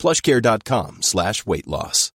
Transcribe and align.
plushcare.com 0.00 1.02
slash 1.02 1.44
weight 1.46 1.66
loss. 1.66 2.10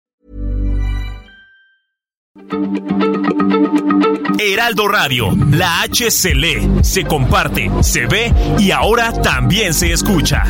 Heraldo 4.38 4.88
Radio, 4.90 5.32
la 5.52 5.82
H 5.82 6.12
se 6.12 6.36
lee, 6.36 6.84
se 6.84 7.06
comparte, 7.06 7.72
se 7.82 8.06
ve 8.08 8.34
y 8.60 8.72
ahora 8.72 9.14
también 9.14 9.74
se 9.74 9.94
escucha. 9.94 10.44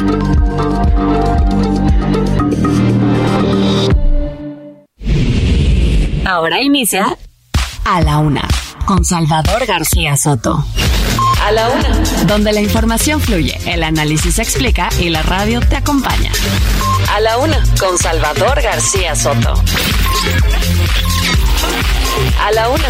Ahora 6.26 6.62
inicia 6.62 7.16
A 7.86 8.02
la 8.02 8.18
Una 8.18 8.48
con 8.86 9.06
Salvador 9.06 9.66
García 9.66 10.18
Soto. 10.18 10.66
A 11.44 11.52
la 11.52 11.70
Una. 11.70 12.26
Donde 12.26 12.52
la 12.54 12.62
información 12.62 13.20
fluye, 13.22 13.58
el 13.66 13.84
análisis 13.84 14.36
se 14.36 14.42
explica 14.42 14.90
y 15.00 15.10
la 15.10 15.22
radio 15.22 15.60
te 15.60 15.76
acompaña. 15.76 16.32
A 17.14 17.20
la 17.22 17.38
Una 17.38 17.64
con 17.80 17.98
Salvador 17.98 18.62
García 18.62 19.16
Soto. 19.16 19.54
A 22.40 22.52
la 22.52 22.70
Una. 22.70 22.88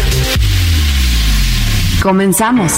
Comenzamos. 2.02 2.72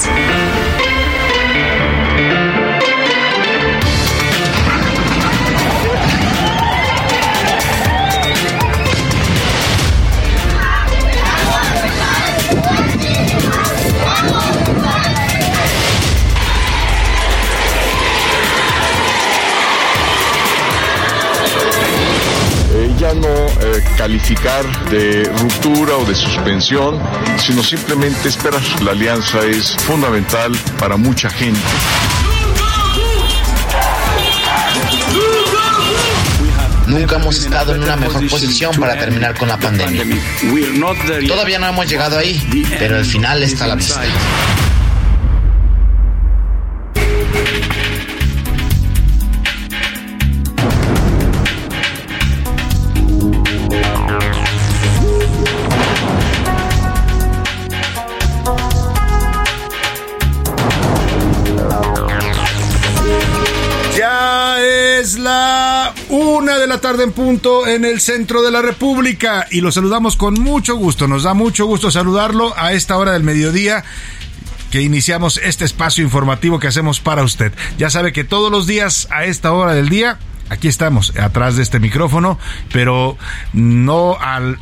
Ya 23.09 23.15
no 23.15 23.29
eh, 23.29 23.83
calificar 23.97 24.65
de 24.91 25.25
ruptura 25.25 25.97
o 25.97 26.05
de 26.05 26.15
suspensión, 26.15 27.01
sino 27.39 27.63
simplemente 27.63 28.29
esperar. 28.29 28.61
La 28.83 28.93
alianza 28.93 29.45
es 29.47 29.75
fundamental 29.77 30.53
para 30.79 30.97
mucha 30.97 31.31
gente. 31.31 31.61
Nunca 36.87 37.17
hemos 37.17 37.37
estado 37.39 37.75
en 37.75 37.83
una 37.83 37.97
mejor 37.97 38.29
posición 38.29 38.75
para 38.79 38.99
terminar 38.99 39.37
con 39.39 39.49
la 39.49 39.59
pandemia. 39.59 40.05
Todavía 41.27 41.59
no 41.59 41.69
hemos 41.69 41.89
llegado 41.89 42.19
ahí, 42.19 42.67
pero 42.79 42.99
el 42.99 43.05
final 43.05 43.43
está 43.43 43.65
a 43.65 43.69
la 43.69 43.75
vista. 43.75 44.03
Una 66.09 66.59
de 66.59 66.67
la 66.67 66.81
tarde 66.81 67.05
en 67.05 67.13
punto 67.13 67.67
en 67.67 67.85
el 67.85 68.01
centro 68.01 68.43
de 68.43 68.51
la 68.51 68.63
República 68.63 69.47
y 69.51 69.61
lo 69.61 69.73
saludamos 69.73 70.17
con 70.17 70.35
mucho 70.35 70.77
gusto. 70.77 71.07
Nos 71.07 71.23
da 71.23 71.35
mucho 71.35 71.67
gusto 71.67 71.91
saludarlo 71.91 72.55
a 72.57 72.73
esta 72.73 72.97
hora 72.97 73.13
del 73.13 73.25
mediodía 73.25 73.85
que 74.71 74.83
iniciamos 74.83 75.39
este 75.43 75.65
espacio 75.65 76.05
informativo 76.05 76.59
que 76.59 76.67
hacemos 76.67 77.01
para 77.01 77.23
usted. 77.23 77.53
Ya 77.79 77.91
sabe 77.91 78.13
que 78.13 78.25
todos 78.25 78.51
los 78.51 78.67
días 78.67 79.09
a 79.11 79.25
esta 79.25 79.53
hora 79.53 79.75
del 79.75 79.89
día 79.89 80.19
aquí 80.49 80.69
estamos 80.69 81.17
atrás 81.17 81.57
de 81.57 81.63
este 81.63 81.81
micrófono, 81.81 82.39
pero 82.73 83.17
no 83.53 84.17
al, 84.21 84.59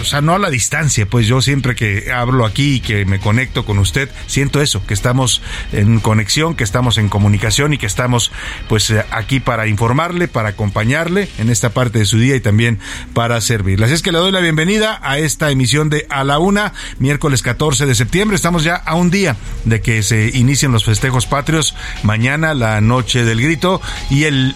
o 0.00 0.04
sea, 0.04 0.20
no 0.20 0.34
a 0.34 0.38
la 0.38 0.50
distancia, 0.50 1.06
pues 1.06 1.26
yo 1.26 1.40
siempre 1.40 1.74
que 1.74 2.12
hablo 2.12 2.44
aquí 2.44 2.76
y 2.76 2.80
que 2.80 3.04
me 3.04 3.20
conecto 3.20 3.64
con 3.64 3.78
usted, 3.78 4.10
siento 4.26 4.60
eso, 4.60 4.84
que 4.86 4.94
estamos 4.94 5.42
en 5.72 6.00
conexión, 6.00 6.54
que 6.54 6.64
estamos 6.64 6.98
en 6.98 7.08
comunicación 7.08 7.72
y 7.72 7.78
que 7.78 7.86
estamos 7.86 8.32
pues 8.68 8.90
eh, 8.90 9.04
aquí 9.10 9.40
para 9.40 9.66
informarle, 9.66 10.28
para 10.28 10.50
acompañarle 10.50 11.28
en 11.38 11.50
esta 11.50 11.70
parte 11.70 11.98
de 11.98 12.04
su 12.04 12.18
día 12.18 12.36
y 12.36 12.40
también 12.40 12.78
para 13.14 13.40
servirle. 13.40 13.86
Así 13.86 13.94
es 13.94 14.02
que 14.02 14.12
le 14.12 14.18
doy 14.18 14.32
la 14.32 14.40
bienvenida 14.40 15.00
a 15.02 15.18
esta 15.18 15.50
emisión 15.50 15.90
de 15.90 16.06
A 16.10 16.24
la 16.24 16.38
Una, 16.38 16.72
miércoles 16.98 17.42
14 17.42 17.86
de 17.86 17.94
septiembre. 17.94 18.36
Estamos 18.36 18.64
ya 18.64 18.76
a 18.76 18.94
un 18.94 19.10
día 19.10 19.36
de 19.64 19.80
que 19.80 20.02
se 20.02 20.30
inicien 20.34 20.72
los 20.72 20.84
festejos 20.84 21.26
patrios. 21.26 21.74
Mañana 22.02 22.54
la 22.54 22.80
noche 22.80 23.24
del 23.24 23.40
grito 23.40 23.80
y 24.10 24.24
el 24.24 24.54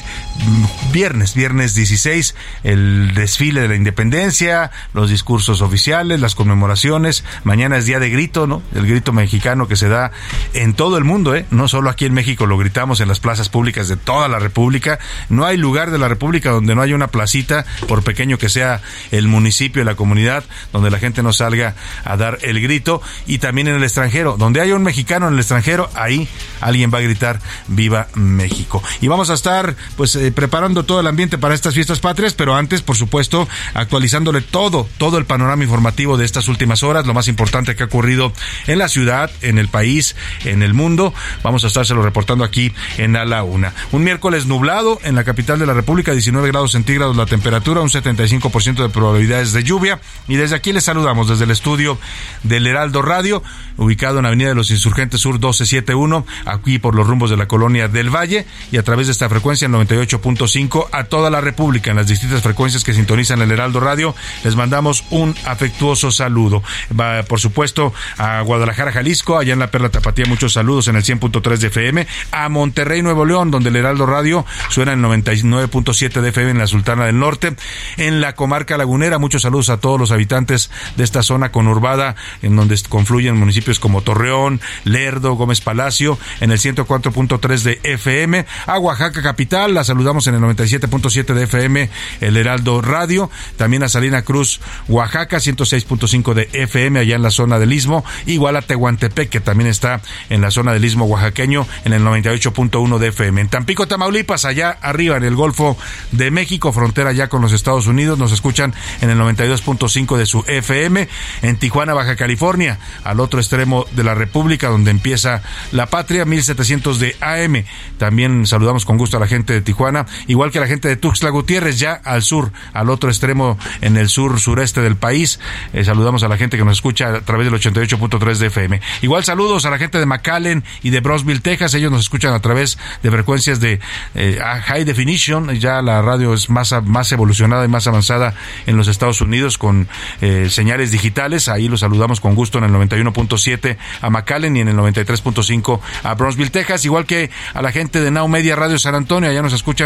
viernes, 0.92 1.34
viernes 1.34 1.74
16, 1.74 2.34
el 2.64 3.14
desfile 3.14 3.62
de 3.62 3.68
la 3.68 3.76
independencia, 3.76 4.70
los 4.94 5.10
discursos 5.10 5.62
oficiales, 5.62 6.20
las 6.20 6.34
conmemoraciones. 6.34 7.24
Mañana 7.44 7.78
es 7.78 7.86
día 7.86 7.98
de 7.98 8.10
grito, 8.10 8.46
¿no? 8.46 8.62
El 8.74 8.86
grito 8.86 9.12
mexicano 9.12 9.68
que 9.68 9.76
se 9.76 9.88
da 9.88 10.12
en 10.54 10.74
todo 10.74 10.98
el 10.98 11.04
mundo, 11.04 11.34
¿eh? 11.34 11.46
No 11.50 11.68
solo 11.68 11.90
aquí 11.90 12.04
en 12.04 12.14
México 12.14 12.46
lo 12.46 12.58
gritamos 12.58 13.00
en 13.00 13.08
las 13.08 13.20
plazas 13.20 13.48
públicas 13.48 13.88
de 13.88 13.96
toda 13.96 14.28
la 14.28 14.38
República. 14.38 14.98
No 15.28 15.44
hay 15.44 15.56
lugar 15.56 15.90
de 15.90 15.98
la 15.98 16.08
República 16.08 16.50
donde 16.50 16.74
no 16.74 16.82
haya 16.82 16.94
una 16.94 17.08
placita, 17.08 17.64
por 17.88 18.02
pequeño 18.02 18.38
que 18.38 18.48
sea 18.48 18.80
el 19.10 19.28
municipio, 19.28 19.84
la 19.84 19.94
comunidad, 19.94 20.44
donde 20.72 20.90
la 20.90 20.98
gente 20.98 21.22
no 21.22 21.32
salga 21.32 21.74
a 22.04 22.16
dar 22.16 22.38
el 22.42 22.60
grito. 22.60 23.00
Y 23.26 23.38
también 23.38 23.68
en 23.68 23.76
el 23.76 23.84
extranjero, 23.84 24.36
donde 24.36 24.60
haya 24.60 24.74
un 24.74 24.82
mexicano 24.82 25.28
en 25.28 25.34
el 25.34 25.40
extranjero, 25.40 25.90
ahí 25.94 26.28
alguien 26.60 26.90
va 26.92 26.98
a 26.98 27.02
gritar 27.02 27.40
Viva 27.68 28.08
México. 28.14 28.82
Y 29.00 29.08
vamos 29.08 29.30
a 29.30 29.34
estar, 29.34 29.76
pues, 29.96 30.16
eh, 30.22 30.30
preparando 30.30 30.84
todo 30.84 31.00
el 31.00 31.08
ambiente 31.08 31.36
para 31.36 31.52
estas 31.52 31.74
fiestas 31.74 31.98
patrias, 31.98 32.32
pero 32.34 32.54
antes, 32.54 32.80
por 32.80 32.96
supuesto, 32.96 33.48
actualizándole 33.74 34.40
todo, 34.40 34.86
todo 34.96 35.18
el 35.18 35.24
panorama 35.24 35.64
informativo 35.64 36.16
de 36.16 36.24
estas 36.24 36.46
últimas 36.46 36.84
horas, 36.84 37.06
lo 37.06 37.12
más 37.12 37.26
importante 37.26 37.74
que 37.74 37.82
ha 37.82 37.86
ocurrido 37.86 38.32
en 38.68 38.78
la 38.78 38.86
ciudad, 38.86 39.32
en 39.40 39.58
el 39.58 39.66
país, 39.66 40.14
en 40.44 40.62
el 40.62 40.74
mundo. 40.74 41.12
Vamos 41.42 41.64
a 41.64 41.66
estárselo 41.66 42.02
reportando 42.02 42.44
aquí 42.44 42.72
en 42.98 43.16
A 43.16 43.24
la 43.24 43.42
Una. 43.42 43.74
Un 43.90 44.04
miércoles 44.04 44.46
nublado 44.46 45.00
en 45.02 45.16
la 45.16 45.24
capital 45.24 45.58
de 45.58 45.66
la 45.66 45.74
República, 45.74 46.12
19 46.12 46.46
grados 46.46 46.70
centígrados 46.70 47.16
la 47.16 47.26
temperatura, 47.26 47.80
un 47.80 47.88
75% 47.88 48.80
de 48.80 48.88
probabilidades 48.90 49.52
de 49.52 49.64
lluvia. 49.64 50.00
Y 50.28 50.36
desde 50.36 50.54
aquí 50.54 50.72
les 50.72 50.84
saludamos, 50.84 51.28
desde 51.30 51.46
el 51.46 51.50
estudio 51.50 51.98
del 52.44 52.64
Heraldo 52.68 53.02
Radio, 53.02 53.42
ubicado 53.76 54.20
en 54.20 54.26
Avenida 54.26 54.50
de 54.50 54.54
los 54.54 54.70
Insurgentes 54.70 55.20
Sur 55.20 55.34
1271, 55.34 56.24
aquí 56.46 56.78
por 56.78 56.94
los 56.94 57.08
rumbos 57.08 57.28
de 57.28 57.36
la 57.36 57.48
colonia 57.48 57.88
del 57.88 58.14
Valle, 58.14 58.46
y 58.70 58.76
a 58.76 58.84
través 58.84 59.08
de 59.08 59.12
esta 59.12 59.28
frecuencia, 59.28 59.66
el 59.66 59.72
98.5, 60.12 60.88
a 60.92 61.04
toda 61.04 61.30
la 61.30 61.40
República, 61.40 61.90
en 61.90 61.96
las 61.96 62.06
distintas 62.06 62.42
frecuencias 62.42 62.84
que 62.84 62.92
sintonizan 62.92 63.40
el 63.40 63.50
Heraldo 63.50 63.80
Radio, 63.80 64.14
les 64.44 64.56
mandamos 64.56 65.04
un 65.10 65.34
afectuoso 65.46 66.10
saludo. 66.10 66.62
Va, 66.98 67.22
por 67.22 67.40
supuesto, 67.40 67.92
a 68.18 68.40
Guadalajara, 68.42 68.92
Jalisco, 68.92 69.38
allá 69.38 69.52
en 69.52 69.58
la 69.58 69.70
Perla 69.70 69.90
Tapatía, 69.90 70.26
muchos 70.26 70.52
saludos 70.52 70.88
en 70.88 70.96
el 70.96 71.02
100.3 71.02 71.56
de 71.58 71.66
FM, 71.68 72.06
a 72.30 72.48
Monterrey, 72.48 73.02
Nuevo 73.02 73.24
León, 73.24 73.50
donde 73.50 73.70
el 73.70 73.76
Heraldo 73.76 74.06
Radio 74.06 74.44
suena 74.68 74.92
en 74.92 75.02
99.7 75.02 76.20
de 76.20 76.28
FM 76.28 76.50
en 76.50 76.58
la 76.58 76.66
Sultana 76.66 77.06
del 77.06 77.18
Norte, 77.18 77.54
en 77.96 78.20
la 78.20 78.34
comarca 78.34 78.76
lagunera, 78.76 79.18
muchos 79.18 79.42
saludos 79.42 79.70
a 79.70 79.78
todos 79.78 79.98
los 79.98 80.10
habitantes 80.10 80.70
de 80.96 81.04
esta 81.04 81.22
zona 81.22 81.52
conurbada, 81.52 82.16
en 82.42 82.56
donde 82.56 82.78
confluyen 82.88 83.36
municipios 83.36 83.78
como 83.78 84.02
Torreón, 84.02 84.60
Lerdo, 84.84 85.34
Gómez 85.34 85.60
Palacio, 85.60 86.18
en 86.40 86.50
el 86.50 86.58
104.3 86.58 87.62
de 87.62 87.80
FM, 87.82 88.46
a 88.66 88.78
Oaxaca 88.78 89.22
capital, 89.22 89.74
la 89.74 89.84
saludamos 90.02 90.26
en 90.26 90.34
el 90.34 90.40
97.7 90.40 91.32
de 91.32 91.44
FM, 91.44 91.88
el 92.20 92.36
Heraldo 92.36 92.82
Radio, 92.82 93.30
también 93.56 93.84
a 93.84 93.88
Salina 93.88 94.22
Cruz, 94.22 94.60
Oaxaca, 94.88 95.36
106.5 95.36 96.34
de 96.34 96.48
FM, 96.52 96.98
allá 96.98 97.14
en 97.14 97.22
la 97.22 97.30
zona 97.30 97.60
del 97.60 97.72
Istmo, 97.72 98.04
igual 98.26 98.56
a 98.56 98.62
Tehuantepec, 98.62 99.28
que 99.28 99.38
también 99.38 99.70
está 99.70 100.02
en 100.28 100.40
la 100.40 100.50
zona 100.50 100.72
del 100.72 100.84
Istmo 100.84 101.04
oaxaqueño, 101.04 101.68
en 101.84 101.92
el 101.92 102.02
98.1 102.02 102.98
de 102.98 103.08
FM. 103.08 103.42
En 103.42 103.48
Tampico, 103.48 103.86
Tamaulipas, 103.86 104.44
allá 104.44 104.76
arriba 104.82 105.16
en 105.16 105.22
el 105.22 105.36
Golfo 105.36 105.78
de 106.10 106.32
México, 106.32 106.72
frontera 106.72 107.12
ya 107.12 107.28
con 107.28 107.40
los 107.40 107.52
Estados 107.52 107.86
Unidos, 107.86 108.18
nos 108.18 108.32
escuchan 108.32 108.74
en 109.02 109.10
el 109.10 109.20
92.5 109.20 110.16
de 110.16 110.26
su 110.26 110.44
FM, 110.48 111.08
en 111.42 111.56
Tijuana, 111.58 111.94
Baja 111.94 112.16
California, 112.16 112.80
al 113.04 113.20
otro 113.20 113.38
extremo 113.38 113.86
de 113.92 114.02
la 114.02 114.16
República, 114.16 114.68
donde 114.68 114.90
empieza 114.90 115.42
la 115.70 115.86
patria, 115.86 116.24
1700 116.24 116.98
de 116.98 117.16
AM. 117.20 117.64
También 117.98 118.48
saludamos 118.48 118.84
con 118.84 118.98
gusto 118.98 119.16
a 119.16 119.20
la 119.20 119.28
gente 119.28 119.52
de 119.52 119.60
Tijuana 119.60 119.91
Igual 120.26 120.50
que 120.50 120.60
la 120.60 120.66
gente 120.66 120.88
de 120.88 120.96
Tuxtla 120.96 121.30
Gutiérrez, 121.30 121.78
ya 121.78 121.92
al 121.92 122.22
sur, 122.22 122.52
al 122.72 122.90
otro 122.90 123.10
extremo, 123.10 123.58
en 123.80 123.96
el 123.96 124.08
sur 124.08 124.40
sureste 124.40 124.80
del 124.80 124.96
país. 124.96 125.40
Eh, 125.72 125.84
saludamos 125.84 126.22
a 126.22 126.28
la 126.28 126.36
gente 126.36 126.56
que 126.56 126.64
nos 126.64 126.78
escucha 126.78 127.16
a 127.16 127.20
través 127.20 127.50
del 127.50 127.60
88.3 127.60 128.36
de 128.36 128.46
FM. 128.46 128.80
Igual 129.02 129.24
saludos 129.24 129.64
a 129.66 129.70
la 129.70 129.78
gente 129.78 129.98
de 129.98 130.06
McAllen 130.06 130.64
y 130.82 130.90
de 130.90 131.00
Brosville, 131.00 131.40
Texas. 131.40 131.74
Ellos 131.74 131.90
nos 131.90 132.02
escuchan 132.02 132.34
a 132.34 132.40
través 132.40 132.78
de 133.02 133.10
frecuencias 133.10 133.60
de 133.60 133.80
eh, 134.14 134.38
High 134.40 134.84
Definition. 134.84 135.50
Ya 135.54 135.82
la 135.82 136.02
radio 136.02 136.34
es 136.34 136.50
más, 136.50 136.74
más 136.84 137.10
evolucionada 137.12 137.64
y 137.64 137.68
más 137.68 137.86
avanzada 137.86 138.34
en 138.66 138.76
los 138.76 138.88
Estados 138.88 139.20
Unidos 139.20 139.58
con 139.58 139.88
eh, 140.20 140.48
señales 140.50 140.90
digitales. 140.90 141.48
Ahí 141.48 141.68
los 141.68 141.80
saludamos 141.80 142.20
con 142.20 142.34
gusto 142.34 142.58
en 142.58 142.64
el 142.64 142.72
91.7 142.72 143.76
a 144.00 144.10
McAllen 144.10 144.56
y 144.56 144.60
en 144.60 144.68
el 144.68 144.76
93.5 144.76 145.80
a 146.04 146.14
Brownsville, 146.14 146.50
Texas. 146.50 146.84
Igual 146.84 147.06
que 147.06 147.30
a 147.54 147.62
la 147.62 147.72
gente 147.72 148.00
de 148.00 148.10
Now 148.10 148.28
Media 148.28 148.56
Radio 148.56 148.78
San 148.78 148.94
Antonio. 148.94 149.30
Allá 149.30 149.42
nos 149.42 149.52
escuchan 149.52 149.81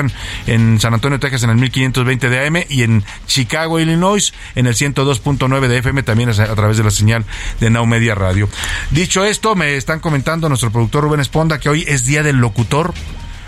en 0.46 0.80
San 0.80 0.94
Antonio, 0.94 1.18
Texas 1.18 1.42
en 1.44 1.50
el 1.50 1.56
1520 1.56 2.28
de 2.28 2.46
AM 2.46 2.56
y 2.68 2.82
en 2.82 3.04
Chicago, 3.26 3.80
Illinois 3.80 4.32
en 4.54 4.66
el 4.66 4.74
102.9 4.74 5.68
de 5.68 5.78
FM 5.78 6.02
también 6.02 6.30
a 6.30 6.34
través 6.34 6.76
de 6.76 6.84
la 6.84 6.90
señal 6.90 7.24
de 7.60 7.70
Now 7.70 7.86
Media 7.86 8.14
Radio. 8.14 8.48
Dicho 8.90 9.24
esto, 9.24 9.54
me 9.54 9.76
están 9.76 10.00
comentando 10.00 10.48
nuestro 10.48 10.70
productor 10.70 11.04
Rubén 11.04 11.20
Esponda 11.20 11.58
que 11.58 11.68
hoy 11.68 11.84
es 11.86 12.04
Día 12.06 12.22
del 12.22 12.36
Locutor. 12.36 12.94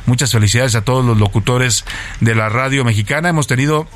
Muchas 0.06 0.32
felicidades 0.32 0.74
a 0.74 0.82
todos 0.82 1.04
los 1.04 1.18
locutores 1.18 1.84
de 2.20 2.34
la 2.34 2.48
radio 2.48 2.84
mexicana. 2.84 3.28
Hemos 3.28 3.46
tenido 3.46 3.86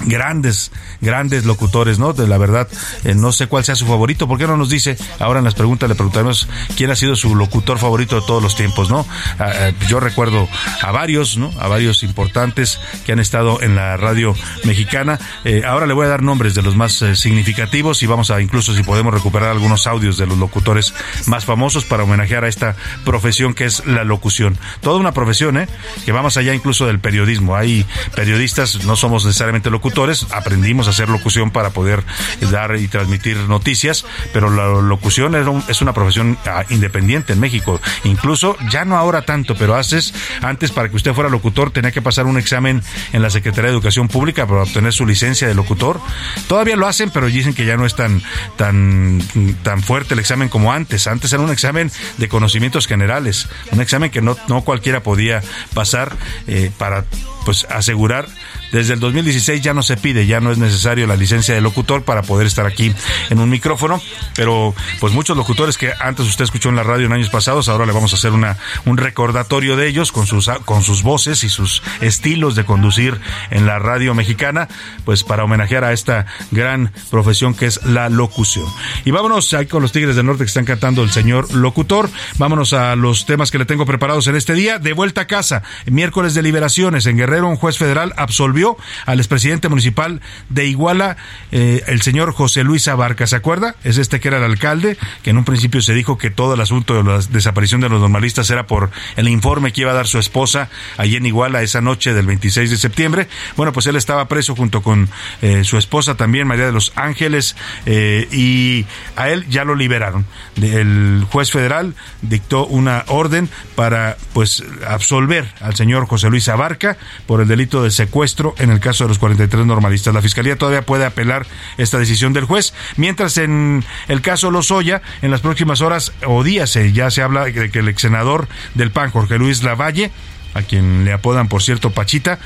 grandes, 0.00 0.72
grandes 1.00 1.44
locutores, 1.44 1.98
¿no? 1.98 2.12
De 2.12 2.26
la 2.26 2.38
verdad, 2.38 2.68
eh, 3.04 3.14
no 3.14 3.32
sé 3.32 3.46
cuál 3.46 3.64
sea 3.64 3.74
su 3.74 3.86
favorito. 3.86 4.28
¿Por 4.28 4.38
qué 4.38 4.46
no 4.46 4.56
nos 4.56 4.68
dice? 4.68 4.96
Ahora 5.18 5.38
en 5.38 5.44
las 5.44 5.54
preguntas 5.54 5.88
le 5.88 5.94
preguntaremos 5.94 6.48
quién 6.76 6.90
ha 6.90 6.96
sido 6.96 7.16
su 7.16 7.34
locutor 7.34 7.78
favorito 7.78 8.20
de 8.20 8.26
todos 8.26 8.42
los 8.42 8.56
tiempos, 8.56 8.90
¿no? 8.90 9.06
Ah, 9.38 9.50
eh, 9.54 9.74
yo 9.88 10.00
recuerdo 10.00 10.48
a 10.80 10.92
varios, 10.92 11.36
¿no? 11.36 11.52
A 11.60 11.68
varios 11.68 12.02
importantes 12.02 12.80
que 13.04 13.12
han 13.12 13.20
estado 13.20 13.62
en 13.62 13.74
la 13.74 13.96
radio 13.96 14.34
mexicana. 14.64 15.18
Eh, 15.44 15.62
ahora 15.66 15.86
le 15.86 15.94
voy 15.94 16.06
a 16.06 16.10
dar 16.10 16.22
nombres 16.22 16.54
de 16.54 16.62
los 16.62 16.76
más 16.76 17.04
significativos 17.14 18.02
y 18.02 18.06
vamos 18.06 18.30
a 18.30 18.40
incluso 18.40 18.74
si 18.74 18.82
podemos 18.82 19.12
recuperar 19.12 19.50
algunos 19.50 19.86
audios 19.86 20.16
de 20.16 20.26
los 20.26 20.38
locutores 20.38 20.94
más 21.26 21.44
famosos 21.44 21.84
para 21.84 22.04
homenajear 22.04 22.44
a 22.44 22.48
esta 22.48 22.76
profesión 23.04 23.54
que 23.54 23.64
es 23.64 23.86
la 23.86 24.04
locución. 24.04 24.58
Toda 24.80 24.98
una 24.98 25.12
profesión, 25.12 25.56
¿eh? 25.56 25.68
Que 26.04 26.12
va 26.12 26.22
más 26.22 26.36
allá 26.36 26.54
incluso 26.54 26.86
del 26.86 27.00
periodismo. 27.00 27.56
Hay 27.56 27.86
periodistas, 28.14 28.84
no 28.84 28.96
somos 28.96 29.24
necesariamente 29.24 29.70
locutores, 29.70 29.81
locutores, 29.82 30.28
aprendimos 30.30 30.86
a 30.86 30.90
hacer 30.90 31.08
locución 31.08 31.50
para 31.50 31.70
poder 31.70 32.04
dar 32.52 32.76
y 32.76 32.86
transmitir 32.86 33.36
noticias, 33.36 34.04
pero 34.32 34.48
la 34.48 34.80
locución 34.80 35.34
es 35.66 35.82
una 35.82 35.92
profesión 35.92 36.38
ah, 36.46 36.62
independiente 36.70 37.32
en 37.32 37.40
México. 37.40 37.80
Incluso, 38.04 38.56
ya 38.70 38.84
no 38.84 38.96
ahora 38.96 39.22
tanto, 39.22 39.56
pero 39.56 39.74
haces, 39.74 40.14
antes 40.40 40.70
para 40.70 40.88
que 40.88 40.94
usted 40.94 41.14
fuera 41.14 41.28
locutor 41.28 41.72
tenía 41.72 41.90
que 41.90 42.00
pasar 42.00 42.26
un 42.26 42.38
examen 42.38 42.80
en 43.12 43.22
la 43.22 43.30
Secretaría 43.30 43.70
de 43.70 43.74
Educación 43.74 44.06
Pública 44.06 44.46
para 44.46 44.62
obtener 44.62 44.92
su 44.92 45.04
licencia 45.04 45.48
de 45.48 45.54
locutor. 45.54 46.00
Todavía 46.46 46.76
lo 46.76 46.86
hacen, 46.86 47.10
pero 47.10 47.26
dicen 47.26 47.52
que 47.52 47.66
ya 47.66 47.76
no 47.76 47.84
es 47.84 47.96
tan, 47.96 48.22
tan, 48.56 49.20
tan 49.64 49.82
fuerte 49.82 50.14
el 50.14 50.20
examen 50.20 50.48
como 50.48 50.72
antes. 50.72 51.08
Antes 51.08 51.32
era 51.32 51.42
un 51.42 51.50
examen 51.50 51.90
de 52.18 52.28
conocimientos 52.28 52.86
generales, 52.86 53.48
un 53.72 53.80
examen 53.80 54.12
que 54.12 54.22
no, 54.22 54.36
cualquiera 54.64 55.02
podía 55.02 55.42
pasar 55.74 56.16
eh, 56.46 56.70
para 56.78 57.04
pues 57.44 57.66
asegurar 57.68 58.28
desde 58.72 58.94
el 58.94 59.00
2016 59.00 59.60
ya 59.60 59.74
no 59.74 59.82
se 59.82 59.96
pide, 59.96 60.26
ya 60.26 60.40
no 60.40 60.50
es 60.50 60.58
necesario 60.58 61.06
la 61.06 61.14
licencia 61.14 61.54
de 61.54 61.60
locutor 61.60 62.04
para 62.04 62.22
poder 62.22 62.46
estar 62.46 62.66
aquí 62.66 62.92
en 63.28 63.38
un 63.38 63.50
micrófono, 63.50 64.00
pero 64.34 64.74
pues 64.98 65.12
muchos 65.12 65.36
locutores 65.36 65.76
que 65.76 65.92
antes 66.00 66.26
usted 66.26 66.44
escuchó 66.44 66.70
en 66.70 66.76
la 66.76 66.82
radio 66.82 67.06
en 67.06 67.12
años 67.12 67.28
pasados, 67.28 67.68
ahora 67.68 67.84
le 67.84 67.92
vamos 67.92 68.12
a 68.12 68.16
hacer 68.16 68.32
una 68.32 68.56
un 68.86 68.96
recordatorio 68.96 69.76
de 69.76 69.88
ellos 69.88 70.10
con 70.10 70.26
sus 70.26 70.48
con 70.64 70.82
sus 70.82 71.02
voces 71.02 71.44
y 71.44 71.50
sus 71.50 71.82
estilos 72.00 72.54
de 72.54 72.64
conducir 72.64 73.20
en 73.50 73.66
la 73.66 73.78
radio 73.78 74.14
mexicana, 74.14 74.68
pues 75.04 75.22
para 75.22 75.44
homenajear 75.44 75.84
a 75.84 75.92
esta 75.92 76.26
gran 76.50 76.92
profesión 77.10 77.54
que 77.54 77.66
es 77.66 77.84
la 77.84 78.08
locución. 78.08 78.66
Y 79.04 79.10
vámonos 79.10 79.52
ahí 79.52 79.66
con 79.66 79.82
los 79.82 79.92
Tigres 79.92 80.16
del 80.16 80.24
Norte 80.24 80.44
que 80.44 80.48
están 80.48 80.64
cantando 80.64 81.02
el 81.02 81.10
señor 81.10 81.52
locutor. 81.54 82.08
Vámonos 82.38 82.72
a 82.72 82.96
los 82.96 83.26
temas 83.26 83.50
que 83.50 83.58
le 83.58 83.66
tengo 83.66 83.84
preparados 83.84 84.26
en 84.28 84.36
este 84.36 84.54
día. 84.54 84.78
De 84.78 84.94
vuelta 84.94 85.22
a 85.22 85.26
casa, 85.26 85.62
miércoles 85.86 86.32
de 86.32 86.42
liberaciones 86.42 87.04
en 87.04 87.18
Guerrero, 87.18 87.48
un 87.48 87.56
juez 87.56 87.76
federal 87.76 88.14
absolvió 88.16 88.61
al 89.06 89.18
expresidente 89.18 89.68
municipal 89.68 90.20
de 90.48 90.66
Iguala, 90.66 91.16
eh, 91.50 91.82
el 91.86 92.02
señor 92.02 92.32
José 92.32 92.64
Luis 92.64 92.88
Abarca. 92.88 93.26
¿Se 93.26 93.36
acuerda? 93.36 93.74
Es 93.84 93.98
este 93.98 94.20
que 94.20 94.28
era 94.28 94.38
el 94.38 94.44
alcalde, 94.44 94.96
que 95.22 95.30
en 95.30 95.38
un 95.38 95.44
principio 95.44 95.80
se 95.80 95.94
dijo 95.94 96.18
que 96.18 96.30
todo 96.30 96.54
el 96.54 96.60
asunto 96.60 96.94
de 96.94 97.04
la 97.04 97.18
desaparición 97.18 97.80
de 97.80 97.88
los 97.88 98.00
normalistas 98.00 98.48
era 98.50 98.66
por 98.66 98.90
el 99.16 99.28
informe 99.28 99.72
que 99.72 99.82
iba 99.82 99.90
a 99.90 99.94
dar 99.94 100.06
su 100.06 100.18
esposa 100.18 100.68
allí 100.96 101.16
en 101.16 101.26
Iguala 101.26 101.62
esa 101.62 101.80
noche 101.80 102.12
del 102.14 102.26
26 102.26 102.70
de 102.70 102.76
septiembre. 102.76 103.28
Bueno, 103.56 103.72
pues 103.72 103.86
él 103.86 103.96
estaba 103.96 104.28
preso 104.28 104.54
junto 104.54 104.82
con 104.82 105.08
eh, 105.40 105.64
su 105.64 105.78
esposa 105.78 106.16
también, 106.16 106.46
María 106.46 106.66
de 106.66 106.72
los 106.72 106.92
Ángeles, 106.96 107.56
eh, 107.86 108.28
y 108.30 108.86
a 109.16 109.30
él 109.30 109.46
ya 109.48 109.64
lo 109.64 109.74
liberaron. 109.74 110.24
El 110.60 111.26
juez 111.30 111.50
federal 111.50 111.94
dictó 112.20 112.66
una 112.66 113.04
orden 113.08 113.48
para 113.74 114.16
pues 114.32 114.62
absolver 114.86 115.52
al 115.60 115.74
señor 115.74 116.06
José 116.06 116.28
Luis 116.30 116.48
Abarca 116.48 116.96
por 117.26 117.40
el 117.40 117.48
delito 117.48 117.82
de 117.82 117.90
secuestro 117.90 118.51
en 118.58 118.70
el 118.70 118.80
caso 118.80 119.04
de 119.04 119.08
los 119.08 119.18
43 119.18 119.66
normalistas. 119.66 120.14
La 120.14 120.22
Fiscalía 120.22 120.56
todavía 120.56 120.82
puede 120.82 121.04
apelar 121.04 121.46
esta 121.78 121.98
decisión 121.98 122.32
del 122.32 122.44
juez, 122.44 122.74
mientras 122.96 123.36
en 123.36 123.84
el 124.08 124.20
caso 124.20 124.50
Lozoya, 124.50 125.02
en 125.22 125.30
las 125.30 125.40
próximas 125.40 125.80
horas 125.80 126.12
o 126.26 126.42
días 126.42 126.74
eh, 126.76 126.92
ya 126.92 127.10
se 127.10 127.22
habla 127.22 127.44
de 127.44 127.70
que 127.70 127.78
el 127.78 127.88
ex 127.88 128.02
senador 128.02 128.48
del 128.74 128.90
PAN, 128.90 129.10
Jorge 129.10 129.38
Luis 129.38 129.62
Lavalle, 129.62 130.10
a 130.54 130.62
quien 130.62 131.04
le 131.04 131.12
apodan, 131.12 131.48
por 131.48 131.62
cierto, 131.62 131.90
Pachita, 131.90 132.38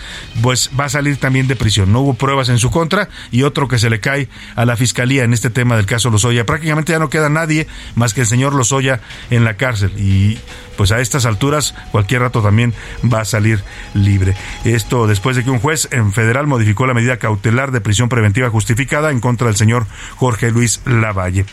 pues 0.42 0.70
va 0.78 0.84
a 0.84 0.88
salir 0.88 1.16
también 1.16 1.48
de 1.48 1.56
prisión. 1.56 1.92
No 1.92 2.00
hubo 2.00 2.14
pruebas 2.14 2.48
en 2.48 2.58
su 2.58 2.70
contra 2.70 3.08
y 3.30 3.42
otro 3.42 3.68
que 3.68 3.78
se 3.78 3.90
le 3.90 4.00
cae 4.00 4.28
a 4.54 4.64
la 4.64 4.76
fiscalía 4.76 5.24
en 5.24 5.32
este 5.32 5.50
tema 5.50 5.76
del 5.76 5.86
caso 5.86 6.10
Lozoya. 6.10 6.46
Prácticamente 6.46 6.92
ya 6.92 6.98
no 6.98 7.10
queda 7.10 7.28
nadie 7.28 7.66
más 7.94 8.14
que 8.14 8.22
el 8.22 8.26
señor 8.26 8.54
Lozoya 8.54 9.00
en 9.30 9.44
la 9.44 9.56
cárcel 9.56 9.92
y 9.96 10.38
pues 10.76 10.92
a 10.92 11.00
estas 11.00 11.26
alturas 11.26 11.74
cualquier 11.90 12.20
rato 12.20 12.42
también 12.42 12.74
va 13.12 13.20
a 13.20 13.24
salir 13.24 13.62
libre. 13.94 14.36
Esto 14.64 15.06
después 15.06 15.36
de 15.36 15.44
que 15.44 15.50
un 15.50 15.58
juez 15.58 15.88
en 15.90 16.12
federal 16.12 16.46
modificó 16.46 16.86
la 16.86 16.94
medida 16.94 17.16
cautelar 17.16 17.72
de 17.72 17.80
prisión 17.80 18.08
preventiva 18.08 18.50
justificada 18.50 19.10
en 19.10 19.20
contra 19.20 19.46
del 19.48 19.56
señor 19.56 19.86
Jorge 20.16 20.50
Luis 20.50 20.80
Lavalle. 20.84 21.46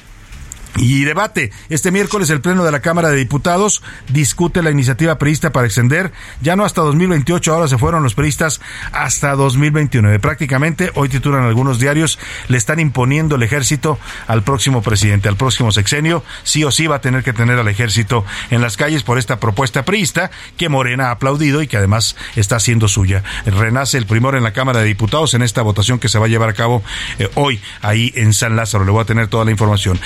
Y 0.76 1.04
debate. 1.04 1.52
Este 1.70 1.92
miércoles 1.92 2.30
el 2.32 2.42
Pleno 2.42 2.64
de 2.64 2.72
la 2.72 2.80
Cámara 2.80 3.10
de 3.10 3.18
Diputados 3.18 3.84
discute 4.10 4.64
la 4.64 4.72
iniciativa 4.72 5.18
prevista 5.20 5.52
para 5.52 5.68
extender, 5.68 6.12
ya 6.42 6.56
no 6.56 6.66
hasta 6.66 6.82
2028, 6.82 7.54
ahora 7.54 7.68
se 7.68 7.78
fueron 7.78 8.02
los 8.02 8.16
peristas 8.16 8.60
hasta 8.92 9.36
2029. 9.36 10.20
Prácticamente, 10.20 10.92
hoy 10.96 11.10
titulan 11.10 11.44
algunos 11.44 11.80
diarios, 11.80 12.18
le 12.48 12.58
están 12.58 12.80
imponiendo 12.80 13.36
el 13.36 13.44
ejército 13.44 14.00
al 14.28 14.44
próximo 14.44 14.82
presidente, 14.82 15.30
al 15.30 15.38
próximo 15.38 15.72
sexenio. 15.72 16.24
Sí 16.44 16.64
o 16.64 16.72
sí 16.72 16.88
va 16.88 16.98
a 16.98 17.02
tener 17.02 17.24
que 17.24 17.34
tener 17.34 17.60
al 17.60 17.68
ejército 17.68 18.26
en 18.50 18.62
las 18.62 18.76
calles 18.76 19.04
por 19.04 19.20
esta 19.20 19.40
propuesta 19.40 19.86
priista 19.86 20.32
que 20.58 20.70
Morena 20.70 21.10
ha 21.10 21.12
aplaudido 21.12 21.62
y 21.62 21.68
que 21.68 21.78
además 21.78 22.16
está 22.36 22.56
haciendo 22.56 22.88
suya. 22.88 23.24
Renace 23.46 23.98
el 23.98 24.08
primero 24.08 24.38
en 24.38 24.44
la 24.44 24.54
Cámara 24.54 24.80
de 24.80 24.86
Diputados 24.86 25.36
en 25.36 25.44
esta 25.44 25.62
votación 25.62 26.00
que 26.00 26.10
se 26.10 26.18
va 26.18 26.26
a 26.26 26.30
llevar 26.30 26.50
a 26.50 26.54
cabo 26.54 26.84
eh, 27.20 27.30
hoy 27.36 27.62
ahí 27.82 28.12
en 28.16 28.34
San 28.34 28.56
Lázaro. 28.56 28.86
Le 28.86 28.92
voy 28.92 29.02
a 29.02 29.06
tener 29.06 29.28
toda 29.28 29.46
la 29.46 29.52
información. 29.52 30.00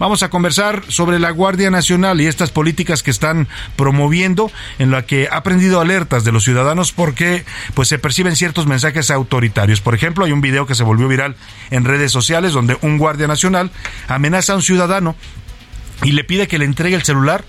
Vamos 0.00 0.24
a 0.24 0.30
conversar 0.30 0.82
sobre 0.88 1.20
la 1.20 1.30
Guardia 1.30 1.70
Nacional 1.70 2.20
y 2.20 2.26
estas 2.26 2.50
políticas 2.50 3.04
que 3.04 3.12
están 3.12 3.46
promoviendo, 3.76 4.50
en 4.80 4.90
la 4.90 5.06
que 5.06 5.28
ha 5.30 5.44
prendido 5.44 5.80
alertas 5.80 6.24
de 6.24 6.32
los 6.32 6.42
ciudadanos 6.42 6.90
porque 6.90 7.44
pues 7.74 7.86
se 7.86 8.00
perciben 8.00 8.34
ciertos 8.34 8.66
mensajes 8.66 9.12
autoritarios. 9.12 9.80
Por 9.80 9.94
ejemplo, 9.94 10.24
hay 10.24 10.32
un 10.32 10.40
video 10.40 10.66
que 10.66 10.74
se 10.74 10.82
volvió 10.82 11.06
viral 11.06 11.36
en 11.70 11.84
redes 11.84 12.10
sociales 12.10 12.52
donde 12.52 12.78
un 12.80 12.98
Guardia 12.98 13.28
Nacional 13.28 13.70
amenaza 14.08 14.54
a 14.54 14.56
un 14.56 14.62
ciudadano 14.62 15.14
y 16.02 16.12
le 16.12 16.24
pide 16.24 16.48
que 16.48 16.58
le 16.58 16.64
entregue 16.64 16.96
el 16.96 17.04
celular 17.04 17.44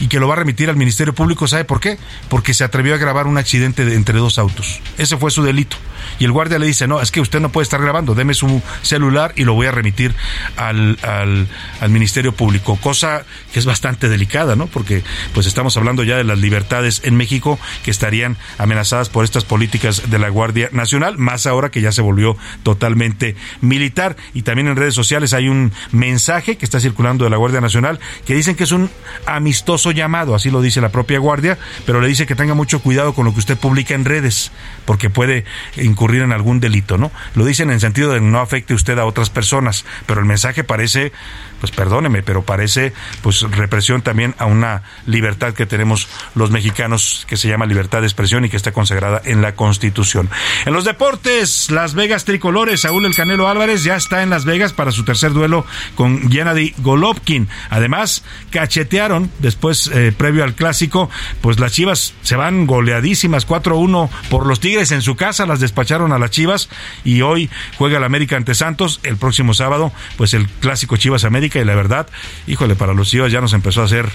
y 0.00 0.08
que 0.08 0.20
lo 0.20 0.28
va 0.28 0.34
a 0.34 0.38
remitir 0.38 0.70
al 0.70 0.76
Ministerio 0.76 1.14
Público. 1.14 1.46
¿Sabe 1.46 1.64
por 1.64 1.80
qué? 1.80 1.98
Porque 2.28 2.54
se 2.54 2.64
atrevió 2.64 2.94
a 2.94 2.98
grabar 2.98 3.26
un 3.26 3.38
accidente 3.38 3.82
entre 3.94 4.18
dos 4.18 4.38
autos. 4.38 4.80
Ese 4.96 5.16
fue 5.16 5.30
su 5.30 5.42
delito. 5.42 5.76
Y 6.18 6.24
el 6.24 6.32
guardia 6.32 6.58
le 6.58 6.66
dice, 6.66 6.86
no, 6.86 7.00
es 7.00 7.10
que 7.10 7.20
usted 7.20 7.40
no 7.40 7.50
puede 7.50 7.64
estar 7.64 7.80
grabando, 7.80 8.14
deme 8.14 8.34
su 8.34 8.62
celular 8.82 9.32
y 9.36 9.44
lo 9.44 9.54
voy 9.54 9.66
a 9.66 9.72
remitir 9.72 10.14
al, 10.56 10.98
al, 11.02 11.48
al 11.80 11.90
Ministerio 11.90 12.32
Público. 12.32 12.76
Cosa 12.80 13.24
que 13.52 13.58
es 13.58 13.66
bastante 13.66 14.08
delicada, 14.08 14.56
¿no? 14.56 14.66
Porque 14.66 15.02
pues 15.34 15.46
estamos 15.46 15.76
hablando 15.76 16.02
ya 16.04 16.16
de 16.16 16.24
las 16.24 16.38
libertades 16.38 17.02
en 17.04 17.16
México 17.16 17.58
que 17.84 17.90
estarían 17.90 18.36
amenazadas 18.58 19.08
por 19.08 19.24
estas 19.24 19.44
políticas 19.44 20.10
de 20.10 20.18
la 20.18 20.28
Guardia 20.28 20.68
Nacional, 20.72 21.18
más 21.18 21.46
ahora 21.46 21.70
que 21.70 21.80
ya 21.80 21.92
se 21.92 22.02
volvió 22.02 22.36
totalmente 22.62 23.36
militar. 23.60 24.16
Y 24.34 24.42
también 24.42 24.68
en 24.68 24.76
redes 24.76 24.94
sociales 24.94 25.32
hay 25.32 25.48
un 25.48 25.72
mensaje 25.92 26.56
que 26.56 26.64
está 26.64 26.80
circulando 26.80 27.24
de 27.24 27.30
la 27.30 27.36
Guardia 27.36 27.60
Nacional 27.60 28.00
que 28.26 28.34
dicen 28.34 28.56
que 28.56 28.64
es 28.64 28.72
un 28.72 28.90
amistoso 29.26 29.87
llamado, 29.90 30.34
así 30.34 30.50
lo 30.50 30.60
dice 30.60 30.80
la 30.80 30.90
propia 30.90 31.18
guardia, 31.18 31.58
pero 31.86 32.00
le 32.00 32.08
dice 32.08 32.26
que 32.26 32.34
tenga 32.34 32.54
mucho 32.54 32.80
cuidado 32.80 33.14
con 33.14 33.24
lo 33.24 33.32
que 33.32 33.40
usted 33.40 33.58
publica 33.58 33.94
en 33.94 34.04
redes, 34.04 34.52
porque 34.84 35.10
puede 35.10 35.44
incurrir 35.76 36.22
en 36.22 36.32
algún 36.32 36.60
delito, 36.60 36.98
¿no? 36.98 37.10
Lo 37.34 37.44
dicen 37.44 37.70
en 37.70 37.80
sentido 37.80 38.12
de 38.12 38.20
no 38.20 38.40
afecte 38.40 38.74
usted 38.74 38.98
a 38.98 39.04
otras 39.04 39.30
personas, 39.30 39.84
pero 40.06 40.20
el 40.20 40.26
mensaje 40.26 40.64
parece 40.64 41.12
pues 41.60 41.72
perdóneme, 41.72 42.22
pero 42.22 42.42
parece 42.42 42.92
pues 43.22 43.42
represión 43.42 44.02
también 44.02 44.34
a 44.38 44.46
una 44.46 44.82
libertad 45.06 45.54
que 45.54 45.66
tenemos 45.66 46.08
los 46.34 46.50
mexicanos 46.50 47.24
que 47.28 47.36
se 47.36 47.48
llama 47.48 47.66
libertad 47.66 48.00
de 48.00 48.06
expresión 48.06 48.44
y 48.44 48.48
que 48.48 48.56
está 48.56 48.72
consagrada 48.72 49.20
en 49.24 49.42
la 49.42 49.54
Constitución. 49.54 50.28
En 50.66 50.72
los 50.72 50.84
deportes, 50.84 51.70
Las 51.70 51.94
Vegas 51.94 52.24
tricolores, 52.24 52.82
Saúl 52.82 53.04
El 53.06 53.14
Canelo 53.14 53.48
Álvarez 53.48 53.84
ya 53.84 53.96
está 53.96 54.22
en 54.22 54.30
Las 54.30 54.44
Vegas 54.44 54.72
para 54.72 54.92
su 54.92 55.04
tercer 55.04 55.32
duelo 55.32 55.66
con 55.94 56.30
Gennady 56.30 56.74
Golovkin. 56.78 57.48
Además, 57.70 58.24
cachetearon 58.50 59.30
después 59.40 59.77
eh, 59.86 60.12
previo 60.16 60.44
al 60.44 60.54
clásico, 60.54 61.08
pues 61.40 61.60
las 61.60 61.72
Chivas 61.72 62.14
se 62.22 62.36
van 62.36 62.66
goleadísimas 62.66 63.46
4-1 63.46 64.10
por 64.28 64.46
los 64.46 64.60
Tigres 64.60 64.90
en 64.90 65.02
su 65.02 65.16
casa, 65.16 65.46
las 65.46 65.60
despacharon 65.60 66.12
a 66.12 66.18
las 66.18 66.30
Chivas 66.30 66.68
y 67.04 67.22
hoy 67.22 67.48
juega 67.76 67.98
el 67.98 68.04
América 68.04 68.36
ante 68.36 68.54
Santos, 68.54 69.00
el 69.04 69.16
próximo 69.16 69.54
sábado, 69.54 69.92
pues 70.16 70.34
el 70.34 70.48
clásico 70.48 70.96
Chivas 70.96 71.24
América 71.24 71.60
y 71.60 71.64
la 71.64 71.74
verdad, 71.74 72.08
híjole, 72.46 72.74
para 72.74 72.94
los 72.94 73.08
Chivas 73.08 73.32
ya 73.32 73.40
nos 73.40 73.52
empezó 73.52 73.82
a 73.82 73.84
hacer 73.84 74.08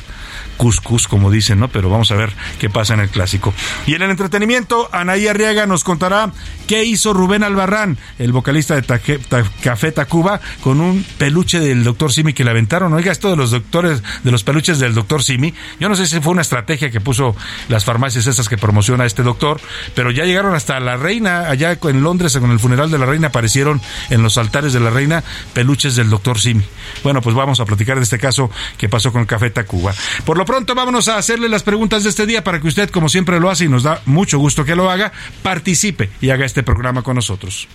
cuscus, 0.58 1.08
como 1.08 1.32
dicen, 1.32 1.60
¿no? 1.60 1.68
Pero 1.68 1.90
vamos 1.90 2.12
a 2.12 2.16
ver 2.16 2.34
qué 2.60 2.70
pasa 2.70 2.94
en 2.94 3.02
el 3.02 3.10
clásico. 3.10 3.54
Y 3.86 3.96
en 3.96 4.02
el 4.02 4.12
entretenimiento, 4.12 4.90
Anaí 4.92 5.28
Arriaga 5.28 5.66
nos 5.66 5.84
contará 5.84 6.32
qué 6.68 6.84
hizo 6.84 7.14
Rubén 7.14 7.44
Albarrán, 7.44 7.98
el 8.20 8.32
vocalista 8.32 8.76
de 8.80 9.20
Café 9.62 9.92
Tacuba, 9.92 10.40
con 10.62 10.80
un 10.80 11.06
peluche 11.18 11.60
del 11.60 11.84
doctor 11.84 12.12
Simi 12.12 12.34
que 12.34 12.44
le 12.44 12.52
aventaron. 12.52 12.94
Oiga, 12.94 13.12
esto 13.12 13.30
de 13.30 13.36
los 13.36 13.52
doctores, 13.52 14.02
de 14.24 14.32
los 14.32 14.44
peluches 14.44 14.80
del 14.80 14.94
doctor 14.94 15.24
Simi, 15.24 15.54
yo 15.80 15.90
no 15.90 15.96
sé 15.96 16.08
si 16.08 16.20
fue 16.22 16.32
una 16.32 16.42
estrategia 16.42 16.92
que 16.92 17.02
puso 17.02 17.36
las 17.70 17.86
farmacias 17.86 18.28
esas 18.28 18.50
que 18.50 18.58
promociona 18.58 19.06
este 19.06 19.24
doctor, 19.24 19.60
pero 19.96 20.12
ya 20.12 20.26
llegaron 20.26 20.56
hasta 20.56 20.80
la 20.80 20.98
reina, 20.98 21.50
allá 21.50 21.78
en 21.84 22.04
Londres, 22.04 22.38
con 22.38 22.52
el 22.52 22.60
funeral 22.60 22.92
de 22.92 22.98
la 22.98 23.06
reina, 23.06 23.28
aparecieron 23.28 23.82
en 24.10 24.24
los 24.24 24.38
altares 24.38 24.74
de 24.74 24.80
la 24.80 24.90
reina 24.90 25.24
peluches 25.54 25.96
del 25.96 26.10
doctor 26.10 26.40
Simi. 26.40 26.64
Bueno, 27.04 27.22
pues 27.22 27.36
vamos 27.36 27.60
a 27.60 27.66
platicar 27.66 27.98
de 27.98 28.04
este 28.04 28.20
caso 28.20 28.50
que 28.78 28.90
pasó 28.90 29.12
con 29.12 29.26
Café 29.26 29.50
Tacuba. 29.50 29.94
Por 30.26 30.38
lo 30.38 30.43
pronto, 30.46 30.76
vámonos 30.76 31.08
a 31.08 31.18
hacerle 31.18 31.50
las 31.50 31.64
preguntas 31.64 32.04
de 32.04 32.10
este 32.10 32.26
día 32.26 32.44
para 32.44 32.60
que 32.60 32.68
usted, 32.68 32.90
como 32.90 33.10
siempre 33.10 33.40
lo 33.40 33.50
hace 33.50 33.66
y 33.66 33.70
nos 33.70 33.84
da 33.84 34.02
mucho 34.06 34.40
gusto 34.40 34.66
que 34.66 34.76
lo 34.76 34.90
haga, 34.90 35.12
participe 35.42 36.10
y 36.22 36.30
haga 36.30 36.46
este 36.46 36.64
programa 36.64 37.02
con 37.02 37.16
nosotros. 37.16 37.68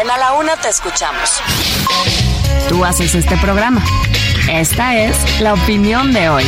En 0.00 0.10
A 0.10 0.16
la 0.18 0.34
Una 0.34 0.56
te 0.56 0.68
escuchamos. 0.68 1.40
Tú 2.68 2.84
haces 2.84 3.14
este 3.14 3.36
programa. 3.38 3.82
Esta 4.50 4.96
es 4.96 5.40
la 5.40 5.54
opinión 5.54 6.12
de 6.12 6.28
hoy. 6.28 6.44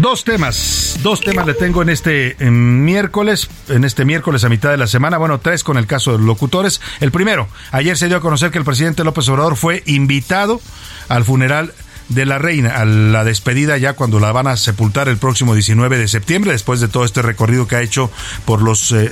Dos 0.00 0.24
temas, 0.24 0.98
dos 1.04 1.20
temas 1.20 1.46
le 1.46 1.54
tengo 1.54 1.80
en 1.80 1.88
este 1.88 2.34
miércoles, 2.40 3.48
en 3.68 3.84
este 3.84 4.04
miércoles 4.04 4.42
a 4.42 4.48
mitad 4.48 4.72
de 4.72 4.76
la 4.76 4.88
semana, 4.88 5.18
bueno, 5.18 5.38
tres 5.38 5.62
con 5.62 5.76
el 5.76 5.86
caso 5.86 6.10
de 6.10 6.18
los 6.18 6.26
locutores. 6.26 6.80
El 6.98 7.12
primero, 7.12 7.46
ayer 7.70 7.96
se 7.96 8.08
dio 8.08 8.16
a 8.16 8.20
conocer 8.20 8.50
que 8.50 8.58
el 8.58 8.64
presidente 8.64 9.04
López 9.04 9.28
Obrador 9.28 9.54
fue 9.54 9.84
invitado 9.86 10.60
al 11.08 11.22
funeral 11.22 11.72
de 12.08 12.26
la 12.26 12.38
reina, 12.38 12.76
a 12.76 12.84
la 12.84 13.24
despedida 13.24 13.78
ya 13.78 13.94
cuando 13.94 14.20
la 14.20 14.32
van 14.32 14.46
a 14.46 14.56
sepultar 14.56 15.08
el 15.08 15.16
próximo 15.16 15.54
19 15.54 15.98
de 15.98 16.08
septiembre, 16.08 16.52
después 16.52 16.80
de 16.80 16.88
todo 16.88 17.04
este 17.04 17.22
recorrido 17.22 17.66
que 17.66 17.76
ha 17.76 17.82
hecho 17.82 18.10
por 18.44 18.62
los 18.62 18.92
eh, 18.92 19.10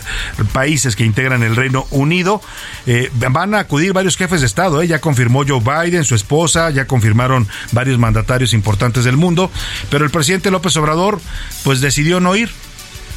países 0.53 0.97
que 0.97 1.05
integran 1.05 1.43
el 1.43 1.57
Reino 1.57 1.87
Unido. 1.91 2.43
Eh, 2.87 3.11
van 3.31 3.55
a 3.55 3.61
acudir 3.61 3.93
varios 3.93 4.17
jefes 4.17 4.41
de 4.41 4.47
Estado, 4.47 4.83
¿eh? 4.83 4.87
ya 4.87 5.01
confirmó 5.01 5.45
Joe 5.47 5.61
Biden, 5.61 6.05
su 6.05 6.15
esposa, 6.15 6.71
ya 6.71 6.87
confirmaron 6.87 7.49
varios 7.73 7.99
mandatarios 7.99 8.53
importantes 8.53 9.05
del 9.05 9.17
mundo, 9.17 9.51
pero 9.91 10.05
el 10.05 10.11
presidente 10.11 10.51
López 10.51 10.77
Obrador 10.77 11.21
pues 11.65 11.81
decidió 11.81 12.21
no 12.21 12.37
ir 12.37 12.51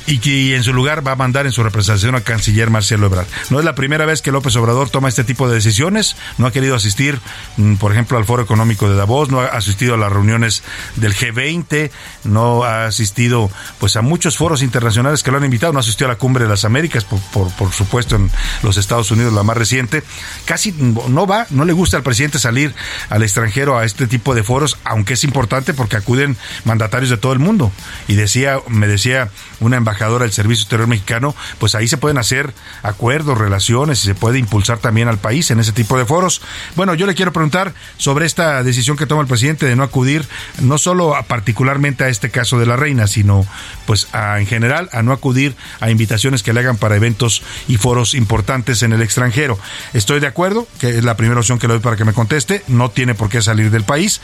y 0.08 0.20
que 0.20 0.56
en 0.56 0.64
su 0.64 0.74
lugar 0.74 1.06
va 1.06 1.14
a 1.14 1.16
mandar 1.16 1.46
en 1.46 1.52
su 1.52 1.64
representación 1.64 2.16
al 2.16 2.24
canciller 2.24 2.70
Marcelo 2.70 3.08
Ebrard. 3.08 3.28
No 3.50 3.60
es 3.60 3.66
la 3.66 3.76
primera 3.76 4.06
vez 4.06 4.22
que 4.22 4.32
López 4.32 4.56
Obrador 4.56 4.90
toma 4.90 5.10
este 5.10 5.24
tipo 5.24 5.48
de 5.48 5.56
decisiones, 5.56 6.16
no 6.38 6.48
ha 6.48 6.52
querido 6.52 6.76
asistir, 6.76 7.20
mm, 7.58 7.76
por 7.76 7.92
ejemplo, 7.92 8.18
al 8.18 8.26
Foro 8.26 8.44
Económico 8.44 8.90
de 8.90 8.96
Davos, 8.96 9.30
no 9.30 9.42
ha 9.42 9.48
asistido 9.48 9.96
a 9.96 9.98
las 9.98 10.12
reuniones 10.12 10.64
del 10.96 11.16
G20, 11.16 11.92
no 12.24 12.64
ha 12.64 12.86
asistido 12.86 13.50
pues 13.80 13.96
a 13.96 14.02
muchos 14.02 14.38
foros 14.38 14.62
internacionales 14.62 15.24
que 15.24 15.32
lo 15.32 15.38
han 15.38 15.46
invitado, 15.46 15.74
no 15.74 15.80
asistió 15.80 16.08
a 16.08 16.10
la 16.10 16.18
Cumbre 16.18 16.44
de 16.44 16.50
las 16.50 16.66
Américas, 16.66 17.04
por, 17.04 17.52
por, 17.52 17.72
supuesto 17.72 18.16
en 18.16 18.30
los 18.64 18.78
Estados 18.78 19.10
Unidos, 19.12 19.34
la 19.34 19.44
más 19.44 19.58
reciente, 19.58 20.04
casi 20.46 20.72
no 20.72 21.26
va, 21.26 21.48
no 21.50 21.66
le 21.66 21.74
gusta 21.74 21.98
al 21.98 22.04
presidente 22.04 22.40
salir 22.40 22.74
al 23.10 23.24
extranjero 23.24 23.78
a 23.78 23.86
este 23.86 24.08
tipo 24.08 24.36
de 24.36 24.44
foros, 24.44 24.78
aunque 24.84 25.14
es 25.14 25.24
importante 25.24 25.74
porque 25.74 25.98
acuden 25.98 26.38
mandatarios 26.64 27.10
de 27.10 27.18
todo 27.18 27.34
el 27.34 27.40
mundo. 27.40 27.72
Y 28.08 28.16
decía, 28.16 28.60
me 28.68 28.88
decía 28.88 29.30
una 29.60 29.78
embajadora 29.78 29.95
del 29.96 30.32
Servicio 30.32 30.64
Exterior 30.64 30.88
Mexicano, 30.88 31.36
pues 31.58 31.74
ahí 31.74 31.88
se 31.88 31.98
pueden 31.98 32.18
hacer 32.18 32.54
acuerdos, 32.84 33.38
relaciones 33.38 34.04
y 34.04 34.08
se 34.08 34.16
puede 34.16 34.40
impulsar 34.40 34.78
también 34.78 35.08
al 35.08 35.18
país 35.18 35.50
en 35.52 35.60
ese 35.60 35.72
tipo 35.72 35.98
de 35.98 36.06
foros. 36.06 36.42
Bueno, 36.76 36.94
yo 36.94 37.08
le 37.08 37.16
quiero 37.16 37.34
preguntar 37.34 37.74
sobre 37.98 38.26
esta 38.26 38.62
decisión 38.64 38.98
que 38.98 39.06
toma 39.06 39.22
el 39.22 39.28
presidente 39.28 39.66
de 39.66 39.76
no 39.76 39.84
acudir 39.84 40.28
no 40.62 40.78
solo 40.78 41.16
a, 41.16 41.24
particularmente 41.24 42.04
a 42.04 42.10
este 42.10 42.30
caso 42.30 42.60
de 42.60 42.66
la 42.66 42.76
reina, 42.76 43.08
sino 43.08 43.46
pues 43.86 44.08
a, 44.14 44.40
en 44.40 44.48
general 44.48 44.90
a 44.92 45.02
no 45.02 45.12
acudir 45.12 45.56
a 45.80 45.90
invitaciones 45.90 46.44
que 46.44 46.54
le 46.54 46.60
hagan 46.60 46.78
para 46.78 46.96
eventos 46.96 47.42
y 47.68 47.78
foros 47.78 48.14
importantes 48.14 48.84
en 48.84 48.94
el 48.94 49.02
extranjero. 49.02 49.58
Estoy 49.94 50.20
de 50.20 50.28
acuerdo, 50.28 50.68
que 50.80 50.98
es 50.98 51.04
la 51.04 51.18
primera 51.18 51.40
opción 51.40 51.58
que 51.58 51.68
le 51.68 51.74
doy 51.74 51.82
para 51.82 51.96
que 51.96 52.06
me 52.06 52.14
conteste, 52.14 52.64
no 52.68 52.90
tiene 52.92 53.16
por 53.16 53.30
qué 53.30 53.42
salir 53.42 53.72
del 53.72 53.84
país. 53.84 54.22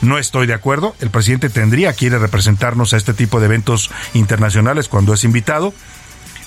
No 0.00 0.18
estoy 0.18 0.46
de 0.46 0.54
acuerdo, 0.54 0.94
el 1.00 1.10
presidente 1.10 1.50
tendría 1.50 1.92
que 1.94 2.06
ir 2.06 2.14
a 2.14 2.18
representarnos 2.18 2.92
a 2.92 2.96
este 2.96 3.14
tipo 3.14 3.40
de 3.40 3.46
eventos 3.46 3.90
internacionales 4.12 4.88
cuando 4.88 5.13
es 5.14 5.24
invitado, 5.24 5.74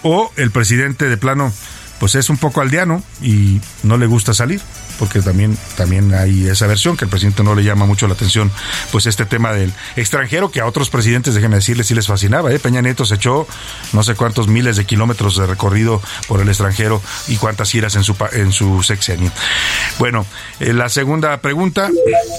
o 0.04 0.32
el 0.36 0.52
presidente 0.52 1.10
de 1.10 1.18
plano 1.18 1.52
pues 2.00 2.16
es 2.16 2.30
un 2.30 2.38
poco 2.38 2.62
aldeano 2.62 3.02
y 3.22 3.60
no 3.84 3.98
le 3.98 4.06
gusta 4.06 4.34
salir, 4.34 4.62
porque 5.00 5.22
también, 5.22 5.58
también 5.76 6.14
hay 6.14 6.48
esa 6.48 6.68
versión 6.68 6.96
que 6.96 7.06
el 7.06 7.10
presidente 7.10 7.44
no 7.44 7.56
le 7.56 7.64
llama 7.64 7.86
mucho 7.86 8.08
la 8.08 8.14
atención, 8.14 8.52
pues 8.92 9.06
este 9.06 9.26
tema 9.26 9.52
del 9.52 9.74
extranjero 9.96 10.52
que 10.52 10.62
a 10.62 10.66
otros 10.66 10.90
presidentes, 10.90 11.34
déjenme 11.34 11.56
decirles, 11.58 11.88
sí 11.88 11.96
les 11.96 12.08
fascinaba. 12.08 12.52
¿eh? 12.52 12.60
Peña 12.60 12.82
Nieto 12.82 13.06
se 13.06 13.16
echó 13.16 13.48
no 13.94 14.04
sé 14.04 14.16
cuántos 14.16 14.48
miles 14.48 14.78
de 14.78 14.86
kilómetros 14.86 15.38
de 15.38 15.48
recorrido 15.48 16.02
por 16.28 16.42
el 16.42 16.50
extranjero 16.50 17.02
y 17.28 17.38
cuántas 17.38 17.72
giras 17.72 17.96
en 17.96 18.04
su, 18.04 18.16
en 18.34 18.52
su 18.52 18.84
sexenio. 18.84 19.32
Bueno, 19.98 20.26
eh, 20.60 20.74
la 20.74 20.90
segunda 20.90 21.38
pregunta 21.42 21.90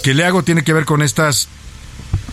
que 0.02 0.14
le 0.14 0.24
hago 0.24 0.42
tiene 0.42 0.62
que 0.62 0.72
ver 0.72 0.84
con 0.84 1.02
estas 1.02 1.48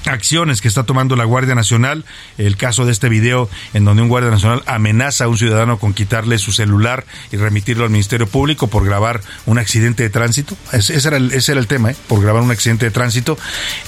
acciones 0.08 0.62
que 0.62 0.68
está 0.68 0.84
tomando 0.84 1.16
la 1.16 1.26
Guardia 1.26 1.56
Nacional. 1.56 2.06
El 2.38 2.58
caso 2.58 2.86
de 2.86 2.92
este 2.92 3.10
video 3.10 3.50
en 3.74 3.86
donde 3.86 4.04
un 4.04 4.10
Guardia 4.10 4.32
Nacional 4.32 4.64
amenaza 4.66 5.26
a 5.26 5.28
un 5.28 5.38
ciudadano 5.38 5.80
con 5.80 5.94
quitarle 5.94 6.38
su 6.38 6.52
celular 6.52 7.06
y 7.32 7.38
remitirlo 7.38 7.84
al 7.84 7.90
Ministerio 7.90 8.28
Público 8.28 8.68
por 8.68 8.86
grabar 8.86 9.22
un 9.46 9.58
accidente 9.58 10.04
de 10.04 10.10
tránsito. 10.10 10.56
Ese 10.72 10.96
era 10.96 11.18
el, 11.18 11.68
tema, 11.68 11.92
¿eh? 11.92 11.96
por 12.08 12.22
grabar 12.22 12.42
un 12.42 12.52
accidente 12.52 12.86
de 12.86 12.92
tránsito. 12.92 13.38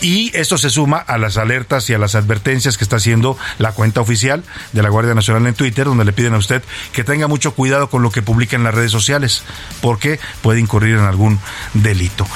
Y 0.02 0.32
esto 0.36 0.58
se 0.58 0.70
suma 0.70 0.98
a 0.98 1.18
las 1.18 1.38
alertas 1.38 1.90
y 1.90 1.94
a 1.94 1.98
las 1.98 2.16
advertencias 2.16 2.78
que 2.78 2.84
está 2.84 2.98
haciendo 2.98 3.38
la 3.58 3.72
cuenta 3.72 4.02
oficial 4.02 4.44
de 4.74 4.84
la 4.84 4.90
Guardia 4.90 5.14
Nacional 5.14 5.46
en 5.48 5.54
Twitter, 5.54 5.86
donde 5.86 6.06
le 6.06 6.14
piden 6.14 6.34
a 6.34 6.38
usted 6.38 6.64
que 6.92 7.04
tenga 7.04 7.28
mucho 7.28 7.54
cuidado 7.54 7.90
con 7.90 8.02
lo 8.02 8.12
que 8.12 8.22
publica 8.22 8.56
en 8.56 8.64
las 8.64 8.74
redes 8.74 8.92
sociales, 8.92 9.44
porque 9.82 10.20
puede 10.42 10.60
incurrir 10.60 10.96
en 10.96 11.06
algún 11.06 11.40
delito. 11.74 12.28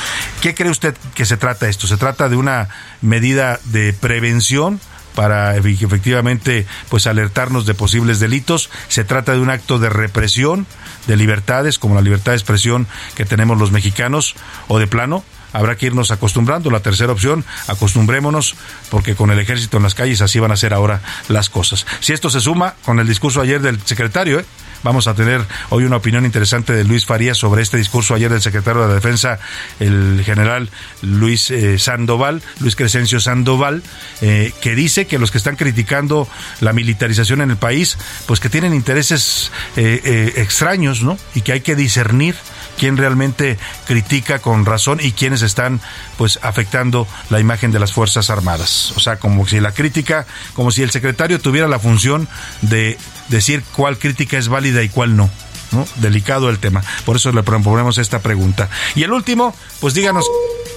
¿Qué 0.42 0.56
cree 0.56 0.72
usted 0.72 0.96
que 1.16 1.26
se 1.26 1.38
trata 1.38 1.70
esto? 1.70 1.88
¿Se 1.88 1.98
trata 1.98 2.30
de 2.30 2.36
una 2.36 2.70
medida 3.02 3.60
de 3.72 3.94
prevención 3.94 4.80
para 5.16 5.58
efectivamente 5.58 6.66
pues 6.90 7.08
alertarnos 7.08 7.66
de 7.66 7.74
posibles 7.74 8.20
delitos. 8.20 8.70
Se 8.88 9.04
trata 9.04 9.34
de 9.34 9.40
un 9.40 9.50
acto 9.50 9.80
de 9.80 9.90
represión 9.90 10.66
de 11.08 11.18
libertades 11.18 11.80
como 11.80 11.96
la 11.96 12.02
libertad 12.02 12.32
de 12.32 12.38
expresión 12.38 12.88
que 13.16 13.26
tenemos 13.26 13.58
los 13.58 13.72
mexicanos 13.72 14.36
o 14.68 14.80
de 14.80 14.88
plano 14.88 15.24
habrá 15.54 15.76
que 15.76 15.88
irnos 15.88 16.12
acostumbrando. 16.12 16.72
La 16.72 16.80
tercera 16.80 17.12
opción, 17.12 17.46
acostumbrémonos, 17.68 18.56
porque 18.90 19.16
con 19.16 19.32
el 19.32 19.40
ejército 19.40 19.78
en 19.78 19.84
las 19.84 19.96
calles 19.96 20.22
así 20.22 20.40
van 20.40 20.52
a 20.52 20.58
ser 20.58 20.74
ahora 20.74 21.02
las 21.28 21.50
cosas. 21.50 21.86
Si 22.00 22.14
esto 22.14 22.30
se 22.30 22.40
suma 22.40 22.76
con 22.86 23.00
el 23.00 23.08
discurso 23.08 23.42
ayer 23.42 23.62
del 23.62 23.82
secretario, 23.84 24.40
¿eh? 24.40 24.46
Vamos 24.84 25.08
a 25.08 25.14
tener 25.14 25.46
hoy 25.70 25.84
una 25.84 25.98
opinión 25.98 26.26
interesante 26.26 26.74
de 26.74 26.84
Luis 26.84 27.06
Farías 27.06 27.38
sobre 27.38 27.62
este 27.62 27.78
discurso 27.78 28.16
ayer 28.16 28.32
del 28.32 28.42
secretario 28.42 28.82
de 28.82 28.88
la 28.88 28.94
Defensa, 28.96 29.40
el 29.80 30.22
general 30.26 30.70
Luis 31.02 31.52
eh, 31.52 31.78
Sandoval, 31.78 32.42
Luis 32.60 32.76
Crescencio 32.76 33.20
Sandoval, 33.20 33.84
eh, 34.22 34.52
que 34.62 34.74
dice 34.76 35.06
que 35.06 35.20
los 35.20 35.32
que 35.32 35.38
están 35.38 35.56
criticando 35.56 36.28
la 36.62 36.74
militarización 36.74 37.42
en 37.42 37.52
el 37.52 37.58
país, 37.58 37.98
pues 38.26 38.40
que 38.40 38.50
tienen 38.50 38.74
intereses 38.74 39.52
eh, 39.76 40.34
extraños, 40.38 41.04
¿no? 41.04 41.18
Y 41.36 41.42
que 41.42 41.54
hay 41.54 41.62
que 41.62 41.76
discernir 41.76 42.36
quién 42.82 42.98
realmente 42.98 43.60
critica 43.86 44.40
con 44.40 44.66
razón 44.66 44.98
y 45.00 45.12
quiénes 45.12 45.44
están 45.44 45.80
pues 46.18 46.40
afectando 46.42 47.08
la 47.30 47.40
imagen 47.40 47.72
de 47.72 47.80
las 47.80 47.94
Fuerzas 47.94 48.32
Armadas. 48.32 48.92
O 48.96 49.00
sea, 49.00 49.18
como 49.18 49.46
si 49.48 49.60
la 49.60 49.72
crítica, 49.72 50.26
como 50.56 50.72
si 50.72 50.82
el 50.82 50.90
secretario 50.90 51.40
tuviera 51.40 51.68
la 51.68 51.78
función 51.78 52.28
de 52.64 52.98
decir 53.28 53.64
cuál 53.76 54.00
crítica 54.00 54.40
es 54.40 54.48
válida 54.48 54.82
y 54.82 54.90
cuál 54.90 55.16
no. 55.16 55.30
¿no? 55.72 55.86
Delicado 55.98 56.50
el 56.50 56.58
tema. 56.58 56.82
Por 57.06 57.18
eso 57.18 57.32
le 57.32 57.44
proponemos 57.44 58.00
esta 58.00 58.18
pregunta. 58.18 58.68
Y 58.96 59.04
el 59.04 59.12
último, 59.12 59.56
pues 59.80 59.94
díganos 59.94 60.26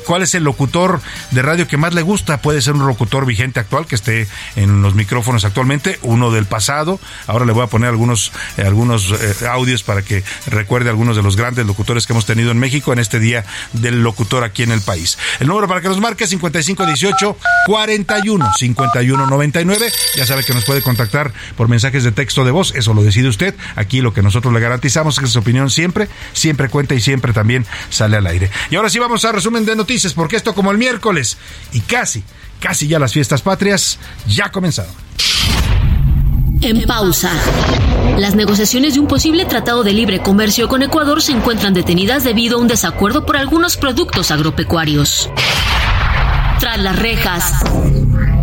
cuál 0.05 0.23
es 0.23 0.35
el 0.35 0.45
locutor 0.45 1.01
de 1.31 1.43
radio 1.43 1.67
que 1.67 1.77
más 1.77 1.95
le 1.95 2.03
gusta. 2.03 2.41
Puede 2.41 2.63
ser 2.63 2.75
un 2.75 2.87
locutor 2.87 3.27
vigente 3.27 3.61
actual 3.61 3.87
que 3.87 3.95
esté 3.95 4.29
en 4.57 4.83
los 4.83 4.95
micrófonos 4.95 5.45
actualmente, 5.45 5.99
uno 6.03 6.31
del 6.31 6.47
pasado. 6.47 7.01
Ahora 7.27 7.45
le 7.45 7.53
voy 7.53 7.65
a 7.65 7.67
poner 7.67 7.89
algunos, 7.89 8.33
eh, 8.57 8.63
algunos 8.63 9.11
eh, 9.11 9.47
audios 9.49 9.83
para 9.83 10.03
que 10.03 10.23
recuerde 10.47 10.91
algunos 10.91 11.17
de 11.17 11.23
los 11.23 11.37
grandes 11.37 11.67
locutores 11.67 12.07
que 12.07 12.13
hemos 12.13 12.27
tenido 12.27 12.51
en 12.51 12.59
México 12.59 12.93
en 12.93 12.99
este 12.99 13.19
día 13.19 13.45
del 13.73 14.03
locutor 14.03 14.45
aquí 14.45 14.63
en 14.63 14.73
el 14.73 14.81
país. 14.81 15.19
El 15.41 15.49
número 15.49 15.69
para 15.69 15.81
que 15.81 15.89
nos 15.89 16.01
marque 16.01 16.25
es 16.25 16.31
5518 16.31 17.37
41 17.67 18.53
51 18.57 19.27
99. 19.27 19.93
Ya 20.17 20.27
sabe 20.27 20.45
que 20.45 20.55
nos 20.55 20.65
puede 20.65 20.83
contactar 20.83 21.33
por 21.57 21.69
mensajes 21.69 22.05
de 22.05 22.13
texto 22.13 22.45
de 22.45 22.51
voz. 22.51 22.75
Eso 22.75 22.95
lo 22.95 23.03
decide 23.03 23.29
usted. 23.29 23.55
Aquí 23.77 24.01
lo 24.01 24.13
que 24.13 24.23
nosotros 24.23 24.53
le 24.53 24.61
garantizamos 24.61 25.17
es 25.17 25.21
que 25.21 25.27
su 25.27 25.39
opinión 25.39 25.71
siempre, 25.71 26.09
siempre 26.33 26.69
cuenta 26.69 26.95
y 26.95 27.01
siempre 27.01 27.33
también 27.33 27.67
sale 27.91 28.17
al 28.17 28.27
aire. 28.27 28.51
Y 28.71 28.77
ahora 28.77 28.89
sí 28.89 28.99
vamos 28.99 29.25
a 29.25 29.33
resumen 29.33 29.65
de 29.65 29.77
noticias, 29.77 29.94
porque 30.15 30.37
esto 30.37 30.55
como 30.55 30.71
el 30.71 30.79
miércoles 30.79 31.39
y 31.73 31.81
casi, 31.81 32.25
casi 32.61 32.89
ya 32.89 32.99
las 32.99 33.13
fiestas 33.13 33.43
patrias 33.43 33.99
ya 34.27 34.51
comenzaron. 34.51 34.93
En 36.61 36.83
pausa. 36.83 37.31
Las 38.19 38.35
negociaciones 38.35 38.95
de 38.95 39.01
un 39.01 39.07
posible 39.07 39.45
tratado 39.45 39.85
de 39.85 39.93
libre 39.93 40.21
comercio 40.21 40.69
con 40.69 40.83
Ecuador 40.83 41.21
se 41.21 41.33
encuentran 41.33 41.75
detenidas 41.75 42.25
debido 42.25 42.59
a 42.59 42.61
un 42.61 42.69
desacuerdo 42.69 43.27
por 43.27 43.37
algunos 43.37 43.77
productos 43.77 44.31
agropecuarios. 44.31 45.31
Tras 46.59 46.79
las 46.81 46.99
rejas. 46.99 47.53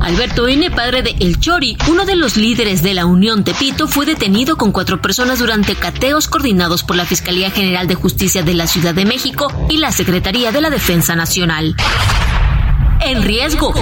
Alberto 0.02 0.48
N., 0.48 0.72
padre 0.72 1.04
de 1.04 1.16
El 1.20 1.40
Chori, 1.40 1.78
uno 1.88 2.06
de 2.06 2.16
los 2.16 2.36
líderes 2.36 2.82
de 2.82 2.94
la 2.94 3.06
Unión 3.06 3.44
Tepito, 3.44 3.88
fue 3.88 4.06
detenido 4.06 4.58
con 4.58 4.72
cuatro 4.72 5.02
personas 5.02 5.40
durante 5.40 5.76
cateos 5.76 6.28
coordinados 6.28 6.84
por 6.84 6.96
la 6.96 7.06
Fiscalía 7.06 7.52
General 7.52 7.88
de 7.88 7.96
Justicia 7.96 8.44
de 8.44 8.54
la 8.54 8.68
Ciudad 8.68 8.94
de 8.96 9.06
México 9.06 9.52
y 9.70 9.78
la 9.78 9.92
Secretaría 9.92 10.52
de 10.52 10.62
la 10.62 10.70
Defensa 10.70 11.16
Nacional. 11.16 11.76
En 13.02 13.24
riesgo. 13.24 13.74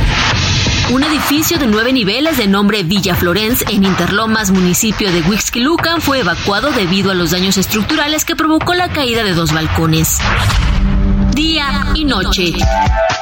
Un 0.91 1.03
edificio 1.03 1.59
de 1.59 1.67
nueve 1.67 1.93
niveles 1.93 2.37
de 2.37 2.47
nombre 2.47 2.81
Villa 2.83 3.15
Florence 3.15 3.63
en 3.69 3.83
Interlomas, 3.83 4.49
municipio 4.49 5.11
de 5.11 5.21
Huixquilucan, 5.21 6.01
fue 6.01 6.19
evacuado 6.19 6.71
debido 6.71 7.11
a 7.11 7.13
los 7.13 7.31
daños 7.31 7.57
estructurales 7.57 8.25
que 8.25 8.35
provocó 8.35 8.73
la 8.73 8.89
caída 8.89 9.23
de 9.23 9.33
dos 9.33 9.53
balcones. 9.53 10.17
Día 11.39 11.93
y 11.95 12.03
noche. 12.03 12.51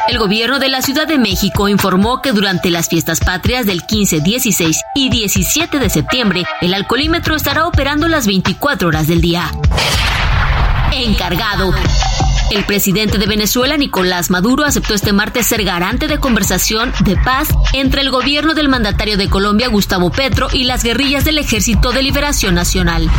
El 0.07 0.17
gobierno 0.17 0.57
de 0.57 0.69
la 0.69 0.81
Ciudad 0.81 1.07
de 1.07 1.19
México 1.19 1.69
informó 1.69 2.19
que 2.19 2.31
durante 2.31 2.71
las 2.71 2.89
fiestas 2.89 3.19
patrias 3.19 3.67
del 3.67 3.83
15, 3.83 4.21
16 4.21 4.81
y 4.95 5.09
17 5.09 5.77
de 5.77 5.87
septiembre, 5.87 6.43
el 6.61 6.73
alcoholímetro 6.73 7.35
estará 7.35 7.67
operando 7.67 8.07
las 8.07 8.25
24 8.25 8.87
horas 8.87 9.05
del 9.05 9.21
día. 9.21 9.51
Encargado. 10.91 11.75
El 12.49 12.65
presidente 12.65 13.19
de 13.19 13.27
Venezuela, 13.27 13.77
Nicolás 13.77 14.31
Maduro, 14.31 14.65
aceptó 14.65 14.95
este 14.95 15.13
martes 15.13 15.45
ser 15.45 15.63
garante 15.63 16.07
de 16.07 16.19
conversación 16.19 16.93
de 17.01 17.17
paz 17.17 17.49
entre 17.73 18.01
el 18.01 18.09
gobierno 18.09 18.55
del 18.55 18.67
mandatario 18.67 19.17
de 19.17 19.29
Colombia, 19.29 19.67
Gustavo 19.67 20.09
Petro, 20.09 20.47
y 20.51 20.63
las 20.63 20.83
guerrillas 20.83 21.23
del 21.23 21.37
Ejército 21.37 21.91
de 21.91 22.01
Liberación 22.01 22.55
Nacional. 22.55 23.11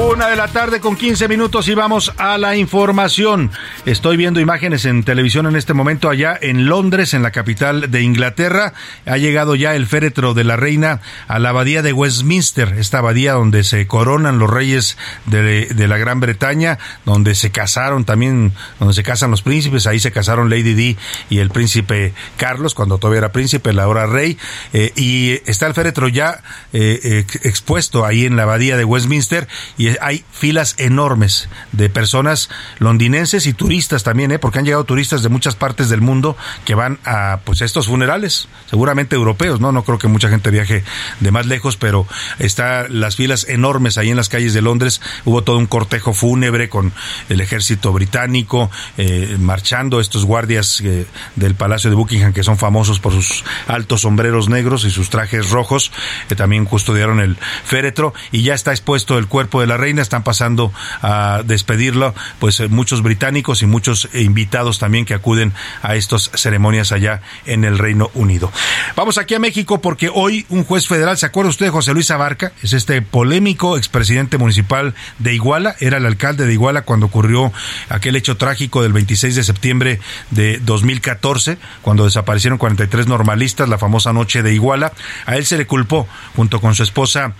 Una 0.00 0.26
de 0.26 0.34
la 0.34 0.48
tarde 0.48 0.80
con 0.80 0.96
15 0.96 1.28
minutos 1.28 1.68
y 1.68 1.74
vamos 1.74 2.12
a 2.18 2.36
la 2.36 2.56
información. 2.56 3.52
Estoy 3.86 4.16
viendo 4.16 4.40
imágenes 4.40 4.86
en 4.86 5.04
televisión 5.04 5.46
en 5.46 5.54
este 5.54 5.72
momento 5.72 6.10
allá 6.10 6.36
en 6.40 6.66
Londres, 6.66 7.14
en 7.14 7.22
la 7.22 7.30
capital 7.30 7.92
de 7.92 8.02
Inglaterra. 8.02 8.74
Ha 9.06 9.18
llegado 9.18 9.54
ya 9.54 9.76
el 9.76 9.86
féretro 9.86 10.34
de 10.34 10.42
la 10.42 10.56
reina 10.56 11.00
a 11.28 11.38
la 11.38 11.50
abadía 11.50 11.80
de 11.80 11.92
Westminster, 11.92 12.74
esta 12.76 12.98
abadía 12.98 13.34
donde 13.34 13.62
se 13.62 13.86
coronan 13.86 14.40
los 14.40 14.50
reyes 14.50 14.98
de, 15.26 15.72
la 15.86 15.96
Gran 15.96 16.18
Bretaña, 16.18 16.80
donde 17.04 17.36
se 17.36 17.52
casaron 17.52 18.04
también, 18.04 18.52
donde 18.80 18.94
se 18.94 19.04
casan 19.04 19.30
los 19.30 19.42
príncipes. 19.42 19.86
Ahí 19.86 20.00
se 20.00 20.10
casaron 20.10 20.50
Lady 20.50 20.74
Di 20.74 20.96
y 21.30 21.38
el 21.38 21.50
príncipe 21.50 22.14
Carlos, 22.36 22.74
cuando 22.74 22.98
todavía 22.98 23.18
era 23.18 23.32
príncipe, 23.32 23.72
la 23.72 23.84
ahora 23.84 24.06
rey. 24.06 24.38
Eh, 24.72 24.92
y 24.96 25.40
está 25.48 25.68
el 25.68 25.74
féretro 25.74 26.08
ya 26.08 26.42
eh, 26.72 27.24
expuesto 27.42 28.04
ahí 28.04 28.24
en 28.24 28.34
la 28.34 28.42
abadía 28.42 28.76
de 28.76 28.84
Westminster. 28.84 29.46
Hay 30.00 30.24
filas 30.30 30.74
enormes 30.78 31.48
de 31.72 31.88
personas 31.88 32.48
londinenses 32.78 33.46
y 33.46 33.52
turistas 33.52 34.02
también, 34.02 34.30
¿eh? 34.32 34.38
porque 34.38 34.58
han 34.58 34.64
llegado 34.64 34.84
turistas 34.84 35.22
de 35.22 35.28
muchas 35.28 35.56
partes 35.56 35.88
del 35.88 36.00
mundo 36.00 36.36
que 36.64 36.74
van 36.74 36.98
a 37.04 37.40
pues 37.44 37.60
estos 37.60 37.86
funerales, 37.86 38.48
seguramente 38.68 39.16
europeos, 39.16 39.60
¿no? 39.60 39.72
No 39.72 39.84
creo 39.84 39.98
que 39.98 40.08
mucha 40.08 40.28
gente 40.28 40.50
viaje 40.50 40.84
de 41.20 41.30
más 41.30 41.46
lejos, 41.46 41.76
pero 41.76 42.06
está 42.38 42.88
las 42.88 43.16
filas 43.16 43.46
enormes 43.48 43.98
ahí 43.98 44.10
en 44.10 44.16
las 44.16 44.28
calles 44.28 44.54
de 44.54 44.62
Londres. 44.62 45.00
Hubo 45.24 45.42
todo 45.42 45.58
un 45.58 45.66
cortejo 45.66 46.12
fúnebre 46.12 46.68
con 46.68 46.92
el 47.28 47.40
ejército 47.40 47.92
británico 47.92 48.70
eh, 48.96 49.36
marchando, 49.38 50.00
estos 50.00 50.24
guardias 50.24 50.80
eh, 50.80 51.06
del 51.36 51.54
Palacio 51.54 51.90
de 51.90 51.96
Buckingham 51.96 52.32
que 52.32 52.42
son 52.42 52.58
famosos 52.58 53.00
por 53.00 53.12
sus 53.12 53.44
altos 53.66 54.02
sombreros 54.02 54.48
negros 54.48 54.84
y 54.84 54.90
sus 54.90 55.10
trajes 55.10 55.50
rojos, 55.50 55.92
que 56.28 56.36
también 56.36 56.64
custodiaron 56.64 57.20
el 57.20 57.36
féretro 57.64 58.14
y 58.32 58.42
ya 58.42 58.54
está 58.54 58.70
expuesto 58.70 59.18
el 59.18 59.26
cuerpo 59.26 59.60
de 59.60 59.66
la 59.66 59.73
reina, 59.76 60.02
están 60.02 60.22
pasando 60.22 60.72
a 61.02 61.42
despedirlo, 61.44 62.14
pues 62.38 62.60
eh, 62.60 62.68
muchos 62.68 63.02
británicos 63.02 63.62
y 63.62 63.66
muchos 63.66 64.08
invitados 64.14 64.78
también 64.78 65.04
que 65.04 65.14
acuden 65.14 65.52
a 65.82 65.94
estas 65.96 66.30
ceremonias 66.34 66.92
allá 66.92 67.22
en 67.46 67.64
el 67.64 67.78
Reino 67.78 68.10
Unido. 68.14 68.50
Vamos 68.96 69.18
aquí 69.18 69.34
a 69.34 69.38
México 69.38 69.80
porque 69.80 70.10
hoy 70.12 70.46
un 70.48 70.64
juez 70.64 70.86
federal, 70.86 71.16
¿se 71.18 71.26
acuerda 71.26 71.50
usted 71.50 71.66
de 71.66 71.70
José 71.70 71.92
Luis 71.92 72.10
Abarca? 72.10 72.52
Es 72.62 72.72
este 72.72 73.02
polémico 73.02 73.76
expresidente 73.76 74.38
municipal 74.38 74.94
de 75.18 75.34
Iguala, 75.34 75.76
era 75.80 75.98
el 75.98 76.06
alcalde 76.06 76.46
de 76.46 76.52
Iguala 76.52 76.82
cuando 76.82 77.06
ocurrió 77.06 77.52
aquel 77.88 78.16
hecho 78.16 78.36
trágico 78.36 78.82
del 78.82 78.92
26 78.92 79.34
de 79.34 79.44
septiembre 79.44 80.00
de 80.30 80.58
2014, 80.58 81.58
cuando 81.82 82.04
desaparecieron 82.04 82.58
43 82.58 83.06
normalistas, 83.06 83.68
la 83.68 83.78
famosa 83.78 84.12
noche 84.12 84.42
de 84.42 84.54
Iguala. 84.54 84.92
A 85.26 85.36
él 85.36 85.44
se 85.44 85.58
le 85.58 85.66
culpó, 85.66 86.08
junto 86.36 86.60
con 86.60 86.74
su 86.74 86.82
esposa 86.82 87.34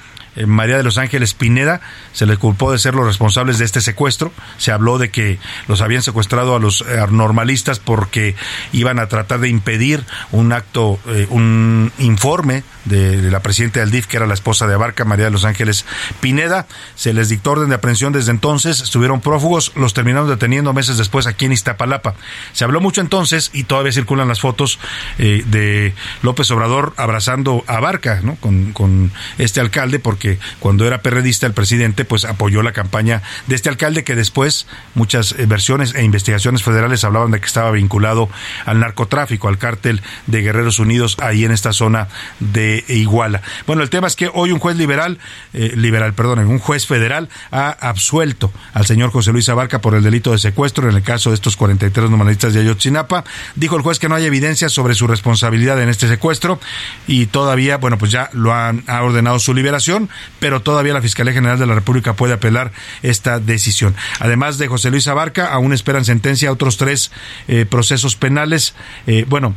María 0.47 0.77
de 0.77 0.83
los 0.83 0.99
Ángeles 0.99 1.35
Pineda, 1.35 1.81
se 2.13 2.27
le 2.27 2.37
culpó 2.37 2.73
de 2.73 2.79
ser 2.79 2.95
los 2.95 3.07
responsables 3.07 3.59
de 3.59 3.65
este 3.65 3.81
secuestro. 3.81 4.33
Se 4.57 4.73
habló 4.73 4.99
de 4.99 5.11
que 5.11 5.39
los 5.69 5.81
habían 5.81 6.03
secuestrado 6.03 6.57
a 6.57 6.59
los 6.59 6.83
eh, 6.83 7.05
normalistas 7.11 7.79
porque 7.79 8.35
iban 8.73 8.99
a 8.99 9.09
tratar 9.09 9.41
de 9.41 9.49
impedir 9.49 10.05
un 10.33 10.53
acto, 10.53 10.99
eh, 11.07 11.27
un 11.31 11.93
informe 11.99 12.65
de, 12.85 13.31
la 13.31 13.41
presidenta 13.41 13.81
del 13.81 13.91
DIF, 13.91 14.07
que 14.07 14.17
era 14.17 14.27
la 14.27 14.35
esposa 14.35 14.67
de 14.67 14.75
Abarca, 14.75 15.05
María 15.05 15.27
de 15.27 15.31
los 15.31 15.45
Ángeles 15.45 15.85
Pineda. 16.21 16.67
Se 16.95 17.13
les 17.13 17.29
dictó 17.29 17.53
orden 17.53 17.69
de 17.69 17.77
aprehensión 17.77 18.13
desde 18.13 18.31
entonces, 18.31 18.81
estuvieron 18.81 19.21
prófugos, 19.21 19.73
los 19.77 19.95
terminaron 19.95 20.29
deteniendo 20.29 20.73
meses 20.73 20.99
después 20.99 21.27
aquí 21.27 21.47
en 21.47 21.53
Iztapalapa. 21.53 22.15
Se 22.53 22.65
habló 22.65 22.81
mucho 22.81 23.01
entonces 23.01 23.51
y 23.53 23.65
todavía 23.65 23.93
circulan 23.93 24.29
las 24.29 24.41
fotos 24.41 24.79
de 25.19 25.95
López 26.23 26.51
Obrador 26.51 26.93
abrazando 26.97 27.65
a 27.67 27.77
Abarca, 27.77 28.21
¿no? 28.23 28.37
Con, 28.37 28.73
con 28.73 29.13
este 29.39 29.61
alcalde, 29.61 29.99
porque 29.99 30.24
que 30.25 30.39
cuando 30.59 30.87
era 30.87 31.03
perredista 31.03 31.47
el 31.47 31.53
presidente 31.53 32.07
pues 32.07 32.25
apoyó 32.25 32.63
la 32.63 32.73
campaña 32.73 33.21
de 33.47 33.57
este 33.57 33.69
alcalde 33.69 34.05
que 34.05 34.15
después 34.15 34.67
muchas 34.95 35.33
eh, 35.33 35.45
versiones 35.45 35.95
e 35.95 36.03
investigaciones 36.03 36.63
federales 36.63 37.05
hablaban 37.05 37.31
de 37.31 37.41
que 37.41 37.47
estaba 37.47 37.71
vinculado 37.73 38.31
al 38.65 38.81
narcotráfico, 38.81 39.49
al 39.49 39.59
cártel 39.59 40.01
de 40.27 40.41
Guerreros 40.41 40.79
Unidos 40.79 41.19
ahí 41.21 41.45
en 41.45 41.51
esta 41.51 41.75
zona 41.75 42.09
de 42.41 42.87
Iguala. 42.89 43.43
Bueno, 43.67 43.83
el 43.83 43.91
tema 43.91 44.07
es 44.07 44.17
que 44.17 44.31
hoy 44.33 44.51
un 44.51 44.61
juez 44.61 44.79
liberal, 44.79 45.19
eh, 45.53 45.75
liberal, 45.77 46.15
perdón, 46.15 46.39
un 46.39 46.59
juez 46.59 46.87
federal 46.87 47.29
ha 47.51 47.69
absuelto 47.69 48.51
al 48.73 48.87
señor 48.87 49.11
José 49.11 49.31
Luis 49.31 49.51
Abarca 49.51 49.83
por 49.83 49.95
el 49.95 50.03
delito 50.03 50.33
de 50.33 50.39
secuestro 50.39 50.89
en 50.89 50.97
el 50.97 51.03
caso 51.03 51.31
de 51.31 51.35
estos 51.35 51.57
43 51.59 52.09
normalistas 52.09 52.55
de 52.55 52.61
Ayotzinapa. 52.61 53.25
Dijo 53.57 53.77
el 53.77 53.83
juez 53.83 53.99
que 53.99 54.09
no 54.09 54.15
hay 54.15 54.25
evidencia 54.25 54.71
sobre 54.71 54.95
su 54.95 55.07
responsabilidad 55.07 55.83
en 55.83 55.91
este 55.91 56.09
secuestro 56.09 56.59
y 57.07 57.27
todavía, 57.27 57.77
bueno, 57.77 57.99
pues 57.99 58.11
ya 58.11 58.31
lo 58.33 58.55
han 58.55 58.85
ha 58.87 59.03
ordenado 59.03 59.39
su 59.39 59.53
liberación 59.53 60.09
pero 60.39 60.63
todavía 60.63 60.93
la 60.93 61.03
Fiscalía 61.03 61.33
General 61.33 61.59
de 61.59 61.67
la 61.67 61.75
República 61.75 62.15
puede 62.15 62.35
apelar 62.35 62.73
esta 63.03 63.41
decisión. 63.41 63.95
Además 64.21 64.59
de 64.59 64.69
José 64.69 64.91
Luis 64.91 65.09
Abarca, 65.09 65.53
aún 65.53 65.73
esperan 65.73 66.05
sentencia 66.05 66.53
otros 66.53 66.77
tres 66.77 67.11
eh, 67.49 67.67
procesos 67.67 68.17
penales. 68.17 68.75
Eh, 69.07 69.25
bueno, 69.29 69.55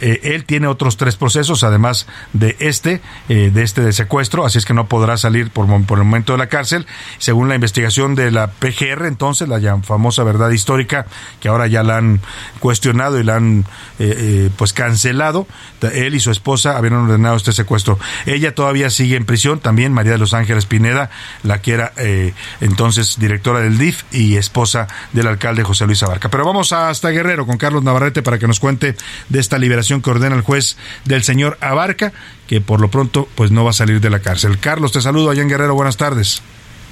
eh, 0.00 0.20
él 0.24 0.44
tiene 0.44 0.66
otros 0.66 0.96
tres 0.96 1.16
procesos, 1.16 1.64
además 1.64 2.06
de 2.32 2.56
este, 2.58 3.00
eh, 3.28 3.50
de 3.52 3.62
este 3.62 3.92
secuestro, 3.92 4.44
así 4.44 4.58
es 4.58 4.64
que 4.64 4.74
no 4.74 4.88
podrá 4.88 5.16
salir 5.16 5.50
por, 5.50 5.66
el 5.66 6.04
momento 6.04 6.32
de 6.32 6.38
la 6.38 6.48
cárcel. 6.48 6.86
Según 7.18 7.48
la 7.48 7.54
investigación 7.54 8.14
de 8.14 8.30
la 8.30 8.48
PGR, 8.48 9.06
entonces, 9.06 9.48
la 9.48 9.60
famosa 9.82 10.22
verdad 10.22 10.50
histórica, 10.50 11.06
que 11.40 11.48
ahora 11.48 11.66
ya 11.66 11.82
la 11.82 11.96
han 11.96 12.20
cuestionado 12.60 13.18
y 13.18 13.24
la 13.24 13.36
han 13.36 13.64
eh, 13.98 14.50
pues 14.56 14.72
cancelado, 14.72 15.46
él 15.80 16.14
y 16.14 16.20
su 16.20 16.30
esposa 16.30 16.76
habían 16.76 16.94
ordenado 16.94 17.36
este 17.36 17.52
secuestro. 17.52 17.98
Ella 18.26 18.54
todavía 18.54 18.90
sigue 18.90 19.16
en 19.16 19.24
prisión, 19.24 19.60
también 19.60 19.92
María 19.92 20.12
de 20.12 20.18
los 20.18 20.34
Ángeles 20.34 20.66
Pineda, 20.66 21.10
la 21.42 21.60
que 21.62 21.72
era 21.72 21.92
entonces 22.60 23.18
directora 23.18 23.60
del 23.60 23.78
DIF 23.78 24.02
y 24.12 24.36
esposa 24.36 24.88
del 25.12 25.26
alcalde 25.26 25.62
José 25.62 25.86
Luis 25.86 26.02
Abarca. 26.02 26.28
Pero 26.28 26.44
vamos 26.44 26.72
hasta 26.72 27.10
Guerrero 27.10 27.46
con 27.46 27.56
Carlos 27.56 27.82
Navarrete 27.82 28.22
para 28.22 28.38
que 28.38 28.46
nos 28.46 28.60
cuente 28.60 28.96
de 29.28 29.40
esta 29.40 29.58
liberación 29.58 29.85
que 29.86 30.10
ordena 30.10 30.36
el 30.36 30.42
juez 30.42 30.76
del 31.04 31.22
señor 31.22 31.58
Abarca, 31.60 32.12
que 32.46 32.60
por 32.60 32.80
lo 32.80 32.90
pronto 32.90 33.28
pues 33.34 33.50
no 33.50 33.64
va 33.64 33.70
a 33.70 33.74
salir 33.74 34.00
de 34.00 34.10
la 34.10 34.20
cárcel. 34.20 34.58
Carlos, 34.58 34.92
te 34.92 35.00
saludo 35.00 35.30
allá 35.30 35.42
en 35.42 35.48
Guerrero, 35.48 35.74
buenas 35.74 35.96
tardes. 35.96 36.42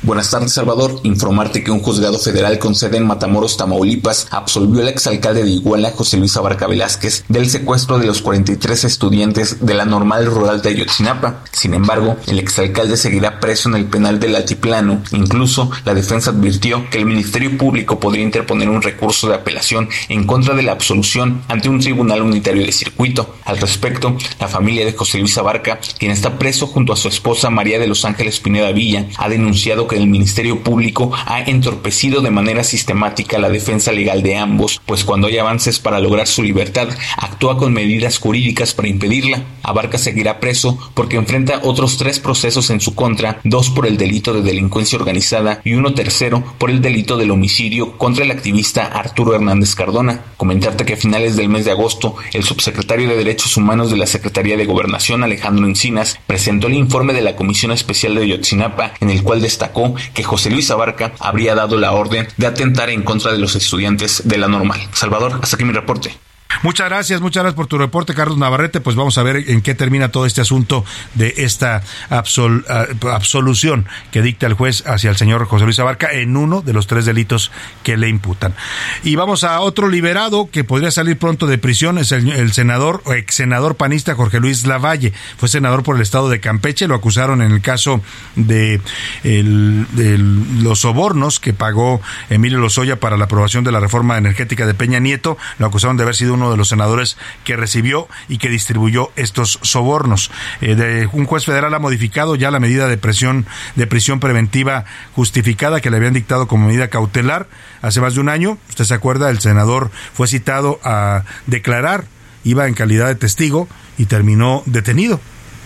Buenas 0.05 0.31
tardes, 0.31 0.53
Salvador. 0.53 1.01
Informarte 1.05 1.65
que 1.65 1.71
un 1.71 1.81
juzgado 1.81 2.19
federal 2.19 2.59
con 2.59 2.75
sede 2.75 2.99
en 2.99 3.07
Matamoros, 3.07 3.57
Tamaulipas, 3.57 4.29
absolvió 4.31 4.83
al 4.83 4.89
exalcalde 4.89 5.45
de 5.45 5.51
Iguala, 5.51 5.93
José 5.93 6.19
Luis 6.19 6.37
Abarca 6.37 6.67
Velázquez, 6.67 7.25
del 7.29 7.49
secuestro 7.49 7.99
de 7.99 8.07
los 8.07 8.21
43 8.21 8.85
estudiantes 8.85 9.65
de 9.65 9.73
la 9.73 9.87
normal 9.87 10.27
rural 10.27 10.61
de 10.61 10.69
Ayotzinapa. 10.69 11.43
Sin 11.53 11.73
embargo, 11.73 12.19
el 12.27 12.39
exalcalde 12.39 12.99
seguirá 12.99 13.41
preso 13.41 13.71
en 13.71 13.77
el 13.77 13.87
penal 13.87 14.21
del 14.21 14.37
Altiplano. 14.37 15.03
Incluso, 15.13 15.71
la 15.87 15.95
defensa 15.95 16.33
advirtió 16.33 16.91
que 16.91 16.99
el 16.99 17.07
Ministerio 17.07 17.57
Público 17.57 17.99
podría 17.99 18.25
interponer 18.25 18.69
un 18.69 18.83
recurso 18.83 19.29
de 19.29 19.37
apelación 19.37 19.89
en 20.11 20.27
contra 20.27 20.55
de 20.55 20.65
la 20.65 20.73
absolución 20.73 21.41
ante 21.49 21.71
un 21.71 21.81
tribunal 21.81 22.21
unitario 22.21 22.67
de 22.67 22.73
circuito. 22.73 23.37
Al 23.47 23.57
respecto, 23.57 24.15
la 24.39 24.49
familia 24.49 24.85
de 24.85 24.93
José 24.93 25.17
Luis 25.17 25.39
Abarca, 25.39 25.81
quien 25.99 26.11
está 26.11 26.39
preso 26.39 26.67
junto 26.67 26.93
a 26.93 26.97
su 26.97 27.09
esposa 27.09 27.49
María 27.49 27.79
de 27.79 27.87
los 27.87 28.05
Ángeles 28.05 28.39
Pineda 28.39 28.71
Villa, 28.73 29.07
ha 29.17 29.31
denunciado 29.31 29.89
que 29.89 29.94
el 29.97 30.07
Ministerio 30.07 30.63
Público 30.63 31.13
ha 31.27 31.41
entorpecido 31.43 32.21
de 32.21 32.31
manera 32.31 32.65
sistemática 32.65 33.39
la 33.39 33.49
defensa 33.49 33.93
legal 33.93 34.23
de 34.23 34.37
ambos, 34.37 34.81
pues 34.87 35.05
cuando 35.05 35.27
hay 35.27 35.39
avances 35.39 35.79
para 35.79 36.01
lograr 36.01 36.27
su 36.27 36.43
libertad, 36.43 36.89
actúa 37.17 37.57
con 37.57 37.73
medidas 37.73 38.19
jurídicas 38.19 38.75
para 38.75 38.89
impedirla. 38.89 39.43
Abarca 39.63 39.99
seguirá 39.99 40.41
preso 40.41 40.79
porque 40.95 41.17
enfrenta 41.17 41.61
otros 41.63 41.97
tres 41.97 42.21
procesos 42.21 42.71
en 42.71 42.81
su 42.81 42.95
contra, 42.95 43.41
dos 43.45 43.71
por 43.71 43.87
el 43.87 43.97
delito 43.97 44.33
de 44.33 44.43
delincuencia 44.43 44.99
organizada 44.99 45.61
y 45.65 45.75
uno 45.75 45.95
tercero 45.95 46.45
por 46.59 46.71
el 46.71 46.81
delito 46.81 47.17
del 47.17 47.31
homicidio 47.31 47.97
contra 47.99 48.25
el 48.25 48.31
activista 48.31 48.87
Arturo 48.87 49.35
Hernández 49.35 49.75
Cardona. 49.75 50.23
Comentarte 50.37 50.85
que 50.85 50.95
a 50.95 50.97
finales 50.97 51.37
del 51.37 51.49
mes 51.49 51.65
de 51.65 51.71
agosto, 51.71 52.17
el 52.33 52.45
subsecretario 52.45 53.09
de 53.09 53.17
Derechos 53.17 53.57
Humanos 53.57 53.91
de 53.91 53.97
la 53.97 54.07
Secretaría 54.07 54.57
de 54.57 54.67
Gobernación, 54.67 55.23
Alejandro 55.23 55.67
Encinas, 55.67 56.19
presentó 56.27 56.67
el 56.67 56.75
informe 56.75 57.13
de 57.13 57.23
la 57.23 57.37
Comisión 57.37 57.73
Especial 57.73 58.15
de 58.15 58.29
Yotzinapa, 58.29 58.93
en 59.01 59.11
el 59.11 59.23
cual 59.23 59.41
destacó 59.41 59.84
que 60.15 60.25
José 60.25 60.51
Luis 60.51 60.71
Abarca 60.71 61.13
habría 61.21 61.55
dado 61.55 61.77
la 61.77 61.93
orden 61.93 62.29
de 62.37 62.47
atentar 62.47 62.91
en 62.91 63.03
contra 63.03 63.33
de 63.33 63.39
los 63.39 63.55
estudiantes 63.57 64.23
de 64.25 64.39
la 64.39 64.49
normal. 64.49 64.81
Salvador, 64.93 65.39
hasta 65.43 65.57
aquí 65.57 65.65
mi 65.65 65.73
reporte. 65.73 66.17
Muchas 66.63 66.89
gracias, 66.89 67.21
muchas 67.21 67.43
gracias 67.43 67.57
por 67.57 67.67
tu 67.67 67.79
reporte, 67.79 68.15
Carlos 68.15 68.39
Navarrete. 68.39 68.81
Pues 68.81 68.97
vamos 68.97 69.19
a 69.19 69.23
ver 69.23 69.51
en 69.51 69.61
qué 69.61 69.75
termina 69.75 70.11
todo 70.11 70.25
este 70.25 70.41
asunto 70.41 70.85
de 71.15 71.35
esta 71.39 71.83
absolución 72.11 73.87
que 74.11 74.23
dicta 74.23 74.47
el 74.47 74.55
juez 74.55 74.83
hacia 74.87 75.11
el 75.11 75.17
señor 75.17 75.45
José 75.47 75.65
Luis 75.65 75.79
Abarca 75.79 76.11
en 76.13 76.37
uno 76.37 76.63
de 76.63 76.73
los 76.73 76.87
tres 76.87 77.05
delitos 77.05 77.51
que 77.83 77.97
le 77.97 78.09
imputan. 78.09 78.55
Y 79.03 79.17
vamos 79.17 79.45
a 79.45 79.61
otro 79.61 79.89
liberado 79.89 80.49
que 80.51 80.65
podría 80.65 80.91
salir 80.91 81.19
pronto 81.19 81.47
de 81.47 81.59
prisión, 81.59 81.99
es 81.99 82.13
el, 82.13 82.53
senador 82.53 83.03
o 83.05 83.13
ex 83.13 83.35
senador 83.35 83.77
panista 83.77 84.15
Jorge 84.15 84.41
Luis 84.41 84.67
Lavalle. 84.67 85.13
Fue 85.37 85.49
senador 85.49 85.83
por 85.83 85.97
el 85.97 86.03
estado 86.03 86.29
de 86.29 86.41
Campeche, 86.41 86.89
lo 86.89 86.95
acusaron 86.95 87.43
en 87.43 87.53
el 87.53 87.61
caso 87.61 88.01
de, 88.37 88.81
de 89.23 90.19
los 90.63 90.81
sobornos 90.81 91.41
que 91.41 91.53
pagó 91.53 92.01
Emilio 92.31 92.59
Lozoya 92.59 93.01
para 93.01 93.17
la 93.17 93.25
aprobación 93.25 93.65
de 93.65 93.73
la 93.73 93.81
reforma 93.81 94.17
energética 94.19 94.67
de 94.67 94.75
Peña 94.75 95.01
Nieto. 95.01 95.37
Lo 95.59 95.67
acusaron 95.67 95.97
de 95.97 96.05
haber 96.05 96.15
sido 96.15 96.34
uno 96.35 96.51
de 96.51 96.57
los 96.57 96.69
senadores 96.69 97.17
que 97.45 97.57
recibió 97.57 98.09
y 98.29 98.39
que 98.39 98.49
distribuyó 98.49 99.11
estos 99.17 99.59
sobornos. 99.63 100.31
Eh, 100.61 101.09
un 101.13 101.25
juez 101.25 101.45
federal 101.45 101.73
ha 101.75 101.79
modificado 101.79 102.35
ya 102.35 102.51
la 102.51 102.61
medida 102.61 102.89
de 102.89 102.99
presión 102.99 103.47
de 103.77 103.87
prisión 103.87 104.21
preventiva 104.21 104.85
justificada 105.15 105.81
que 105.81 105.91
le 105.91 105.97
habían 105.97 106.15
dictado 106.15 106.47
como 106.47 106.67
medida 106.67 106.89
cautelar 106.89 107.49
hace 107.83 108.01
más 108.01 108.15
de 108.15 108.21
un 108.21 108.29
año. 108.29 108.59
Usted 108.69 108.85
se 108.85 108.95
acuerda, 108.95 109.31
el 109.31 109.41
senador 109.41 109.91
fue 110.13 110.29
citado 110.29 110.81
a 110.85 111.25
declarar, 111.47 112.05
iba 112.45 112.67
en 112.67 112.75
calidad 112.75 113.07
de 113.07 113.15
testigo 113.15 113.69
y 113.97 114.07
terminó 114.07 114.63
detenido 114.67 115.21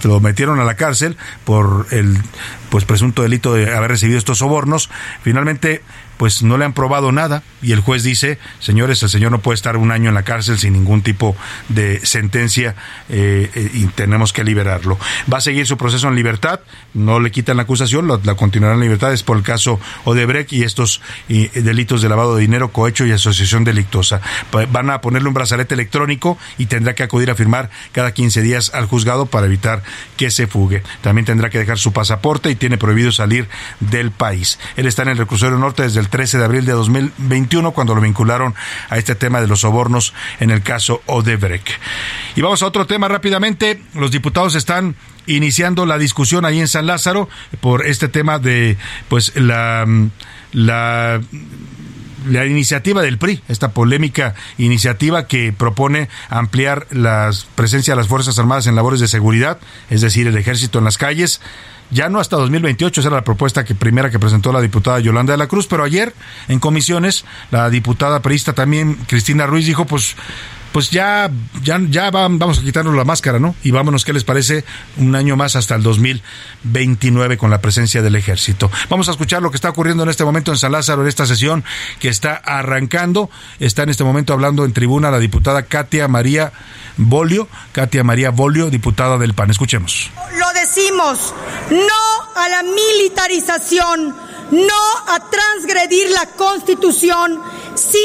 lo 0.05 0.21
metieron 0.21 0.61
a 0.61 0.65
la 0.65 0.75
cárcel 0.75 1.17
por 1.45 1.87
el 1.91 2.19
pues 2.71 2.85
presunto 2.85 3.23
delito 3.23 3.55
de 3.55 3.75
haber 3.75 3.91
recibido 3.91 4.19
estos 4.19 4.39
sobornos. 4.39 4.91
Finalmente 5.23 5.83
pues 6.19 6.43
no 6.43 6.59
le 6.59 6.67
han 6.67 6.75
probado 6.75 7.13
nada 7.13 7.43
y 7.63 7.73
el 7.73 7.81
juez 7.81 8.03
dice, 8.03 8.39
señores, 8.59 9.03
el 9.03 9.09
señor 9.09 9.33
no 9.33 9.41
puede 9.41 9.55
estar 9.55 9.77
un 9.77 9.91
año 9.91 10.09
en 10.09 10.15
la 10.15 10.25
cárcel 10.25 10.59
sin 10.59 10.75
ningún 10.75 11.03
tipo 11.03 11.35
de 11.69 12.05
sentencia 12.05 12.75
eh, 13.09 13.51
eh, 13.55 13.71
y 13.73 13.87
tenemos 13.87 14.33
que 14.33 14.45
liberarlo. 14.45 14.99
Va 15.33 15.39
a 15.39 15.41
seguir 15.41 15.67
su 15.67 15.79
proceso 15.79 16.09
en 16.09 16.15
libertad, 16.15 16.61
no 16.93 17.21
le 17.21 17.31
quitan 17.31 17.57
la 17.57 17.63
acusación, 17.63 18.09
la, 18.09 18.35
continuará 18.35 18.75
en 18.75 18.81
libertad, 18.81 19.13
es 19.13 19.23
por 19.23 19.37
el 19.37 19.43
caso 19.43 19.81
Odebrecht 20.05 20.53
y 20.53 20.65
estos 20.65 21.01
delitos 21.29 22.03
de 22.03 22.09
lavado 22.09 22.35
de 22.35 22.43
dinero, 22.43 22.73
cohecho 22.73 23.07
y 23.07 23.13
asociación 23.13 23.65
delictosa. 23.65 24.21
Van 24.51 24.91
a 24.91 25.01
ponerle 25.01 25.29
un 25.29 25.35
brazalete 25.35 25.75
electrónico 25.75 26.39
y 26.59 26.67
tendrá 26.67 26.95
que 26.95 27.05
acudir 27.05 27.31
a 27.31 27.35
firmar 27.35 27.71
cada 27.93 28.13
15 28.13 28.43
días 28.43 28.75
al 28.75 28.87
juzgado 28.87 29.27
para 29.27 29.47
evitar 29.47 29.83
que 30.17 30.31
se 30.31 30.47
fugue. 30.47 30.83
También 31.01 31.25
tendrá 31.25 31.51
que 31.51 31.59
dejar 31.59 31.79
su 31.79 31.93
pasaporte 31.93 32.51
y 32.51 32.57
tiene 32.57 32.79
prohibido 32.79 33.13
salir 33.13 33.49
del 33.81 34.11
país. 34.11 34.59
Él 34.77 34.87
está 34.87 35.03
en 35.03 35.09
el 35.11 35.19
reclusorio 35.19 35.59
norte 35.59 35.83
desde 35.83 36.01
el 36.01 36.08
13 36.09 36.39
de 36.39 36.45
abril 36.45 36.65
de 36.65 36.73
2021 36.73 37.73
cuando 37.73 37.95
lo 37.95 38.01
vincularon 38.01 38.55
a 38.89 38.99
este 38.99 39.15
tema 39.15 39.41
de 39.41 39.47
los 39.47 39.61
sobornos 39.61 40.15
en 40.41 40.51
el 40.51 40.63
caso 40.63 41.03
Odebrecht. 41.07 41.69
Y 42.37 42.43
vamos 42.43 42.63
a 42.63 42.67
otro 42.67 42.87
tema 42.87 43.09
rápidamente. 43.09 43.83
Los 43.95 44.11
diputados 44.11 44.55
están 44.55 44.97
iniciando 45.27 45.87
la 45.87 45.99
discusión 45.99 46.45
ahí 46.45 46.61
en 46.61 46.69
San 46.69 46.87
Lázaro 46.87 47.29
por 47.61 47.87
este 47.87 48.09
tema 48.09 48.39
de 48.39 48.77
pues 49.09 49.37
la 49.37 49.87
la 50.53 51.21
la 52.27 52.47
iniciativa 52.47 53.03
del 53.03 53.19
PRI, 53.19 53.43
esta 53.49 53.71
polémica 53.71 54.35
iniciativa 54.59 55.27
que 55.27 55.53
propone 55.53 56.09
ampliar 56.29 56.87
la 56.91 57.31
presencia 57.55 57.93
de 57.93 57.99
las 57.99 58.09
Fuerzas 58.09 58.39
Armadas 58.39 58.67
en 58.67 58.75
labores 58.75 59.01
de 59.01 59.09
seguridad, 59.09 59.59
es 59.89 60.01
decir, 60.01 60.27
el 60.27 60.37
ejército 60.37 60.79
en 60.79 60.85
las 60.85 60.99
calles, 60.99 61.41
ya 61.91 62.09
no 62.09 62.21
hasta 62.21 62.37
2028, 62.37 63.01
esa 63.01 63.09
era 63.09 63.17
la 63.17 63.25
propuesta 63.25 63.65
que 63.65 63.75
primera 63.75 64.11
que 64.11 64.19
presentó 64.19 64.53
la 64.53 64.61
diputada 64.61 65.01
Yolanda 65.01 65.33
de 65.33 65.39
la 65.39 65.47
Cruz, 65.47 65.67
pero 65.67 65.85
ayer 65.85 66.15
en 66.49 66.61
comisiones 66.61 67.25
la 67.51 67.71
diputada 67.71 68.21
perista 68.21 68.53
también 68.53 68.97
Cristina 69.07 69.47
Ruiz 69.47 69.67
dijo, 69.67 69.87
pues 69.87 70.17
pues 70.73 70.91
ya, 70.91 71.31
ya, 71.63 71.81
ya 71.89 72.11
vamos 72.11 72.59
a 72.59 72.63
quitarnos 72.63 72.95
la 72.95 73.05
máscara, 73.05 73.39
¿no? 73.39 73.55
Y 73.63 73.71
vámonos, 73.71 74.05
¿qué 74.05 74.13
les 74.13 74.25
parece? 74.25 74.65
Un 74.97 75.15
año 75.15 75.37
más 75.37 75.57
hasta 75.57 75.75
el 75.75 75.83
2029 75.83 77.39
con 77.39 77.51
la 77.51 77.61
presencia 77.61 78.03
del 78.03 78.17
ejército. 78.17 78.71
Vamos 78.89 79.09
a 79.09 79.13
escuchar 79.13 79.43
lo 79.43 79.51
que 79.51 79.57
está 79.57 79.71
ocurriendo 79.71 80.03
en 80.03 80.09
este 80.11 80.25
momento 80.25 80.53
en 80.53 80.59
San 80.59 80.73
Lázaro, 80.73 81.03
en 81.03 81.09
esta 81.09 81.27
sesión 81.27 81.65
que 82.01 82.09
está 82.09 82.35
arrancando. 82.35 83.31
Está 83.61 83.83
en 83.83 83.91
este 83.91 84.05
momento 84.05 84.33
hablando 84.33 84.65
en 84.65 84.73
tribuna 84.73 85.11
la 85.11 85.19
diputada 85.19 85.63
Katia 85.63 86.09
María 86.09 86.53
Bolio, 86.97 87.49
Katia 87.73 88.05
María 88.05 88.31
Bolio, 88.31 88.71
diputada 88.71 89.19
del 89.19 89.35
PAN. 89.35 89.51
Escuchemos. 89.51 90.11
Lo 90.39 90.53
decimos, 90.61 91.35
no 91.71 92.41
a 92.41 92.49
la 92.49 92.63
militarización, 92.63 94.15
no 94.51 94.83
a 95.09 95.31
transgredir 95.31 96.11
la 96.11 96.27
Constitución, 96.37 97.41
sí 97.75 97.99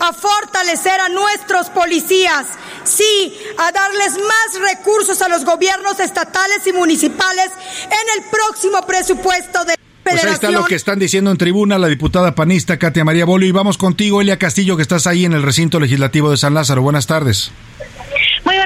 a 0.00 0.12
fortalecer 0.12 1.00
a 1.00 1.08
nuestros 1.08 1.68
policías, 1.70 2.46
sí, 2.84 3.38
a 3.58 3.70
darles 3.72 4.12
más 4.18 4.60
recursos 4.60 5.20
a 5.22 5.28
los 5.28 5.44
gobiernos 5.44 6.00
estatales 6.00 6.66
y 6.66 6.72
municipales 6.72 7.50
en 7.84 8.22
el 8.22 8.30
próximo 8.30 8.84
presupuesto 8.86 9.64
de 9.64 9.74
pues 10.02 10.24
ahí 10.24 10.32
está 10.32 10.50
lo 10.50 10.64
que 10.64 10.74
están 10.74 10.98
diciendo 10.98 11.30
en 11.30 11.36
tribuna 11.36 11.78
la 11.78 11.86
diputada 11.86 12.34
panista 12.34 12.78
Katia 12.78 13.04
María 13.04 13.26
Bolio. 13.26 13.48
Y 13.48 13.52
vamos 13.52 13.78
contigo, 13.78 14.20
Elia 14.20 14.38
Castillo, 14.38 14.76
que 14.76 14.82
estás 14.82 15.06
ahí 15.06 15.24
en 15.24 15.34
el 15.34 15.42
recinto 15.42 15.78
legislativo 15.78 16.30
de 16.30 16.36
San 16.36 16.54
Lázaro. 16.54 16.82
Buenas 16.82 17.06
tardes. 17.06 17.52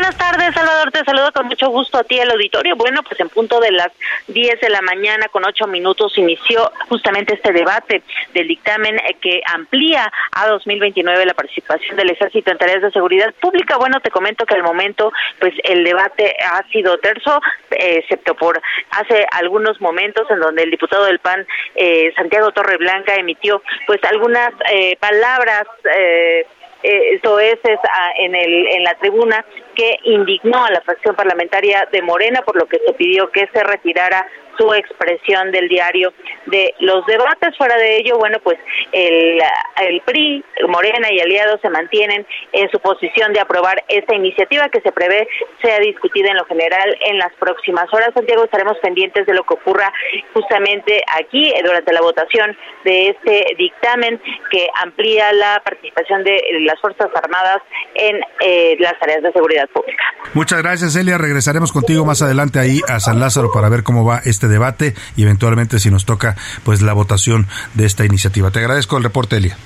Buenas 0.05 0.19
tardes, 0.19 0.55
Salvador. 0.55 0.91
Te 0.93 1.03
saludo 1.03 1.33
con 1.33 1.47
mucho 1.47 1.71
gusto 1.71 1.97
a 1.97 2.05
ti, 2.05 2.19
el 2.19 2.31
auditorio. 2.31 2.77
Bueno, 2.77 3.03
pues 3.03 3.19
en 3.21 3.31
punto 3.31 3.59
de 3.59 3.73
las 3.73 3.89
10 4.29 4.61
de 4.61 4.69
la 4.69 4.83
mañana, 4.83 5.29
con 5.29 5.47
8 5.47 5.67
minutos, 5.67 6.19
inició 6.19 6.71
justamente 6.91 7.33
este 7.33 7.55
debate 7.55 8.03
del 8.35 8.47
dictamen 8.47 8.99
eh, 8.99 9.17
que 9.19 9.41
amplía 9.47 10.13
a 10.33 10.49
2029 10.49 11.25
la 11.25 11.33
participación 11.33 11.97
del 11.97 12.11
Ejército 12.11 12.51
en 12.51 12.59
tareas 12.59 12.83
de 12.83 12.91
seguridad 12.91 13.33
pública. 13.41 13.79
Bueno, 13.79 13.99
te 14.01 14.11
comento 14.11 14.45
que 14.45 14.55
al 14.55 14.63
momento, 14.63 15.11
pues 15.41 15.55
el 15.63 15.83
debate 15.85 16.37
ha 16.53 16.63
sido 16.69 16.99
terso, 16.99 17.41
eh, 17.71 18.01
excepto 18.03 18.35
por 18.35 18.61
hace 18.91 19.27
algunos 19.31 19.81
momentos 19.81 20.31
en 20.31 20.39
donde 20.39 20.65
el 20.65 20.71
diputado 20.71 21.07
del 21.07 21.19
PAN, 21.19 21.47
eh, 21.77 22.13
Santiago 22.15 22.53
Torreblanca, 22.53 23.15
emitió 23.15 23.63
pues 23.87 24.05
algunas 24.05 24.53
palabras. 25.01 25.67
Eh, 25.97 26.47
eh, 26.85 27.19
soeces 27.23 27.79
en, 28.19 28.35
el, 28.35 28.67
en 28.69 28.85
la 28.85 28.95
tribuna 28.97 29.45
que 29.75 29.97
indignó 30.05 30.65
a 30.65 30.71
la 30.71 30.83
fracción 30.83 31.17
parlamentaria 31.17 31.89
de 31.91 32.03
Morena, 32.03 32.43
por 32.43 32.57
lo 32.57 32.67
que 32.67 32.79
se 32.87 32.93
pidió 32.93 33.31
que 33.31 33.49
se 33.53 33.65
retirara 33.65 34.27
su 34.57 34.73
expresión 34.75 35.51
del 35.51 35.69
diario 35.69 36.13
de 36.47 36.75
los 36.81 37.05
debates. 37.07 37.57
Fuera 37.57 37.77
de 37.77 37.99
ello, 37.99 38.19
bueno, 38.19 38.39
pues 38.43 38.59
el, 38.93 39.41
el 39.83 40.01
PRI, 40.03 40.45
Morena 40.69 41.09
y 41.13 41.21
aliados 41.21 41.61
se 41.61 41.71
mantienen 41.71 42.27
en 42.53 42.71
su 42.71 42.79
posición 42.81 43.33
de 43.33 43.41
aprobar 43.41 43.83
esta 43.89 44.15
iniciativa 44.15 44.69
que 44.69 44.81
se 44.81 44.93
prevé 44.93 45.29
sea 45.63 45.79
discutida 45.81 46.31
en 46.31 46.37
lo 46.37 46.45
general 46.45 46.97
en 47.07 47.19
las 47.19 47.33
próximas 47.39 47.87
horas. 47.93 48.11
Santiago, 48.15 48.45
estaremos 48.45 48.77
pendientes 48.83 49.27
de 49.27 49.35
lo 49.35 49.45
que 49.45 49.55
ocurra 49.55 49.93
justamente 50.33 51.03
aquí 51.19 51.51
eh, 51.51 51.63
durante 51.65 51.93
la 51.93 52.01
votación 52.01 52.57
de 52.85 53.09
este 53.09 53.47
dictamen 53.57 54.21
que 54.51 54.69
amplía 54.83 55.33
la 55.33 55.63
participación 55.65 56.25
de 56.25 56.41
las 56.61 56.81
Fuerzas 56.81 57.09
Armadas 57.15 57.63
en 57.95 58.21
eh, 58.41 58.77
las 58.79 58.99
tareas 58.99 59.23
de 59.23 59.33
seguridad 59.33 59.69
pública. 59.69 60.05
Muchas 60.35 60.63
gracias, 60.63 60.97
Elia. 60.97 61.19
Regresaremos 61.19 61.73
contigo 61.73 62.05
más 62.05 62.23
adelante 62.23 62.59
ahí 62.59 62.81
a 62.89 63.01
San 63.01 63.21
Lázaro 63.21 63.51
para 63.53 63.69
ver 63.69 63.83
cómo 63.83 64.05
va 64.05 64.21
este 64.25 64.44
debate 64.49 64.95
y 65.17 65.23
eventualmente 65.23 65.79
si 65.79 65.91
nos 65.91 66.05
toca 66.05 66.37
pues 66.65 66.83
la 66.83 66.93
votación 66.93 67.47
de 67.75 67.87
esta 67.87 68.05
iniciativa. 68.05 68.51
Te 68.51 68.61
agradezco 68.61 68.97
el 68.97 69.03
reporte, 69.05 69.37
Elia. 69.37 69.57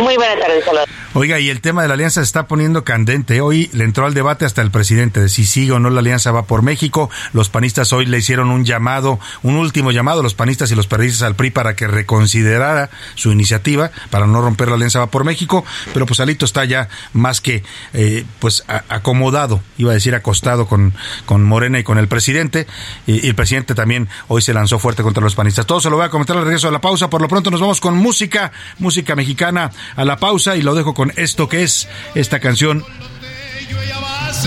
Muy 0.00 0.16
buenas 0.16 0.40
tardes, 0.40 0.64
saludos. 0.64 0.88
Oiga, 1.12 1.40
y 1.40 1.50
el 1.50 1.60
tema 1.60 1.82
de 1.82 1.88
la 1.88 1.94
alianza 1.94 2.20
se 2.20 2.24
está 2.24 2.46
poniendo 2.46 2.84
candente. 2.84 3.40
Hoy 3.40 3.68
le 3.72 3.82
entró 3.82 4.06
al 4.06 4.14
debate 4.14 4.44
hasta 4.44 4.62
el 4.62 4.70
presidente 4.70 5.20
de 5.20 5.28
si 5.28 5.44
sigue 5.44 5.72
o 5.72 5.80
no 5.80 5.90
la 5.90 6.00
alianza 6.00 6.30
va 6.30 6.44
por 6.44 6.62
México. 6.62 7.10
Los 7.32 7.48
panistas 7.48 7.92
hoy 7.92 8.06
le 8.06 8.18
hicieron 8.18 8.48
un 8.50 8.64
llamado, 8.64 9.18
un 9.42 9.56
último 9.56 9.90
llamado 9.90 10.22
los 10.22 10.34
panistas 10.34 10.70
y 10.70 10.76
los 10.76 10.86
periodistas 10.86 11.22
al 11.22 11.34
PRI 11.34 11.50
para 11.50 11.74
que 11.74 11.88
reconsiderara 11.88 12.90
su 13.16 13.32
iniciativa 13.32 13.90
para 14.10 14.28
no 14.28 14.40
romper 14.40 14.68
la 14.68 14.76
alianza 14.76 15.00
va 15.00 15.08
por 15.08 15.24
México. 15.24 15.64
Pero 15.92 16.06
pues 16.06 16.20
Alito 16.20 16.44
está 16.44 16.64
ya 16.64 16.88
más 17.12 17.40
que 17.40 17.64
eh, 17.92 18.24
pues 18.38 18.64
acomodado, 18.88 19.60
iba 19.78 19.90
a 19.90 19.94
decir 19.94 20.14
acostado 20.14 20.66
con, 20.66 20.94
con 21.26 21.42
Morena 21.42 21.80
y 21.80 21.82
con 21.82 21.98
el 21.98 22.06
presidente. 22.06 22.68
Y, 23.08 23.26
el 23.26 23.34
presidente 23.34 23.74
también 23.74 24.08
hoy 24.28 24.42
se 24.42 24.54
lanzó 24.54 24.78
fuerte 24.78 25.02
contra 25.02 25.24
los 25.24 25.34
panistas. 25.34 25.66
Todo 25.66 25.80
se 25.80 25.90
lo 25.90 25.96
voy 25.96 26.06
a 26.06 26.08
comentar 26.08 26.36
al 26.36 26.44
regreso 26.44 26.68
de 26.68 26.72
la 26.72 26.80
pausa. 26.80 27.10
Por 27.10 27.20
lo 27.20 27.26
pronto 27.26 27.50
nos 27.50 27.60
vamos 27.60 27.80
con 27.80 27.96
música, 27.96 28.52
música 28.78 29.16
mexicana 29.16 29.72
a 29.96 30.04
la 30.04 30.16
pausa 30.16 30.56
y 30.56 30.62
lo 30.62 30.74
dejo 30.74 30.94
con 30.94 31.12
esto 31.16 31.48
que 31.48 31.62
es 31.62 31.88
esta 32.14 32.40
canción 32.40 32.84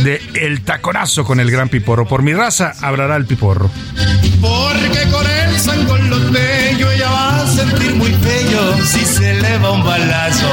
de 0.02 0.22
El 0.34 0.64
Taconazo 0.64 1.24
con 1.24 1.40
el 1.40 1.52
gran 1.52 1.70
Piporro. 1.70 2.08
Por 2.08 2.24
mi 2.24 2.34
raza 2.34 2.74
hablará 2.82 3.16
el 3.16 3.26
Piporro. 3.26 3.70
Porque 4.42 5.08
con 5.12 5.26
el 5.30 5.60
sangoloteño 5.60 6.92
ella 6.92 7.10
va 7.10 7.42
a 7.42 7.48
sentir 7.48 7.96
muy 7.96 8.12
bello 8.12 8.86
si 8.86 9.06
se 9.06 9.36
le 9.36 9.58
va 9.60 9.72
un 9.72 9.84
balazo. 9.84 10.48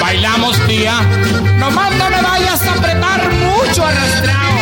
Bailamos, 0.00 0.58
tía. 0.66 1.00
Nomás 1.58 1.94
no 1.96 2.10
me 2.10 2.20
vayas 2.20 2.66
a 2.66 2.72
apretar 2.72 3.32
mucho 3.32 3.86
arrastrado. 3.86 4.58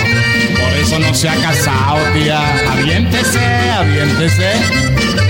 Por 0.60 0.72
eso 0.78 0.98
no 0.98 1.14
se 1.14 1.28
ha 1.28 1.36
casado, 1.36 1.98
tía. 2.12 2.40
Aviéntese, 2.72 3.70
aviéntese. 3.70 5.29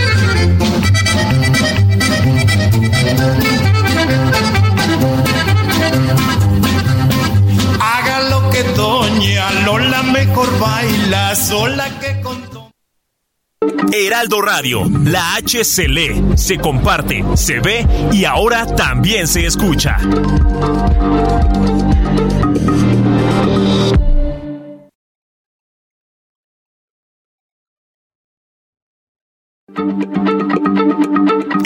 Haga 7.80 8.20
lo 8.30 8.50
que 8.50 8.62
doña 8.76 9.50
Lola 9.64 10.02
mejor 10.02 10.58
baila 10.58 11.34
sola 11.34 11.88
que 12.00 12.20
con 12.20 12.50
Heraldo 13.92 14.40
Radio, 14.40 14.84
la 15.04 15.34
H 15.34 15.64
se 15.64 15.86
lee, 15.86 16.22
se 16.34 16.56
comparte, 16.56 17.22
se 17.34 17.60
ve 17.60 17.86
y 18.10 18.24
ahora 18.24 18.64
también 18.64 19.26
se 19.26 19.44
escucha. 19.44 19.98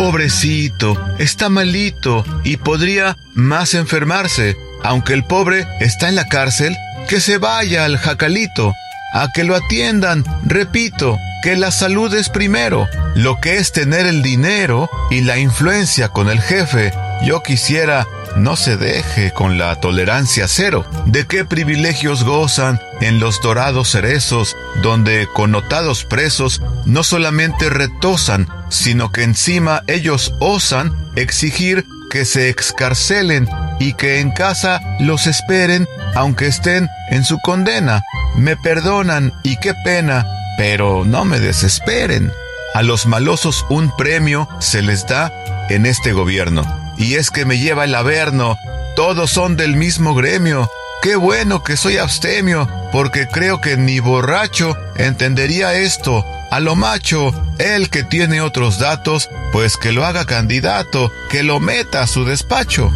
Pobrecito, 0.00 0.98
está 1.18 1.50
malito 1.50 2.24
y 2.42 2.56
podría 2.56 3.18
más 3.34 3.74
enfermarse. 3.74 4.56
Aunque 4.82 5.12
el 5.12 5.24
pobre 5.24 5.66
está 5.78 6.08
en 6.08 6.14
la 6.14 6.26
cárcel, 6.26 6.74
que 7.06 7.20
se 7.20 7.36
vaya 7.36 7.84
al 7.84 7.98
jacalito, 7.98 8.72
a 9.12 9.28
que 9.34 9.44
lo 9.44 9.54
atiendan, 9.54 10.24
repito, 10.42 11.18
que 11.42 11.54
la 11.54 11.70
salud 11.70 12.14
es 12.14 12.30
primero. 12.30 12.88
Lo 13.14 13.42
que 13.42 13.58
es 13.58 13.72
tener 13.72 14.06
el 14.06 14.22
dinero 14.22 14.88
y 15.10 15.20
la 15.20 15.36
influencia 15.36 16.08
con 16.08 16.30
el 16.30 16.40
jefe, 16.40 16.94
yo 17.22 17.42
quisiera 17.42 18.06
no 18.36 18.56
se 18.56 18.76
deje 18.76 19.32
con 19.32 19.58
la 19.58 19.76
tolerancia 19.76 20.46
cero. 20.48 20.84
¿De 21.06 21.26
qué 21.26 21.44
privilegios 21.44 22.24
gozan 22.24 22.80
en 23.00 23.20
los 23.20 23.40
dorados 23.40 23.90
cerezos, 23.90 24.56
donde 24.82 25.28
connotados 25.32 26.04
presos 26.04 26.62
no 26.84 27.02
solamente 27.02 27.70
retosan, 27.70 28.48
sino 28.68 29.12
que 29.12 29.22
encima 29.22 29.82
ellos 29.86 30.34
osan 30.38 30.94
exigir 31.16 31.86
que 32.10 32.24
se 32.24 32.48
excarcelen 32.48 33.48
y 33.78 33.94
que 33.94 34.20
en 34.20 34.32
casa 34.32 34.80
los 34.98 35.26
esperen 35.26 35.88
aunque 36.14 36.46
estén 36.46 36.88
en 37.10 37.24
su 37.24 37.38
condena. 37.40 38.02
Me 38.34 38.56
perdonan 38.56 39.32
y 39.42 39.56
qué 39.56 39.74
pena, 39.84 40.26
pero 40.56 41.04
no 41.04 41.24
me 41.24 41.40
desesperen. 41.40 42.32
A 42.74 42.82
los 42.82 43.06
malosos 43.06 43.66
un 43.68 43.94
premio 43.96 44.48
se 44.60 44.82
les 44.82 45.06
da 45.06 45.32
en 45.68 45.86
este 45.86 46.12
gobierno. 46.12 46.79
Y 47.00 47.14
es 47.14 47.30
que 47.30 47.46
me 47.46 47.58
lleva 47.58 47.84
el 47.84 47.94
averno, 47.94 48.58
todos 48.94 49.30
son 49.30 49.56
del 49.56 49.74
mismo 49.74 50.14
gremio. 50.14 50.70
Qué 51.00 51.16
bueno 51.16 51.62
que 51.62 51.78
soy 51.78 51.96
abstemio, 51.96 52.68
porque 52.92 53.26
creo 53.26 53.58
que 53.62 53.78
ni 53.78 54.00
borracho 54.00 54.76
entendería 54.96 55.72
esto. 55.72 56.26
A 56.50 56.60
lo 56.60 56.76
macho, 56.76 57.32
él 57.58 57.88
que 57.88 58.04
tiene 58.04 58.42
otros 58.42 58.78
datos, 58.78 59.30
pues 59.50 59.78
que 59.78 59.92
lo 59.92 60.04
haga 60.04 60.26
candidato, 60.26 61.10
que 61.30 61.42
lo 61.42 61.58
meta 61.58 62.02
a 62.02 62.06
su 62.06 62.26
despacho. 62.26 62.90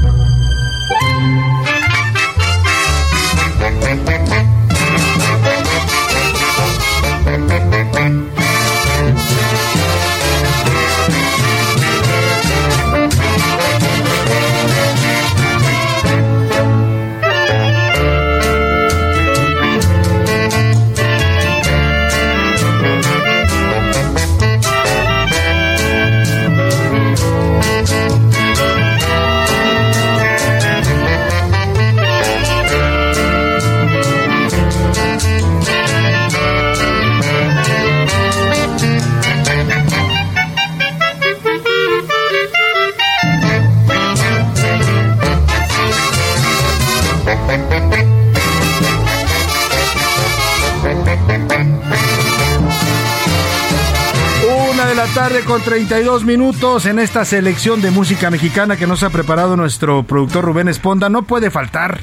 Tarde 55.35 55.47
con 55.47 55.63
32 55.63 56.25
minutos 56.25 56.87
en 56.87 57.01
esta 57.01 57.25
selección 57.25 57.81
de 57.81 57.91
música 57.91 58.31
mexicana 58.31 58.77
que 58.77 58.87
nos 58.87 59.03
ha 59.03 59.11
preparado 59.11 59.57
nuestro 59.57 60.05
productor 60.05 60.45
Rubén 60.45 60.69
Esponda. 60.69 61.09
No 61.09 61.23
puede 61.23 61.51
faltar 61.51 61.99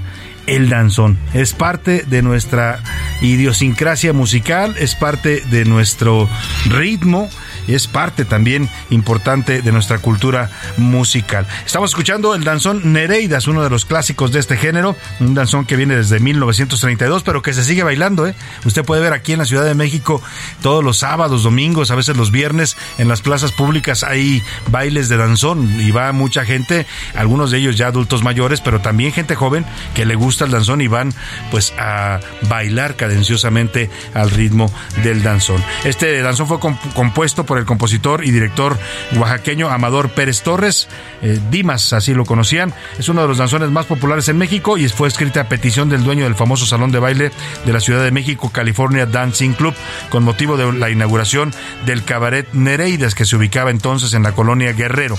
el 0.48 0.70
danzón. 0.70 1.18
Es 1.34 1.54
parte 1.54 2.04
de 2.06 2.22
nuestra 2.24 2.80
idiosincrasia 3.22 4.12
musical, 4.12 4.76
es 4.78 4.96
parte 4.96 5.42
de 5.50 5.64
nuestro 5.64 6.28
ritmo 6.70 7.30
es 7.68 7.88
parte 7.88 8.26
también 8.26 8.70
importante 8.90 9.62
de 9.62 9.72
nuestra 9.72 10.00
cultura 10.00 10.50
musical. 10.78 11.48
Estamos 11.66 11.92
escuchando 11.92 12.36
el 12.36 12.44
danzón 12.44 12.94
Nereidas, 12.94 13.48
uno 13.48 13.64
de 13.64 13.70
los 13.70 13.86
clásicos 13.86 14.32
de 14.32 14.40
este 14.40 14.58
género, 14.58 14.96
un 15.20 15.34
danzón 15.34 15.66
que 15.66 15.76
viene 15.76 15.96
desde 15.96 16.20
1932, 16.20 17.24
pero 17.24 17.42
que 17.42 17.54
se 17.54 17.64
sigue 17.64 17.84
bailando. 17.84 18.28
¿eh? 18.28 18.36
Usted 18.66 18.84
puede 18.84 19.02
ver 19.02 19.14
aquí 19.14 19.34
en 19.34 19.40
la 19.40 19.46
Ciudad 19.46 19.66
de 19.66 19.76
México 19.76 20.22
todos 20.62 20.84
los 20.84 20.98
sábados, 20.98 21.44
domingos, 21.44 21.92
a 21.92 21.96
veces 21.96 22.18
los 22.18 22.32
viernes, 22.32 22.78
en 22.98 23.08
las 23.08 23.22
plazas 23.22 23.52
públicas 23.52 24.04
hay 24.04 24.42
bailes 24.68 25.10
de 25.10 25.18
danzón 25.18 25.80
y 25.80 25.92
va 25.92 26.12
mucha 26.12 26.46
gente, 26.46 26.86
algunos 27.16 27.52
de 27.52 27.58
ellos 27.58 27.78
ya 27.78 27.88
adultos 27.88 28.24
mayores, 28.24 28.62
pero 28.62 28.82
también 28.82 29.12
gente 29.12 29.36
joven 29.36 29.66
que 29.96 30.06
le 30.06 30.16
gusta 30.16 30.46
el 30.46 30.52
danzón 30.52 30.82
y 30.82 30.88
van 30.88 31.14
pues 31.50 31.74
a 31.78 32.20
bailar 32.50 32.96
cadenciosamente 32.96 33.90
al 34.14 34.32
ritmo 34.32 34.72
del 35.04 35.24
danzón. 35.24 35.64
Este 35.84 36.22
danzón 36.22 36.48
fue 36.48 36.60
compuesto 36.60 37.46
por 37.46 37.51
el 37.58 37.66
compositor 37.66 38.26
y 38.26 38.32
director 38.32 38.78
oaxaqueño 39.16 39.70
Amador 39.70 40.10
Pérez 40.10 40.42
Torres. 40.42 40.88
Eh, 41.22 41.40
Dimas, 41.50 41.94
así 41.94 42.14
lo 42.14 42.26
conocían. 42.26 42.74
Es 42.98 43.10
uno 43.10 43.22
de 43.22 43.28
los 43.28 43.38
danzones 43.38 43.70
más 43.70 43.86
populares 43.86 44.28
en 44.30 44.38
México 44.38 44.78
y 44.78 44.88
fue 44.90 45.08
escrita 45.08 45.42
a 45.42 45.50
petición 45.50 45.90
del 45.90 46.04
dueño 46.04 46.24
del 46.24 46.36
famoso 46.36 46.66
salón 46.66 46.92
de 46.92 47.00
baile 47.00 47.32
de 47.66 47.74
la 47.74 47.80
Ciudad 47.80 48.04
de 48.04 48.12
México, 48.12 48.52
California 48.52 49.06
Dancing 49.06 49.54
Club, 49.54 49.74
con 50.10 50.24
motivo 50.24 50.58
de 50.58 50.72
la 50.74 50.90
inauguración 50.90 51.54
del 51.86 52.04
cabaret 52.04 52.48
Nereidas 52.54 53.16
que 53.16 53.26
se 53.26 53.36
ubicaba 53.36 53.72
entonces 53.72 54.14
en 54.14 54.24
la 54.24 54.34
colonia 54.34 54.74
Guerrero. 54.74 55.18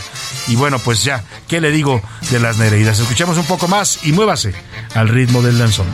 Y 0.48 0.56
bueno, 0.56 0.78
pues 0.78 1.04
ya, 1.04 1.24
¿qué 1.48 1.60
le 1.60 1.70
digo 1.70 2.02
de 2.30 2.40
las 2.40 2.58
Nereidas? 2.58 2.98
Escuchemos 2.98 3.38
un 3.38 3.46
poco 3.46 3.68
más 3.68 4.04
y 4.04 4.12
muévase 4.12 4.54
al 4.94 5.08
ritmo 5.08 5.42
del 5.42 5.58
danzón. 5.58 5.86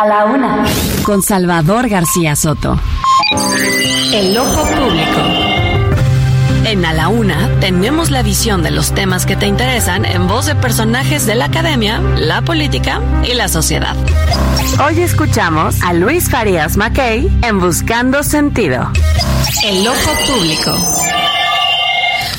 A 0.00 0.06
la 0.06 0.24
una. 0.24 0.64
Con 1.02 1.20
Salvador 1.20 1.86
García 1.90 2.34
Soto. 2.34 2.80
El 4.14 4.38
ojo 4.38 4.62
público. 4.62 5.20
En 6.64 6.86
A 6.86 6.94
la 6.94 7.08
Una 7.08 7.50
tenemos 7.60 8.10
la 8.10 8.22
visión 8.22 8.62
de 8.62 8.70
los 8.70 8.94
temas 8.94 9.26
que 9.26 9.36
te 9.36 9.46
interesan 9.46 10.06
en 10.06 10.26
voz 10.26 10.46
de 10.46 10.54
personajes 10.54 11.26
de 11.26 11.34
la 11.34 11.44
academia, 11.44 12.00
la 12.16 12.40
política 12.40 13.02
y 13.30 13.34
la 13.34 13.48
sociedad. 13.48 13.94
Hoy 14.82 15.02
escuchamos 15.02 15.82
a 15.82 15.92
Luis 15.92 16.30
Farías 16.30 16.78
Mackey 16.78 17.28
en 17.42 17.60
Buscando 17.60 18.22
Sentido. 18.22 18.90
El 19.66 19.86
ojo 19.86 20.12
público. 20.26 20.78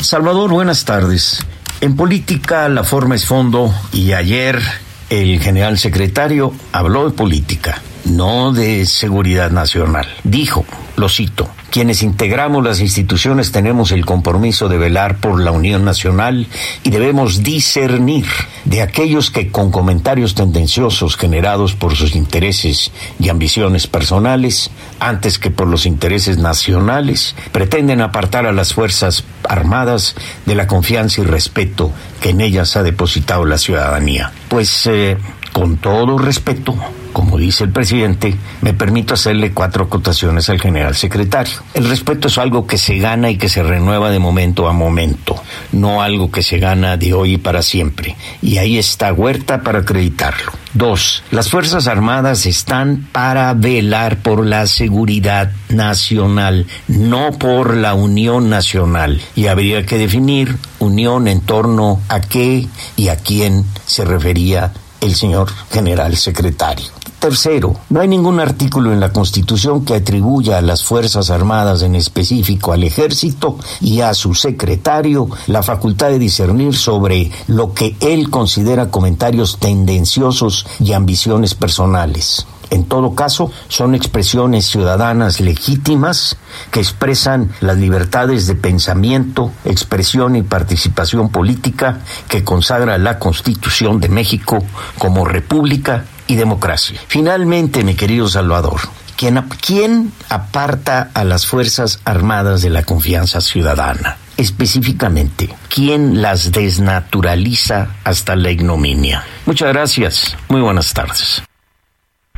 Salvador, 0.01 0.49
buenas 0.49 0.83
tardes. 0.83 1.45
En 1.79 1.95
política 1.95 2.67
la 2.69 2.83
forma 2.83 3.13
es 3.13 3.27
fondo 3.27 3.71
y 3.93 4.13
ayer 4.13 4.63
el 5.11 5.41
general 5.41 5.77
secretario 5.77 6.53
habló 6.71 7.09
de 7.09 7.15
política, 7.15 7.81
no 8.05 8.53
de 8.53 8.85
seguridad 8.85 9.51
nacional. 9.51 10.07
Dijo, 10.23 10.65
lo 10.95 11.09
cito, 11.09 11.49
quienes 11.69 12.03
integramos 12.03 12.63
las 12.63 12.81
instituciones 12.81 13.51
tenemos 13.51 13.91
el 13.91 14.05
compromiso 14.05 14.67
de 14.67 14.77
velar 14.77 15.17
por 15.17 15.39
la 15.39 15.51
unión 15.51 15.85
nacional 15.85 16.47
y 16.83 16.89
debemos 16.89 17.43
discernir 17.43 18.25
de 18.65 18.81
aquellos 18.81 19.31
que 19.31 19.49
con 19.49 19.71
comentarios 19.71 20.35
tendenciosos 20.35 21.15
generados 21.15 21.73
por 21.73 21.95
sus 21.95 22.15
intereses 22.15 22.91
y 23.19 23.29
ambiciones 23.29 23.87
personales, 23.87 24.69
antes 24.99 25.39
que 25.39 25.49
por 25.49 25.67
los 25.67 25.85
intereses 25.85 26.37
nacionales, 26.37 27.35
pretenden 27.51 28.01
apartar 28.01 28.45
a 28.45 28.51
las 28.51 28.73
Fuerzas 28.73 29.23
Armadas 29.47 30.15
de 30.45 30.55
la 30.55 30.67
confianza 30.67 31.21
y 31.21 31.23
respeto 31.23 31.91
que 32.19 32.29
en 32.29 32.41
ellas 32.41 32.75
ha 32.75 32.83
depositado 32.83 33.45
la 33.45 33.57
ciudadanía. 33.57 34.31
Pues, 34.49 34.87
eh, 34.87 35.17
con 35.51 35.77
todo 35.77 36.17
respeto, 36.17 36.75
como 37.11 37.37
dice 37.37 37.63
el 37.63 37.71
presidente, 37.71 38.35
me 38.61 38.73
permito 38.73 39.13
hacerle 39.13 39.51
cuatro 39.51 39.85
acotaciones 39.85 40.49
al 40.49 40.59
general 40.59 40.95
secretario. 40.95 41.53
El 41.73 41.89
respeto 41.89 42.27
es 42.27 42.37
algo 42.37 42.67
que 42.67 42.77
se 42.77 42.97
gana 42.97 43.29
y 43.29 43.37
que 43.37 43.49
se 43.49 43.63
renueva 43.63 44.11
de 44.11 44.19
momento 44.19 44.67
a 44.67 44.73
momento, 44.73 45.41
no 45.71 46.01
algo 46.01 46.31
que 46.31 46.43
se 46.43 46.59
gana 46.59 46.97
de 46.97 47.13
hoy 47.13 47.33
y 47.33 47.37
para 47.37 47.61
siempre. 47.61 48.15
Y 48.41 48.57
ahí 48.57 48.77
está 48.77 49.13
Huerta 49.13 49.61
para 49.61 49.79
acreditarlo. 49.79 50.51
Dos, 50.73 51.23
las 51.31 51.49
Fuerzas 51.49 51.87
Armadas 51.87 52.45
están 52.45 53.07
para 53.11 53.53
velar 53.53 54.17
por 54.17 54.45
la 54.45 54.67
seguridad 54.67 55.51
nacional, 55.69 56.65
no 56.87 57.31
por 57.37 57.75
la 57.75 57.93
unión 57.93 58.49
nacional. 58.49 59.21
Y 59.35 59.47
habría 59.47 59.85
que 59.85 59.97
definir 59.97 60.55
unión 60.79 61.27
en 61.27 61.41
torno 61.41 61.99
a 62.07 62.21
qué 62.21 62.67
y 62.95 63.09
a 63.09 63.17
quién 63.17 63.65
se 63.85 64.05
refería 64.05 64.71
el 65.01 65.15
señor 65.15 65.51
general 65.71 66.15
secretario. 66.15 67.00
Tercero, 67.21 67.75
no 67.91 67.99
hay 67.99 68.07
ningún 68.07 68.39
artículo 68.39 68.91
en 68.91 68.99
la 68.99 69.13
Constitución 69.13 69.85
que 69.85 69.93
atribuya 69.93 70.57
a 70.57 70.61
las 70.63 70.83
Fuerzas 70.83 71.29
Armadas, 71.29 71.83
en 71.83 71.93
específico 71.93 72.73
al 72.73 72.83
Ejército 72.83 73.59
y 73.79 74.01
a 74.01 74.15
su 74.15 74.33
secretario, 74.33 75.29
la 75.45 75.61
facultad 75.61 76.09
de 76.09 76.17
discernir 76.17 76.75
sobre 76.75 77.29
lo 77.45 77.75
que 77.75 77.95
él 77.99 78.31
considera 78.31 78.89
comentarios 78.89 79.59
tendenciosos 79.59 80.65
y 80.79 80.93
ambiciones 80.93 81.53
personales. 81.53 82.47
En 82.71 82.85
todo 82.85 83.13
caso, 83.13 83.51
son 83.67 83.93
expresiones 83.93 84.65
ciudadanas 84.65 85.41
legítimas 85.41 86.37
que 86.71 86.79
expresan 86.79 87.51
las 87.59 87.77
libertades 87.77 88.47
de 88.47 88.55
pensamiento, 88.55 89.51
expresión 89.63 90.37
y 90.37 90.41
participación 90.41 91.29
política 91.29 91.99
que 92.27 92.43
consagra 92.43 92.97
la 92.97 93.19
Constitución 93.19 93.99
de 93.99 94.09
México 94.09 94.57
como 94.97 95.23
república 95.23 96.05
democracia. 96.35 96.99
Finalmente, 97.07 97.83
mi 97.83 97.95
querido 97.95 98.27
Salvador, 98.27 98.81
¿quién, 99.17 99.41
¿quién 99.65 100.13
aparta 100.29 101.11
a 101.13 101.23
las 101.23 101.45
Fuerzas 101.45 101.99
Armadas 102.05 102.61
de 102.61 102.69
la 102.69 102.83
confianza 102.83 103.41
ciudadana? 103.41 104.17
Específicamente, 104.37 105.49
¿quién 105.69 106.21
las 106.21 106.51
desnaturaliza 106.51 107.89
hasta 108.03 108.35
la 108.35 108.49
ignominia? 108.49 109.23
Muchas 109.45 109.69
gracias. 109.69 110.37
Muy 110.49 110.61
buenas 110.61 110.93
tardes. 110.93 111.43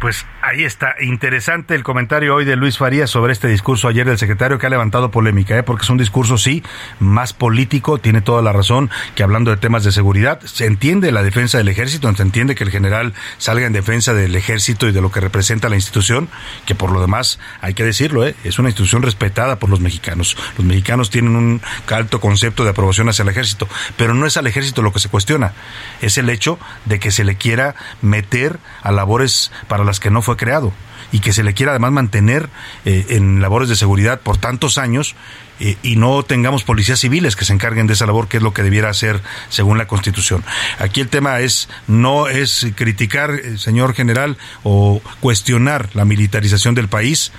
Pues 0.01 0.25
ahí 0.43 0.65
está, 0.65 0.95
interesante 0.99 1.73
el 1.73 1.83
comentario 1.83 2.35
hoy 2.35 2.43
de 2.43 2.57
Luis 2.57 2.77
Farías 2.77 3.09
sobre 3.09 3.31
este 3.31 3.47
discurso 3.47 3.87
ayer 3.87 4.05
del 4.05 4.17
secretario 4.17 4.59
que 4.59 4.67
ha 4.67 4.69
levantado 4.69 5.09
polémica, 5.09 5.57
¿eh? 5.57 5.63
porque 5.63 5.83
es 5.83 5.89
un 5.89 5.97
discurso, 5.97 6.37
sí, 6.37 6.63
más 6.99 7.31
político, 7.31 7.97
tiene 7.97 8.21
toda 8.21 8.41
la 8.41 8.51
razón, 8.51 8.89
que 9.15 9.23
hablando 9.23 9.51
de 9.51 9.57
temas 9.57 9.85
de 9.85 9.93
seguridad, 9.93 10.41
se 10.41 10.65
entiende 10.65 11.11
la 11.13 11.23
defensa 11.23 11.57
del 11.57 11.69
ejército, 11.69 12.13
se 12.13 12.21
entiende 12.21 12.55
que 12.55 12.65
el 12.65 12.71
general 12.71 13.13
salga 13.37 13.65
en 13.65 13.73
defensa 13.73 14.13
del 14.13 14.35
ejército 14.35 14.87
y 14.87 14.91
de 14.91 15.01
lo 15.01 15.11
que 15.11 15.21
representa 15.21 15.69
la 15.69 15.75
institución, 15.75 16.27
que 16.65 16.75
por 16.75 16.91
lo 16.91 16.99
demás, 16.99 17.39
hay 17.61 17.73
que 17.73 17.85
decirlo, 17.85 18.27
¿eh? 18.27 18.35
es 18.43 18.59
una 18.59 18.69
institución 18.69 19.01
respetada 19.01 19.59
por 19.59 19.69
los 19.69 19.79
mexicanos. 19.79 20.35
Los 20.57 20.65
mexicanos 20.65 21.09
tienen 21.09 21.37
un 21.37 21.61
alto 21.89 22.19
concepto 22.19 22.63
de 22.65 22.71
aprobación 22.71 23.07
hacia 23.07 23.23
el 23.23 23.29
ejército, 23.29 23.69
pero 23.95 24.13
no 24.13 24.25
es 24.25 24.35
al 24.35 24.47
ejército 24.47 24.81
lo 24.81 24.91
que 24.91 24.99
se 24.99 25.09
cuestiona, 25.09 25.53
es 26.01 26.17
el 26.17 26.29
hecho 26.29 26.59
de 26.83 26.99
que 26.99 27.11
se 27.11 27.23
le 27.23 27.35
quiera 27.35 27.75
meter 28.01 28.59
a 28.81 28.91
labores 28.91 29.51
para 29.67 29.85
las 29.85 29.99
que 29.99 30.09
no 30.09 30.21
fue 30.21 30.32
creado 30.37 30.73
y 31.11 31.19
que 31.19 31.31
se 31.31 31.43
le 31.43 31.53
quiera 31.53 31.71
además 31.71 31.91
mantener 31.91 32.49
eh, 32.85 33.05
en 33.09 33.39
labores 33.39 33.69
de 33.69 33.75
seguridad 33.75 34.19
por 34.21 34.37
tantos 34.37 34.77
años 34.77 35.15
eh, 35.59 35.77
y 35.83 35.95
no 35.95 36.23
tengamos 36.23 36.63
policías 36.63 36.99
civiles 36.99 37.35
que 37.35 37.45
se 37.45 37.53
encarguen 37.53 37.85
de 37.85 37.93
esa 37.93 38.07
labor, 38.07 38.27
que 38.27 38.37
es 38.37 38.43
lo 38.43 38.53
que 38.53 38.63
debiera 38.63 38.89
hacer 38.89 39.21
según 39.49 39.77
la 39.77 39.87
Constitución. 39.87 40.43
Aquí 40.79 41.01
el 41.01 41.09
tema 41.09 41.39
es 41.39 41.69
no 41.87 42.27
es 42.27 42.67
criticar, 42.75 43.31
eh, 43.31 43.57
señor 43.59 43.93
general, 43.93 44.37
o 44.63 45.01
cuestionar 45.19 45.89
la 45.93 46.03
militarización 46.03 46.73
del 46.73 46.87
país 46.87 47.31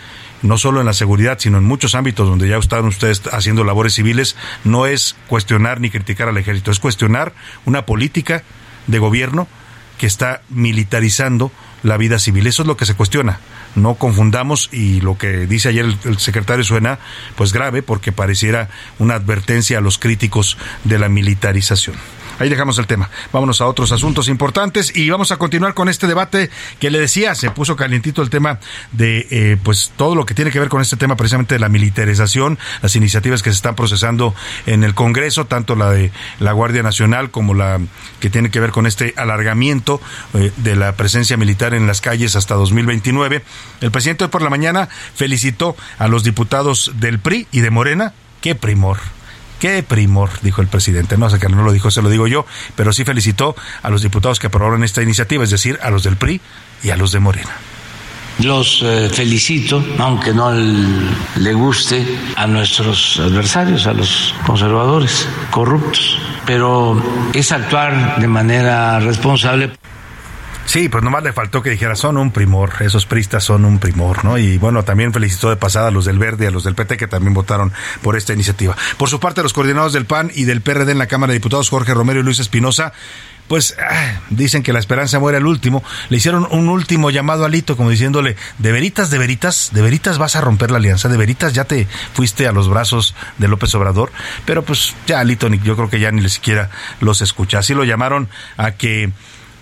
no 0.42 0.58
solo 0.58 0.80
en 0.80 0.86
la 0.86 0.92
seguridad, 0.92 1.38
sino 1.40 1.56
en 1.56 1.64
muchos 1.64 1.94
ámbitos 1.94 2.28
donde 2.28 2.46
ya 2.48 2.58
están 2.58 2.84
ustedes 2.84 3.22
haciendo 3.32 3.64
labores 3.64 3.94
civiles, 3.94 4.36
no 4.62 4.84
es 4.84 5.16
cuestionar 5.26 5.80
ni 5.80 5.88
criticar 5.88 6.28
al 6.28 6.36
ejército, 6.36 6.70
es 6.70 6.80
cuestionar 6.80 7.32
una 7.64 7.86
política 7.86 8.44
de 8.86 8.98
gobierno 8.98 9.48
que 9.96 10.06
está 10.06 10.42
militarizando 10.50 11.50
la 11.84 11.96
vida 11.96 12.18
civil. 12.18 12.48
Eso 12.48 12.62
es 12.62 12.66
lo 12.68 12.76
que 12.76 12.86
se 12.86 12.94
cuestiona. 12.94 13.38
No 13.76 13.94
confundamos 13.94 14.68
y 14.72 15.00
lo 15.00 15.16
que 15.16 15.46
dice 15.46 15.68
ayer 15.68 15.86
el, 16.04 16.18
secretario 16.18 16.64
suena 16.64 16.98
pues 17.36 17.52
grave 17.52 17.82
porque 17.82 18.10
pareciera 18.10 18.68
una 18.98 19.14
advertencia 19.14 19.78
a 19.78 19.80
los 19.80 19.98
críticos 19.98 20.58
de 20.82 20.98
la 20.98 21.08
militarización. 21.08 21.94
Ahí 22.38 22.48
dejamos 22.48 22.78
el 22.78 22.86
tema. 22.86 23.10
Vámonos 23.32 23.60
a 23.60 23.66
otros 23.66 23.92
asuntos 23.92 24.28
importantes 24.28 24.94
y 24.96 25.08
vamos 25.08 25.30
a 25.30 25.36
continuar 25.36 25.74
con 25.74 25.88
este 25.88 26.06
debate 26.06 26.50
que 26.80 26.90
le 26.90 26.98
decía, 26.98 27.34
se 27.34 27.50
puso 27.50 27.76
calientito 27.76 28.22
el 28.22 28.30
tema 28.30 28.58
de 28.92 29.26
eh, 29.30 29.56
pues 29.62 29.92
todo 29.96 30.16
lo 30.16 30.26
que 30.26 30.34
tiene 30.34 30.50
que 30.50 30.58
ver 30.58 30.68
con 30.68 30.80
este 30.80 30.96
tema 30.96 31.16
precisamente 31.16 31.54
de 31.54 31.60
la 31.60 31.68
militarización, 31.68 32.58
las 32.82 32.96
iniciativas 32.96 33.42
que 33.42 33.50
se 33.50 33.56
están 33.56 33.76
procesando 33.76 34.34
en 34.66 34.82
el 34.82 34.94
Congreso, 34.94 35.46
tanto 35.46 35.76
la 35.76 35.90
de 35.90 36.10
la 36.40 36.52
Guardia 36.52 36.82
Nacional 36.82 37.30
como 37.30 37.54
la 37.54 37.80
que 38.18 38.30
tiene 38.30 38.50
que 38.50 38.60
ver 38.60 38.72
con 38.72 38.86
este 38.86 39.14
alargamiento 39.16 40.00
eh, 40.34 40.50
de 40.56 40.76
la 40.76 40.96
presencia 40.96 41.36
militar 41.36 41.72
en 41.72 41.86
las 41.86 42.00
calles 42.00 42.34
hasta 42.34 42.54
2029. 42.56 43.44
El 43.80 43.90
presidente 43.92 44.24
hoy 44.24 44.30
por 44.30 44.42
la 44.42 44.50
mañana 44.50 44.88
felicitó 45.14 45.76
a 45.98 46.08
los 46.08 46.24
diputados 46.24 46.92
del 46.96 47.20
PRI 47.20 47.46
y 47.52 47.60
de 47.60 47.70
Morena. 47.70 48.12
¡Qué 48.40 48.54
primor! 48.54 48.98
Qué 49.64 49.82
primor, 49.82 50.28
dijo 50.42 50.60
el 50.60 50.68
presidente. 50.68 51.16
No 51.16 51.30
sé 51.30 51.38
que 51.38 51.48
no 51.48 51.62
lo 51.62 51.72
dijo, 51.72 51.90
se 51.90 52.02
lo 52.02 52.10
digo 52.10 52.26
yo, 52.26 52.44
pero 52.76 52.92
sí 52.92 53.02
felicitó 53.02 53.56
a 53.82 53.88
los 53.88 54.02
diputados 54.02 54.38
que 54.38 54.48
aprobaron 54.48 54.84
esta 54.84 55.02
iniciativa, 55.02 55.42
es 55.42 55.48
decir, 55.48 55.78
a 55.82 55.88
los 55.88 56.02
del 56.02 56.16
PRI 56.16 56.38
y 56.82 56.90
a 56.90 56.98
los 56.98 57.12
de 57.12 57.20
Morena. 57.20 57.52
Los 58.40 58.82
eh, 58.82 59.08
felicito, 59.10 59.82
aunque 59.96 60.34
no 60.34 60.52
le 60.52 61.54
guste 61.54 62.04
a 62.36 62.46
nuestros 62.46 63.18
adversarios, 63.18 63.86
a 63.86 63.94
los 63.94 64.34
conservadores 64.44 65.26
corruptos, 65.50 66.18
pero 66.44 67.02
es 67.32 67.50
actuar 67.50 68.20
de 68.20 68.28
manera 68.28 69.00
responsable. 69.00 69.70
Sí, 70.66 70.88
pues 70.88 71.04
nomás 71.04 71.22
le 71.22 71.32
faltó 71.32 71.62
que 71.62 71.70
dijera, 71.70 71.94
son 71.94 72.16
un 72.16 72.30
primor, 72.30 72.72
esos 72.80 73.06
pristas 73.06 73.44
son 73.44 73.64
un 73.64 73.78
primor, 73.78 74.24
¿no? 74.24 74.38
Y 74.38 74.58
bueno, 74.58 74.82
también 74.82 75.12
felicitó 75.12 75.50
de 75.50 75.56
pasada 75.56 75.88
a 75.88 75.90
los 75.90 76.04
del 76.04 76.18
Verde 76.18 76.44
y 76.44 76.48
a 76.48 76.50
los 76.50 76.64
del 76.64 76.74
PT 76.74 76.96
que 76.96 77.06
también 77.06 77.34
votaron 77.34 77.72
por 78.02 78.16
esta 78.16 78.32
iniciativa. 78.32 78.76
Por 78.96 79.08
su 79.08 79.20
parte, 79.20 79.42
los 79.42 79.52
coordinados 79.52 79.92
del 79.92 80.06
PAN 80.06 80.30
y 80.34 80.44
del 80.44 80.62
PRD 80.62 80.92
en 80.92 80.98
la 80.98 81.06
Cámara 81.06 81.32
de 81.32 81.38
Diputados, 81.38 81.68
Jorge 81.68 81.94
Romero 81.94 82.20
y 82.20 82.22
Luis 82.22 82.38
Espinosa, 82.40 82.92
pues 83.48 83.76
ah, 83.78 84.20
dicen 84.30 84.62
que 84.62 84.72
la 84.72 84.78
esperanza 84.78 85.18
muere 85.18 85.38
al 85.38 85.46
último. 85.46 85.82
Le 86.08 86.16
hicieron 86.16 86.48
un 86.50 86.68
último 86.68 87.10
llamado 87.10 87.44
a 87.44 87.48
Lito, 87.48 87.76
como 87.76 87.90
diciéndole, 87.90 88.36
de 88.58 88.72
veritas, 88.72 89.10
de 89.10 89.18
veritas, 89.18 89.70
de 89.72 89.82
veritas 89.82 90.18
vas 90.18 90.36
a 90.36 90.40
romper 90.40 90.70
la 90.70 90.78
alianza, 90.78 91.08
de 91.08 91.16
veritas 91.16 91.52
ya 91.52 91.64
te 91.64 91.86
fuiste 92.14 92.46
a 92.48 92.52
los 92.52 92.68
brazos 92.68 93.14
de 93.38 93.48
López 93.48 93.74
Obrador. 93.74 94.12
Pero 94.46 94.64
pues 94.64 94.94
ya 95.06 95.22
Lito 95.24 95.48
yo 95.48 95.76
creo 95.76 95.90
que 95.90 96.00
ya 96.00 96.10
ni 96.10 96.26
siquiera 96.28 96.70
los 97.00 97.20
escucha. 97.20 97.58
Así 97.58 97.74
lo 97.74 97.84
llamaron 97.84 98.28
a 98.56 98.72
que 98.72 99.12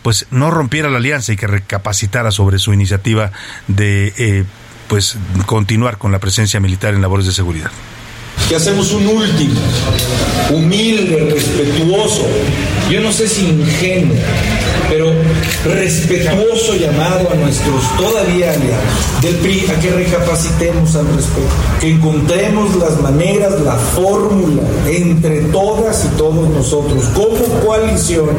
pues 0.02 0.26
no 0.30 0.50
rompiera 0.50 0.90
la 0.90 0.98
alianza 0.98 1.32
y 1.32 1.36
que 1.36 1.46
recapacitara 1.46 2.30
sobre 2.30 2.58
su 2.58 2.72
iniciativa 2.72 3.32
de 3.68 4.12
eh, 4.18 4.44
pues 4.88 5.16
continuar 5.46 5.98
con 5.98 6.12
la 6.12 6.18
presencia 6.18 6.60
militar 6.60 6.94
en 6.94 7.02
labores 7.02 7.26
de 7.26 7.32
seguridad. 7.32 7.70
Que 8.48 8.56
hacemos 8.56 8.92
un 8.92 9.06
último, 9.06 9.60
humilde, 10.50 11.30
respetuoso, 11.32 12.26
yo 12.90 13.00
no 13.00 13.12
sé 13.12 13.28
si 13.28 13.46
ingenuo, 13.46 14.16
pero 14.88 15.12
respetuoso 15.64 16.74
llamado 16.76 17.28
a 17.30 17.34
nuestros 17.34 17.96
todavía 17.96 18.52
aliados 18.52 19.22
del 19.22 19.36
PRI 19.36 19.66
a 19.70 19.80
que 19.80 19.90
recapacitemos 19.90 20.94
al 20.96 21.06
respecto, 21.14 21.54
que 21.80 21.90
encontremos 21.90 22.74
las 22.76 23.00
maneras, 23.00 23.60
la 23.60 23.76
fórmula 23.76 24.62
entre 24.86 25.42
todas 25.42 26.04
y 26.04 26.16
todos 26.16 26.48
nosotros 26.50 27.04
como 27.14 27.60
coalición 27.64 28.30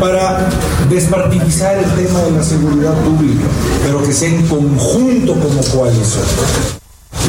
para 0.00 0.48
despartidizar 0.88 1.78
el 1.78 2.04
tema 2.04 2.20
de 2.22 2.30
la 2.32 2.42
seguridad 2.42 2.94
pública, 3.04 3.44
pero 3.84 4.02
que 4.02 4.12
sea 4.12 4.28
en 4.28 4.46
conjunto 4.46 5.34
como 5.34 5.62
coalición 5.72 6.24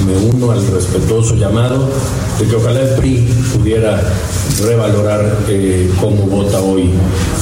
me 0.05 0.15
uno 0.15 0.51
al 0.51 0.65
respetuoso 0.67 1.35
llamado 1.35 1.89
de 2.39 2.47
que 2.47 2.55
ojalá 2.55 2.81
el 2.81 2.95
PRI 2.95 3.33
pudiera 3.53 4.01
revalorar 4.63 5.38
eh, 5.47 5.89
cómo 5.99 6.23
vota 6.27 6.59
hoy 6.59 6.91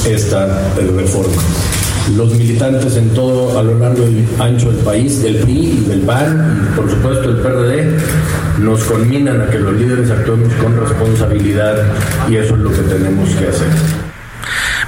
esta 0.07 0.45
eh, 0.77 0.91
reforma. 0.95 1.41
Los 2.15 2.33
militantes 2.35 2.95
en 2.97 3.09
todo 3.09 3.57
a 3.57 3.63
lo 3.63 3.79
largo 3.79 4.07
y 4.07 4.25
ancho 4.39 4.71
del 4.71 4.83
país, 4.83 5.21
del 5.23 5.37
PRI 5.37 5.83
y 5.83 5.89
del 5.89 6.01
PAN 6.01 6.69
y 6.71 6.75
por 6.75 6.89
supuesto 6.89 7.33
del 7.33 7.37
PRD, 7.37 7.97
nos 8.59 8.83
conminan 8.83 9.41
a 9.41 9.49
que 9.49 9.59
los 9.59 9.73
líderes 9.73 10.11
actuemos 10.11 10.53
con 10.55 10.77
responsabilidad 10.77 11.83
y 12.29 12.35
eso 12.37 12.55
es 12.55 12.61
lo 12.61 12.69
que 12.71 12.81
tenemos 12.81 13.29
que 13.29 13.47
hacer. 13.47 14.04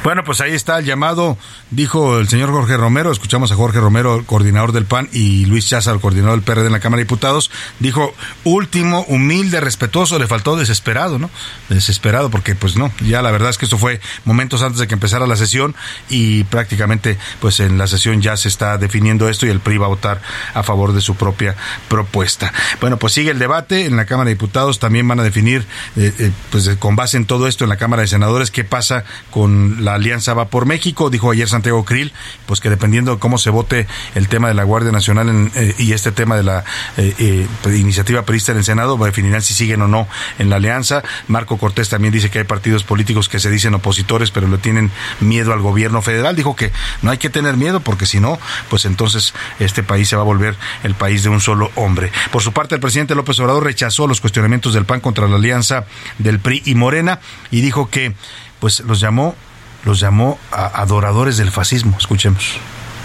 Bueno, 0.08 0.24
pues 0.24 0.40
ahí 0.40 0.54
está 0.54 0.80
el 0.80 0.86
llamado, 0.86 1.38
dijo 1.70 2.18
el 2.18 2.30
señor 2.30 2.50
Jorge 2.52 2.78
Romero, 2.78 3.12
escuchamos 3.12 3.52
a 3.52 3.56
Jorge 3.56 3.82
Romero, 3.82 4.24
coordinador 4.26 4.72
del 4.72 4.86
PAN, 4.86 5.10
y 5.12 5.44
Luis 5.48 5.68
Chaza, 5.68 5.92
el 5.92 6.00
coordinador 6.00 6.36
del 6.40 6.44
PRD 6.44 6.68
en 6.68 6.72
la 6.72 6.80
Cámara 6.80 7.00
de 7.00 7.04
Diputados, 7.04 7.52
dijo 7.80 8.16
último, 8.46 9.02
humilde, 9.10 9.60
respetuoso, 9.60 10.18
le 10.18 10.26
faltó 10.26 10.56
desesperado, 10.56 11.20
¿no? 11.20 11.30
Desesperado, 11.68 12.30
porque 12.30 12.56
pues 12.56 12.78
no, 12.78 12.90
ya 13.02 13.22
la 13.22 13.32
verdad 13.32 13.50
es 13.50 13.58
que 13.58 13.66
esto 13.66 13.78
fue 13.78 14.00
momentos 14.24 14.62
antes 14.62 14.80
de 14.80 14.88
que 14.88 14.94
empezara 14.94 15.28
la 15.28 15.36
sesión 15.36 15.76
y 16.08 16.46
prácticamente 16.46 17.18
pues 17.42 17.60
en 17.60 17.78
la 17.78 17.88
sesión 17.88 18.22
ya 18.22 18.38
se 18.38 18.48
está 18.48 18.78
definiendo 18.78 19.28
esto 19.28 19.46
y 19.46 19.50
el 19.50 19.60
PRI 19.60 19.78
va 19.78 19.88
a 19.88 19.90
votar 19.90 20.22
a 20.54 20.64
favor 20.64 20.94
de 20.94 21.02
su 21.02 21.16
propia 21.16 21.58
propuesta. 21.90 22.54
Bueno, 22.80 22.96
pues 22.96 23.12
sigue 23.12 23.32
el 23.32 23.40
debate 23.40 23.84
en 23.84 23.98
la 23.98 24.06
Cámara 24.06 24.30
de 24.30 24.36
Diputados, 24.36 24.80
también 24.80 25.06
van 25.06 25.20
a 25.20 25.24
definir, 25.24 25.68
eh, 25.98 26.14
eh, 26.18 26.32
pues 26.50 26.70
con 26.80 26.96
base 26.96 27.18
en 27.18 27.26
todo 27.26 27.46
esto 27.50 27.66
en 27.66 27.70
la 27.70 27.76
Cámara 27.76 28.04
de 28.04 28.08
Senadores, 28.08 28.52
qué 28.52 28.64
pasa 28.64 29.04
con 29.32 29.84
la 29.84 29.97
alianza 29.98 30.34
va 30.34 30.46
por 30.46 30.66
México, 30.66 31.10
dijo 31.10 31.32
ayer 31.32 31.48
Santiago 31.48 31.84
Krill, 31.86 32.14
pues 32.46 32.60
que 32.60 32.70
dependiendo 32.70 33.12
de 33.12 33.20
cómo 33.20 33.38
se 33.38 33.50
vote 33.50 33.88
el 34.16 34.28
tema 34.28 34.48
de 34.48 34.54
la 34.54 34.64
Guardia 34.64 34.92
Nacional 34.92 35.52
eh, 35.56 35.76
y 35.78 35.92
este 35.92 36.12
tema 36.12 36.36
de 36.36 36.44
la 36.44 36.64
eh, 36.98 37.14
eh, 37.20 37.78
iniciativa 37.78 38.24
prevista 38.24 38.52
en 38.52 38.60
el 38.60 38.64
Senado, 38.64 38.98
definirán 38.98 39.42
si 39.42 39.54
siguen 39.54 39.82
o 39.82 39.88
no 39.88 40.08
en 40.40 40.50
la 40.50 40.58
alianza. 40.58 41.04
Marco 41.28 41.58
Cortés 41.58 41.90
también 41.90 42.14
dice 42.14 42.30
que 42.30 42.40
hay 42.40 42.46
partidos 42.46 42.84
políticos 42.84 43.30
que 43.30 43.40
se 43.40 43.50
dicen 43.50 43.74
opositores, 43.74 44.32
pero 44.32 44.48
le 44.48 44.58
tienen 44.58 44.92
miedo 45.20 45.54
al 45.54 45.62
gobierno 45.62 46.02
federal. 46.02 46.36
Dijo 46.36 46.56
que 46.56 46.72
no 47.02 47.12
hay 47.12 47.18
que 47.18 47.30
tener 47.30 47.58
miedo 47.58 47.80
porque 47.80 48.06
si 48.06 48.20
no, 48.20 48.40
pues 48.70 48.86
entonces 48.86 49.34
este 49.60 49.84
país 49.84 50.10
se 50.10 50.16
va 50.16 50.22
a 50.22 50.26
volver 50.26 50.56
el 50.84 50.96
país 50.96 51.24
de 51.24 51.30
un 51.30 51.42
solo 51.42 51.72
hombre. 51.76 52.12
Por 52.32 52.42
su 52.42 52.54
parte, 52.54 52.76
el 52.76 52.82
presidente 52.82 53.16
López 53.16 53.40
Obrador 53.40 53.64
rechazó 53.64 54.08
los 54.08 54.22
cuestionamientos 54.22 54.74
del 54.74 54.86
PAN 54.86 55.00
contra 55.00 55.28
la 55.28 55.36
alianza 55.36 55.86
del 56.18 56.40
PRI 56.40 56.64
y 56.66 56.76
Morena 56.76 57.20
y 57.52 57.62
dijo 57.62 57.90
que 57.90 58.14
pues 58.60 58.80
los 58.82 59.00
llamó 59.00 59.36
los 59.88 60.00
llamó 60.00 60.38
adoradores 60.52 61.38
del 61.38 61.50
fascismo. 61.50 61.98
Escuchemos. 61.98 62.58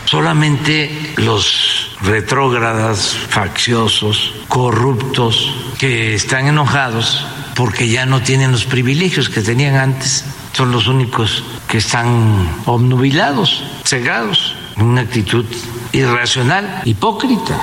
Solamente 0.05 1.15
los 1.17 1.97
retrógradas, 2.03 3.17
facciosos, 3.29 4.35
corruptos, 4.49 5.55
que 5.79 6.15
están 6.15 6.49
enojados 6.49 7.25
porque 7.55 7.89
ya 7.89 8.05
no 8.05 8.21
tienen 8.21 8.51
los 8.53 8.65
privilegios 8.65 9.29
que 9.29 9.43
tenían 9.43 9.77
antes, 9.77 10.25
son 10.53 10.73
los 10.73 10.87
únicos 10.89 11.45
que 11.69 11.79
están 11.79 12.49
obnubilados, 12.67 13.63
cegados, 13.85 14.55
una 14.77 15.03
actitud 15.03 15.47
irracional, 15.93 16.83
hipócrita. 16.85 17.61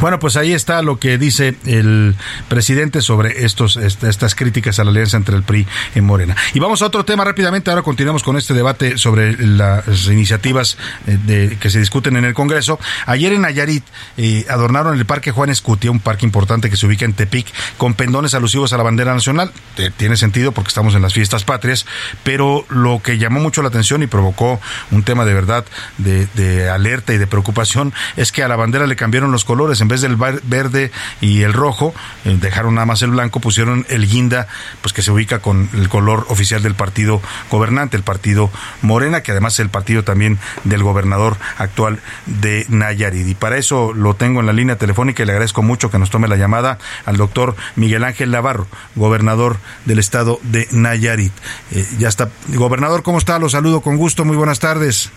Bueno, 0.00 0.18
pues 0.18 0.36
ahí 0.36 0.52
está 0.52 0.82
lo 0.82 0.98
que 0.98 1.18
dice 1.18 1.56
el 1.66 2.14
presidente 2.48 3.00
sobre 3.00 3.44
estos 3.44 3.76
estas 3.76 4.34
críticas 4.34 4.78
a 4.78 4.84
la 4.84 4.90
alianza 4.90 5.16
entre 5.16 5.36
el 5.36 5.42
PRI 5.42 5.66
y 5.94 6.00
Morena. 6.00 6.36
Y 6.52 6.58
vamos 6.58 6.82
a 6.82 6.86
otro 6.86 7.04
tema 7.04 7.24
rápidamente. 7.24 7.70
Ahora 7.70 7.82
continuamos 7.82 8.22
con 8.22 8.36
este 8.36 8.54
debate 8.54 8.98
sobre 8.98 9.36
las 9.36 10.06
iniciativas 10.06 10.76
eh, 11.06 11.18
de, 11.24 11.56
que 11.58 11.70
se 11.70 11.78
discuten 11.78 12.16
en 12.16 12.24
el 12.24 12.34
Congreso. 12.34 12.78
Ayer 13.06 13.32
en 13.32 13.42
Nayarit 13.42 13.84
eh, 14.16 14.44
adornaron 14.48 14.98
el 14.98 15.06
Parque 15.06 15.30
Juan 15.30 15.50
Escutia, 15.50 15.90
un 15.90 16.00
parque 16.00 16.26
importante 16.26 16.70
que 16.70 16.76
se 16.76 16.86
ubica 16.86 17.04
en 17.04 17.12
Tepic, 17.12 17.46
con 17.78 17.94
pendones 17.94 18.34
alusivos 18.34 18.72
a 18.72 18.76
la 18.76 18.82
bandera 18.82 19.14
nacional. 19.14 19.52
tiene 19.96 20.16
sentido 20.16 20.52
porque 20.52 20.68
estamos 20.68 20.94
en 20.94 21.02
las 21.02 21.14
fiestas 21.14 21.44
patrias, 21.44 21.86
pero 22.22 22.66
lo 22.68 23.00
que 23.02 23.18
llamó 23.18 23.40
mucho 23.40 23.62
la 23.62 23.68
atención 23.68 24.02
y 24.02 24.06
provocó 24.06 24.60
un 24.90 25.02
tema 25.02 25.24
de 25.24 25.34
verdad 25.34 25.64
de, 25.98 26.26
de 26.34 26.68
alerta 26.68 27.14
y 27.14 27.18
de 27.18 27.26
preocupación 27.26 27.92
es 28.16 28.32
que 28.32 28.42
a 28.42 28.48
la 28.48 28.56
bandera 28.56 28.86
le 28.86 28.96
cambiaron 28.96 29.30
los 29.30 29.43
colores 29.44 29.80
en 29.80 29.88
vez 29.88 30.00
del 30.00 30.16
verde 30.16 30.90
y 31.20 31.42
el 31.42 31.52
rojo, 31.52 31.94
eh, 32.24 32.36
dejaron 32.40 32.74
nada 32.74 32.86
más 32.86 33.02
el 33.02 33.10
blanco, 33.10 33.40
pusieron 33.40 33.86
el 33.88 34.06
guinda, 34.06 34.46
pues 34.80 34.92
que 34.92 35.02
se 35.02 35.10
ubica 35.10 35.40
con 35.40 35.68
el 35.74 35.88
color 35.88 36.26
oficial 36.28 36.62
del 36.62 36.74
partido 36.74 37.20
gobernante, 37.50 37.96
el 37.96 38.02
partido 38.02 38.50
Morena, 38.82 39.22
que 39.22 39.32
además 39.32 39.54
es 39.54 39.60
el 39.60 39.68
partido 39.68 40.04
también 40.04 40.38
del 40.64 40.82
gobernador 40.82 41.36
actual 41.58 42.00
de 42.26 42.66
Nayarit. 42.68 43.26
Y 43.28 43.34
para 43.34 43.56
eso 43.58 43.92
lo 43.92 44.14
tengo 44.14 44.40
en 44.40 44.46
la 44.46 44.52
línea 44.52 44.76
telefónica 44.76 45.22
y 45.22 45.26
le 45.26 45.32
agradezco 45.32 45.62
mucho 45.62 45.90
que 45.90 45.98
nos 45.98 46.10
tome 46.10 46.28
la 46.28 46.36
llamada 46.36 46.78
al 47.04 47.16
doctor 47.16 47.56
Miguel 47.76 48.04
Ángel 48.04 48.30
Navarro, 48.30 48.66
gobernador 48.94 49.58
del 49.84 49.98
estado 49.98 50.40
de 50.42 50.68
Nayarit. 50.72 51.32
Eh, 51.70 51.86
ya 51.98 52.08
está. 52.08 52.30
Gobernador, 52.48 53.02
¿cómo 53.02 53.18
está? 53.18 53.38
Lo 53.38 53.48
saludo 53.48 53.80
con 53.80 53.96
gusto. 53.96 54.24
Muy 54.24 54.36
buenas 54.36 54.58
tardes. 54.58 55.10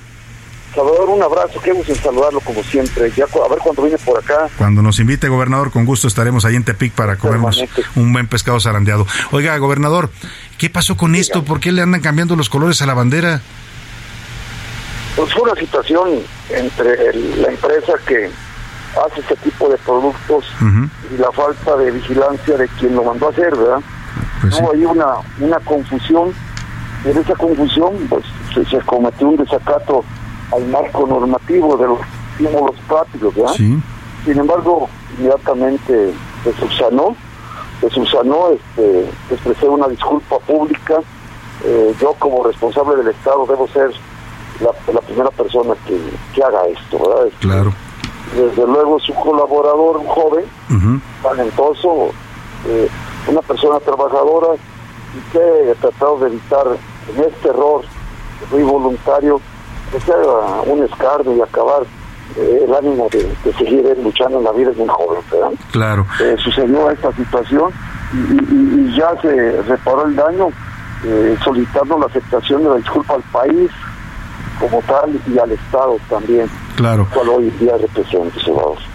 Salvador, 0.73 1.09
un 1.09 1.23
abrazo, 1.23 1.59
qué 1.61 1.71
gusto 1.71 1.95
saludarlo 1.95 2.39
como 2.41 2.61
siempre. 2.63 3.11
Ya, 3.15 3.25
a 3.25 3.49
ver 3.49 3.59
cuando 3.59 3.81
viene 3.81 3.97
por 3.97 4.19
acá. 4.19 4.47
Cuando 4.57 4.81
nos 4.81 4.99
invite, 4.99 5.27
gobernador, 5.27 5.71
con 5.71 5.85
gusto 5.85 6.07
estaremos 6.07 6.45
ahí 6.45 6.55
en 6.55 6.63
Tepic 6.63 6.93
para 6.93 7.15
comernos 7.15 7.63
un 7.95 8.13
buen 8.13 8.27
pescado 8.27 8.59
zarandeado. 8.59 9.07
Oiga, 9.31 9.57
gobernador, 9.57 10.11
¿qué 10.57 10.69
pasó 10.69 10.95
con 10.97 11.15
esto? 11.15 11.43
¿Por 11.43 11.59
qué 11.59 11.71
le 11.71 11.81
andan 11.81 12.01
cambiando 12.01 12.35
los 12.35 12.49
colores 12.49 12.81
a 12.81 12.85
la 12.85 12.93
bandera? 12.93 13.41
Pues 15.15 15.33
fue 15.33 15.43
una 15.43 15.59
situación 15.59 16.09
entre 16.49 17.13
la 17.37 17.47
empresa 17.47 17.93
que 18.05 18.29
hace 19.05 19.21
este 19.21 19.35
tipo 19.37 19.69
de 19.69 19.77
productos 19.77 20.45
y 21.11 21.17
la 21.17 21.31
falta 21.31 21.75
de 21.77 21.91
vigilancia 21.91 22.55
de 22.55 22.67
quien 22.79 22.95
lo 22.95 23.03
mandó 23.03 23.27
a 23.27 23.31
hacer, 23.31 23.55
¿verdad? 23.55 23.79
Pues 24.41 24.59
Hubo 24.59 24.73
ahí 24.73 24.85
una, 24.85 25.05
una 25.39 25.59
confusión, 25.59 26.33
y 27.03 27.09
en 27.09 27.17
esa 27.17 27.33
confusión 27.33 27.93
pues 28.09 28.25
se, 28.53 28.63
se 28.65 28.79
cometió 28.85 29.29
un 29.29 29.37
desacato 29.37 30.03
al 30.51 30.65
marco 30.67 31.05
normativo 31.05 31.77
de 31.77 31.87
los 31.87 31.99
símbolos 32.37 32.75
patrios, 32.87 33.35
¿verdad? 33.35 33.53
Sin 33.53 34.37
embargo, 34.39 34.89
inmediatamente 35.17 36.13
se 36.43 36.53
subsanó, 36.53 37.15
se 37.81 37.89
subsanó, 37.89 38.49
este, 38.51 39.09
expresé 39.31 39.67
una 39.67 39.87
disculpa 39.87 40.39
pública. 40.39 40.99
Eh, 41.63 41.93
yo 41.99 42.13
como 42.19 42.43
responsable 42.43 42.97
del 42.97 43.07
Estado 43.07 43.45
debo 43.47 43.67
ser 43.69 43.91
la, 44.59 45.01
primera 45.01 45.29
persona 45.31 45.73
que, 45.85 46.43
haga 46.43 46.65
esto, 46.67 46.99
¿verdad? 46.99 47.27
Este, 47.27 47.39
claro. 47.39 47.73
Desde 48.35 48.67
luego 48.67 48.99
su 48.99 49.13
colaborador, 49.13 49.97
un 49.97 50.07
joven, 50.07 50.45
talentoso, 51.23 52.09
eh, 52.67 52.89
una 53.27 53.41
persona 53.41 53.79
trabajadora 53.79 54.55
y 54.55 55.31
que 55.31 55.71
he 55.71 55.75
tratado 55.75 56.19
de 56.19 56.27
evitar 56.27 56.67
en 57.15 57.23
este 57.23 57.49
error, 57.49 57.83
muy 58.51 58.63
voluntario, 58.63 59.39
que 59.91 59.99
sea 59.99 60.15
un 60.65 60.83
escardo 60.83 61.35
y 61.35 61.41
acabar 61.41 61.83
eh, 62.35 62.65
el 62.65 62.73
ánimo 62.73 63.07
de, 63.11 63.53
seguir 63.53 63.85
luchando 64.03 64.39
en 64.39 64.43
la 64.43 64.51
vida 64.51 64.71
de 64.71 64.81
un 64.81 64.87
joven. 64.89 65.21
¿verdad? 65.31 65.51
Claro. 65.71 66.05
Eh, 66.21 66.35
sucedió 66.43 66.89
esta 66.89 67.11
situación 67.13 67.71
y, 68.13 68.95
ya 68.95 69.09
se 69.21 69.61
reparó 69.63 70.05
el 70.05 70.15
daño 70.15 70.49
eh, 71.05 71.37
solicitando 71.43 71.99
la 71.99 72.07
aceptación 72.07 72.63
de 72.63 72.69
la 72.69 72.75
disculpa 72.77 73.15
al 73.15 73.23
país 73.31 73.71
como 74.59 74.81
tal 74.81 75.19
y 75.27 75.37
al 75.37 75.51
Estado 75.51 75.97
también. 76.09 76.49
Claro. 76.75 77.07
Cual 77.13 77.29
hoy 77.29 77.49
día 77.59 77.73
representa, 77.77 78.37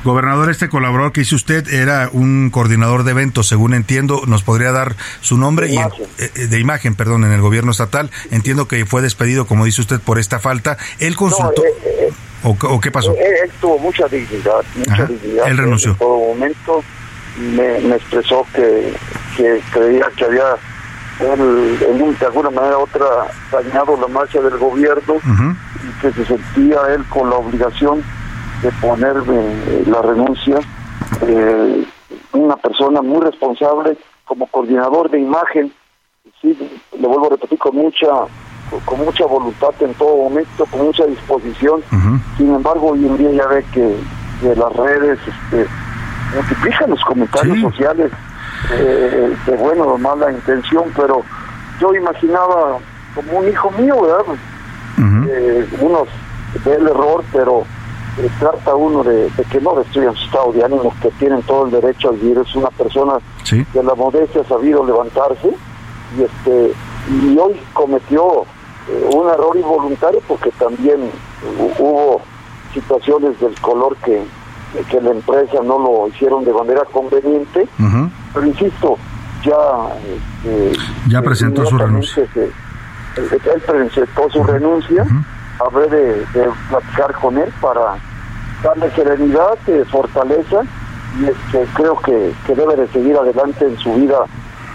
Gobernador, 0.05 0.51
este 0.51 0.69
colaborador 0.69 1.13
que 1.13 1.23
hizo 1.23 1.37
usted 1.37 1.67
era 1.73 2.09
un 2.13 2.51
coordinador 2.51 3.05
de 3.05 3.13
eventos, 3.13 3.49
según 3.49 3.75
entiendo, 3.75 4.23
nos 4.27 4.43
podría 4.43 4.73
dar 4.73 4.95
su 5.21 5.37
nombre 5.39 5.67
de 5.67 5.73
y 5.73 5.77
imagen. 5.77 6.07
Eh, 6.19 6.47
de 6.47 6.61
imagen, 6.61 6.95
perdón, 6.95 7.25
en 7.25 7.33
el 7.33 7.41
gobierno 7.41 7.73
estatal. 7.73 8.11
Entiendo 8.31 8.69
que 8.69 8.87
fue 8.87 9.03
despedido, 9.03 9.47
como 9.47 9.65
dice 9.65 9.81
usted, 9.81 10.01
por 10.01 10.19
esta 10.19 10.39
falta. 10.39 10.77
Él 10.99 11.17
consultó. 11.17 11.63
No, 11.63 11.69
eh, 11.69 12.09
eh, 12.09 12.13
¿O, 12.45 12.51
¿O, 12.51 12.81
qué 12.81 12.91
pasó? 12.91 13.13
Él, 13.13 13.35
él, 13.45 13.51
tuvo 13.61 13.79
mucha 13.79 14.07
dignidad, 14.09 14.65
mucha 14.77 14.93
Ajá. 14.93 15.07
dignidad. 15.07 15.49
Él 15.49 15.59
renunció. 15.59 15.93
En 15.93 15.99
todo 15.99 16.19
momento 16.19 16.83
me, 17.39 17.79
me 17.81 17.97
expresó 17.97 18.47
que, 18.53 18.93
que 19.37 19.61
creía 19.73 20.07
que 20.17 20.25
había 20.25 20.57
él, 21.21 21.79
en 21.89 22.03
un, 22.03 22.19
de 22.19 22.27
alguna 22.27 22.51
manera 22.51 22.79
u 22.79 22.83
otra 22.83 23.07
dañado 23.51 23.97
la 24.01 24.09
marcha 24.09 24.41
del 24.41 24.59
gobierno 24.59 25.15
y 25.17 26.01
que 26.01 26.13
se 26.13 26.25
sentía 26.25 26.79
él 26.95 27.05
con 27.09 27.31
la 27.31 27.37
obligación 27.37 28.03
de 28.63 28.71
ponerme 28.81 29.37
eh, 29.39 29.85
la 29.87 30.03
renuncia. 30.03 30.59
Eh, 31.23 31.85
una 32.33 32.57
persona 32.57 33.03
muy 33.03 33.21
responsable 33.21 33.97
como 34.25 34.47
coordinador 34.47 35.11
de 35.11 35.21
imagen, 35.21 35.73
sí, 36.41 36.57
le 36.99 37.07
vuelvo 37.07 37.27
a 37.27 37.31
repetir, 37.31 37.59
con 37.59 37.77
mucha 37.77 38.07
con 38.87 39.05
mucha 39.05 39.27
voluntad 39.27 39.71
en 39.81 39.93
todo 39.95 40.17
momento, 40.17 40.65
con 40.71 40.87
mucha 40.87 41.05
disposición. 41.05 41.83
Sin 42.39 42.55
embargo, 42.55 42.93
hoy 42.93 43.07
en 43.07 43.19
día 43.19 43.31
ya 43.33 43.47
ve 43.47 43.65
que, 43.73 43.97
que 44.41 44.57
las 44.57 44.73
redes 44.73 45.19
este, 45.27 45.67
multiplican 46.35 46.91
los 46.91 47.05
comentarios 47.05 47.61
sociales 47.61 48.11
eh, 48.71 49.35
de 49.47 49.57
buena 49.57 49.85
o 49.85 49.99
mala 49.99 50.31
intención, 50.33 50.85
pero 50.97 51.23
yo 51.81 51.95
imaginaba 51.95 52.79
como 53.15 53.39
un 53.41 53.49
hijo 53.49 53.71
mío, 53.73 54.01
¿verdad? 54.03 54.25
Eh, 55.31 55.67
uno 55.81 56.05
ve 56.65 56.75
el 56.75 56.87
error, 56.87 57.25
pero 57.33 57.65
eh, 58.19 58.29
trata 58.39 58.75
uno 58.75 59.03
de, 59.03 59.29
de 59.31 59.45
que 59.51 59.61
no 59.61 59.75
destruyan 59.75 60.15
su 60.15 60.27
estado 60.27 60.53
de 60.53 60.65
ánimo, 60.65 60.95
que 61.01 61.11
tienen 61.13 61.43
todo 61.43 61.65
el 61.67 61.71
derecho 61.73 62.09
a 62.11 62.13
vivir. 62.13 62.39
Es 62.39 62.55
una 62.55 62.69
persona 62.71 63.15
Sí. 63.45 63.67
de 63.73 63.83
la 63.83 63.95
modestia 63.95 64.43
ha 64.43 64.45
sabido 64.45 64.85
levantarse 64.85 65.49
y 66.19 66.23
este 66.23 66.73
y 67.11 67.37
hoy 67.39 67.61
cometió 67.73 68.43
eh, 68.89 69.11
un 69.13 69.29
error 69.29 69.57
involuntario 69.57 70.21
porque 70.29 70.51
también 70.53 71.01
hu- 71.59 71.73
hubo 71.81 72.21
situaciones 72.73 73.39
del 73.41 73.59
color 73.61 73.97
que, 74.05 74.23
que 74.91 75.01
la 75.01 75.11
empresa 75.11 75.59
no 75.64 75.79
lo 75.79 76.09
hicieron 76.09 76.45
de 76.45 76.53
manera 76.53 76.83
conveniente, 76.93 77.68
pero 78.33 78.47
insisto, 78.47 78.97
ya 79.45 79.55
este, 80.45 80.73
Ya 81.09 81.20
presentó 81.23 81.64
su 81.66 81.77
inmediatamente 81.77 82.07
se- 82.35 83.51
él, 83.55 83.61
presentó 83.66 84.31
su 84.31 84.43
renuncia, 84.45 85.05
habré 85.64 85.87
de, 85.89 86.14
de 86.33 86.49
platicar 86.70 87.12
con 87.20 87.37
él 87.39 87.53
para 87.61 87.97
darle 88.62 88.91
serenidad, 88.93 89.59
eh, 89.66 89.85
fortaleza 89.91 90.62
y 91.20 91.25
este, 91.27 91.66
creo 91.75 91.99
que, 91.99 92.33
que 92.47 92.55
debe 92.55 92.77
de 92.77 92.89
seguir 92.89 93.16
adelante 93.16 93.66
en 93.66 93.77
su 93.79 93.93
vida 93.95 94.25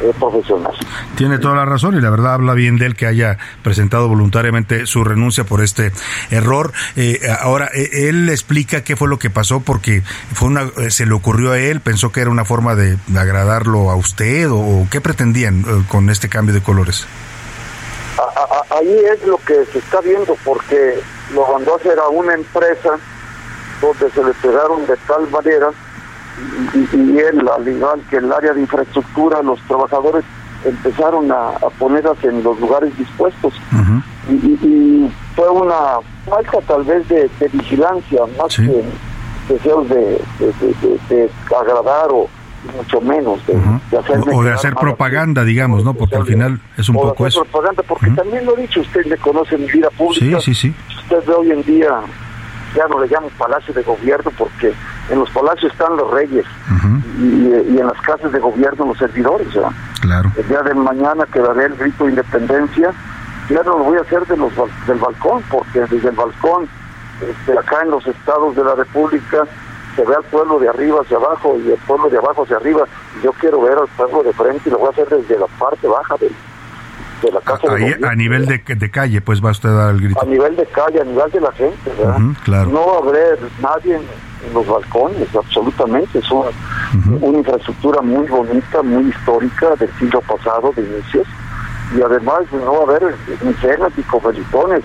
eh, 0.01 0.13
profesional. 0.19 0.73
Tiene 1.15 1.39
toda 1.39 1.55
la 1.55 1.65
razón 1.65 1.95
y 1.97 2.01
la 2.01 2.09
verdad 2.09 2.33
habla 2.35 2.53
bien 2.53 2.77
de 2.77 2.85
él 2.85 2.95
que 2.95 3.05
haya 3.07 3.37
presentado 3.63 4.07
voluntariamente 4.07 4.85
su 4.85 5.03
renuncia 5.03 5.43
por 5.43 5.63
este 5.63 5.91
error. 6.29 6.71
Eh, 6.95 7.19
ahora, 7.41 7.69
eh, 7.73 8.09
él 8.09 8.29
explica 8.29 8.83
qué 8.83 8.95
fue 8.95 9.07
lo 9.07 9.17
que 9.19 9.29
pasó 9.29 9.59
porque 9.61 10.03
fue 10.33 10.47
una, 10.49 10.63
eh, 10.77 10.91
se 10.91 11.05
le 11.05 11.13
ocurrió 11.13 11.51
a 11.53 11.59
él, 11.59 11.81
pensó 11.81 12.11
que 12.11 12.21
era 12.21 12.29
una 12.29 12.45
forma 12.45 12.75
de, 12.75 12.97
agradarlo 13.17 13.89
a 13.89 13.95
usted 13.95 14.49
o, 14.49 14.57
o 14.59 14.87
qué 14.91 15.01
pretendían 15.01 15.61
eh, 15.67 15.83
con 15.87 16.09
este 16.09 16.29
cambio 16.29 16.53
de 16.53 16.61
colores. 16.61 17.07
A- 18.17 18.21
a- 18.21 18.75
a- 18.75 18.79
ahí 18.79 18.99
es 19.13 19.25
lo 19.27 19.37
que 19.37 19.53
se 19.71 19.79
está 19.79 20.01
viendo 20.01 20.35
porque 20.43 20.99
lo 21.33 21.45
mandó 21.53 21.73
a 21.73 21.77
hacer 21.77 21.97
a 21.99 22.07
una 22.09 22.33
empresa 22.35 22.91
donde 23.81 24.09
se 24.11 24.23
le 24.23 24.33
pegaron 24.35 24.85
de 24.87 24.95
tal 25.07 25.29
manera 25.29 25.69
y, 26.73 27.17
él, 27.17 27.47
al 27.55 27.67
igual 27.67 28.01
que 28.09 28.17
el 28.17 28.31
área 28.31 28.53
de 28.53 28.61
infraestructura, 28.61 29.41
los 29.41 29.59
trabajadores 29.61 30.23
empezaron 30.65 31.31
a, 31.31 31.49
a 31.49 31.69
ponerlas 31.79 32.21
en 32.23 32.43
los 32.43 32.59
lugares 32.59 32.95
dispuestos 32.97 33.53
y, 34.29 34.33
y- 34.33 34.59
y 34.63 35.11
fue 35.35 35.49
una 35.49 35.99
falta 36.25 36.59
tal 36.67 36.83
vez 36.83 37.07
de, 37.07 37.29
de 37.39 37.47
vigilancia 37.49 38.21
más 38.37 38.55
que 38.55 38.83
deseos 39.53 39.87
de, 39.89 39.95
de- 40.39 40.53
de- 40.59 40.75
de- 41.09 41.15
de 41.15 41.29
agradar 41.55 42.07
o 42.11 42.27
mucho 42.75 42.99
menos 42.99 43.39
de, 43.47 43.53
de 43.91 43.97
hacerme 43.97 44.33
O, 44.33 44.39
o 44.39 44.43
de 44.43 44.51
hacer 44.51 44.73
propaganda, 44.75 45.43
digamos, 45.45 45.85
¿no? 45.85 45.93
Porque 45.93 46.17
al 46.17 46.25
final 46.25 46.59
es 46.77 46.89
un 46.89 46.95
de 46.95 47.01
poco 47.01 47.25
hacer 47.25 47.27
eso. 47.27 47.45
propaganda, 47.45 47.83
porque 47.87 48.09
también 48.11 48.45
lo 48.45 48.57
he 48.57 48.61
dicho, 48.63 48.81
usted 48.81 49.05
me 49.05 49.15
conoce 49.17 49.57
mi 49.57 49.67
vida 49.67 49.89
pública. 49.91 50.39
Sí, 50.41 50.53
sí, 50.53 50.69
sí. 50.73 50.75
Usted 51.03 51.23
ve 51.27 51.33
hoy 51.33 51.51
en 51.51 51.63
día, 51.63 51.91
ya 52.75 52.87
no 52.87 52.99
le 52.99 53.07
llaman 53.07 53.29
palacio 53.37 53.73
de 53.73 53.83
gobierno, 53.83 54.31
porque 54.37 54.73
en 55.09 55.19
los 55.19 55.29
palacios 55.31 55.71
están 55.71 55.95
los 55.97 56.11
reyes 56.11 56.45
y, 57.19 57.73
y 57.73 57.79
en 57.79 57.87
las 57.87 57.99
casas 58.01 58.31
de 58.31 58.39
gobierno 58.39 58.85
los 58.87 58.97
servidores. 58.97 59.53
¿verdad? 59.53 59.71
Claro. 60.01 60.31
El 60.37 60.47
día 60.47 60.61
de 60.61 60.73
mañana 60.73 61.25
que 61.31 61.39
daré 61.39 61.65
el 61.65 61.75
grito 61.75 62.03
de 62.05 62.11
independencia, 62.11 62.91
ya 63.49 63.63
no 63.63 63.77
lo 63.77 63.83
voy 63.85 63.97
a 63.97 64.01
hacer 64.01 64.25
de 64.27 64.37
los, 64.37 64.51
del 64.87 64.97
balcón, 64.99 65.41
porque 65.49 65.79
desde 65.81 66.09
el 66.09 66.15
balcón, 66.15 66.67
este, 67.21 67.57
acá 67.57 67.81
en 67.83 67.91
los 67.91 68.05
estados 68.05 68.55
de 68.55 68.63
la 68.63 68.75
República, 68.75 69.43
se 69.95 70.05
ve 70.05 70.13
al 70.15 70.23
pueblo 70.25 70.59
de 70.59 70.69
arriba 70.69 71.01
hacia 71.01 71.17
abajo 71.17 71.57
y 71.65 71.71
el 71.71 71.77
pueblo 71.87 72.07
de 72.09 72.17
abajo 72.19 72.43
hacia 72.43 72.57
arriba. 72.57 72.83
Yo 73.23 73.31
quiero 73.33 73.61
ver 73.61 73.77
al 73.79 73.87
pueblo 73.87 74.21
de 74.21 74.31
frente 74.33 74.69
y 74.69 74.71
lo 74.71 74.77
voy 74.77 74.89
a 74.89 74.91
hacer 74.91 75.07
desde 75.09 75.39
la 75.39 75.47
parte 75.57 75.87
baja 75.87 76.15
del- 76.17 76.35
de 77.21 77.31
la 77.31 77.41
casa 77.41 77.67
de 77.75 77.85
Ahí, 77.85 77.95
a 78.03 78.15
nivel 78.15 78.45
de, 78.45 78.57
de 78.59 78.91
calle, 78.91 79.21
pues 79.21 79.43
va 79.43 79.51
usted 79.51 79.69
a 79.69 79.73
dar 79.73 79.95
el 79.95 80.01
grito. 80.01 80.21
A 80.21 80.25
nivel 80.25 80.55
de 80.55 80.65
calle, 80.67 81.01
a 81.01 81.03
nivel 81.03 81.31
de 81.31 81.41
la 81.41 81.51
gente, 81.53 81.91
¿verdad? 81.97 82.17
Ujú, 82.17 82.33
claro. 82.43 82.69
No 82.69 82.85
va 82.87 82.93
a 82.95 83.09
haber 83.09 83.39
nadie 83.61 83.95
en, 83.95 84.01
en 84.47 84.53
los 84.53 84.67
balcones, 84.67 85.27
absolutamente. 85.35 86.19
Es 86.19 86.29
una, 86.31 86.49
una 87.21 87.37
infraestructura 87.39 88.01
muy 88.01 88.27
bonita, 88.27 88.81
muy 88.83 89.09
histórica 89.09 89.75
del 89.75 89.89
siglo 89.99 90.21
pasado, 90.21 90.71
de 90.75 90.81
inicios. 90.83 91.27
Y 91.97 92.01
además 92.01 92.41
no 92.51 92.73
va 92.85 92.93
a 92.93 92.97
haber 92.97 93.15
ni 93.41 93.53
cenas 93.55 93.91
ni 93.95 94.03
comelitones. 94.03 94.83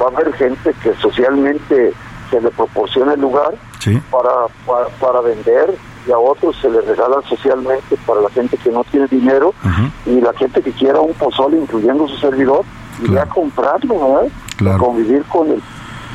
Va 0.00 0.06
a 0.06 0.08
haber 0.10 0.32
gente 0.34 0.74
que 0.82 0.92
socialmente 0.94 1.92
se 2.30 2.40
le 2.40 2.50
proporciona 2.50 3.14
el 3.14 3.20
lugar 3.20 3.54
Sí. 3.78 4.00
para, 4.10 4.30
para, 4.66 4.86
para 4.98 5.20
vender 5.20 5.74
y 6.06 6.12
a 6.12 6.18
otros 6.18 6.56
se 6.60 6.68
les 6.70 6.84
regala 6.86 7.16
socialmente 7.28 7.96
para 8.06 8.20
la 8.20 8.30
gente 8.30 8.56
que 8.58 8.70
no 8.70 8.84
tiene 8.84 9.06
dinero 9.08 9.54
y 10.06 10.20
la 10.20 10.32
gente 10.34 10.60
que 10.62 10.72
quiera 10.72 11.00
un 11.00 11.14
pozole, 11.14 11.56
incluyendo 11.58 12.06
su 12.08 12.16
servidor, 12.18 12.62
iría 13.02 13.22
a 13.22 13.26
comprarlo. 13.26 14.28
Claro. 14.56 14.78
convivir 14.78 15.24
con, 15.24 15.50
el, 15.50 15.60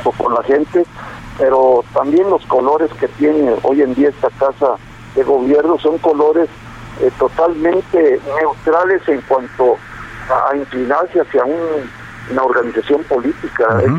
con, 0.04 0.14
con 0.14 0.34
la 0.34 0.44
gente, 0.44 0.86
pero 1.38 1.84
también 1.94 2.30
los 2.30 2.46
colores 2.46 2.90
que 3.00 3.08
tiene 3.10 3.54
hoy 3.64 3.82
en 3.82 3.94
día 3.96 4.10
esta 4.10 4.30
casa 4.30 4.76
de 5.16 5.24
gobierno 5.24 5.78
son 5.80 5.98
colores 5.98 6.48
eh, 7.02 7.12
totalmente 7.20 8.20
neutrales 8.42 9.02
en 9.08 9.22
cuanto 9.22 9.76
a, 10.30 10.52
a 10.52 10.56
inclinarse 10.58 11.20
hacia 11.20 11.44
un- 11.44 11.90
una 12.32 12.44
organización 12.44 13.04
política. 13.06 13.66
es, 13.84 13.92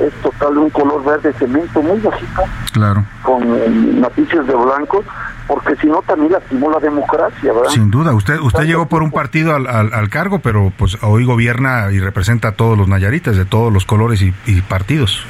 es 0.00 0.12
total 0.22 0.58
un 0.58 0.70
color 0.70 1.04
verde 1.04 1.32
cemento 1.38 1.80
muy 1.82 1.98
bajito 2.00 2.42
Claro. 2.72 3.04
con 3.22 4.00
matices 4.00 4.46
de 4.46 4.54
blanco, 4.54 5.02
porque 5.46 5.74
si 5.76 5.86
no 5.86 6.02
también 6.02 6.32
lastimó 6.32 6.70
la 6.70 6.78
democracia, 6.80 7.52
¿verdad? 7.52 7.70
Sin 7.70 7.90
duda, 7.90 8.12
usted 8.14 8.38
usted 8.40 8.64
llegó 8.64 8.86
por 8.86 9.02
un 9.02 9.10
partido 9.10 9.54
al, 9.54 9.66
al, 9.66 9.92
al 9.94 10.08
cargo, 10.10 10.40
pero 10.40 10.72
pues 10.76 10.98
hoy 11.02 11.24
gobierna 11.24 11.90
y 11.92 12.00
representa 12.00 12.48
a 12.48 12.52
todos 12.52 12.76
los 12.76 12.88
nayaritas 12.88 13.36
de 13.36 13.44
todos 13.46 13.72
los 13.72 13.84
colores 13.86 14.20
y, 14.22 14.34
y 14.46 14.60
partidos. 14.62 15.24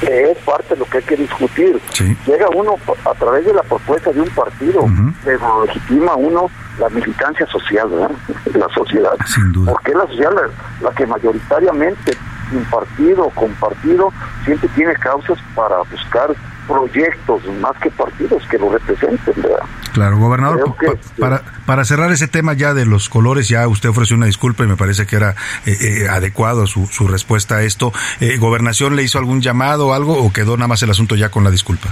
que 0.00 0.30
es 0.32 0.38
parte 0.38 0.74
de 0.74 0.80
lo 0.80 0.84
que 0.86 0.98
hay 0.98 1.04
que 1.04 1.16
discutir. 1.16 1.80
Sí. 1.92 2.16
Llega 2.26 2.46
uno 2.54 2.74
a 3.10 3.14
través 3.14 3.44
de 3.46 3.54
la 3.54 3.62
propuesta 3.62 4.12
de 4.12 4.20
un 4.20 4.28
partido, 4.30 4.84
pero 5.24 5.64
legitima 5.64 6.14
uno 6.16 6.50
la 6.78 6.88
militancia 6.90 7.46
social, 7.46 7.88
¿verdad? 7.88 8.10
De 8.52 8.58
la 8.58 8.68
sociedad. 8.74 9.12
Sin 9.26 9.52
duda. 9.52 9.72
Porque 9.72 9.92
es 9.92 9.96
la 9.96 10.06
sociedad 10.06 10.32
la, 10.32 10.88
la 10.88 10.94
que 10.94 11.06
mayoritariamente, 11.06 12.12
sin 12.54 12.64
partido 12.70 13.28
con 13.30 13.50
partido, 13.54 14.12
siempre 14.44 14.68
tiene 14.76 14.94
causas 14.94 15.38
para 15.54 15.78
buscar 15.90 16.34
proyectos 16.68 17.42
más 17.60 17.72
que 17.82 17.90
partidos 17.90 18.42
que 18.50 18.56
lo 18.58 18.70
representen, 18.72 19.34
¿verdad? 19.42 19.58
Claro, 19.92 20.16
gobernador, 20.18 20.74
que, 20.80 20.86
pa- 20.86 20.94
para, 21.20 21.42
para 21.66 21.84
cerrar 21.84 22.10
ese 22.10 22.26
tema 22.26 22.52
ya 22.54 22.72
de 22.74 22.86
los 22.86 23.08
colores, 23.08 23.48
ya 23.48 23.68
usted 23.68 23.88
ofreció 23.90 24.16
una 24.16 24.26
disculpa 24.26 24.64
y 24.64 24.66
me 24.66 24.76
parece 24.76 25.06
que 25.06 25.16
era 25.16 25.34
eh, 25.66 25.76
eh, 25.80 26.08
adecuado 26.08 26.66
su, 26.66 26.86
su 26.86 27.06
respuesta 27.06 27.56
a 27.56 27.62
esto. 27.62 27.92
Eh, 28.20 28.38
¿Gobernación 28.38 28.96
le 28.96 29.02
hizo 29.02 29.18
algún 29.18 29.40
llamado 29.42 29.88
o 29.88 29.92
algo 29.94 30.14
o 30.24 30.32
quedó 30.32 30.56
nada 30.56 30.68
más 30.68 30.82
el 30.82 30.90
asunto 30.90 31.16
ya 31.16 31.28
con 31.28 31.44
la 31.44 31.50
disculpa? 31.50 31.90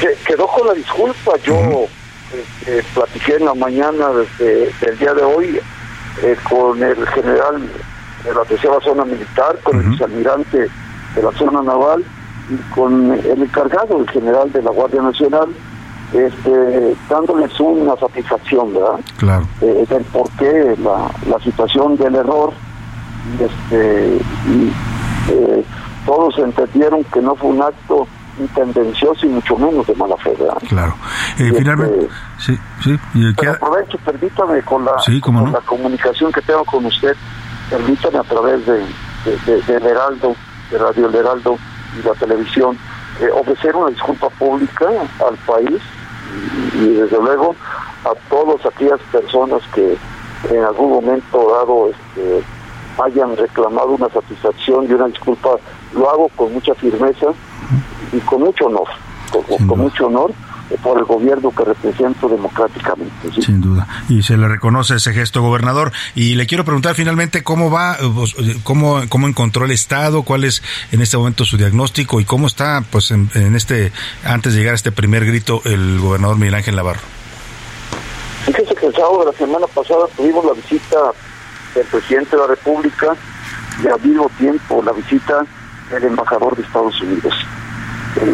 Que- 0.00 0.16
quedó 0.26 0.46
con 0.46 0.66
la 0.66 0.74
disculpa. 0.74 1.32
Yo 1.44 1.86
este, 2.32 2.82
platiqué 2.94 3.36
en 3.36 3.46
la 3.46 3.54
mañana 3.54 4.08
desde 4.10 4.70
del 4.80 4.98
día 4.98 5.14
de 5.14 5.22
hoy 5.22 5.60
eh, 6.22 6.36
con 6.48 6.82
el 6.82 7.06
general 7.08 7.68
de 8.24 8.34
la 8.34 8.42
tercera 8.42 8.80
zona 8.80 9.04
militar, 9.04 9.58
con 9.62 9.78
el 9.78 9.90
vicealmirante 9.90 10.68
de 11.14 11.22
la 11.22 11.32
zona 11.32 11.62
naval 11.62 12.04
y 12.50 12.56
con 12.74 13.12
el 13.12 13.42
encargado, 13.42 14.00
el 14.00 14.10
general 14.10 14.50
de 14.52 14.62
la 14.62 14.70
Guardia 14.70 15.02
Nacional, 15.02 15.48
este, 16.12 16.96
dándoles 17.08 17.58
una 17.60 17.96
satisfacción, 17.96 18.72
¿verdad? 18.74 19.00
Claro. 19.16 19.46
eh, 19.60 19.84
del 19.88 20.04
por 20.04 20.30
qué 20.32 20.76
la, 20.82 21.10
la 21.28 21.38
situación 21.40 21.96
del 21.96 22.14
error 22.14 22.52
y, 23.38 23.42
este, 23.42 24.18
y, 24.48 24.72
eh, 25.32 25.64
todos 26.06 26.38
entendieron 26.38 27.02
que 27.04 27.20
no 27.20 27.34
fue 27.34 27.50
un 27.50 27.62
acto 27.62 28.06
tendencioso 28.54 29.26
y 29.26 29.28
mucho 29.30 29.56
menos 29.56 29.86
de 29.86 29.94
mala 29.94 30.16
fe. 30.18 30.34
Claro. 30.68 30.94
Eh, 31.38 31.52
finalmente, 31.56 32.08
sí, 32.38 32.58
sí. 32.82 32.98
aprovecho, 33.48 33.98
permítame, 34.04 34.60
con 34.62 34.84
la, 34.84 34.92
con 35.20 35.52
la 35.52 35.60
comunicación 35.60 36.32
que 36.32 36.42
tengo 36.42 36.64
con 36.64 36.84
usted, 36.84 37.16
permítame 37.70 38.18
a 38.18 38.22
través 38.22 38.64
de, 38.66 38.84
de, 39.46 39.74
Heraldo, 39.76 40.34
de 40.70 40.78
Radio 40.78 41.08
El 41.08 41.14
Heraldo 41.14 41.58
y 41.98 42.06
la 42.06 42.14
televisión, 42.14 42.78
eh, 43.20 43.28
ofrecer 43.32 43.74
una 43.76 43.90
disculpa 43.90 44.28
pública 44.30 44.88
al 45.26 45.36
país 45.46 45.80
y, 46.74 46.88
desde 46.94 47.16
luego 47.18 47.54
a 48.04 48.12
todas 48.28 48.64
aquellas 48.66 49.00
personas 49.12 49.62
que 49.74 49.96
en 50.50 50.64
algún 50.64 50.90
momento 50.90 51.50
dado 51.52 51.90
este, 51.90 52.44
hayan 53.02 53.36
reclamado 53.36 53.90
una 53.90 54.08
satisfacción 54.10 54.86
y 54.88 54.92
una 54.92 55.06
disculpa, 55.06 55.56
lo 55.94 56.10
hago 56.10 56.28
con 56.36 56.52
mucha 56.52 56.74
firmeza 56.74 57.28
y 58.12 58.18
con 58.20 58.42
mucho 58.42 58.66
honor, 58.66 58.88
con, 59.66 59.78
mucho 59.78 60.06
honor 60.06 60.32
por 60.82 60.98
el 60.98 61.04
gobierno 61.04 61.50
que 61.50 61.64
represento 61.64 62.28
democráticamente. 62.28 63.30
Sin 63.40 63.60
duda. 63.60 63.86
Y 64.08 64.22
se 64.22 64.36
le 64.36 64.48
reconoce 64.48 64.96
ese 64.96 65.12
gesto, 65.12 65.42
gobernador. 65.42 65.92
Y 66.14 66.34
le 66.34 66.46
quiero 66.46 66.64
preguntar 66.64 66.94
finalmente 66.94 67.42
cómo 67.42 67.70
va, 67.70 67.96
cómo, 68.62 69.00
cómo 69.08 69.28
encontró 69.28 69.64
el 69.64 69.70
Estado, 69.70 70.22
cuál 70.22 70.44
es 70.44 70.62
en 70.92 71.00
este 71.00 71.16
momento 71.16 71.44
su 71.44 71.56
diagnóstico 71.56 72.20
y 72.20 72.24
cómo 72.24 72.46
está, 72.46 72.82
pues, 72.90 73.10
en, 73.10 73.30
este, 73.54 73.92
antes 74.24 74.54
de 74.54 74.60
llegar 74.60 74.72
a 74.72 74.76
este 74.76 74.92
primer 74.92 75.24
grito, 75.24 75.62
el 75.64 75.98
gobernador 76.00 76.36
Miguel 76.36 76.54
Ángel 76.54 76.76
Navarro. 76.76 77.00
Fíjese 78.46 78.74
que 78.74 78.86
el 78.86 78.94
sábado 78.94 79.20
de 79.20 79.32
la 79.32 79.38
semana 79.38 79.66
pasada 79.66 80.06
tuvimos 80.16 80.44
la 80.44 80.52
visita 80.52 80.96
del 81.74 81.86
presidente 81.86 82.36
de 82.36 82.42
la 82.42 82.48
República 82.48 83.16
y 83.82 83.88
al 83.88 84.00
mismo 84.00 84.30
tiempo 84.38 84.82
la 84.82 84.92
visita 84.92 85.44
del 85.90 86.04
embajador 86.04 86.56
de 86.56 86.62
Estados 86.62 87.00
Unidos. 87.00 87.34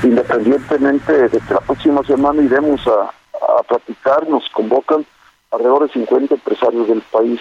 Independientemente 0.03 1.29
de 1.29 1.41
que 1.41 1.55
la 1.55 1.61
próxima 1.61 2.03
semana 2.05 2.43
iremos 2.43 2.87
a, 2.87 3.11
a 3.59 3.63
platicar, 3.63 4.29
nos 4.29 4.49
convocan 4.51 5.05
alrededor 5.51 5.87
de 5.87 5.93
50 5.93 6.35
empresarios 6.35 6.89
del 6.89 7.01
país. 7.03 7.41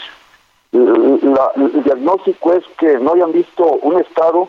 Eh, 0.72 0.78
el 0.78 1.84
diagnóstico 1.84 2.54
es 2.54 2.64
que 2.78 2.98
no 3.00 3.14
hayan 3.14 3.32
visto 3.32 3.64
un 3.82 4.00
Estado 4.00 4.48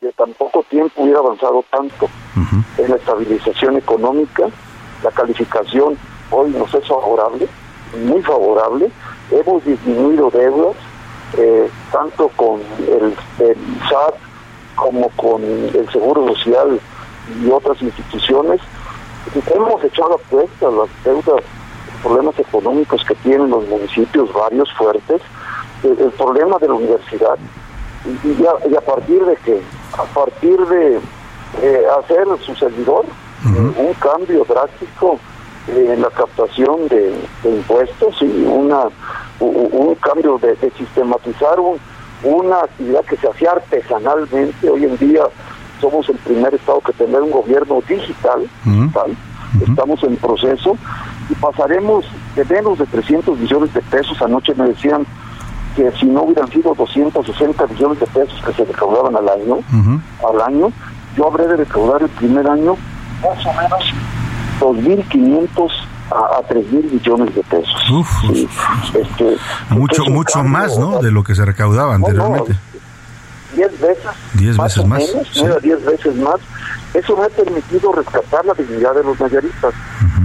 que 0.00 0.12
tan 0.12 0.32
poco 0.34 0.64
tiempo 0.68 1.02
hubiera 1.02 1.18
avanzado 1.18 1.64
tanto 1.70 2.08
en 2.78 2.88
la 2.88 2.96
estabilización 2.96 3.76
económica, 3.76 4.44
la 5.02 5.10
calificación 5.10 5.98
hoy 6.30 6.50
nos 6.50 6.72
es 6.72 6.86
favorable, 6.86 7.48
muy 8.06 8.22
favorable, 8.22 8.90
hemos 9.32 9.64
disminuido 9.64 10.30
deudas, 10.30 10.76
eh, 11.36 11.68
tanto 11.90 12.28
con 12.36 12.60
el, 12.78 13.16
el 13.44 13.56
SAT 13.88 14.14
como 14.76 15.08
con 15.10 15.42
el 15.42 15.88
Seguro 15.90 16.28
Social 16.28 16.80
y 17.42 17.50
otras 17.50 17.80
instituciones. 17.82 18.60
Hemos 19.54 19.84
echado 19.84 20.14
a 20.14 20.30
cuesta 20.30 20.70
las 20.70 20.88
deudas, 21.04 21.26
los 21.26 22.02
problemas 22.02 22.38
económicos 22.38 23.04
que 23.04 23.14
tienen 23.16 23.50
los 23.50 23.66
municipios, 23.68 24.32
varios 24.32 24.72
fuertes, 24.74 25.20
el, 25.82 26.10
problema 26.12 26.58
de 26.58 26.68
la 26.68 26.74
universidad. 26.74 27.38
Y, 28.24 28.74
a, 28.74 28.80
partir 28.80 29.24
de 29.24 29.36
que, 29.36 29.60
a 29.92 30.04
partir 30.14 30.58
de 30.66 31.00
hacer 31.98 32.26
su 32.44 32.54
servidor 32.54 33.04
un 33.44 33.94
cambio 34.00 34.44
drástico 34.44 35.18
en 35.68 36.00
la 36.00 36.10
captación 36.10 36.88
de, 36.88 37.14
impuestos 37.44 38.20
y 38.22 38.44
una 38.44 38.88
un, 39.40 39.94
cambio 39.96 40.38
de, 40.38 40.56
sistematizar 40.76 41.58
una 42.22 42.60
actividad 42.60 43.04
que 43.04 43.16
se 43.16 43.28
hacía 43.28 43.52
artesanalmente 43.52 44.68
hoy 44.68 44.84
en 44.84 44.96
día 44.98 45.24
somos 45.80 46.08
el 46.08 46.16
primer 46.18 46.54
estado 46.54 46.80
que 46.80 46.92
tendrá 46.92 47.22
un 47.22 47.30
gobierno 47.30 47.80
digital, 47.88 48.48
estamos 49.66 50.02
en 50.04 50.16
proceso. 50.16 50.76
Y 51.30 51.34
pasaremos 51.34 52.04
de 52.36 52.44
menos 52.44 52.78
de 52.78 52.86
300 52.86 53.38
millones 53.38 53.74
de 53.74 53.80
pesos, 53.82 54.20
anoche 54.22 54.54
me 54.54 54.68
decían 54.68 55.06
que 55.76 55.90
si 55.92 56.06
no 56.06 56.22
hubieran 56.22 56.50
sido 56.50 56.74
260 56.74 57.66
millones 57.66 58.00
de 58.00 58.06
pesos 58.06 58.42
que 58.44 58.52
se 58.52 58.64
recaudaban 58.64 59.14
al 59.16 59.28
año, 59.28 59.58
al 60.28 60.40
año, 60.40 60.72
yo 61.16 61.26
habré 61.26 61.46
de 61.46 61.56
recaudar 61.56 62.02
el 62.02 62.08
primer 62.08 62.48
año 62.48 62.76
más 63.22 63.46
o 63.46 63.52
menos 63.52 63.92
2.500 64.60 65.70
a, 66.10 66.38
a 66.38 66.48
3.000 66.48 66.92
millones 66.92 67.34
de 67.34 67.42
pesos. 67.42 67.90
este, 68.94 69.36
mucho 69.70 70.04
mucho 70.06 70.42
más, 70.42 70.78
¿no? 70.78 71.00
De 71.00 71.10
lo 71.10 71.22
que 71.22 71.34
se 71.34 71.44
recaudaba 71.44 71.94
anteriormente. 71.94 72.56
10 73.58 73.80
veces, 73.80 74.04
diez 74.34 74.56
veces 74.56 74.86
más, 74.86 75.00
menos, 75.00 75.62
10 75.62 75.84
veces 75.84 76.14
más. 76.16 76.36
Eso 76.94 77.16
me 77.16 77.24
ha 77.24 77.28
permitido 77.28 77.92
rescatar 77.92 78.44
la 78.44 78.54
dignidad 78.54 78.94
de 78.94 79.02
los 79.02 79.18
mayoristas, 79.18 79.74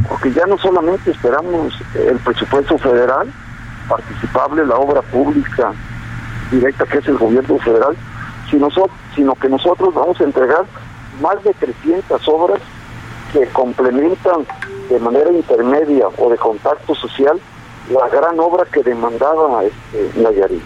porque 0.07 0.31
ya 0.31 0.45
no 0.45 0.57
solamente 0.59 1.09
esperamos 1.09 1.73
el 1.95 2.17
presupuesto 2.19 2.77
federal, 2.77 3.33
participable, 3.89 4.65
la 4.65 4.75
obra 4.75 5.01
pública 5.01 5.73
directa 6.51 6.85
que 6.85 6.99
es 6.99 7.07
el 7.07 7.17
gobierno 7.17 7.57
federal, 7.57 7.95
sino, 8.51 8.69
sino 9.15 9.33
que 9.35 9.49
nosotros 9.49 9.93
vamos 9.95 10.21
a 10.21 10.23
entregar 10.23 10.65
más 11.19 11.43
de 11.43 11.53
300 11.55 12.27
obras 12.27 12.61
que 13.31 13.47
complementan 13.47 14.45
de 14.89 14.99
manera 14.99 15.31
intermedia 15.31 16.05
o 16.17 16.29
de 16.29 16.37
contacto 16.37 16.93
social 16.93 17.39
la 17.89 18.07
gran 18.09 18.39
obra 18.39 18.65
que 18.71 18.83
demandaba 18.83 19.63
este, 19.63 20.21
Nayarit. 20.21 20.61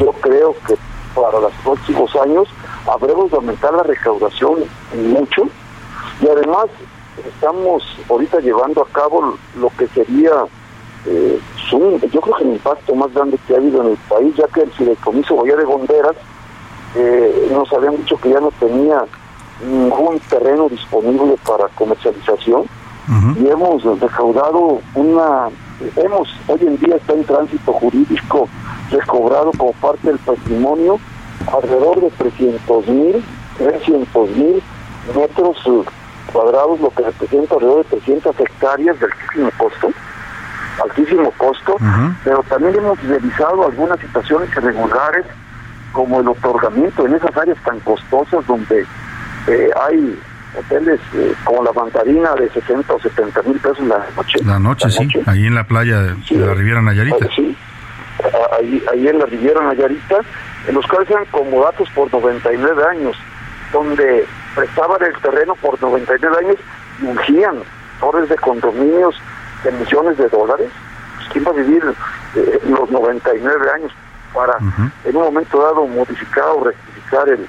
Yo 0.00 0.12
creo 0.22 0.56
que 0.66 0.76
para 1.14 1.40
los 1.40 1.52
próximos 1.62 2.14
años 2.16 2.48
habremos 2.86 3.30
de 3.30 3.36
aumentar 3.36 3.72
la 3.74 3.82
recaudación 3.82 4.64
mucho. 4.94 5.48
Y 6.20 6.28
además 6.28 6.66
estamos 7.26 7.82
ahorita 8.08 8.40
llevando 8.40 8.82
a 8.82 8.88
cabo 8.88 9.36
lo 9.56 9.70
que 9.70 9.86
sería 9.88 10.46
eh, 11.06 11.38
yo 11.70 12.20
creo 12.20 12.36
que 12.36 12.44
el 12.44 12.50
impacto 12.50 12.94
más 12.94 13.12
grande 13.12 13.38
que 13.46 13.54
ha 13.54 13.58
habido 13.58 13.82
en 13.82 13.90
el 13.90 13.96
país, 14.08 14.34
ya 14.36 14.46
que 14.48 14.62
el 14.62 14.70
fideicomiso 14.70 15.36
Bahía 15.36 15.56
de 15.56 15.64
Gonderas 15.64 16.16
eh, 16.94 17.48
nos 17.52 17.72
habían 17.72 17.96
dicho 17.96 18.16
que 18.16 18.30
ya 18.30 18.40
no 18.40 18.50
tenía 18.52 19.04
ningún 19.66 20.20
terreno 20.20 20.68
disponible 20.68 21.36
para 21.46 21.68
comercialización. 21.68 22.64
Y 23.36 23.46
hemos 23.48 23.84
recaudado 24.00 24.80
una, 24.94 25.50
hemos 25.96 26.28
hoy 26.46 26.60
en 26.62 26.78
día 26.78 26.96
está 26.96 27.12
en 27.14 27.24
tránsito 27.24 27.72
jurídico 27.72 28.48
recobrado 28.90 29.50
como 29.56 29.72
parte 29.74 30.08
del 30.08 30.18
patrimonio 30.18 30.98
alrededor 31.52 32.00
de 32.00 32.10
300 32.10 32.86
mil, 32.88 33.24
300 33.58 34.30
mil 34.30 34.62
metros 35.16 35.56
cuadrados, 36.32 36.80
lo 36.80 36.90
que 36.90 37.02
representa 37.02 37.54
alrededor 37.54 37.84
de 37.84 37.90
300 37.90 38.40
hectáreas 38.40 38.98
de 38.98 39.06
altísimo 39.06 39.50
costo, 39.58 39.90
altísimo 40.82 41.30
costo, 41.36 41.76
pero 42.24 42.42
también 42.48 42.74
hemos 42.76 43.02
revisado 43.02 43.66
algunas 43.66 44.00
situaciones 44.00 44.48
irregulares 44.56 45.26
como 45.92 46.20
el 46.20 46.28
otorgamiento 46.28 47.06
en 47.06 47.14
esas 47.14 47.36
áreas 47.36 47.58
tan 47.64 47.78
costosas 47.80 48.44
donde 48.46 48.84
eh, 49.46 49.70
hay 49.88 50.18
hoteles 50.56 51.00
eh, 51.14 51.34
como 51.44 51.62
la 51.62 51.72
Mandarina 51.72 52.34
de 52.34 52.48
60 52.50 52.94
o 52.94 53.00
70 53.00 53.42
mil 53.42 53.58
pesos 53.58 53.80
la 53.80 54.06
noche. 54.16 54.38
La 54.44 54.58
noche, 54.58 54.90
sí, 54.90 55.08
ahí 55.26 55.46
en 55.46 55.54
la 55.54 55.64
playa 55.64 56.00
de, 56.00 56.16
la 56.30 56.54
Riviera 56.54 56.82
Nayarita. 56.82 57.28
Sí, 57.34 57.56
ahí, 58.58 58.82
ahí 58.92 59.08
en 59.08 59.18
la 59.18 59.26
Riviera 59.26 59.62
Nayarita, 59.62 60.18
en 60.68 60.74
los 60.74 60.86
cuales 60.86 61.10
eran 61.10 61.24
comodatos 61.26 61.88
por 61.90 62.12
99 62.12 62.84
años, 62.90 63.16
donde 63.72 64.26
prestaban 64.54 65.02
el 65.02 65.20
terreno 65.20 65.54
por 65.56 65.80
99 65.80 66.36
años 66.38 66.56
y 67.00 67.06
ungían 67.06 67.56
torres 68.00 68.28
de 68.28 68.36
condominios 68.36 69.14
de 69.64 69.72
millones 69.72 70.18
de 70.18 70.28
dólares. 70.28 70.70
Pues, 71.16 71.28
¿Quién 71.30 71.44
va 71.44 71.50
a 71.50 71.54
vivir 71.54 71.82
eh, 72.36 72.60
los 72.68 72.90
99 72.90 73.70
años 73.74 73.92
para 74.32 74.58
en 74.58 75.16
un 75.16 75.22
momento 75.22 75.62
dado 75.62 75.86
modificar 75.86 76.44
o 76.56 76.64
rectificar 76.64 77.28
el, 77.28 77.46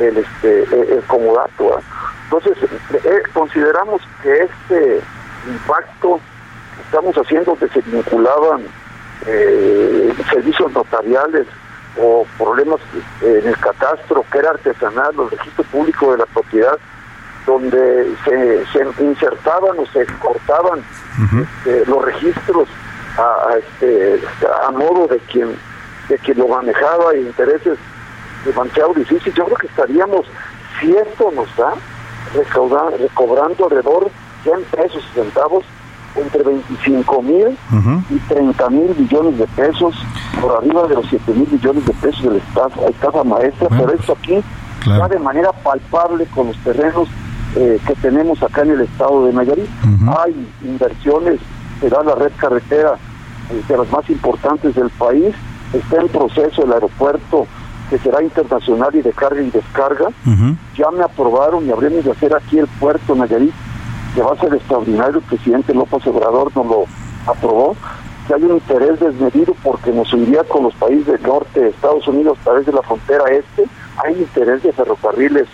el, 0.00 0.16
este, 0.18 0.62
el, 0.94 1.02
comodato? 1.04 1.80
Entonces, 2.24 2.56
eh, 2.92 3.22
consideramos 3.32 4.02
que 4.22 4.42
este 4.42 5.00
impacto 5.46 6.20
que 6.76 6.82
estamos 6.82 7.16
haciendo, 7.16 7.56
que 7.56 7.68
se 7.68 7.80
vinculaban 7.82 8.62
eh, 9.26 10.12
servicios 10.30 10.72
notariales 10.72 11.46
o 11.98 12.26
problemas 12.36 12.80
en 13.22 13.46
el 13.46 13.56
catastro, 13.58 14.24
que 14.30 14.38
era 14.38 14.50
artesanal, 14.50 15.14
los 15.16 15.30
registros 15.30 15.66
públicos 15.68 16.12
de 16.12 16.18
la 16.18 16.26
propiedad, 16.26 16.78
donde 17.46 18.14
se, 18.24 19.02
insertaban 19.02 19.78
o 19.78 19.86
se 19.86 20.04
cortaban 20.18 20.84
este, 21.40 21.86
los 21.86 22.04
registros 22.04 22.68
a, 23.16 23.56
este, 23.56 24.20
a 24.66 24.70
modo 24.72 25.06
de 25.06 25.18
quien 25.20 25.56
de 26.08 26.18
quien 26.18 26.38
lo 26.38 26.48
manejaba 26.48 27.16
y 27.16 27.20
intereses 27.20 27.78
demasiado 28.46 28.94
difícil. 28.94 29.32
Yo 29.34 29.44
creo 29.44 29.56
que 29.56 29.66
estaríamos, 29.66 30.26
si 30.80 30.94
esto 30.96 31.30
nos 31.34 31.48
da, 31.56 31.74
recobrando 32.98 33.64
alrededor 33.64 34.10
100 34.42 34.62
pesos 34.64 35.04
y 35.10 35.14
centavos 35.14 35.64
entre 36.16 36.42
25 36.42 37.22
mil 37.22 37.58
y 38.10 38.18
30 38.28 38.70
mil 38.70 38.94
millones 38.96 39.38
de 39.38 39.46
pesos, 39.48 39.94
por 40.40 40.56
arriba 40.56 40.86
de 40.88 40.94
los 40.94 41.06
7 41.08 41.32
mil 41.32 41.48
millones 41.50 41.84
de 41.84 41.92
pesos 41.94 42.22
de 42.22 42.30
la 42.30 42.88
estafa, 42.88 43.24
maestra, 43.24 43.68
pero 43.68 43.92
esto 43.92 44.16
aquí 44.18 44.42
va 44.88 45.08
de 45.08 45.18
manera 45.18 45.52
palpable 45.52 46.26
con 46.34 46.48
los 46.48 46.56
terrenos 46.58 47.08
eh, 47.56 47.78
que 47.86 47.94
tenemos 47.96 48.42
acá 48.42 48.62
en 48.62 48.70
el 48.70 48.80
estado 48.82 49.26
de 49.26 49.32
Nayarit. 49.32 49.68
Hay 50.18 50.48
inversiones, 50.62 51.40
será 51.80 52.02
la 52.02 52.14
red 52.14 52.32
carretera 52.36 52.94
eh, 53.50 53.62
de 53.68 53.76
las 53.76 53.90
más 53.90 54.08
importantes 54.08 54.74
del 54.74 54.90
país, 54.90 55.34
está 55.72 56.00
en 56.00 56.08
proceso 56.08 56.64
el 56.64 56.72
aeropuerto 56.72 57.46
que 57.90 57.98
será 57.98 58.22
internacional 58.22 58.94
y 58.94 59.02
de 59.02 59.12
carga 59.12 59.40
y 59.40 59.50
descarga. 59.50 60.08
Ya 60.76 60.90
me 60.90 61.04
aprobaron 61.04 61.66
y 61.66 61.70
habremos 61.70 62.04
de 62.04 62.10
hacer 62.12 62.34
aquí 62.34 62.58
el 62.58 62.66
puerto 62.66 63.14
Nayarit 63.14 63.54
que 64.16 64.22
va 64.22 64.32
a 64.32 64.40
ser 64.40 64.54
extraordinario, 64.54 65.18
el 65.18 65.24
presidente 65.24 65.74
López 65.74 66.06
Obrador 66.06 66.50
nos 66.56 66.66
lo 66.66 66.84
aprobó, 67.26 67.76
que 68.26 68.32
hay 68.32 68.42
un 68.44 68.52
interés 68.52 68.98
desmedido 68.98 69.54
porque 69.62 69.92
nos 69.92 70.10
uniría 70.14 70.42
con 70.44 70.62
los 70.62 70.74
países 70.74 71.06
del 71.06 71.22
norte 71.22 71.60
de 71.60 71.68
Estados 71.68 72.08
Unidos 72.08 72.38
a 72.40 72.44
través 72.44 72.64
de 72.64 72.72
la 72.72 72.80
frontera 72.80 73.24
este, 73.30 73.64
hay 74.02 74.14
interés 74.14 74.62
de 74.62 74.72
ferrocarriles 74.72 75.46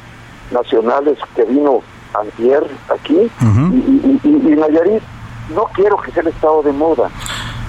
nacionales 0.53 1.18
que 1.35 1.43
vino 1.45 1.80
antier 2.14 2.62
aquí, 2.89 3.28
y, 4.22 4.55
Nayarit, 4.55 5.03
no 5.57 5.64
quiero 5.74 5.97
que 5.97 6.12
sea 6.12 6.22
el 6.22 6.28
estado 6.28 6.62
de 6.62 6.72
moda, 6.72 7.11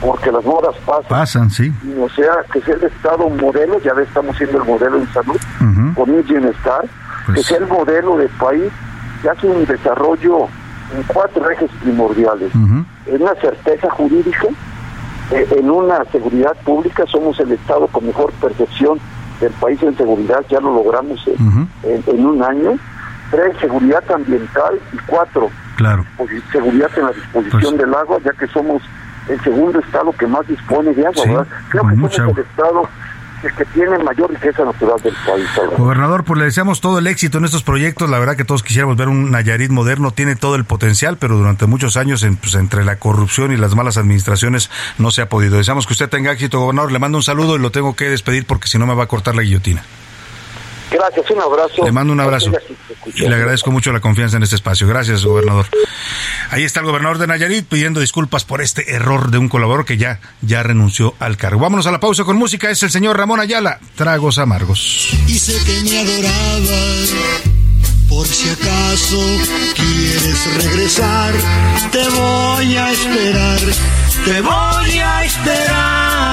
porque 0.03 0.31
las 0.31 0.43
modas 0.43 0.75
pasan. 0.85 1.07
Pasan, 1.07 1.49
sí. 1.49 1.73
O 1.99 2.09
sea, 2.09 2.43
que 2.51 2.61
sea 2.61 2.75
el 2.75 2.83
estado 2.83 3.29
modelo, 3.29 3.79
ya 3.79 3.93
estamos 4.01 4.35
siendo 4.37 4.57
el 4.57 4.65
modelo 4.65 4.97
en 4.97 5.13
salud, 5.13 5.39
con 5.95 6.09
un 6.09 6.23
bienestar, 6.23 6.81
que 6.81 7.33
pues 7.33 7.45
sea 7.45 7.57
el 7.57 7.67
modelo 7.67 8.17
del 8.17 8.29
país, 8.29 8.71
que 9.21 9.29
hace 9.29 9.47
un 9.47 9.65
desarrollo 9.65 10.47
en 10.95 11.03
cuatro 11.07 11.49
ejes 11.49 11.71
primordiales. 11.81 12.53
En 12.53 13.21
una 13.21 13.33
certeza 13.35 13.89
jurídica, 13.91 14.47
eh, 15.31 15.47
en 15.57 15.69
una 15.69 16.03
seguridad 16.11 16.55
pública, 16.65 17.05
somos 17.07 17.39
el 17.39 17.53
Estado 17.53 17.87
con 17.87 18.05
mejor 18.05 18.31
percepción 18.33 18.99
del 19.39 19.51
país 19.53 19.81
en 19.83 19.95
seguridad, 19.95 20.43
ya 20.49 20.59
lo 20.59 20.73
logramos 20.73 21.25
en, 21.83 22.25
un 22.25 22.43
año. 22.43 22.77
Tres, 23.31 23.55
seguridad 23.59 24.03
ambiental 24.11 24.79
y 24.91 24.97
cuatro, 25.07 25.49
claro. 25.75 26.05
Pues, 26.17 26.29
seguridad 26.51 26.91
en 26.97 27.05
la 27.05 27.11
disposición 27.13 27.61
pues 27.61 27.77
del 27.77 27.95
agua, 27.95 28.19
ya 28.23 28.31
que 28.33 28.45
somos 28.47 28.83
el 29.29 29.41
segundo 29.41 29.79
estado 29.79 30.11
que 30.13 30.27
más 30.27 30.47
dispone 30.47 30.93
de 30.93 31.05
agua, 31.05 31.45
Creo 31.69 31.87
que 31.87 31.95
somos 31.95 32.37
el 32.37 32.43
estado 32.43 32.89
que 33.51 33.65
tiene 33.65 33.97
mayor 33.99 34.31
riqueza 34.31 34.63
natural 34.63 35.01
del 35.01 35.13
país. 35.25 35.47
Gobernador, 35.77 36.23
pues 36.23 36.39
le 36.39 36.45
deseamos 36.45 36.79
todo 36.79 36.99
el 36.99 37.07
éxito 37.07 37.37
en 37.39 37.45
estos 37.45 37.63
proyectos. 37.63 38.09
La 38.09 38.19
verdad 38.19 38.37
que 38.37 38.45
todos 38.45 38.63
quisiéramos 38.63 38.95
ver 38.95 39.09
un 39.09 39.31
Nayarit 39.31 39.69
moderno. 39.69 40.11
Tiene 40.11 40.35
todo 40.35 40.55
el 40.55 40.63
potencial, 40.63 41.17
pero 41.17 41.37
durante 41.37 41.65
muchos 41.65 41.97
años, 41.97 42.25
pues, 42.41 42.55
entre 42.55 42.85
la 42.85 42.97
corrupción 42.97 43.51
y 43.51 43.57
las 43.57 43.75
malas 43.75 43.97
administraciones, 43.97 44.69
no 44.97 45.11
se 45.11 45.21
ha 45.21 45.29
podido. 45.29 45.57
Deseamos 45.57 45.87
que 45.87 45.93
usted 45.93 46.09
tenga 46.09 46.31
éxito, 46.31 46.59
gobernador. 46.59 46.91
Le 46.91 46.99
mando 46.99 47.17
un 47.17 47.23
saludo 47.23 47.57
y 47.57 47.59
lo 47.59 47.71
tengo 47.71 47.95
que 47.95 48.05
despedir 48.05 48.45
porque 48.45 48.67
si 48.67 48.77
no 48.77 48.87
me 48.87 48.95
va 48.95 49.03
a 49.03 49.07
cortar 49.07 49.35
la 49.35 49.41
guillotina. 49.41 49.83
Gracias, 50.93 51.31
un 51.31 51.41
abrazo. 51.41 51.83
Le 51.83 51.91
mando 51.91 52.13
un 52.13 52.19
abrazo. 52.19 52.51
Y 53.15 53.27
le 53.27 53.35
agradezco 53.35 53.71
mucho 53.71 53.91
la 53.91 53.99
confianza 53.99 54.37
en 54.37 54.43
este 54.43 54.55
espacio. 54.55 54.87
Gracias, 54.87 55.25
gobernador. 55.25 55.65
Ahí 56.51 56.63
está 56.63 56.81
el 56.81 56.85
gobernador 56.85 57.17
de 57.17 57.25
Nayarit 57.25 57.67
pidiendo 57.67 57.99
disculpas 57.99 58.45
por 58.45 58.61
este 58.61 58.93
error 58.93 59.31
de 59.31 59.39
un 59.39 59.49
colaborador 59.49 59.85
que 59.85 59.97
ya, 59.97 60.19
ya 60.41 60.61
renunció 60.61 61.15
al 61.19 61.35
cargo. 61.35 61.59
Vámonos 61.59 61.87
a 61.87 61.91
la 61.91 61.99
pausa 61.99 62.23
con 62.23 62.37
música. 62.37 62.69
Es 62.69 62.83
el 62.83 62.91
señor 62.91 63.17
Ramón 63.17 63.39
Ayala, 63.39 63.79
Tragos 63.95 64.37
Amargos. 64.37 65.09
Y 65.27 65.39
sé 65.39 65.57
que 65.65 65.89
me 65.89 65.99
adorabas. 65.99 67.13
Por 68.07 68.27
si 68.27 68.49
acaso 68.49 69.19
quieres 69.73 70.63
regresar, 70.63 71.33
te 71.91 72.07
voy 72.09 72.77
a 72.77 72.91
esperar, 72.91 73.59
te 74.25 74.41
voy 74.41 74.99
a 74.99 75.25
esperar. 75.25 76.32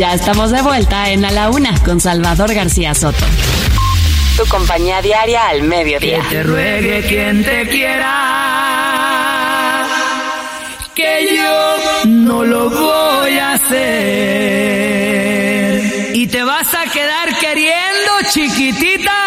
Ya 0.00 0.14
estamos 0.14 0.50
de 0.50 0.62
vuelta 0.62 1.10
en 1.10 1.26
A 1.26 1.30
la 1.30 1.50
Una 1.50 1.78
con 1.84 2.00
Salvador 2.00 2.54
García 2.54 2.94
Soto. 2.94 3.22
Tu 4.34 4.46
compañía 4.46 5.02
diaria 5.02 5.48
al 5.48 5.62
mediodía. 5.62 6.22
Que 6.22 6.36
te 6.36 6.42
ruegue 6.42 7.02
quien 7.06 7.44
te 7.44 7.68
quiera, 7.68 8.16
que 10.94 11.36
yo 11.36 11.76
no 12.06 12.44
lo 12.44 12.70
voy 12.70 13.38
a 13.40 13.52
hacer 13.52 13.80
y 16.14 16.26
te 16.28 16.44
vas 16.44 16.72
a 16.72 16.84
quedar 16.90 17.36
queriendo, 17.38 18.12
chiquitita. 18.30 19.19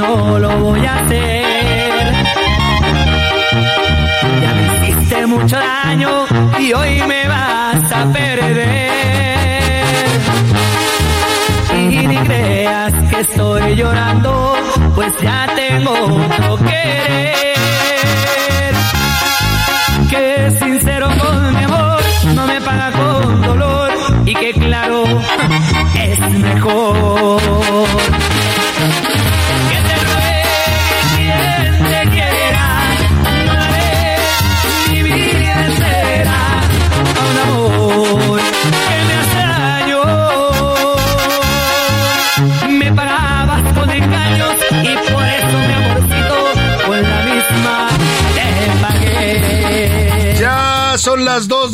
No 0.00 0.38
lo 0.38 0.48
voy 0.60 0.86
a 0.86 0.94
hacer. 1.00 2.12
Ya 4.42 4.52
me 4.54 4.64
hiciste 4.88 5.26
mucho 5.26 5.56
daño 5.56 6.10
y 6.58 6.72
hoy 6.72 7.02
me 7.06 7.28
vas 7.28 7.92
a 7.92 8.12
perder. 8.12 8.90
Y 11.92 12.06
ni 12.06 12.16
creas 12.28 12.94
que 13.10 13.20
estoy 13.20 13.76
llorando, 13.76 14.54
pues 14.94 15.12
ya 15.20 15.46
tengo 15.54 15.92
otro 15.92 16.56
querer. 16.56 17.34
Que 20.10 20.24
sincero 20.62 21.08
con 21.22 21.56
mi 21.56 21.64
amor, 21.64 22.00
no 22.34 22.46
me 22.46 22.60
paga 22.60 22.90
con 22.92 23.42
dolor 23.42 23.90
y 24.24 24.34
que 24.34 24.52
claro 24.52 25.04
es 25.94 26.20
mejor. 26.48 27.09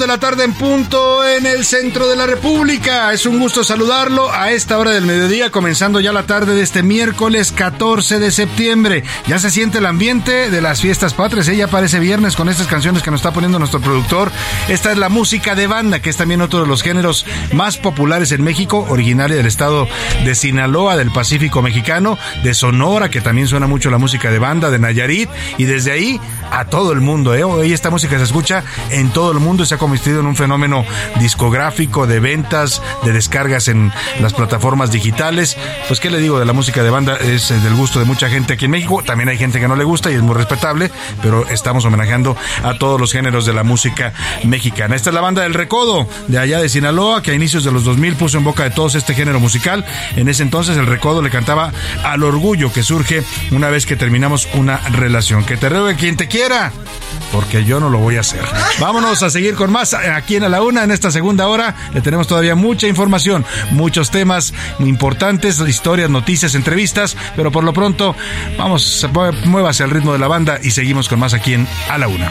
La 0.07 0.19
tarde 0.19 0.45
en 0.45 0.53
punto 0.53 1.27
en 1.27 1.47
el 1.47 1.65
centro 1.65 2.09
de 2.09 2.17
la 2.17 2.27
República. 2.27 3.13
Es 3.13 3.27
un 3.27 3.41
gusto 3.41 3.65
saludarlo 3.65 4.31
a 4.31 4.53
esta 4.53 4.79
hora 4.79 4.93
del 4.93 5.05
mediodía, 5.05 5.51
comenzando 5.51 6.01
ya 6.01 6.13
la 6.13 6.27
tarde 6.27 6.55
de 6.55 6.63
este 6.63 6.83
miércoles 6.83 7.51
14 7.51 8.19
de 8.19 8.31
septiembre. 8.31 9.03
Ya 9.27 9.39
se 9.39 9.51
siente 9.51 9.79
el 9.79 9.87
ambiente 9.87 10.51
de 10.51 10.61
las 10.61 10.81
fiestas 10.81 11.15
patrias. 11.15 11.49
¿eh? 11.49 11.63
aparece 11.63 11.99
viernes 11.99 12.37
con 12.37 12.49
estas 12.49 12.69
canciones 12.69 13.03
que 13.03 13.11
nos 13.11 13.21
está 13.21 13.33
poniendo 13.33 13.59
nuestro 13.59 13.81
productor. 13.81 14.31
Esta 14.69 14.93
es 14.93 14.99
la 14.99 15.09
música 15.09 15.55
de 15.55 15.67
banda, 15.67 16.01
que 16.01 16.11
es 16.11 16.17
también 16.17 16.41
otro 16.41 16.61
de 16.61 16.67
los 16.67 16.83
géneros 16.83 17.27
más 17.53 17.77
populares 17.77 18.31
en 18.33 18.45
México, 18.45 18.87
originaria 18.89 19.37
del 19.37 19.47
estado 19.47 19.89
de 20.25 20.35
Sinaloa, 20.35 20.97
del 20.97 21.11
Pacífico 21.11 21.63
mexicano, 21.63 22.19
de 22.45 22.55
Sonora, 22.55 23.11
que 23.11 23.21
también 23.21 23.49
suena 23.49 23.67
mucho 23.67 23.91
la 23.91 23.99
música 23.99 24.31
de 24.31 24.39
banda, 24.39 24.71
de 24.71 24.79
Nayarit, 24.79 25.31
y 25.59 25.65
desde 25.65 25.93
ahí 25.93 26.21
a 26.51 26.65
todo 26.67 26.93
el 26.93 27.01
mundo. 27.01 27.35
¿eh? 27.35 27.45
Hoy 27.45 27.73
esta 27.73 27.91
música 27.91 28.17
se 28.19 28.25
escucha 28.25 28.65
en 28.91 29.11
todo 29.11 29.33
el 29.33 29.39
mundo 29.39 29.63
y 29.63 29.67
se 29.67 29.75
ha 29.75 29.79
convertido 29.79 30.21
en 30.21 30.27
un 30.27 30.37
fenómeno 30.37 30.85
discográfico 31.21 32.07
de 32.07 32.21
ventas, 32.21 32.83
de 33.05 33.13
descargas 33.13 33.69
en 33.69 33.93
las 34.21 34.33
plataformas 34.33 34.91
digitales. 34.91 35.57
Pues 35.89 36.01
qué 36.01 36.11
le 36.11 36.19
digo 36.19 36.39
de 36.39 36.45
la 36.45 36.53
música 36.53 36.83
de 36.83 36.91
banda 36.91 37.17
es 37.17 37.51
eh, 37.51 37.59
del 37.61 37.75
gusto 37.75 37.99
de 37.99 38.05
mucha 38.05 38.29
gente 38.29 38.55
aquí 38.55 38.67
en 38.67 38.71
México. 38.71 39.03
También 39.05 39.29
hay 39.29 39.39
gente 39.39 39.61
que 39.61 39.69
no 39.69 39.77
le 39.77 39.85
gusta 39.85 40.11
y 40.11 40.15
es 40.15 40.23
muy 40.23 40.35
respetable, 40.35 40.91
pero 41.23 41.47
estamos 41.49 41.85
homenajeando 41.85 42.37
a 42.63 42.75
todos 42.75 43.01
los 43.01 43.13
géneros 43.13 43.47
de 43.47 43.53
la 43.53 43.63
música 43.63 44.13
mexicana. 44.45 44.97
Esta 44.97 45.11
es 45.11 45.15
la 45.15 45.21
banda 45.21 45.43
del 45.43 45.55
Recodo 45.55 46.09
de 46.29 46.39
allá 46.39 46.61
de 46.61 46.69
Sinaloa 46.69 47.23
que 47.23 47.33
a 47.33 47.35
inicios 47.35 47.65
de 47.65 47.73
los 47.73 47.85
2000 47.85 48.17
puso 48.17 48.39
en 48.39 48.45
boca 48.45 48.65
de 48.65 48.71
todos 48.71 48.95
este 48.95 49.15
género 49.15 49.41
musical. 49.41 49.85
En 50.17 50.29
ese 50.29 50.43
entonces 50.43 50.77
el 50.77 50.87
Recodo 50.87 51.23
le 51.23 51.31
cantaba 51.31 51.73
al 52.05 52.23
orgullo 52.23 52.73
que 52.73 52.83
surge 52.83 53.23
una 53.51 53.69
vez 53.69 53.87
que 53.87 53.97
terminamos 53.97 54.49
una 54.55 54.79
relación. 54.91 55.45
Que 55.45 55.57
te 55.57 55.69
robe 55.69 55.97
quien 55.97 56.17
te 56.17 56.29
porque 57.33 57.65
yo 57.65 57.81
no 57.81 57.89
lo 57.89 57.99
voy 57.99 58.17
a 58.17 58.21
hacer. 58.21 58.43
Vámonos 58.79 59.23
a 59.23 59.31
seguir 59.31 59.55
con 59.55 59.71
más 59.73 59.95
aquí 59.95 60.37
en 60.37 60.45
A 60.45 60.49
la 60.49 60.63
Una, 60.63 60.85
en 60.85 60.91
esta 60.91 61.11
segunda 61.11 61.49
hora. 61.49 61.75
Le 61.95 62.01
tenemos 62.01 62.27
todavía 62.27 62.55
mucha 62.55 62.87
información, 62.87 63.45
muchos 63.71 64.11
temas 64.11 64.53
importantes, 64.79 65.61
historias, 65.61 66.11
noticias, 66.11 66.55
entrevistas, 66.55 67.17
pero 67.35 67.51
por 67.51 67.65
lo 67.65 67.73
pronto, 67.73 68.15
vamos, 68.59 69.07
muévase 69.45 69.83
al 69.83 69.91
ritmo 69.91 70.13
de 70.13 70.19
la 70.19 70.29
banda 70.29 70.59
y 70.63 70.71
seguimos 70.71 71.09
con 71.09 71.19
más 71.19 71.35
aquí 71.35 71.55
en 71.55 71.67
A 71.91 71.99
la 71.99 72.09
Una. 72.09 72.31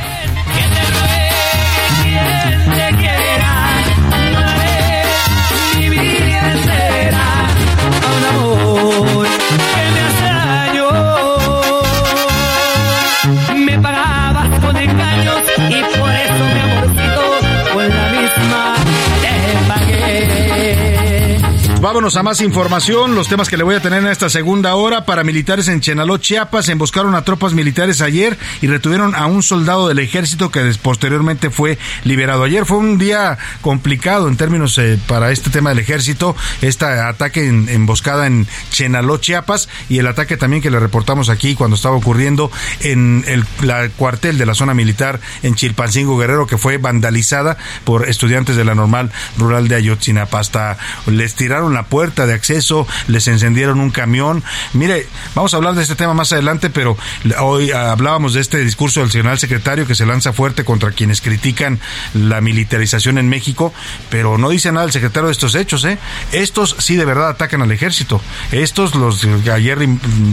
Vámonos 21.95 22.17
a 22.17 22.23
más 22.23 22.41
información. 22.41 23.15
Los 23.15 23.29
temas 23.29 23.47
que 23.47 23.55
le 23.55 23.63
voy 23.63 23.75
a 23.75 23.79
tener 23.79 24.03
en 24.03 24.09
esta 24.09 24.29
segunda 24.29 24.75
hora. 24.75 25.05
Paramilitares 25.05 25.69
en 25.69 25.79
Chenaló, 25.79 26.17
Chiapas, 26.17 26.67
emboscaron 26.67 27.15
a 27.15 27.23
tropas 27.23 27.53
militares 27.53 28.01
ayer 28.01 28.37
y 28.61 28.67
retuvieron 28.67 29.15
a 29.15 29.27
un 29.27 29.41
soldado 29.41 29.87
del 29.87 29.99
ejército 29.99 30.51
que 30.51 30.59
posteriormente 30.81 31.51
fue 31.51 31.77
liberado. 32.03 32.43
Ayer 32.43 32.65
fue 32.65 32.79
un 32.79 32.97
día 32.97 33.37
complicado 33.61 34.27
en 34.27 34.35
términos 34.35 34.77
eh, 34.77 34.99
para 35.07 35.31
este 35.31 35.49
tema 35.49 35.69
del 35.69 35.79
ejército. 35.79 36.35
Este 36.61 36.83
ataque 36.83 37.47
en, 37.47 37.69
emboscada 37.69 38.27
en 38.27 38.45
Chenaló, 38.71 39.15
Chiapas 39.19 39.69
y 39.87 39.99
el 39.99 40.07
ataque 40.07 40.35
también 40.35 40.61
que 40.61 40.71
le 40.71 40.81
reportamos 40.81 41.29
aquí 41.29 41.55
cuando 41.55 41.77
estaba 41.77 41.95
ocurriendo 41.95 42.51
en 42.81 43.23
el 43.25 43.45
cuartel 43.91 44.37
de 44.37 44.45
la 44.45 44.53
zona 44.53 44.73
militar 44.73 45.21
en 45.43 45.55
Chilpancingo 45.55 46.17
Guerrero 46.17 46.45
que 46.45 46.57
fue 46.57 46.77
vandalizada 46.77 47.55
por 47.85 48.09
estudiantes 48.09 48.57
de 48.57 48.65
la 48.65 48.75
normal 48.75 49.13
rural 49.37 49.69
de 49.69 49.75
Ayotzinapa. 49.75 50.39
Hasta 50.39 50.77
les 51.05 51.35
tiraron 51.35 51.73
la 51.73 51.84
puerta 51.85 52.25
de 52.25 52.33
acceso, 52.33 52.87
les 53.07 53.27
encendieron 53.27 53.79
un 53.79 53.91
camión. 53.91 54.43
Mire, 54.73 55.07
vamos 55.33 55.53
a 55.53 55.57
hablar 55.57 55.75
de 55.75 55.83
este 55.83 55.95
tema 55.95 56.13
más 56.13 56.31
adelante, 56.31 56.69
pero 56.69 56.97
hoy 57.39 57.71
hablábamos 57.71 58.33
de 58.33 58.41
este 58.41 58.59
discurso 58.59 58.99
del 58.99 59.11
general 59.11 59.39
secretario 59.39 59.87
que 59.87 59.95
se 59.95 60.05
lanza 60.05 60.33
fuerte 60.33 60.63
contra 60.63 60.91
quienes 60.91 61.21
critican 61.21 61.79
la 62.13 62.41
militarización 62.41 63.17
en 63.17 63.29
México, 63.29 63.73
pero 64.09 64.37
no 64.37 64.49
dice 64.49 64.71
nada 64.71 64.85
el 64.85 64.91
secretario 64.91 65.27
de 65.27 65.33
estos 65.33 65.55
hechos, 65.55 65.85
¿eh? 65.85 65.97
Estos 66.31 66.75
sí 66.79 66.95
de 66.95 67.05
verdad 67.05 67.29
atacan 67.29 67.61
al 67.61 67.71
ejército. 67.71 68.21
Estos, 68.51 68.95
los 68.95 69.25
que 69.43 69.51
ayer 69.51 69.77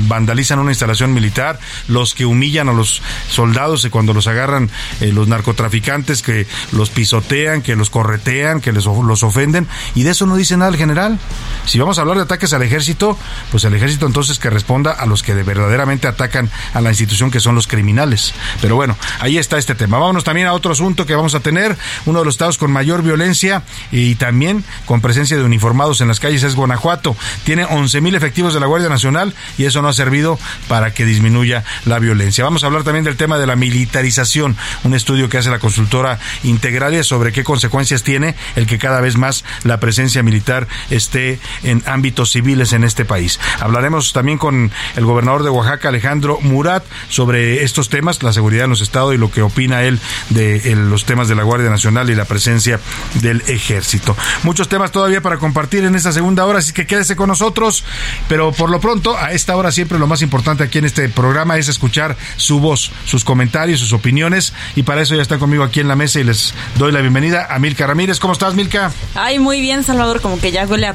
vandalizan 0.09 0.59
una 0.59 0.71
instalación 0.71 1.15
militar, 1.15 1.59
los 1.89 2.15
que 2.15 2.25
humillan 2.25 2.69
a 2.69 2.73
los 2.73 3.03
soldados 3.29 3.85
y 3.85 3.91
cuando 3.91 4.13
los 4.13 4.27
agarran 4.27 4.71
eh, 5.01 5.13
los 5.13 5.29
narcotraficantes, 5.29 6.23
que 6.23 6.47
los 6.73 6.91
pisotean, 6.91 7.63
que 7.63 7.77
los 7.77 7.91
corretean, 7.91 8.61
que 8.61 8.73
les, 8.73 8.85
los 8.85 9.23
ofenden, 9.23 9.69
y 9.95 10.03
de 10.03 10.11
eso 10.11 10.27
no 10.27 10.37
dice 10.37 10.57
nada 10.57 10.71
el 10.71 10.77
general. 10.77 11.19
Si 11.67 11.79
vamos 11.79 11.99
a 11.99 12.03
hablar 12.03 12.17
de 12.17 12.25
ataques 12.25 12.53
al 12.53 12.63
ejército, 12.63 13.19
pues 13.51 13.65
el 13.65 13.75
ejército 13.75 14.07
entonces 14.07 14.39
que 14.39 14.51
responda 14.51 14.93
a 14.93 15.07
los 15.07 15.23
que 15.23 15.35
verdaderamente 15.35 16.07
atacan 16.07 16.51
a 16.75 16.81
la 16.81 16.91
institución 16.91 17.31
que 17.31 17.41
son 17.41 17.55
los 17.55 17.67
criminales. 17.67 18.35
Pero 18.61 18.77
bueno, 18.77 18.97
ahí 19.21 19.39
está 19.39 19.59
este 19.59 19.75
tema. 19.75 19.99
Vámonos 19.99 20.25
también 20.25 20.47
a 20.47 20.53
otro 20.53 20.73
asunto 20.73 21.07
que 21.07 21.15
vamos 21.15 21.35
a 21.35 21.41
tener. 21.41 21.77
Uno 22.07 22.21
de 22.21 22.25
los 22.25 22.35
estados 22.35 22.59
con 22.59 22.73
mayor 22.73 23.03
violencia 23.03 23.63
y 23.91 24.15
también 24.17 24.65
con 24.87 25.01
presencia 25.01 25.37
de 25.37 25.45
uniformados 25.45 26.01
en 26.01 26.09
las 26.09 26.21
calles 26.21 26.43
es 26.43 26.55
Guanajuato. 26.55 27.17
Tiene 27.45 27.65
11 27.65 28.01
mil 28.01 28.15
efectivos 28.15 28.55
de 28.55 28.61
la 28.61 28.67
Guardia 28.67 28.89
Nacional 28.89 29.35
y 29.59 29.65
eso 29.65 29.83
no 29.83 29.89
ha 29.89 29.93
servido 29.93 30.39
para 30.69 30.93
que 30.95 31.05
disminuya 31.05 31.65
la 31.85 31.99
violencia. 31.99 32.45
Vamos 32.45 32.65
a 32.65 32.67
hablar 32.67 32.85
también 32.85 33.05
del 33.05 33.17
tema 33.17 33.39
de 33.39 33.47
la 33.47 33.57
militarización, 33.57 34.57
un 34.85 34.95
estudio 34.95 35.29
que 35.29 35.39
hace 35.39 35.51
la 35.51 35.59
consultora 35.59 36.19
Integralia 36.43 37.05
sobre 37.05 37.33
qué 37.33 37.45
consecuencias 37.45 38.03
tiene 38.03 38.35
el 38.57 38.67
que 38.67 38.79
cada 38.79 39.01
vez 39.01 39.17
más 39.17 39.45
la 39.65 39.81
presencia 39.81 40.23
militar 40.23 40.69
esté 40.91 41.22
en 41.63 41.83
ámbitos 41.87 42.33
civiles 42.33 42.73
en 42.73 42.85
este 42.85 43.05
país. 43.05 43.39
Hablaremos 43.61 44.13
también 44.13 44.39
con 44.39 44.71
el 44.97 45.05
gobernador 45.05 45.43
de 45.43 45.51
Oaxaca, 45.51 45.89
Alejandro 45.89 46.39
Murat, 46.41 46.85
sobre 47.09 47.63
estos 47.63 47.89
temas, 47.89 48.23
la 48.23 48.33
seguridad 48.33 48.65
en 48.65 48.71
los 48.71 48.81
estados 48.81 49.15
y 49.15 49.19
lo 49.19 49.31
que 49.31 49.43
opina 49.43 49.83
él 49.83 50.01
de 50.31 50.75
los 50.77 51.05
temas 51.05 51.29
de 51.29 51.35
la 51.35 51.43
Guardia 51.43 51.71
Nacional 51.71 52.11
y 52.11 52.15
la 52.15 52.25
presencia 52.25 52.81
del 53.15 53.43
ejército. 53.47 54.17
Muchos 54.43 54.69
temas 54.69 54.93
todavía 54.93 55.21
para 55.21 55.39
compartir 55.39 55.85
en 55.85 55.95
esta 55.95 56.13
segunda 56.13 56.45
hora, 56.47 56.59
así 56.59 56.73
que 56.73 56.87
quédese 56.87 57.17
con 57.17 57.29
nosotros, 57.29 57.85
pero 58.29 58.53
por 58.53 58.71
lo 58.71 58.81
pronto, 58.81 59.17
a 59.17 59.33
esta 59.33 59.57
hora 59.57 59.73
siempre 59.73 59.99
lo 59.99 60.07
más 60.07 60.23
importante 60.23 60.65
aquí 60.65 60.79
en 60.79 60.85
este 60.85 61.09
programa 61.09 61.57
es 61.59 61.69
escuchar 61.69 62.17
su 62.37 62.61
voz, 62.61 62.91
sus 63.05 63.25
comentarios, 63.25 63.81
sus 63.81 63.93
opiniones, 63.93 64.53
y 64.77 64.83
para 64.83 65.03
eso 65.03 65.15
ya 65.15 65.23
está 65.23 65.39
conmigo 65.39 65.65
aquí 65.65 65.81
en 65.81 65.89
la 65.89 65.97
mesa 65.97 66.21
y 66.21 66.25
les 66.25 66.55
doy 66.77 66.93
la 66.93 67.01
bienvenida 67.01 67.47
a 67.51 67.59
Milka 67.59 67.87
Ramírez. 67.87 68.19
¿Cómo 68.19 68.33
estás, 68.33 68.55
Milka? 68.55 68.93
Ay, 69.15 69.39
muy 69.39 69.61
bien, 69.61 69.83
Salvador, 69.85 70.21
como 70.21 70.39
que 70.39 70.53
ya 70.53 70.67
huele 70.67 70.87
a 70.87 70.95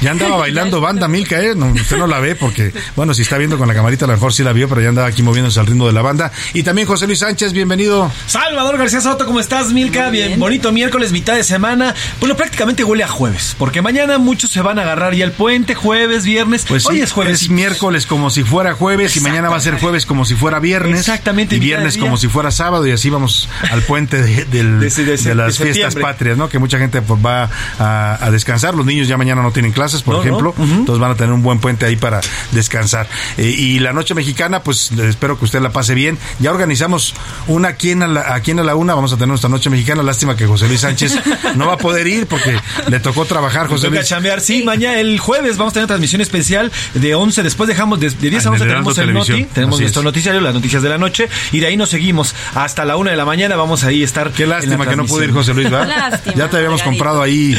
ya 0.00 0.12
andaba 0.12 0.36
bailando 0.36 0.80
banda 0.80 1.08
Milka, 1.08 1.40
¿eh? 1.40 1.52
usted 1.54 1.98
no 1.98 2.06
la 2.06 2.20
ve 2.20 2.34
porque, 2.34 2.72
bueno, 2.96 3.12
si 3.12 3.22
está 3.22 3.36
viendo 3.36 3.58
con 3.58 3.68
la 3.68 3.74
camarita, 3.74 4.06
a 4.06 4.08
lo 4.08 4.14
mejor 4.14 4.32
sí 4.32 4.42
la 4.42 4.52
vio, 4.52 4.68
pero 4.68 4.80
ya 4.80 4.88
andaba 4.88 5.08
aquí 5.08 5.22
moviéndose 5.22 5.60
al 5.60 5.66
ritmo 5.66 5.86
de 5.86 5.92
la 5.92 6.00
banda. 6.00 6.32
Y 6.54 6.62
también 6.62 6.88
José 6.88 7.06
Luis 7.06 7.18
Sánchez, 7.18 7.52
bienvenido. 7.52 8.10
Salvador 8.26 8.78
García 8.78 9.00
Soto, 9.00 9.26
¿cómo 9.26 9.40
estás, 9.40 9.72
Milka? 9.72 10.08
Bien, 10.10 10.38
bonito 10.38 10.72
miércoles, 10.72 11.12
mitad 11.12 11.34
de 11.34 11.44
semana. 11.44 11.94
Bueno, 12.20 12.36
prácticamente 12.36 12.82
huele 12.82 13.04
a 13.04 13.08
jueves, 13.08 13.54
porque 13.58 13.82
mañana 13.82 14.18
muchos 14.18 14.50
se 14.50 14.62
van 14.62 14.78
a 14.78 14.82
agarrar 14.82 15.14
ya 15.14 15.24
el 15.24 15.32
puente, 15.32 15.74
jueves, 15.74 16.24
viernes. 16.24 16.64
Pues 16.66 16.86
hoy 16.86 17.00
es 17.00 17.12
jueves. 17.12 17.42
Es 17.42 17.50
miércoles 17.50 18.06
como 18.06 18.30
si 18.30 18.44
fuera 18.44 18.72
jueves 18.72 19.16
y 19.16 19.20
mañana 19.20 19.50
va 19.50 19.56
a 19.56 19.60
ser 19.60 19.78
jueves 19.78 20.06
como 20.06 20.24
si 20.24 20.34
fuera 20.34 20.60
viernes. 20.60 21.00
Exactamente. 21.00 21.56
Y 21.56 21.58
viernes 21.60 21.98
como 21.98 22.16
si 22.16 22.28
fuera 22.28 22.50
sábado 22.50 22.86
y 22.86 22.92
así 22.92 23.10
vamos 23.10 23.48
al 23.70 23.82
puente 23.82 24.22
de, 24.22 25.34
las 25.34 25.58
fiestas 25.58 25.94
patrias, 25.96 26.38
¿no? 26.38 26.48
Que 26.48 26.58
mucha 26.58 26.78
gente 26.78 27.02
pues, 27.02 27.20
va 27.24 27.50
a, 27.78 28.18
a 28.24 28.30
descansar. 28.30 28.74
Los 28.74 28.86
niños 28.86 29.08
ya 29.08 29.16
mañana 29.16 29.41
no 29.42 29.52
tienen 29.52 29.72
clases, 29.72 30.02
por 30.02 30.20
ejemplo. 30.20 30.54
Entonces 30.58 30.98
van 30.98 31.12
a 31.12 31.14
tener 31.14 31.32
un 31.32 31.42
buen 31.42 31.58
puente 31.58 31.86
ahí 31.86 31.96
para 31.96 32.20
descansar. 32.52 33.08
Eh, 33.36 33.46
y 33.46 33.78
la 33.78 33.92
noche 33.92 34.14
mexicana, 34.14 34.62
pues 34.62 34.92
espero 34.92 35.38
que 35.38 35.44
usted 35.44 35.60
la 35.60 35.70
pase 35.70 35.94
bien. 35.94 36.18
Ya 36.38 36.50
organizamos 36.50 37.14
una 37.46 37.68
aquí 37.68 37.90
en, 37.90 38.14
la, 38.14 38.34
aquí 38.34 38.50
en 38.50 38.64
la 38.64 38.74
una. 38.74 38.94
Vamos 38.94 39.12
a 39.12 39.16
tener 39.16 39.28
nuestra 39.28 39.50
noche 39.50 39.70
mexicana. 39.70 40.02
Lástima 40.02 40.36
que 40.36 40.46
José 40.46 40.68
Luis 40.68 40.80
Sánchez 40.80 41.18
no 41.56 41.66
va 41.66 41.74
a 41.74 41.78
poder 41.78 42.06
ir 42.06 42.26
porque 42.26 42.56
le 42.88 43.00
tocó 43.00 43.24
trabajar, 43.24 43.68
José 43.68 43.88
Luis. 43.90 44.06
chambear. 44.06 44.40
Sí, 44.40 44.62
mañana, 44.62 44.98
el 44.98 45.18
jueves, 45.18 45.56
vamos 45.56 45.72
a 45.72 45.74
tener 45.74 45.84
una 45.84 45.88
transmisión 45.88 46.20
especial 46.20 46.70
de 46.94 47.14
11. 47.14 47.42
Después 47.42 47.68
dejamos 47.68 48.00
de, 48.00 48.10
10 48.10 48.46
a 48.46 48.50
11 48.50 48.64
tenemos 48.64 48.98
el 48.98 49.12
noti. 49.12 49.44
Tenemos 49.44 49.80
nuestro 49.80 50.02
noticiario, 50.02 50.40
las 50.40 50.54
noticias 50.54 50.82
de 50.82 50.88
la 50.88 50.98
noche. 50.98 51.28
Y 51.52 51.60
de 51.60 51.66
ahí 51.66 51.76
nos 51.76 51.90
seguimos 51.90 52.34
hasta 52.54 52.84
la 52.84 52.96
una 52.96 53.10
de 53.10 53.16
la 53.16 53.24
mañana. 53.24 53.56
Vamos 53.56 53.84
ahí 53.84 54.02
a 54.02 54.04
estar. 54.04 54.32
Qué 54.32 54.46
lástima 54.46 54.86
que 54.86 54.96
no 54.96 55.06
pudo 55.06 55.24
ir 55.24 55.32
José 55.32 55.54
Luis, 55.54 55.70
¿verdad? 55.70 56.20
ya 56.36 56.48
te 56.48 56.56
habíamos 56.56 56.82
comprado 56.82 57.22
ahí 57.22 57.56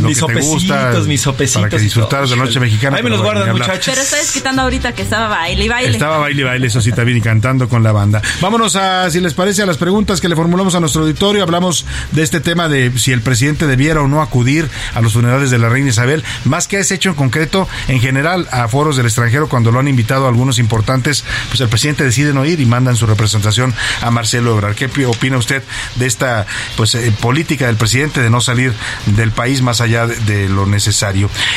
lo 0.00 0.08
mis 0.08 0.20
que 0.20 0.34
te 0.34 0.40
gusta. 0.40 0.92
Mis 1.06 1.23
sopecitos, 1.24 1.62
para 1.62 1.70
que 1.70 1.78
disfrutaras 1.78 2.30
de 2.30 2.36
la 2.36 2.44
noche 2.44 2.60
mexicana. 2.60 2.96
Ahí 2.96 3.02
me 3.02 3.10
los 3.10 3.22
guardan, 3.22 3.50
muchachos. 3.50 3.86
Pero 3.86 4.00
está 4.00 4.16
quitando 4.32 4.62
ahorita 4.62 4.94
que 4.94 5.02
estaba 5.02 5.28
baile 5.28 5.64
y 5.64 5.68
baile. 5.68 5.92
Estaba 5.92 6.18
baile 6.18 6.42
y 6.42 6.44
baile, 6.44 6.66
eso 6.66 6.80
sí, 6.80 6.92
también, 6.92 7.18
y 7.18 7.20
cantando 7.20 7.68
con 7.68 7.82
la 7.82 7.92
banda. 7.92 8.22
Vámonos 8.40 8.76
a, 8.76 9.10
si 9.10 9.20
les 9.20 9.34
parece, 9.34 9.62
a 9.62 9.66
las 9.66 9.78
preguntas 9.78 10.20
que 10.20 10.28
le 10.28 10.36
formulamos 10.36 10.74
a 10.74 10.80
nuestro 10.80 11.02
auditorio. 11.02 11.42
Hablamos 11.42 11.86
de 12.12 12.22
este 12.22 12.40
tema 12.40 12.68
de 12.68 12.92
si 12.98 13.12
el 13.12 13.22
presidente 13.22 13.66
debiera 13.66 14.02
o 14.02 14.08
no 14.08 14.22
acudir 14.22 14.68
a 14.94 15.00
los 15.00 15.14
funerales 15.14 15.50
de 15.50 15.58
la 15.58 15.68
reina 15.68 15.90
Isabel, 15.90 16.22
más 16.44 16.68
que 16.68 16.78
ese 16.78 16.94
hecho 16.94 17.08
en 17.08 17.14
concreto, 17.14 17.68
en 17.88 18.00
general, 18.00 18.46
a 18.50 18.68
foros 18.68 18.96
del 18.96 19.06
extranjero, 19.06 19.48
cuando 19.48 19.70
lo 19.70 19.80
han 19.80 19.88
invitado 19.88 20.26
a 20.26 20.28
algunos 20.28 20.58
importantes, 20.58 21.24
pues 21.48 21.60
el 21.60 21.68
presidente 21.68 22.04
decide 22.04 22.32
no 22.32 22.44
ir 22.44 22.60
y 22.60 22.66
mandan 22.66 22.96
su 22.96 23.06
representación 23.06 23.74
a 24.02 24.10
Marcelo 24.10 24.52
Ebrard. 24.52 24.74
¿Qué 24.74 25.06
opina 25.06 25.38
usted 25.38 25.62
de 25.96 26.06
esta 26.06 26.46
pues 26.76 26.94
eh, 26.94 27.12
política 27.20 27.66
del 27.66 27.76
presidente 27.76 28.20
de 28.20 28.30
no 28.30 28.40
salir 28.40 28.72
del 29.06 29.30
país 29.30 29.62
más 29.62 29.80
allá 29.80 30.06
de, 30.06 30.16
de 30.16 30.48
lo 30.48 30.66
necesario? 30.66 31.13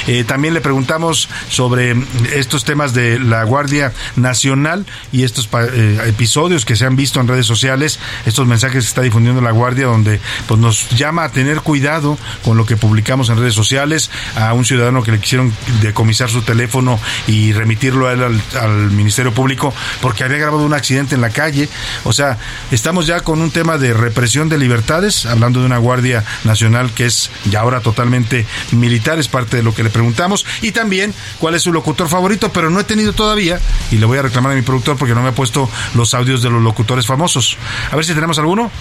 Eh, 0.07 0.23
también 0.23 0.53
le 0.53 0.61
preguntamos 0.61 1.29
sobre 1.49 1.95
estos 2.33 2.63
temas 2.63 2.93
de 2.93 3.19
la 3.19 3.43
Guardia 3.43 3.93
Nacional 4.15 4.85
y 5.11 5.23
estos 5.23 5.49
eh, 5.53 5.99
episodios 6.07 6.65
que 6.65 6.75
se 6.75 6.85
han 6.85 6.95
visto 6.95 7.19
en 7.19 7.27
redes 7.27 7.45
sociales, 7.45 7.99
estos 8.25 8.47
mensajes 8.47 8.83
que 8.83 8.89
está 8.89 9.01
difundiendo 9.01 9.41
la 9.41 9.51
Guardia, 9.51 9.87
donde 9.87 10.19
pues, 10.47 10.59
nos 10.59 10.89
llama 10.89 11.23
a 11.23 11.29
tener 11.29 11.61
cuidado 11.61 12.17
con 12.43 12.57
lo 12.57 12.65
que 12.65 12.77
publicamos 12.77 13.29
en 13.29 13.37
redes 13.37 13.53
sociales, 13.53 14.11
a 14.35 14.53
un 14.53 14.65
ciudadano 14.65 15.03
que 15.03 15.11
le 15.11 15.19
quisieron 15.19 15.53
decomisar 15.81 16.29
su 16.29 16.41
teléfono 16.41 16.99
y 17.27 17.53
remitirlo 17.53 18.07
a 18.07 18.13
él 18.13 18.23
al, 18.23 18.41
al 18.59 18.91
Ministerio 18.91 19.33
Público 19.33 19.73
porque 20.01 20.23
había 20.23 20.37
grabado 20.37 20.65
un 20.65 20.73
accidente 20.73 21.15
en 21.15 21.21
la 21.21 21.29
calle. 21.29 21.69
O 22.03 22.13
sea, 22.13 22.37
estamos 22.71 23.07
ya 23.07 23.21
con 23.21 23.41
un 23.41 23.51
tema 23.51 23.77
de 23.77 23.93
represión 23.93 24.49
de 24.49 24.57
libertades, 24.57 25.25
hablando 25.25 25.59
de 25.59 25.65
una 25.65 25.77
Guardia 25.77 26.23
Nacional 26.43 26.91
que 26.91 27.05
es 27.05 27.29
ya 27.49 27.61
ahora 27.61 27.81
totalmente 27.81 28.45
militar, 28.71 29.19
es 29.19 29.27
parte 29.27 29.46
de 29.55 29.63
lo 29.63 29.73
que 29.73 29.83
le 29.83 29.89
preguntamos. 29.89 30.45
Y 30.61 30.71
también 30.71 31.13
cuál 31.39 31.55
es 31.55 31.63
su 31.63 31.71
locutor 31.71 32.09
favorito, 32.09 32.51
pero 32.51 32.69
no 32.69 32.79
he 32.79 32.83
tenido 32.83 33.13
todavía, 33.13 33.59
y 33.91 33.97
le 33.97 34.05
voy 34.05 34.17
a 34.17 34.21
reclamar 34.21 34.51
a 34.51 34.55
mi 34.55 34.61
productor 34.61 34.97
porque 34.97 35.15
no 35.15 35.21
me 35.21 35.29
ha 35.29 35.35
puesto 35.35 35.69
los 35.95 36.13
audios 36.13 36.41
de 36.41 36.49
los 36.49 36.61
locutores 36.61 37.05
famosos. 37.05 37.57
A 37.91 37.95
ver 37.95 38.05
si 38.05 38.13
tenemos 38.13 38.37
alguno. 38.39 38.71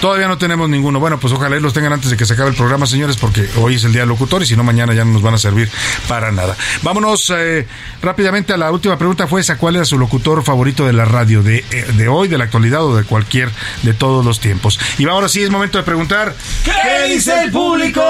Todavía 0.00 0.28
no 0.28 0.38
tenemos 0.38 0.68
ninguno. 0.68 0.98
Bueno, 0.98 1.20
pues 1.20 1.32
ojalá 1.34 1.60
los 1.60 1.74
tengan 1.74 1.92
antes 1.92 2.10
de 2.10 2.16
que 2.16 2.24
se 2.24 2.32
acabe 2.32 2.50
el 2.50 2.56
programa, 2.56 2.86
señores, 2.86 3.16
porque 3.16 3.46
hoy 3.56 3.74
es 3.74 3.84
el 3.84 3.92
día 3.92 4.02
del 4.02 4.08
locutor 4.08 4.42
y 4.42 4.46
si 4.46 4.56
no, 4.56 4.64
mañana 4.64 4.94
ya 4.94 5.04
no 5.04 5.12
nos 5.12 5.22
van 5.22 5.34
a 5.34 5.38
servir 5.38 5.70
para 6.08 6.32
nada. 6.32 6.56
Vámonos 6.82 7.30
eh, 7.36 7.66
rápidamente 8.00 8.54
a 8.54 8.56
la 8.56 8.72
última 8.72 8.96
pregunta. 8.96 9.26
Fue 9.26 9.42
esa, 9.42 9.58
¿cuál 9.58 9.76
era 9.76 9.84
su 9.84 9.98
locutor 9.98 10.42
favorito 10.42 10.86
de 10.86 10.94
la 10.94 11.04
radio 11.04 11.42
de, 11.42 11.64
eh, 11.70 11.86
de 11.94 12.08
hoy, 12.08 12.28
de 12.28 12.38
la 12.38 12.44
actualidad 12.44 12.82
o 12.82 12.96
de 12.96 13.04
cualquier 13.04 13.50
de 13.82 13.92
todos 13.92 14.24
los 14.24 14.40
tiempos? 14.40 14.80
Y 14.98 15.06
ahora 15.06 15.28
sí 15.28 15.42
es 15.42 15.50
momento 15.50 15.76
de 15.76 15.84
preguntar. 15.84 16.34
¿Qué 16.64 17.12
dice 17.12 17.44
el 17.44 17.50
público? 17.50 18.02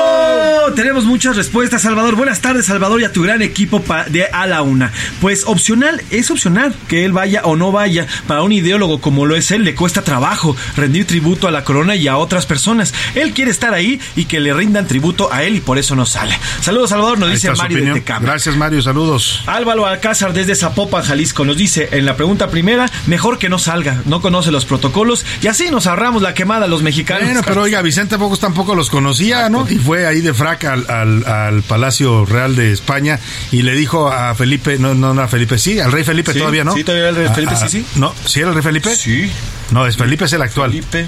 Tenemos 0.76 1.04
muchas 1.04 1.36
respuestas, 1.36 1.82
Salvador. 1.82 2.14
Buenas 2.14 2.40
tardes, 2.40 2.66
Salvador, 2.66 3.00
y 3.00 3.04
a 3.04 3.12
tu 3.12 3.22
gran 3.22 3.42
equipo 3.42 3.82
de 4.08 4.26
A 4.26 4.46
la 4.46 4.62
Una. 4.62 4.92
Pues 5.20 5.44
opcional, 5.44 6.02
es 6.10 6.30
opcional 6.30 6.74
que 6.86 7.04
él 7.04 7.12
vaya 7.12 7.42
o 7.44 7.56
no 7.56 7.72
vaya. 7.72 8.06
Para 8.28 8.42
un 8.42 8.52
ideólogo 8.52 9.00
como 9.00 9.26
lo 9.26 9.34
es 9.34 9.50
él, 9.50 9.64
le 9.64 9.74
cuesta 9.74 10.02
trabajo 10.02 10.56
rendir 10.76 11.06
tributo 11.06 11.48
a 11.48 11.49
la 11.50 11.64
corona 11.64 11.96
y 11.96 12.08
a 12.08 12.16
otras 12.16 12.46
personas. 12.46 12.94
Él 13.14 13.32
quiere 13.32 13.50
estar 13.50 13.74
ahí 13.74 14.00
y 14.16 14.24
que 14.26 14.40
le 14.40 14.52
rindan 14.52 14.86
tributo 14.86 15.32
a 15.32 15.44
él 15.44 15.56
y 15.56 15.60
por 15.60 15.78
eso 15.78 15.96
no 15.96 16.06
sale. 16.06 16.36
Saludos, 16.60 16.90
Salvador, 16.90 17.18
nos 17.18 17.30
dice 17.30 17.50
Mario 17.52 17.84
de 17.84 17.92
Tecama. 17.92 18.26
Gracias, 18.26 18.56
Mario, 18.56 18.82
saludos. 18.82 19.42
Álvaro 19.46 19.86
Alcázar 19.86 20.32
desde 20.32 20.54
Zapopan, 20.54 21.02
Jalisco, 21.02 21.44
nos 21.44 21.56
dice 21.56 21.88
en 21.92 22.06
la 22.06 22.16
pregunta 22.16 22.48
primera, 22.48 22.90
mejor 23.06 23.38
que 23.38 23.48
no 23.48 23.58
salga, 23.58 24.02
no 24.04 24.20
conoce 24.20 24.50
los 24.50 24.64
protocolos 24.64 25.24
y 25.42 25.46
así 25.46 25.70
nos 25.70 25.86
ahorramos 25.86 26.22
la 26.22 26.34
quemada 26.34 26.66
a 26.66 26.68
los 26.68 26.82
mexicanos. 26.82 27.24
Bueno, 27.24 27.42
pero 27.44 27.62
oiga, 27.62 27.82
Vicente 27.82 28.18
Pocos 28.18 28.40
tampoco 28.40 28.74
los 28.74 28.90
conocía, 28.90 29.48
¿no? 29.48 29.66
Y 29.68 29.76
fue 29.76 30.06
ahí 30.06 30.20
de 30.20 30.34
fraca 30.34 30.72
al, 30.72 31.24
al, 31.26 31.62
Palacio 31.62 32.24
Real 32.24 32.56
de 32.56 32.72
España 32.72 33.18
y 33.52 33.62
le 33.62 33.74
dijo 33.74 34.08
a 34.08 34.34
Felipe, 34.34 34.78
no, 34.78 34.94
no, 34.94 35.14
no 35.14 35.22
a 35.22 35.28
Felipe, 35.28 35.58
sí, 35.58 35.78
al 35.80 35.92
rey 35.92 36.04
Felipe 36.04 36.34
todavía, 36.34 36.64
¿no? 36.64 36.74
Sí, 36.74 36.84
todavía 36.84 37.10
el 37.10 37.16
rey 37.16 37.28
Felipe, 37.34 37.56
sí, 37.56 37.68
sí. 37.68 37.86
No, 37.96 38.14
¿sí 38.24 38.40
era 38.40 38.48
el 38.48 38.54
rey 38.54 38.62
Felipe? 38.62 38.94
Sí. 38.94 39.30
No, 39.70 39.86
es 39.86 39.96
Felipe 39.96 40.24
es 40.24 40.32
el 40.32 40.42
actual. 40.42 40.70
Felipe 40.70 41.06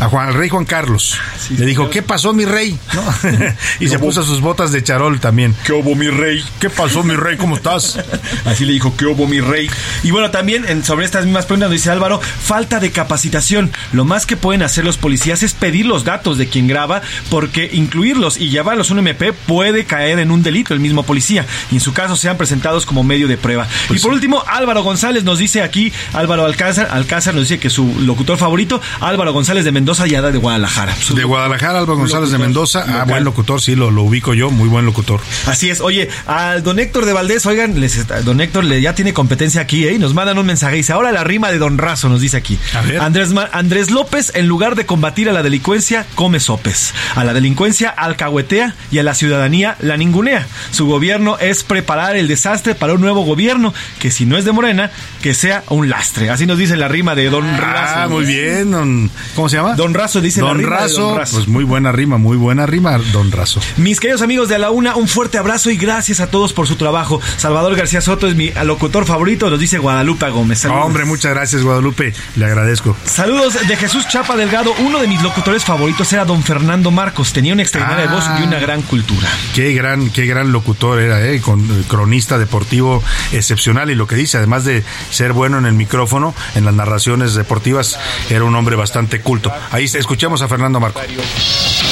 a 0.00 0.08
Juan, 0.08 0.28
al 0.28 0.34
rey 0.34 0.48
Juan 0.48 0.64
Carlos. 0.64 1.18
le 1.50 1.66
dijo, 1.66 1.90
¿qué 1.90 2.02
pasó, 2.02 2.32
mi 2.32 2.44
rey? 2.44 2.78
y 3.80 3.88
se 3.88 3.98
puso 3.98 4.22
sus 4.22 4.40
botas 4.40 4.72
de 4.72 4.82
charol 4.82 5.20
también. 5.20 5.54
¿Qué 5.64 5.72
hubo, 5.72 5.94
mi 5.94 6.08
rey? 6.08 6.44
¿Qué 6.60 6.70
pasó, 6.70 7.02
mi 7.02 7.14
rey? 7.14 7.36
¿Cómo 7.36 7.56
estás? 7.56 7.98
Así 8.44 8.64
le 8.64 8.72
dijo, 8.72 8.96
¿qué 8.96 9.06
hubo, 9.06 9.26
mi 9.26 9.40
rey? 9.40 9.68
Y 10.02 10.10
bueno, 10.10 10.30
también 10.30 10.64
en, 10.68 10.84
sobre 10.84 11.04
estas 11.04 11.24
mismas 11.24 11.46
preguntas, 11.46 11.70
dice 11.70 11.90
Álvaro, 11.90 12.20
falta 12.20 12.80
de 12.80 12.90
capacitación. 12.90 13.72
Lo 13.92 14.04
más 14.04 14.26
que 14.26 14.36
pueden 14.36 14.62
hacer 14.62 14.84
los 14.84 14.96
policías 14.96 15.42
es 15.42 15.54
pedir 15.54 15.86
los 15.86 16.04
datos 16.04 16.38
de 16.38 16.48
quien 16.48 16.68
graba, 16.68 17.02
porque 17.30 17.68
incluirlos 17.72 18.38
y 18.38 18.50
llevarlos 18.50 18.90
a 18.90 18.94
un 18.94 19.00
MP 19.00 19.32
puede 19.32 19.84
caer 19.84 20.18
en 20.18 20.30
un 20.30 20.42
delito 20.42 20.74
el 20.74 20.80
mismo 20.80 21.02
policía. 21.02 21.46
Y 21.70 21.76
en 21.76 21.80
su 21.80 21.92
caso 21.92 22.16
sean 22.16 22.36
presentados 22.36 22.86
como 22.86 23.02
medio 23.02 23.26
de 23.26 23.36
prueba. 23.36 23.66
Pues 23.88 24.00
y 24.00 24.02
por 24.02 24.12
último, 24.12 24.44
Álvaro 24.46 24.82
González 24.82 25.24
nos 25.24 25.38
dice 25.38 25.62
aquí, 25.62 25.92
Álvaro 26.12 26.44
Alcázar, 26.44 26.88
Alcázar 26.92 27.34
nos 27.34 27.48
dice 27.48 27.58
que 27.58 27.70
su 27.70 28.00
locutor 28.00 28.38
favorito, 28.38 28.80
Álvaro 29.00 29.32
González 29.32 29.64
de 29.64 29.72
Mendoza 29.72 29.87
y 29.88 30.10
de 30.10 30.38
Guadalajara. 30.38 30.94
De 31.14 31.24
Guadalajara, 31.24 31.78
Álvaro 31.78 31.96
González 31.96 32.30
de 32.30 32.36
Mendoza. 32.36 32.84
Ah, 32.86 33.04
buen 33.04 33.24
locutor, 33.24 33.62
sí, 33.62 33.74
lo, 33.74 33.90
lo, 33.90 34.02
ubico 34.02 34.34
yo, 34.34 34.50
muy 34.50 34.68
buen 34.68 34.84
locutor. 34.84 35.18
Así 35.46 35.70
es. 35.70 35.80
Oye, 35.80 36.10
al 36.26 36.62
don 36.62 36.78
Héctor 36.78 37.06
de 37.06 37.14
Valdés, 37.14 37.46
oigan, 37.46 37.80
les, 37.80 38.06
don 38.24 38.38
Héctor 38.42 38.64
le, 38.64 38.82
ya 38.82 38.94
tiene 38.94 39.14
competencia 39.14 39.62
aquí, 39.62 39.88
¿eh? 39.88 39.98
Nos 39.98 40.12
mandan 40.12 40.36
un 40.36 40.44
mensaje. 40.44 40.76
Dice, 40.76 40.92
ahora 40.92 41.10
la 41.10 41.24
rima 41.24 41.50
de 41.50 41.58
don 41.58 41.78
Razo, 41.78 42.10
nos 42.10 42.20
dice 42.20 42.36
aquí. 42.36 42.58
Andrés, 43.00 43.30
Andrés 43.52 43.90
López, 43.90 44.32
en 44.34 44.46
lugar 44.46 44.74
de 44.74 44.84
combatir 44.84 45.30
a 45.30 45.32
la 45.32 45.42
delincuencia, 45.42 46.04
come 46.14 46.38
sopes. 46.38 46.92
A 47.14 47.24
la 47.24 47.32
delincuencia 47.32 47.88
alcahuetea 47.88 48.74
y 48.90 48.98
a 48.98 49.02
la 49.02 49.14
ciudadanía 49.14 49.76
la 49.80 49.96
ningunea. 49.96 50.46
Su 50.70 50.86
gobierno 50.86 51.38
es 51.38 51.64
preparar 51.64 52.16
el 52.16 52.28
desastre 52.28 52.74
para 52.74 52.92
un 52.92 53.00
nuevo 53.00 53.22
gobierno 53.22 53.72
que 54.00 54.10
si 54.10 54.26
no 54.26 54.36
es 54.36 54.44
de 54.44 54.52
Morena, 54.52 54.90
que 55.22 55.32
sea 55.32 55.64
un 55.70 55.88
lastre. 55.88 56.28
Así 56.28 56.44
nos 56.44 56.58
dice 56.58 56.76
la 56.76 56.88
rima 56.88 57.14
de 57.14 57.30
don 57.30 57.46
ah, 57.46 57.56
Razo. 57.56 57.94
Ah, 57.96 58.08
muy 58.08 58.26
bien, 58.26 58.70
don, 58.70 59.10
¿cómo 59.34 59.48
se 59.48 59.56
llama? 59.56 59.77
Don 59.78 59.94
Razo 59.94 60.20
dice 60.20 60.40
don 60.40 60.60
Razo, 60.60 61.16
Pues 61.30 61.46
muy 61.46 61.62
buena 61.62 61.92
rima, 61.92 62.18
muy 62.18 62.36
buena 62.36 62.66
rima, 62.66 62.98
Don 63.12 63.30
Razo. 63.30 63.60
Mis 63.76 64.00
queridos 64.00 64.22
amigos 64.22 64.48
de 64.48 64.56
A 64.56 64.58
la 64.58 64.72
Una, 64.72 64.96
un 64.96 65.06
fuerte 65.06 65.38
abrazo 65.38 65.70
y 65.70 65.76
gracias 65.76 66.18
a 66.18 66.26
todos 66.26 66.52
por 66.52 66.66
su 66.66 66.74
trabajo. 66.74 67.20
Salvador 67.36 67.76
García 67.76 68.00
Soto 68.00 68.26
es 68.26 68.34
mi 68.34 68.50
locutor 68.64 69.06
favorito, 69.06 69.48
nos 69.48 69.60
dice 69.60 69.78
Guadalupe 69.78 70.30
Gómez. 70.30 70.64
hombre, 70.64 71.04
muchas 71.04 71.32
gracias, 71.32 71.62
Guadalupe. 71.62 72.12
Le 72.34 72.46
agradezco. 72.46 72.96
Saludos 73.04 73.56
de 73.68 73.76
Jesús 73.76 74.08
Chapa 74.08 74.36
Delgado. 74.36 74.74
Uno 74.80 74.98
de 74.98 75.06
mis 75.06 75.22
locutores 75.22 75.64
favoritos 75.64 76.12
era 76.12 76.24
Don 76.24 76.42
Fernando 76.42 76.90
Marcos. 76.90 77.32
Tenía 77.32 77.52
una 77.52 77.62
extraordinaria 77.62 78.10
voz 78.10 78.24
y 78.40 78.42
una 78.42 78.58
gran 78.58 78.82
cultura. 78.82 79.28
Qué 79.54 79.74
gran, 79.74 80.10
qué 80.10 80.26
gran 80.26 80.50
locutor 80.50 80.98
era, 80.98 81.24
¿eh? 81.24 81.40
Con, 81.40 81.60
eh, 81.60 81.84
cronista 81.86 82.36
deportivo 82.36 83.00
excepcional. 83.30 83.90
Y 83.90 83.94
lo 83.94 84.08
que 84.08 84.16
dice, 84.16 84.38
además 84.38 84.64
de 84.64 84.82
ser 85.10 85.34
bueno 85.34 85.56
en 85.56 85.66
el 85.66 85.74
micrófono, 85.74 86.34
en 86.56 86.64
las 86.64 86.74
narraciones 86.74 87.34
deportivas, 87.34 87.96
era 88.28 88.42
un 88.42 88.56
hombre 88.56 88.74
bastante 88.74 89.20
culto. 89.20 89.52
Ahí 89.70 89.84
escuchamos 89.84 90.40
a 90.40 90.48
Fernando 90.48 90.80
Marco. 90.80 91.00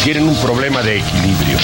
Tienen 0.03 0.29
un 0.29 0.37
problema 0.37 0.83
de 0.83 0.99
equilibrio. 0.99 1.59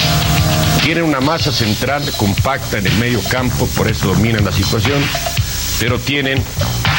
Tienen 0.82 1.04
una 1.04 1.20
masa 1.20 1.52
central 1.52 2.02
compacta 2.16 2.78
en 2.78 2.86
el 2.86 2.94
medio 2.98 3.20
campo, 3.30 3.66
por 3.76 3.88
eso 3.88 4.08
dominan 4.08 4.44
la 4.44 4.52
situación, 4.52 5.00
pero 5.80 5.98
tienen 5.98 6.42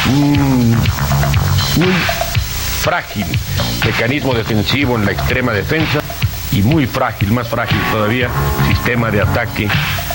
un 0.10 0.72
muy 0.72 1.94
frágil 2.82 3.26
mecanismo 3.86 4.34
defensivo 4.34 4.96
en 4.96 5.06
la 5.06 5.12
extrema 5.12 5.52
defensa 5.54 6.00
y 6.52 6.62
muy 6.62 6.88
frágil, 6.88 7.32
más 7.32 7.48
frágil 7.48 7.80
todavía, 7.92 8.30
sistema 8.68 9.12
de 9.12 9.22
ataque 9.22 9.68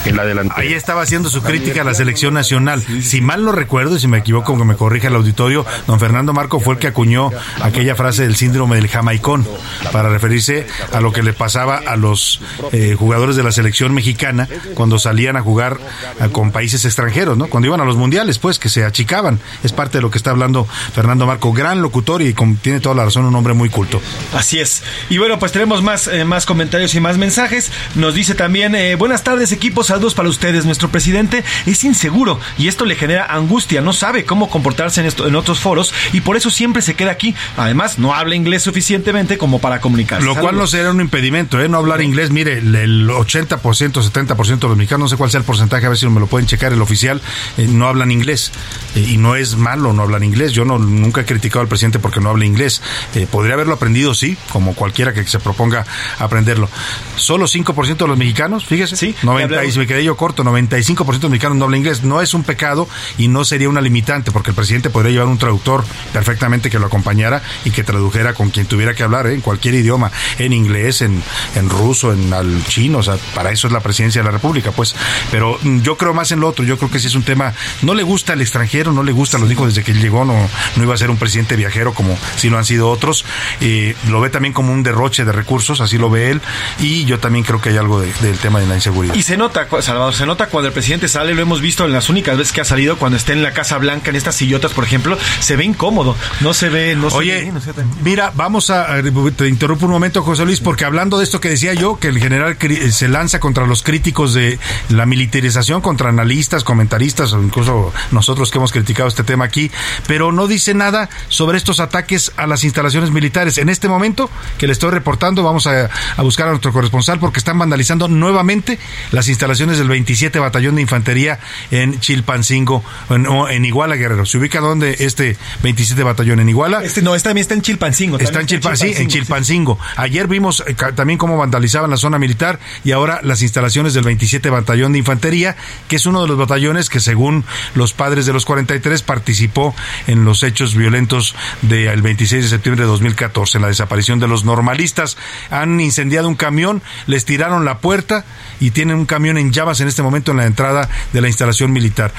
en 0.05 0.17
la 0.17 0.25
delantera. 0.25 0.61
Ahí 0.61 0.73
estaba 0.73 1.03
haciendo 1.03 1.29
su 1.29 1.43
crítica 1.43 1.83
a 1.83 1.85
la 1.85 1.95
selección 1.95 2.35
nacional. 2.35 2.85
Si 3.03 3.21
mal 3.21 3.45
no 3.45 3.53
recuerdo, 3.53 3.97
y 3.97 4.01
si 4.01 4.09
me 4.09 4.19
equivoco, 4.19 4.57
que 4.57 4.65
me 4.65 4.77
corrija 4.77 5.09
el 5.09 5.15
auditorio, 5.15 5.65
don 5.87 6.01
Fernando 6.01 6.33
Marco 6.33 6.61
fue 6.61 6.75
el 6.75 6.81
que 6.81 6.89
acuñó 6.89 7.31
aquella 7.61 7.95
frase 7.95 8.23
del 8.23 8.37
síndrome 8.37 8.77
del 8.77 8.89
jamaicón 8.89 9.47
para 9.93 10.09
referirse 10.09 10.67
a 10.93 11.01
lo 11.01 11.13
que 11.13 11.23
le 11.23 11.33
pasaba 11.33 11.77
a 11.77 11.97
los 11.97 12.41
eh, 12.73 12.97
jugadores 12.99 13.37
de 13.37 13.43
la 13.43 13.53
selección 13.53 13.95
mexicana 13.95 14.49
cuando 14.75 14.99
salían 14.99 15.37
a 15.37 15.43
jugar 15.43 15.79
eh, 16.21 16.29
con 16.33 16.53
países 16.53 16.85
extranjeros, 16.85 17.37
¿no? 17.37 17.47
Cuando 17.49 17.67
iban 17.67 17.81
a 17.81 17.85
los 17.85 17.97
mundiales, 17.97 18.39
pues, 18.39 18.59
que 18.59 18.69
se 18.69 18.85
achicaban. 18.85 19.41
Es 19.63 19.73
parte 19.73 19.99
de 19.99 20.03
lo 20.03 20.11
que 20.11 20.19
está 20.19 20.31
hablando 20.31 20.67
Fernando 20.95 21.27
Marco, 21.27 21.53
gran 21.53 21.83
locutor 21.83 22.23
y 22.23 22.35
tiene 22.63 22.81
toda 22.81 22.95
la 22.95 23.05
razón, 23.05 23.25
un 23.25 23.35
hombre 23.35 23.55
muy 23.55 23.69
culto. 23.69 24.01
Así 24.35 24.59
es. 24.59 24.83
Y 25.11 25.19
bueno, 25.19 25.39
pues 25.39 25.53
tenemos 25.53 25.83
más, 25.83 26.07
eh, 26.07 26.25
más 26.25 26.47
comentarios 26.47 26.95
y 26.95 27.01
más 27.01 27.19
mensajes. 27.19 27.71
Nos 27.95 28.15
dice 28.15 28.35
también, 28.35 28.77
buenas 28.99 29.25
tardes 29.25 29.53
equipos, 29.53 29.88
saludos 29.89 30.15
para 30.15 30.29
ustedes. 30.29 30.65
Nuestro 30.65 30.91
presidente 30.91 31.45
es 31.67 31.85
inseguro 31.85 32.39
y 32.57 32.69
esto 32.69 32.85
le 32.85 32.95
genera 32.95 33.27
angustia. 33.27 33.81
No 33.81 33.93
sabe 33.93 34.25
cómo 34.25 34.49
comportarse 34.49 35.01
en, 35.01 35.07
esto, 35.07 35.27
en 35.27 35.35
otros 35.35 35.59
foros 35.59 35.93
y 36.13 36.21
por 36.21 36.37
eso 36.37 36.51
siempre 36.51 36.83
se 36.83 36.95
queda 36.95 37.11
aquí. 37.11 37.35
Además, 37.57 37.99
no 37.99 38.15
habla 38.15 38.35
inglés 38.35 38.63
suficientemente 38.63 39.39
como 39.39 39.61
para 39.61 39.81
comunicarse. 39.81 40.25
Lo 40.25 40.37
cual 40.37 40.57
no 40.57 40.67
será 40.67 40.91
un 40.91 41.01
impedimento, 41.01 41.61
¿eh? 41.61 41.69
No 41.69 41.79
hablar 41.79 42.03
inglés. 42.03 42.31
Mire, 42.31 42.59
el 42.59 43.09
80%, 43.09 43.59
70% 43.59 44.59
de 44.59 44.69
los 44.69 44.77
mexicanos, 44.77 45.05
no 45.05 45.09
sé 45.09 45.17
cuál 45.17 45.31
sea 45.31 45.39
el 45.39 45.45
porcentaje, 45.45 45.87
a 45.87 45.89
ver 45.89 45.99
si 45.99 46.07
me 46.07 46.21
lo 46.21 46.27
pueden 46.27 46.47
checar, 46.47 46.73
el 46.73 46.83
oficial, 46.83 47.21
eh, 47.57 47.67
no 47.69 47.89
hablan 47.89 48.11
inglés. 48.11 48.53
Eh, 48.95 49.07
y 49.09 49.17
no 49.17 49.37
es 49.37 49.57
malo 49.57 49.93
no 49.93 50.03
hablar 50.03 50.23
inglés. 50.23 50.53
Yo 50.53 50.65
no, 50.65 50.79
nunca 50.79 51.23
he 51.23 51.25
criticado 51.25 51.63
al 51.63 51.69
presidente 51.69 51.99
porque 51.99 52.21
no 52.21 52.31
habla 52.31 52.45
inglés. 52.45 52.83
Eh, 53.15 53.27
podría 53.31 53.55
haberlo 53.55 53.75
aprendido, 53.75 54.15
sí, 54.15 54.37
como 54.51 54.75
cualquiera 54.75 55.13
que 55.13 55.25
se 55.27 55.39
proponga 55.39 55.87
aprenderlo. 56.19 56.69
Solo 57.17 57.47
5% 57.47 57.97
de 57.97 58.07
los 58.07 58.19
mexicanos, 58.19 58.65
fíjese, 58.67 58.97
sí, 58.97 59.15
90 59.23 59.65
me 59.79 59.87
quedé 59.87 60.05
yo 60.05 60.17
corto, 60.17 60.45
95% 60.45 61.21
de 61.21 61.29
mexicanos 61.29 61.57
no 61.57 61.65
habla 61.65 61.77
inglés. 61.77 62.03
No 62.03 62.21
es 62.21 62.35
un 62.35 62.43
pecado 62.43 62.89
y 63.17 63.29
no 63.29 63.45
sería 63.45 63.69
una 63.69 63.81
limitante, 63.81 64.31
porque 64.33 64.51
el 64.51 64.57
presidente 64.57 64.91
podría 64.91 65.13
llevar 65.13 65.29
un 65.29 65.39
traductor 65.39 65.85
perfectamente 66.13 66.71
que 66.71 66.79
lo 66.79 66.87
acompañara 66.87 67.43
y 67.65 67.71
que 67.71 67.85
tradujera 67.85 68.35
con 68.35 68.51
quien 68.51 68.67
tuviera 68.67 68.95
que 68.95 69.03
hablar, 69.03 69.27
¿eh? 69.27 69.35
en 69.35 69.41
cualquier 69.41 69.75
idioma, 69.75 70.11
en 70.39 70.53
inglés, 70.53 71.03
en, 71.03 71.23
en 71.55 71.71
ruso, 71.71 72.13
en 72.13 72.33
al 72.33 72.65
chino, 72.65 72.99
o 72.99 73.03
sea, 73.03 73.17
para 73.35 73.51
eso 73.51 73.67
es 73.67 73.73
la 73.73 73.81
presidencia 73.81 74.21
de 74.21 74.27
la 74.27 74.33
República, 74.33 74.73
pues. 74.73 74.95
Pero 75.31 75.59
mm, 75.63 75.81
yo 75.81 75.97
creo 75.97 76.15
más 76.15 76.33
en 76.33 76.41
lo 76.41 76.49
otro, 76.49 76.65
yo 76.65 76.77
creo 76.79 76.91
que 76.91 76.99
sí 76.99 77.07
es 77.07 77.15
un 77.15 77.23
tema, 77.23 77.55
no 77.83 77.95
le 77.95 78.03
gusta 78.03 78.33
al 78.33 78.41
extranjero, 78.41 78.93
no 78.93 79.03
le 79.03 79.13
gusta, 79.13 79.39
lo 79.39 79.47
dijo 79.47 79.67
desde 79.67 79.83
que 79.83 79.95
llegó, 79.95 80.25
no, 80.25 80.49
no 80.77 80.83
iba 80.83 80.95
a 80.95 80.99
ser 80.99 81.11
un 81.11 81.17
presidente 81.17 81.57
viajero 81.57 81.95
como 81.95 82.19
si 82.37 82.51
lo 82.51 82.59
han 82.59 82.65
sido 82.65 82.91
otros, 82.91 83.25
eh, 83.61 83.95
lo 84.09 84.21
ve 84.21 84.31
también 84.31 84.53
como 84.53 84.73
un 84.73 84.83
derroche 84.83 85.25
de 85.25 85.33
recursos, 85.33 85.81
así 85.81 85.99
lo 85.99 86.11
ve 86.11 86.31
él, 86.31 86.41
y 86.79 87.05
yo 87.05 87.19
también 87.19 87.45
creo 87.45 87.61
que 87.61 87.71
hay 87.71 87.77
algo 87.77 88.01
del 88.01 88.39
tema 88.41 88.61
de 88.61 88.67
la 88.67 88.75
inseguridad. 88.75 89.15
Y 89.15 89.23
se 89.23 89.37
nota, 89.37 89.68
Salvador, 89.81 90.15
se 90.15 90.27
nota 90.27 90.47
cuando 90.47 90.69
el 90.69 90.73
presidente 90.73 91.09
sale, 91.09 91.35
lo 91.35 91.43
hemos 91.43 91.61
visto 91.61 91.85
en 91.85 91.93
las 91.93 92.09
únicas 92.09 92.37
veces 92.37 92.53
que 92.53 92.61
ha 92.61 92.65
salido, 92.65 92.99
cuando 92.99 93.17
está 93.17 93.33
en 93.33 93.43
la 93.43 93.53
Casa 93.53 93.79
Blanca, 93.79 94.11
en 94.11 94.17
estas 94.17 94.37
sillotas, 94.37 94.73
por 94.73 94.85
ejemplo, 94.85 95.19
se 95.41 95.57
ve 95.57 95.65
incómodo, 95.65 96.17
no 96.41 96.55
se 96.55 96.69
ve, 96.69 96.97
no 96.97 97.09
Oye, 97.09 97.39
se 97.39 97.45
ve, 97.47 97.53
no 97.53 97.61
se 97.61 97.73
mira, 98.03 98.33
vamos 98.35 98.71
a, 98.71 98.89
te 99.37 99.49
interrumpo 99.49 99.87
un 99.87 99.93
momento, 99.93 100.23
José 100.23 100.45
Luis, 100.45 100.61
porque 100.61 100.85
hablando 100.85 101.19
de 101.19 101.25
esto 101.25 101.41
que 101.41 101.49
decía 101.49 101.75
yo, 101.75 101.99
que 101.99 102.09
el 102.09 102.19
general 102.19 102.57
se 102.91 103.09
lanza 103.09 103.41
contra 103.41 103.67
los 103.67 103.83
críticos 103.83 104.35
de 104.35 104.59
la 104.89 105.07
militarización, 105.07 105.81
contra 105.81 106.09
analistas, 106.09 106.65
comentaristas, 106.65 107.33
o 107.33 107.43
incluso 107.43 107.93
nosotros 108.11 108.51
que 108.51 108.59
hemos 108.59 108.73
criticado 108.73 109.09
este 109.09 109.25
tema 109.25 109.45
aquí, 109.45 109.71
pero 110.07 110.33
no 110.33 110.47
dice 110.47 110.75
nada 110.75 111.09
sobre 111.29 111.59
estos 111.59 111.81
ataques 111.81 112.33
a 112.37 112.47
las 112.47 112.65
instalaciones 112.65 113.11
militares. 113.11 113.59
En 113.59 113.69
este 113.69 113.89
momento 113.89 114.31
que 114.59 114.67
le 114.67 114.73
estoy 114.73 114.91
reportando, 114.91 115.43
vamos 115.43 115.67
a, 115.67 115.91
buscar 116.19 116.47
a 116.47 116.51
nuestro 116.51 116.73
corresponsal 116.73 117.19
porque 117.19 117.39
están 117.39 117.59
vandalizando 117.59 118.09
nuevamente 118.09 118.79
las 119.13 119.29
instalaciones 119.29 119.58
del 119.59 119.89
27 119.89 120.39
Batallón 120.39 120.77
de 120.77 120.83
Infantería 120.83 121.41
en 121.71 121.99
Chilpancingo, 121.99 122.85
en, 123.11 123.27
en 123.27 123.65
Iguala, 123.65 123.97
Guerrero. 123.97 124.25
¿Se 124.25 124.39
ubica 124.39 124.61
dónde 124.61 124.97
este 125.01 125.37
27 125.63 126.03
Batallón? 126.03 126.41
¿En 126.41 126.49
Iguala? 126.49 126.85
Este 126.85 127.03
no, 127.03 127.15
este 127.15 127.29
también 127.29 127.43
está 127.43 127.55
en 127.55 127.63
Chilpancingo. 127.63 128.19
Está 128.19 128.41
en, 128.41 128.47
Chilpancingo, 128.47 128.95
sí, 128.95 129.03
en 129.03 129.09
Chilpancingo. 129.09 129.79
Ayer 129.97 130.29
vimos 130.29 130.63
eh, 130.67 130.75
también 130.95 131.19
cómo 131.19 131.37
vandalizaban 131.37 131.91
la 131.91 131.97
zona 131.97 132.19
militar 132.19 132.61
y 132.85 132.93
ahora 132.93 133.21
las 133.23 133.43
instalaciones 133.43 133.95
del 133.95 134.05
27 134.05 134.49
Batallón 134.51 134.93
de 134.93 134.99
Infantería, 134.99 135.57
que 135.89 135.97
es 135.97 136.07
uno 136.07 136.23
de 136.23 136.29
los 136.29 136.39
batallones 136.39 136.89
que 136.89 137.01
según 137.01 137.45
los 137.75 137.93
padres 137.93 138.27
de 138.27 138.33
los 138.33 138.45
43 138.45 139.03
participó 139.03 139.75
en 140.07 140.25
los 140.25 140.43
hechos 140.43 140.75
violentos 140.75 141.35
del 141.63 142.01
26 142.01 142.45
de 142.45 142.49
septiembre 142.49 142.85
de 142.85 142.91
2014, 142.91 143.59
en 143.59 143.63
la 143.63 143.69
desaparición 143.69 144.21
de 144.21 144.29
los 144.29 144.45
normalistas. 144.45 145.17
Han 145.51 145.81
incendiado 145.81 146.29
un 146.29 146.35
camión, 146.35 146.83
les 147.07 147.25
tiraron 147.25 147.65
la 147.65 147.79
puerta 147.79 148.25
y 148.61 148.71
tienen 148.71 148.97
un 148.97 149.07
camión 149.07 149.39
en 149.39 149.48
llamas 149.51 149.81
en 149.81 149.89
este 149.89 150.03
momento 150.03 150.31
en 150.31 150.39
la 150.39 150.47
entrada 150.47 150.89
de 151.13 151.21
la 151.21 151.29
instalación 151.29 151.73
militar 151.73 152.13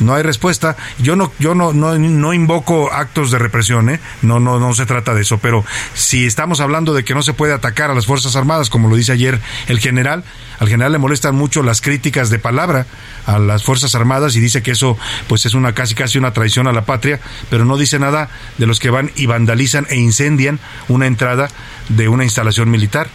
no 0.00 0.14
hay 0.14 0.22
respuesta. 0.22 0.76
Yo 0.98 1.16
no, 1.16 1.32
yo 1.38 1.54
no, 1.54 1.72
no, 1.72 1.98
no 1.98 2.34
invoco 2.34 2.92
actos 2.92 3.30
de 3.30 3.38
represión, 3.38 3.88
¿eh? 3.90 4.00
No, 4.22 4.40
no, 4.40 4.58
no 4.58 4.74
se 4.74 4.86
trata 4.86 5.14
de 5.14 5.22
eso. 5.22 5.38
Pero 5.38 5.64
si 5.94 6.26
estamos 6.26 6.60
hablando 6.60 6.94
de 6.94 7.04
que 7.04 7.14
no 7.14 7.22
se 7.22 7.32
puede 7.32 7.52
atacar 7.52 7.90
a 7.90 7.94
las 7.94 8.06
Fuerzas 8.06 8.36
Armadas, 8.36 8.70
como 8.70 8.88
lo 8.88 8.96
dice 8.96 9.12
ayer 9.12 9.40
el 9.68 9.78
general, 9.78 10.24
al 10.58 10.68
general 10.68 10.92
le 10.92 10.98
molestan 10.98 11.34
mucho 11.34 11.62
las 11.62 11.80
críticas 11.80 12.30
de 12.30 12.38
palabra 12.38 12.86
a 13.26 13.38
las 13.38 13.64
Fuerzas 13.64 13.94
Armadas 13.94 14.36
y 14.36 14.40
dice 14.40 14.62
que 14.62 14.72
eso, 14.72 14.98
pues 15.28 15.46
es 15.46 15.54
una 15.54 15.72
casi 15.72 15.94
casi 15.94 16.18
una 16.18 16.32
traición 16.32 16.66
a 16.66 16.72
la 16.72 16.84
patria, 16.84 17.20
pero 17.50 17.64
no 17.64 17.76
dice 17.76 17.98
nada 17.98 18.28
de 18.58 18.66
los 18.66 18.80
que 18.80 18.90
van 18.90 19.10
y 19.16 19.26
vandalizan 19.26 19.86
e 19.88 19.96
incendian 19.96 20.60
una 20.88 21.06
entrada 21.06 21.48
de 21.88 22.08
una 22.08 22.24
instalación 22.24 22.70
militar. 22.70 23.08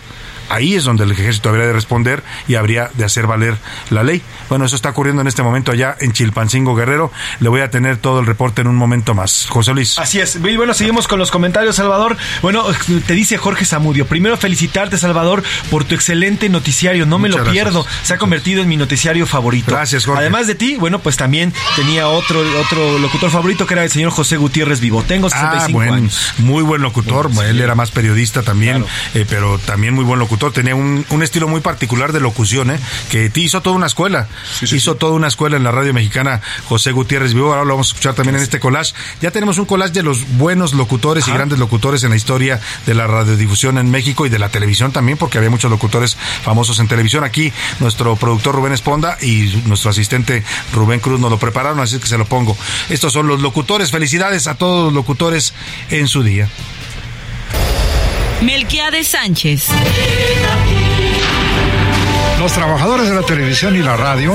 Ahí 0.51 0.75
es 0.75 0.83
donde 0.83 1.05
el 1.05 1.11
ejército 1.11 1.47
habría 1.47 1.65
de 1.65 1.71
responder 1.71 2.23
y 2.45 2.55
habría 2.55 2.91
de 2.95 3.05
hacer 3.05 3.25
valer 3.25 3.55
la 3.89 4.03
ley. 4.03 4.21
Bueno, 4.49 4.65
eso 4.65 4.75
está 4.75 4.89
ocurriendo 4.89 5.21
en 5.21 5.27
este 5.27 5.43
momento 5.43 5.71
allá 5.71 5.95
en 6.01 6.11
Chilpancingo 6.11 6.75
Guerrero. 6.75 7.09
Le 7.39 7.47
voy 7.47 7.61
a 7.61 7.71
tener 7.71 7.95
todo 7.95 8.19
el 8.19 8.25
reporte 8.25 8.59
en 8.59 8.67
un 8.67 8.75
momento 8.75 9.13
más. 9.13 9.47
José 9.47 9.73
Luis. 9.73 9.97
Así 9.97 10.19
es. 10.19 10.35
Y 10.35 10.57
bueno, 10.57 10.73
seguimos 10.73 11.07
con 11.07 11.19
los 11.19 11.31
comentarios, 11.31 11.77
Salvador. 11.77 12.17
Bueno, 12.41 12.65
te 13.07 13.13
dice 13.13 13.37
Jorge 13.37 13.63
Zamudio. 13.63 14.07
Primero 14.07 14.35
felicitarte, 14.35 14.97
Salvador, 14.97 15.41
por 15.69 15.85
tu 15.85 15.95
excelente 15.95 16.49
noticiario. 16.49 17.05
No 17.05 17.17
me 17.17 17.29
lo 17.29 17.41
pierdo. 17.45 17.85
Se 18.03 18.15
ha 18.15 18.17
convertido 18.17 18.61
en 18.61 18.67
mi 18.67 18.75
noticiario 18.75 19.25
favorito. 19.25 19.71
Gracias, 19.71 20.05
Jorge. 20.05 20.19
Además 20.19 20.47
de 20.47 20.55
ti, 20.55 20.75
bueno, 20.75 20.99
pues 20.99 21.15
también 21.15 21.53
tenía 21.77 22.09
otro, 22.09 22.41
otro 22.59 22.99
locutor 22.99 23.29
favorito 23.29 23.65
que 23.65 23.75
era 23.75 23.85
el 23.85 23.89
señor 23.89 24.11
José 24.11 24.35
Gutiérrez 24.35 24.81
Vivo. 24.81 25.01
Tengo 25.07 25.29
65 25.29 25.79
ah, 25.79 25.95
años. 25.95 26.33
Muy 26.39 26.61
buen 26.61 26.81
locutor. 26.81 27.31
Él 27.47 27.61
era 27.61 27.73
más 27.73 27.91
periodista 27.91 28.43
también, 28.43 28.83
eh, 29.13 29.25
pero 29.29 29.57
también 29.59 29.93
muy 29.93 30.03
buen 30.03 30.19
locutor 30.19 30.40
tenía 30.49 30.73
un, 30.75 31.05
estilo 31.21 31.47
muy 31.47 31.61
particular 31.61 32.13
de 32.13 32.19
locución, 32.19 32.71
¿eh? 32.71 32.79
que 33.11 33.31
hizo 33.35 33.61
toda 33.61 33.75
una 33.75 33.85
escuela, 33.85 34.27
hizo 34.61 34.95
toda 34.95 35.13
una 35.13 35.27
escuela 35.27 35.57
en 35.57 35.63
la 35.63 35.71
radio 35.71 35.93
mexicana 35.93 36.41
José 36.65 36.91
Gutiérrez 36.91 37.35
Vivo, 37.35 37.51
ahora 37.51 37.63
lo 37.63 37.73
vamos 37.73 37.89
a 37.89 37.91
escuchar 37.91 38.15
también 38.15 38.37
en 38.37 38.41
este 38.41 38.59
collage. 38.59 38.93
Ya 39.21 39.29
tenemos 39.29 39.59
un 39.59 39.65
collage 39.65 39.91
de 39.91 40.01
los 40.01 40.27
buenos 40.37 40.73
locutores 40.73 41.27
y 41.27 41.31
grandes 41.31 41.59
locutores 41.59 42.03
en 42.03 42.09
la 42.09 42.15
historia 42.15 42.59
de 42.87 42.95
la 42.95 43.05
radiodifusión 43.05 43.77
en 43.77 43.91
México 43.91 44.25
y 44.25 44.29
de 44.29 44.39
la 44.39 44.49
televisión 44.49 44.91
también, 44.91 45.17
porque 45.17 45.37
había 45.37 45.51
muchos 45.51 45.69
locutores 45.69 46.17
famosos 46.43 46.79
en 46.79 46.87
televisión. 46.87 47.23
Aquí 47.23 47.53
nuestro 47.79 48.15
productor 48.15 48.55
Rubén 48.55 48.73
Esponda 48.73 49.17
y 49.21 49.61
nuestro 49.65 49.91
asistente 49.91 50.43
Rubén 50.73 50.99
Cruz 50.99 51.19
nos 51.19 51.29
lo 51.29 51.37
prepararon, 51.37 51.79
así 51.81 51.99
que 51.99 52.07
se 52.07 52.17
lo 52.17 52.25
pongo. 52.25 52.57
Estos 52.89 53.13
son 53.13 53.27
los 53.27 53.41
locutores. 53.41 53.91
Felicidades 53.91 54.47
a 54.47 54.55
todos 54.55 54.85
los 54.85 54.93
locutores 54.93 55.53
en 55.89 56.07
su 56.07 56.23
día. 56.23 56.49
Melquiades 58.41 59.07
Sánchez. 59.07 59.67
Los 62.39 62.53
trabajadores 62.53 63.07
de 63.07 63.15
la 63.15 63.21
televisión 63.21 63.75
y 63.75 63.83
la 63.83 63.95
radio 63.95 64.33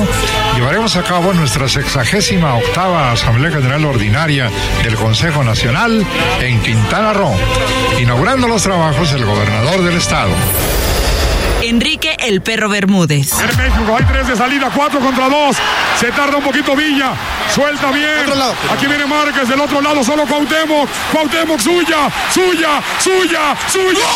llevaremos 0.55 0.95
a 0.97 1.03
cabo 1.03 1.33
nuestra 1.35 1.69
sexagésima 1.69 2.55
octava 2.55 3.11
Asamblea 3.11 3.51
General 3.51 3.85
Ordinaria 3.85 4.49
del 4.85 4.95
Consejo 4.95 5.43
Nacional 5.43 6.07
en 6.41 6.61
Quintana 6.63 7.13
Roo, 7.13 7.37
inaugurando 8.01 8.47
los 8.47 8.63
trabajos 8.63 9.13
el 9.13 9.25
gobernador 9.25 9.83
del 9.83 9.97
estado. 9.97 10.31
Enrique 11.69 12.17
el 12.21 12.43
Perro 12.43 12.69
Bermúdez. 12.69 13.33
En 13.33 13.57
México 13.57 13.97
hay 13.99 14.05
tres 14.05 14.29
de 14.29 14.37
salida, 14.37 14.71
cuatro 14.73 15.01
contra 15.01 15.29
dos. 15.29 15.57
Se 15.99 16.13
tarda 16.13 16.37
un 16.37 16.45
poquito 16.45 16.77
Villa. 16.77 17.13
Suelta 17.53 17.91
bien. 17.91 18.25
Aquí 18.73 18.87
viene 18.87 19.05
Márquez, 19.07 19.49
del 19.49 19.61
otro 19.61 19.81
lado 19.81 20.05
solo 20.05 20.27
Cuauhtémoc. 20.27 20.89
Cuauhtémoc, 21.13 21.59
suya, 21.59 22.09
suya, 22.33 22.81
suya, 23.01 23.57
suya. 23.67 24.07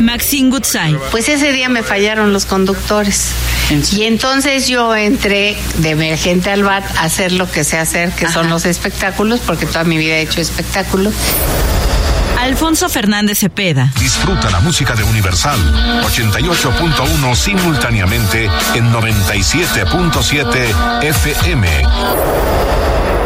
Maxine 0.00 0.50
Goodside. 0.50 0.98
Pues 1.12 1.28
ese 1.28 1.52
día 1.52 1.68
me 1.68 1.84
fallaron 1.84 2.32
los 2.32 2.46
conductores. 2.46 3.30
Y 3.92 4.02
entonces 4.02 4.66
yo 4.66 4.94
entré 4.96 5.56
de 5.76 5.90
emergente 5.90 6.50
al 6.50 6.64
BAT 6.64 6.84
a 6.96 7.04
hacer 7.04 7.30
lo 7.30 7.48
que 7.48 7.62
sé 7.62 7.78
hacer, 7.78 8.10
que 8.10 8.28
son 8.28 8.50
los 8.50 8.66
espectáculos, 8.66 9.40
porque 9.40 9.66
toda 9.66 9.84
mi 9.84 9.96
vida 9.96 10.16
he 10.16 10.22
hecho 10.22 10.40
espectáculos. 10.40 11.14
Alfonso 12.42 12.88
Fernández 12.88 13.38
Cepeda. 13.38 13.92
Disfruta 14.00 14.50
la 14.50 14.58
música 14.58 14.96
de 14.96 15.04
Universal 15.04 15.56
88.1 16.02 17.36
simultáneamente 17.36 18.50
en 18.74 18.92
97.7 18.92 21.04
FM. 21.04 21.68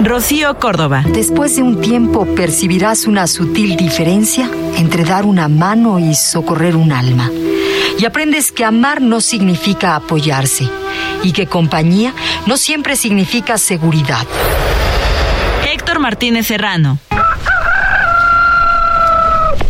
Rocío 0.03 0.59
Córdoba. 0.59 1.03
Después 1.09 1.57
de 1.57 1.62
un 1.62 1.81
tiempo 1.81 2.27
percibirás 2.35 3.07
una 3.07 3.27
sutil 3.27 3.79
diferencia 3.79 4.51
entre 4.77 5.05
dar 5.05 5.25
una 5.25 5.49
mano 5.49 5.99
y 5.99 6.14
socorrer 6.14 6.77
un 6.77 6.93
alma. 6.93 7.31
Y 7.99 8.05
aprendes 8.05 8.53
que 8.53 8.67
amar 8.67 9.01
no 9.01 9.23
significa 9.23 9.97
apoyarse 9.97 10.69
y 11.23 11.33
que 11.33 11.47
compañía 11.47 12.12
no 12.45 12.59
siempre 12.59 12.97
significa 12.97 13.57
seguridad. 13.57 14.27
Héctor 15.73 16.01
Martínez 16.01 16.47
Serrano. 16.47 16.99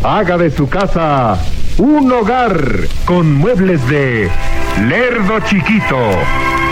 Haga 0.02 0.36
de 0.38 0.50
su 0.50 0.68
casa 0.68 1.38
un 1.78 2.10
hogar 2.12 2.58
con 3.04 3.34
muebles 3.34 3.86
de 3.88 4.30
Lerdo 4.86 5.40
Chiquito, 5.40 5.98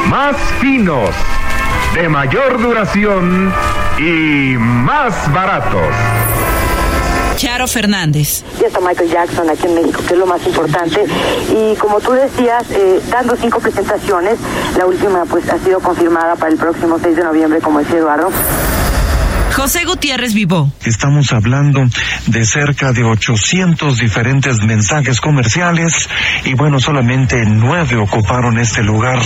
más 0.08 0.36
finos, 0.60 1.10
de 1.94 2.08
mayor 2.08 2.60
duración 2.60 3.52
y 3.98 4.56
más 4.56 5.32
baratos. 5.32 5.88
Charo 7.36 7.66
Fernández. 7.66 8.44
Ya 8.60 8.68
está 8.68 8.80
Michael 8.80 9.10
Jackson 9.10 9.50
aquí 9.50 9.66
en 9.66 9.74
México, 9.74 10.00
que 10.06 10.14
es 10.14 10.18
lo 10.18 10.26
más 10.26 10.46
importante. 10.46 11.04
Y 11.50 11.74
como 11.76 12.00
tú 12.00 12.12
decías, 12.12 12.64
eh, 12.70 13.00
dando 13.10 13.36
cinco 13.36 13.58
presentaciones, 13.60 14.38
la 14.78 14.86
última 14.86 15.24
pues 15.24 15.48
ha 15.50 15.58
sido 15.58 15.80
confirmada 15.80 16.36
para 16.36 16.52
el 16.52 16.58
próximo 16.58 16.98
6 17.02 17.16
de 17.16 17.24
noviembre, 17.24 17.60
como 17.60 17.80
decía 17.80 17.98
Eduardo. 17.98 18.30
José 19.54 19.84
Gutiérrez 19.84 20.34
Vivó. 20.34 20.72
Estamos 20.84 21.32
hablando 21.32 21.86
de 22.26 22.44
cerca 22.44 22.92
de 22.92 23.04
800 23.04 23.98
diferentes 23.98 24.60
mensajes 24.64 25.20
comerciales 25.20 26.08
y 26.44 26.54
bueno, 26.54 26.80
solamente 26.80 27.44
nueve 27.46 27.96
ocuparon 27.96 28.58
este 28.58 28.82
lugar. 28.82 29.20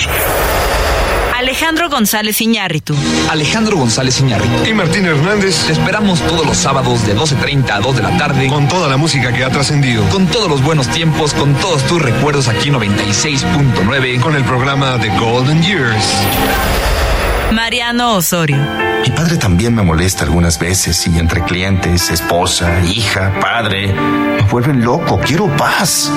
Alejandro 1.34 1.88
González 1.88 2.40
Iñárritu. 2.42 2.94
Alejandro 3.30 3.78
González 3.78 4.20
Iñárritu. 4.20 4.68
Y 4.68 4.74
Martín 4.74 5.06
Hernández. 5.06 5.64
Te 5.66 5.72
esperamos 5.72 6.20
todos 6.20 6.44
los 6.44 6.56
sábados 6.58 7.06
de 7.06 7.16
12.30 7.16 7.70
a 7.70 7.80
2 7.80 7.96
de 7.96 8.02
la 8.02 8.16
tarde. 8.18 8.48
Con 8.48 8.68
toda 8.68 8.86
la 8.86 8.98
música 8.98 9.32
que 9.32 9.44
ha 9.44 9.50
trascendido. 9.50 10.06
Con 10.10 10.26
todos 10.26 10.50
los 10.50 10.62
buenos 10.62 10.88
tiempos, 10.88 11.32
con 11.32 11.54
todos 11.54 11.86
tus 11.86 12.02
recuerdos 12.02 12.48
aquí 12.48 12.70
96.9. 12.70 14.20
Con 14.20 14.34
el 14.34 14.44
programa 14.44 14.98
The 15.00 15.08
Golden 15.18 15.62
Years. 15.62 16.04
Mariano 17.53 18.16
Osorio. 18.16 18.59
Mi 19.03 19.11
padre 19.11 19.36
también 19.36 19.74
me 19.74 19.82
molesta 19.82 20.24
algunas 20.24 20.59
veces 20.59 21.07
y 21.07 21.18
entre 21.18 21.42
clientes, 21.44 22.11
esposa, 22.11 22.82
hija, 22.84 23.32
padre, 23.40 23.92
me 23.92 24.42
vuelven 24.42 24.84
loco. 24.84 25.18
Quiero 25.24 25.46
paz. 25.57 26.12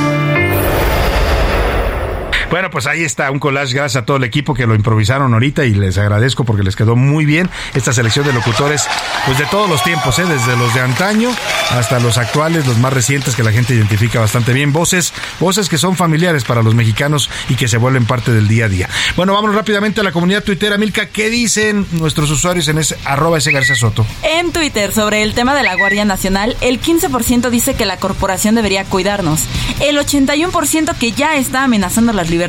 Bueno, 2.51 2.69
pues 2.69 2.85
ahí 2.85 3.01
está 3.01 3.31
un 3.31 3.39
collage 3.39 3.73
gracias 3.73 4.03
a 4.03 4.05
todo 4.05 4.17
el 4.17 4.25
equipo 4.25 4.53
que 4.53 4.67
lo 4.67 4.75
improvisaron 4.75 5.33
ahorita 5.33 5.63
y 5.63 5.73
les 5.73 5.97
agradezco 5.97 6.43
porque 6.43 6.63
les 6.63 6.75
quedó 6.75 6.97
muy 6.97 7.23
bien 7.23 7.49
esta 7.75 7.93
selección 7.93 8.27
de 8.27 8.33
locutores 8.33 8.89
pues 9.25 9.37
de 9.37 9.45
todos 9.45 9.69
los 9.69 9.81
tiempos, 9.85 10.19
¿eh? 10.19 10.25
desde 10.25 10.57
los 10.57 10.73
de 10.73 10.81
antaño 10.81 11.29
hasta 11.69 12.01
los 12.01 12.17
actuales, 12.17 12.67
los 12.67 12.77
más 12.77 12.91
recientes 12.91 13.37
que 13.37 13.43
la 13.43 13.53
gente 13.53 13.73
identifica 13.73 14.19
bastante 14.19 14.51
bien, 14.51 14.73
voces, 14.73 15.13
voces 15.39 15.69
que 15.69 15.77
son 15.77 15.95
familiares 15.95 16.43
para 16.43 16.61
los 16.61 16.75
mexicanos 16.75 17.29
y 17.47 17.55
que 17.55 17.69
se 17.69 17.77
vuelven 17.77 18.05
parte 18.05 18.33
del 18.33 18.49
día 18.49 18.65
a 18.65 18.67
día. 18.67 18.89
Bueno, 19.15 19.33
vámonos 19.33 19.55
rápidamente 19.55 20.01
a 20.01 20.03
la 20.03 20.11
comunidad 20.11 20.43
tuitera, 20.43 20.77
Milka, 20.77 21.05
¿qué 21.05 21.29
dicen 21.29 21.87
nuestros 21.93 22.29
usuarios 22.31 22.67
en 22.67 22.79
ese 22.79 22.97
arroba 23.05 23.37
ese 23.37 23.53
García 23.53 23.75
Soto? 23.75 24.05
En 24.23 24.51
Twitter, 24.51 24.91
sobre 24.91 25.23
el 25.23 25.33
tema 25.35 25.55
de 25.55 25.63
la 25.63 25.77
Guardia 25.77 26.03
Nacional, 26.03 26.57
el 26.59 26.81
15% 26.81 27.49
dice 27.49 27.75
que 27.75 27.85
la 27.85 27.95
corporación 27.95 28.55
debería 28.55 28.83
cuidarnos, 28.83 29.45
el 29.79 29.97
81% 29.97 30.97
que 30.97 31.13
ya 31.13 31.37
está 31.37 31.63
amenazando 31.63 32.11
las 32.11 32.29
libertades 32.29 32.40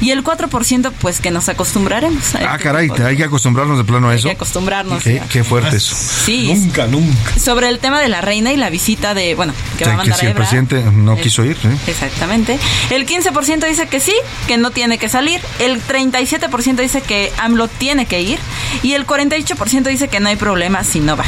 y 0.00 0.10
el 0.10 0.22
4% 0.22 0.92
pues 1.00 1.20
que 1.20 1.30
nos 1.30 1.48
acostumbraremos. 1.48 2.34
ah, 2.34 2.58
caray, 2.58 2.90
hay 3.04 3.16
que 3.16 3.24
acostumbrarnos 3.24 3.78
de 3.78 3.84
plano 3.84 4.08
a 4.08 4.14
eso. 4.14 4.28
Hay 4.28 4.34
que 4.34 4.36
acostumbrarnos. 4.36 5.02
Qué, 5.02 5.44
fuerte 5.44 5.76
eso. 5.76 5.94
Sí. 5.96 6.52
Nunca, 6.54 6.86
nunca. 6.86 7.38
Sobre 7.38 7.68
el 7.68 7.78
tema 7.78 8.00
de 8.00 8.08
la 8.08 8.20
reina 8.20 8.52
y 8.52 8.56
la 8.56 8.70
visita 8.70 9.14
de, 9.14 9.34
bueno, 9.34 9.52
que 9.78 9.84
va 9.84 9.94
a 9.94 9.96
mandar 9.96 10.16
que 10.16 10.20
si 10.20 10.26
el 10.26 10.34
presidente 10.34 10.82
no 10.82 11.16
quiso 11.16 11.44
ir. 11.44 11.56
Exactamente. 11.86 12.58
El 12.90 13.06
15% 13.06 13.66
dice 13.68 13.86
que 13.86 14.00
sí, 14.00 14.14
que 14.46 14.56
no 14.56 14.70
tiene 14.70 14.98
que 14.98 15.08
salir. 15.08 15.40
El 15.58 15.82
37% 15.82 16.76
dice 16.76 17.00
que 17.00 17.32
AMLO 17.38 17.68
tiene 17.68 18.06
que 18.06 18.22
ir. 18.22 18.38
Y 18.82 18.92
el 18.92 19.06
48% 19.06 19.84
dice 19.84 20.08
que 20.08 20.20
no 20.20 20.28
hay 20.28 20.36
problema 20.36 20.84
si 20.84 21.00
no 21.00 21.16
va. 21.16 21.24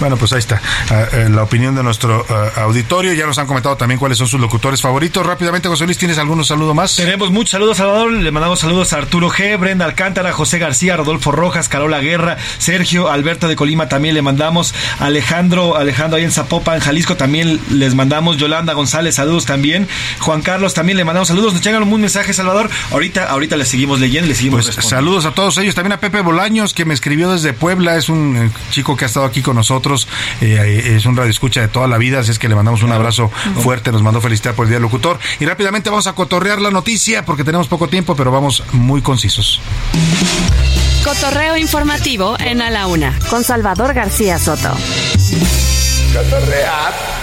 Bueno, 0.00 0.16
pues 0.16 0.32
ahí 0.32 0.38
está 0.38 0.60
ah, 0.90 1.06
eh, 1.12 1.28
la 1.30 1.42
opinión 1.42 1.74
de 1.74 1.82
nuestro 1.82 2.24
auditorio. 2.56 3.12
Ya 3.14 3.26
nos 3.26 3.38
han 3.38 3.46
comentado 3.46 3.76
también 3.76 3.98
cuáles 3.98 4.18
son 4.18 4.26
sus 4.26 4.40
locutores 4.40 4.80
favoritos. 4.80 5.24
Rápidamente, 5.24 5.68
José 5.68 5.84
Luis, 5.84 5.98
¿tienes 5.98 6.18
algunos 6.18 6.48
saludos 6.48 6.74
más? 6.74 6.85
Tenemos 6.94 7.30
muchos 7.30 7.50
saludos, 7.50 7.78
Salvador. 7.78 8.12
Le 8.12 8.30
mandamos 8.30 8.60
saludos 8.60 8.92
a 8.92 8.98
Arturo 8.98 9.28
G, 9.28 9.58
Brenda 9.58 9.84
Alcántara, 9.84 10.32
José 10.32 10.58
García, 10.58 10.96
Rodolfo 10.96 11.32
Rojas, 11.32 11.68
Carola 11.68 11.98
Guerra, 11.98 12.36
Sergio, 12.58 13.10
Alberto 13.10 13.48
de 13.48 13.56
Colima 13.56 13.88
también 13.88 14.14
le 14.14 14.22
mandamos. 14.22 14.72
Alejandro, 15.00 15.76
Alejandro 15.76 16.18
ahí 16.18 16.24
en 16.24 16.30
Zapopan, 16.30 16.78
Jalisco 16.78 17.16
también 17.16 17.60
les 17.70 17.94
mandamos. 17.94 18.36
Yolanda 18.36 18.72
González, 18.74 19.16
saludos 19.16 19.46
también. 19.46 19.88
Juan 20.20 20.42
Carlos 20.42 20.74
también 20.74 20.96
le 20.96 21.04
mandamos 21.04 21.28
saludos. 21.28 21.54
Nos 21.54 21.62
llegan 21.62 21.82
un 21.82 22.00
mensaje, 22.00 22.32
Salvador. 22.32 22.70
Ahorita, 22.92 23.24
ahorita 23.30 23.56
le 23.56 23.64
seguimos 23.64 23.98
leyendo, 23.98 24.28
le 24.28 24.34
seguimos 24.34 24.70
pues, 24.70 24.86
Saludos 24.86 25.24
a 25.24 25.32
todos 25.32 25.58
ellos. 25.58 25.74
También 25.74 25.92
a 25.92 26.00
Pepe 26.00 26.20
Bolaños, 26.20 26.72
que 26.72 26.84
me 26.84 26.94
escribió 26.94 27.32
desde 27.32 27.52
Puebla. 27.52 27.96
Es 27.96 28.08
un 28.08 28.36
eh, 28.36 28.50
chico 28.70 28.96
que 28.96 29.04
ha 29.04 29.08
estado 29.08 29.26
aquí 29.26 29.42
con 29.42 29.56
nosotros. 29.56 30.06
Eh, 30.40 30.94
es 30.96 31.04
un 31.04 31.16
radio 31.16 31.30
escucha 31.30 31.60
de 31.62 31.68
toda 31.68 31.88
la 31.88 31.98
vida, 31.98 32.20
así 32.20 32.30
es 32.30 32.38
que 32.38 32.48
le 32.48 32.54
mandamos 32.54 32.82
un 32.82 32.92
abrazo 32.92 33.30
fuerte. 33.60 33.90
Nos 33.90 34.02
mandó 34.02 34.20
felicitar 34.20 34.54
por 34.54 34.66
el 34.66 34.70
Día 34.70 34.76
del 34.76 34.82
Locutor. 34.82 35.18
Y 35.40 35.46
rápidamente 35.46 35.90
vamos 35.90 36.06
a 36.06 36.12
cotorrear 36.12 36.60
la 36.60 36.75
noticia 36.76 37.24
porque 37.24 37.42
tenemos 37.42 37.68
poco 37.68 37.88
tiempo, 37.88 38.14
pero 38.14 38.30
vamos 38.30 38.62
muy 38.72 39.00
concisos. 39.00 39.62
Cotorreo 41.02 41.56
informativo 41.56 42.36
en 42.38 42.60
A 42.60 42.68
la 42.68 42.86
Una 42.86 43.18
con 43.30 43.44
Salvador 43.44 43.94
García 43.94 44.38
Soto. 44.38 44.76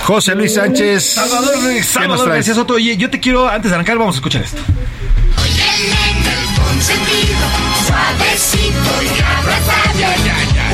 José 0.05 0.33
Luis 0.33 0.55
Sánchez. 0.55 1.13
Salvador, 1.13 1.83
Salvador 1.83 2.29
García 2.29 2.55
Soto. 2.55 2.73
Oye, 2.73 2.97
yo 2.97 3.11
te 3.11 3.19
quiero, 3.19 3.47
antes 3.47 3.69
de 3.69 3.75
arrancar, 3.75 3.99
vamos 3.99 4.15
a 4.15 4.17
escuchar 4.17 4.41
esto. 4.41 4.61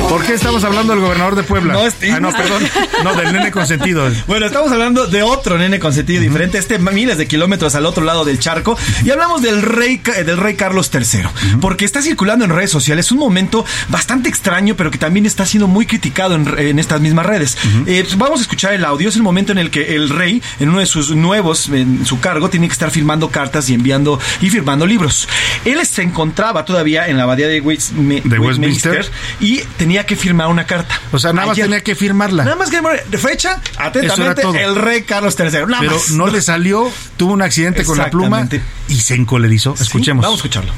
¿Por 0.08 0.24
qué 0.24 0.34
estamos 0.34 0.64
hablando 0.64 0.92
del 0.92 1.02
gobernador 1.02 1.34
de 1.36 1.42
Puebla? 1.42 1.72
No, 1.74 1.80
ah, 1.80 2.20
no, 2.20 2.32
perdón. 2.32 2.62
No, 3.04 3.14
del 3.14 3.32
nene 3.32 3.50
consentido. 3.50 4.10
Bueno, 4.26 4.46
estamos 4.46 4.72
hablando 4.72 5.06
de 5.06 5.22
otro 5.22 5.56
nene 5.58 5.78
consentido 5.78 6.20
diferente, 6.20 6.58
este 6.58 6.78
miles 6.78 7.18
de 7.18 7.26
kilómetros 7.26 7.74
al 7.74 7.86
otro 7.86 8.04
lado 8.04 8.24
del 8.24 8.38
charco. 8.38 8.76
Y 9.04 9.10
hablamos 9.10 9.42
del 9.42 9.62
rey, 9.62 9.98
del 9.98 10.36
rey 10.36 10.54
Carlos 10.54 10.90
III. 10.92 11.58
Porque 11.60 11.84
está 11.84 12.02
circulando 12.02 12.44
en 12.44 12.50
redes 12.50 12.70
sociales 12.70 13.12
un 13.12 13.18
momento 13.18 13.64
bastante 13.88 14.28
extraño, 14.28 14.74
pero 14.76 14.90
que 14.90 14.98
también 14.98 15.26
está 15.26 15.46
siendo 15.46 15.68
muy 15.68 15.86
criticado 15.86 16.34
en, 16.34 16.78
estas 16.78 17.00
mismas 17.00 17.26
redes. 17.26 17.56
Eh, 17.86 18.02
pues, 18.02 18.18
vamos 18.18 18.40
a 18.40 18.42
escuchar 18.42 18.72
el 18.72 18.84
audio. 18.84 19.08
Es 19.08 19.16
el 19.16 19.22
momento 19.22 19.52
en 19.52 19.58
el 19.58 19.70
que 19.70 19.94
el 19.94 20.08
rey, 20.08 20.42
en 20.58 20.70
uno 20.70 20.80
de 20.80 20.86
sus 20.86 21.14
nuevos, 21.14 21.68
en 21.68 22.04
su 22.04 22.20
cargo, 22.20 22.50
tiene 22.50 22.66
que 22.66 22.72
estar 22.72 22.90
firmando 22.90 23.30
cartas 23.30 23.68
y 23.70 23.74
enviando 23.74 24.18
y 24.40 24.50
firmando 24.50 24.86
libros. 24.86 25.28
Él 25.64 25.84
se 25.86 26.02
encontraba 26.02 26.64
todavía 26.64 27.08
en 27.08 27.16
la 27.16 27.24
abadía 27.24 27.48
de, 27.48 27.60
Westminster, 27.60 29.06
y 29.40 29.60
tenía 29.76 29.89
que 30.06 30.16
firmar 30.16 30.48
una 30.48 30.66
carta. 30.66 30.98
O 31.12 31.18
sea, 31.18 31.32
nada 31.32 31.48
más 31.48 31.56
tenía 31.56 31.82
que 31.82 31.94
firmarla. 31.94 32.44
Nada 32.44 32.56
más 32.56 32.70
que 32.70 32.80
fecha, 33.18 33.60
atentamente, 33.76 34.42
el 34.62 34.76
rey 34.76 35.02
Carlos 35.02 35.36
III. 35.38 35.50
Pero 35.80 36.00
no 36.12 36.26
le 36.28 36.40
salió, 36.40 36.90
tuvo 37.16 37.32
un 37.32 37.42
accidente 37.42 37.84
con 37.84 37.98
la 37.98 38.10
pluma 38.10 38.48
y 38.88 38.96
se 38.96 39.14
encolerizó. 39.14 39.74
Escuchemos. 39.78 40.22
Vamos 40.22 40.38
a 40.38 40.40
escucharlo. 40.40 40.72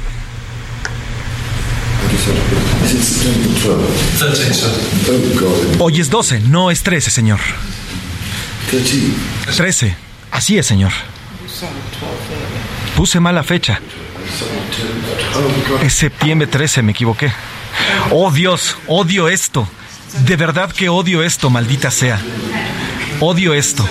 Hoy 5.79 6.01
es 6.01 6.11
12, 6.11 6.41
no 6.41 6.71
es 6.71 6.83
13, 6.83 7.11
señor. 7.11 7.41
13. 9.57 9.97
Así 10.31 10.59
es, 10.59 10.67
señor. 10.67 10.93
Puse 12.97 13.21
mala 13.21 13.43
fecha. 13.43 13.81
Es 15.83 15.95
septiembre 15.95 16.47
13, 16.47 16.83
me 16.83 16.93
equivoqué. 16.93 17.33
Oh 18.11 18.31
Dios, 18.31 18.77
odio 18.87 19.29
esto. 19.29 19.69
De 20.27 20.37
verdad 20.37 20.71
que 20.71 20.89
odio 20.89 21.23
esto, 21.23 21.51
maldita 21.51 21.91
sea. 21.91 22.21
Odio 23.21 23.55
esto 23.55 23.89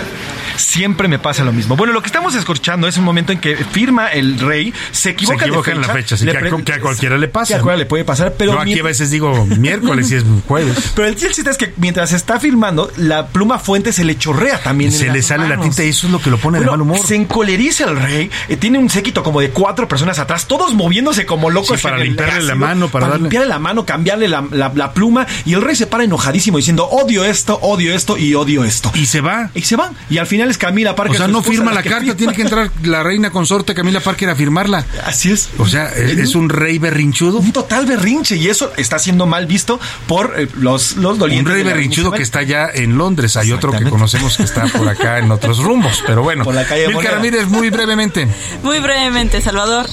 siempre 0.55 1.07
me 1.07 1.19
pasa 1.19 1.43
lo 1.43 1.53
mismo. 1.53 1.75
Bueno, 1.75 1.93
lo 1.93 2.01
que 2.01 2.07
estamos 2.07 2.35
escuchando 2.35 2.87
es 2.87 2.97
un 2.97 3.03
momento 3.03 3.31
en 3.31 3.39
que 3.39 3.55
firma 3.55 4.07
el 4.07 4.39
rey, 4.39 4.73
se 4.91 5.11
equivoca, 5.11 5.45
en 5.45 5.81
la 5.81 5.89
fecha, 5.89 6.15
que, 6.17 6.73
a, 6.73 6.79
cualquiera 6.81 7.17
le 7.17 7.27
pasa. 7.27 7.47
Que 7.47 7.59
a 7.59 7.61
cualquiera 7.61 7.77
le 7.77 7.85
puede 7.85 8.03
pasar, 8.03 8.33
pero... 8.37 8.59
aquí 8.59 8.79
a 8.79 8.83
veces 8.83 9.09
digo 9.09 9.45
miércoles 9.57 10.11
y 10.11 10.15
es 10.15 10.25
jueves. 10.47 10.91
Pero 10.95 11.07
el 11.07 11.15
chiste 11.15 11.49
es 11.49 11.57
que 11.57 11.73
mientras 11.77 12.13
está 12.13 12.39
firmando, 12.39 12.91
la 12.97 13.27
pluma 13.27 13.59
fuente 13.59 13.93
se 13.93 14.03
le 14.03 14.17
chorrea 14.17 14.61
también. 14.61 14.91
se 14.91 15.11
le 15.11 15.21
sale 15.21 15.47
la 15.47 15.59
tinta 15.59 15.83
y 15.83 15.89
eso 15.89 16.07
es 16.07 16.13
lo 16.13 16.21
que 16.21 16.29
lo 16.29 16.37
pone 16.37 16.59
de 16.59 16.65
mal 16.65 16.81
humor. 16.81 16.99
Se 17.05 17.15
encoleriza 17.15 17.85
el 17.85 17.97
rey, 17.97 18.29
eh, 18.47 18.57
tiene 18.57 18.79
un 18.79 18.89
séquito 18.89 19.23
como 19.23 19.41
de 19.41 19.49
cuatro 19.49 19.87
personas 19.87 20.19
atrás, 20.19 20.47
todos 20.47 20.73
moviéndose 20.73 21.25
como 21.25 21.49
locos. 21.49 21.81
para 21.81 21.97
limpiarle 21.97 22.43
la 22.43 22.55
mano, 22.55 22.89
para, 22.89 23.07
para 23.07 23.17
limpiarle 23.17 23.49
la 23.49 23.59
mano, 23.59 23.85
cambiarle 23.85 24.27
la, 24.27 24.45
la, 24.51 24.93
pluma 24.93 25.25
y 25.45 25.53
el 25.53 25.61
rey 25.61 25.75
se 25.75 25.87
para 25.87 26.03
enojadísimo 26.03 26.57
diciendo 26.57 26.85
odio 26.85 27.23
esto, 27.23 27.59
odio 27.61 27.93
esto 27.93 28.17
y 28.17 28.35
odio 28.35 28.63
esto. 28.63 28.91
Y 28.93 29.05
se 29.05 29.21
va. 29.21 29.49
Y 29.55 29.61
se 29.61 29.75
va. 29.75 29.91
Y 30.09 30.17
al 30.17 30.27
final 30.27 30.49
es 30.51 30.57
Camila 30.57 30.95
Parker 30.95 31.29
no 31.29 31.41
firma 31.41 31.71
la 31.71 31.83
carta, 31.83 32.15
tiene 32.15 32.33
que 32.33 32.41
entrar 32.43 32.71
la 32.83 33.03
reina 33.03 33.31
consorte 33.31 33.73
Camila 33.73 33.99
Parker 33.99 34.29
a 34.29 34.35
firmarla. 34.35 34.85
Así 35.05 35.31
es. 35.31 35.49
O 35.57 35.67
sea, 35.67 35.87
es, 35.89 36.35
un 36.35 36.49
rey 36.49 36.77
berrinchudo. 36.77 37.39
Un 37.39 37.51
total 37.51 37.85
berrinche 37.85 38.35
y 38.35 38.47
eso 38.47 38.71
está 38.77 38.99
siendo 38.99 39.25
mal 39.25 39.45
visto 39.45 39.79
por 40.07 40.33
eh, 40.37 40.47
los, 40.57 40.97
los 40.97 41.17
dolientes. 41.17 41.51
Un 41.51 41.57
rey 41.57 41.63
berrinchudo 41.63 42.11
que 42.11 42.23
está 42.23 42.43
ya 42.43 42.69
en 42.73 42.97
Londres. 42.97 43.37
Hay 43.37 43.51
otro 43.51 43.71
que 43.71 43.89
conocemos 43.89 44.37
que 44.37 44.43
está 44.43 44.65
por 44.65 44.87
acá 44.87 45.19
en 45.19 45.31
otros 45.31 45.59
rumbos, 45.59 46.03
pero 46.05 46.23
bueno. 46.23 46.43
Por 46.43 46.55
la 46.55 46.65
calle 46.65 46.87
Ramírez, 46.87 47.47
muy 47.47 47.69
brevemente. 47.69 48.27
Muy 48.63 48.79
brevemente, 48.79 49.41
Salvador. 49.41 49.87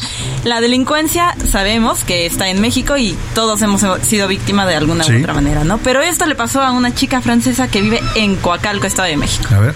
La 0.45 0.61
delincuencia 0.61 1.35
sabemos 1.51 2.05
que 2.05 2.27
está 2.27 2.49
en 2.49 2.61
México 2.61 2.97
y 2.97 3.17
todos 3.35 3.61
hemos 3.63 3.85
sido 4.03 4.29
víctimas 4.29 4.69
de 4.69 4.77
alguna 4.77 5.05
u 5.07 5.19
otra 5.19 5.35
manera, 5.35 5.65
¿no? 5.65 5.79
Pero 5.79 6.03
esto 6.03 6.27
le 6.27 6.35
pasó 6.35 6.63
a 6.63 6.73
una 6.73 6.95
chica 6.95 7.21
francesa 7.21 7.69
que 7.69 7.83
vive 7.83 8.01
en 8.15 8.37
Coacalco, 8.37 8.87
Estado 8.87 9.09
de 9.09 9.17
México. 9.17 9.49
A 9.55 9.59
ver. 9.59 9.75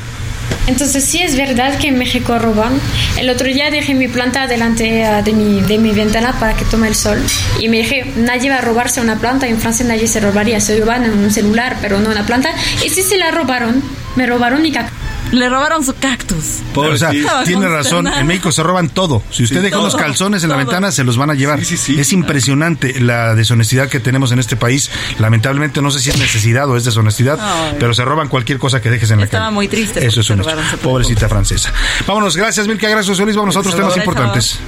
Entonces 0.66 1.05
sí 1.05 1.20
es 1.20 1.36
verdad 1.36 1.78
que 1.78 1.89
en 1.89 1.98
México 1.98 2.39
roban. 2.39 2.80
El 3.18 3.30
otro 3.30 3.47
día 3.47 3.70
dejé 3.70 3.94
mi 3.94 4.09
planta 4.09 4.47
delante 4.47 5.02
eh, 5.02 5.22
de 5.22 5.32
mi, 5.32 5.60
de 5.60 5.78
mi 5.78 5.93
ventana 5.93 6.32
para 6.39 6.55
que 6.55 6.64
tome 6.64 6.89
el 6.89 6.94
sol 6.94 7.18
y 7.59 7.68
me 7.68 7.78
dije, 7.78 8.12
nadie 8.16 8.51
va 8.51 8.56
a 8.56 8.60
robarse 8.60 9.01
una 9.01 9.18
planta, 9.18 9.47
en 9.47 9.59
Francia 9.59 9.84
nadie 9.86 10.06
se 10.06 10.20
robaría, 10.20 10.60
se 10.60 10.78
roban 10.78 11.05
en 11.05 11.18
un 11.18 11.30
celular, 11.30 11.76
pero 11.80 11.98
no 12.01 12.10
una 12.10 12.26
planta. 12.26 12.55
Y 12.84 12.89
sí 12.89 13.02
se 13.02 13.18
la 13.18 13.30
robaron, 13.30 13.82
me 14.16 14.26
robaron 14.26 14.62
mi 14.62 14.72
cactus. 14.72 15.11
Le 15.31 15.49
robaron 15.49 15.85
su 15.85 15.94
cactus. 15.94 16.59
o 16.74 16.97
sea, 16.97 17.11
tiene 17.44 17.69
razón. 17.69 18.07
En 18.07 18.27
México 18.27 18.53
se 18.53 18.62
roban 18.62 18.89
todo. 18.89 19.23
Si 19.31 19.44
usted 19.44 19.62
deja 19.62 19.78
unos 19.78 19.97
calzones 19.97 20.43
en 20.44 20.51
la 20.51 20.57
ventana, 20.57 20.93
se 20.93 21.05
los 21.05 21.16
van 21.16 21.31
a 21.31 21.35
llevar. 21.35 21.61
es 21.61 22.12
impresionante 22.12 23.01
la 23.01 23.35
deshonestidad 23.35 23.89
que 23.89 24.01
tenemos 24.01 24.32
en 24.32 24.39
este 24.39 24.57
país. 24.57 24.90
Lamentablemente, 25.19 25.81
no 25.81 25.90
sé 25.90 26.01
si 26.01 26.11
es 26.11 26.19
necesidad 26.19 26.69
o 26.69 26.77
es 26.77 26.85
deshonestidad, 26.85 27.39
pero 27.78 27.94
se 27.94 28.05
roban 28.05 28.28
cualquier 28.28 28.59
cosa 28.59 28.81
que 28.81 28.90
dejes 28.90 29.11
en 29.11 29.19
la 29.19 29.24
Estaba 29.24 29.51
muy 29.51 29.69
triste. 29.69 30.05
Eso 30.05 30.20
es 30.20 30.31
una 30.31 30.44
pobrecita 30.82 31.28
francesa. 31.28 31.73
Vámonos, 32.07 32.36
gracias, 32.36 32.66
Milka. 32.66 32.89
Gracias, 32.89 33.19
Luis. 33.19 33.36
Vamos 33.36 33.57
a 33.57 33.61
otros 33.61 33.74
temas 33.74 33.97
importantes. 33.97 34.59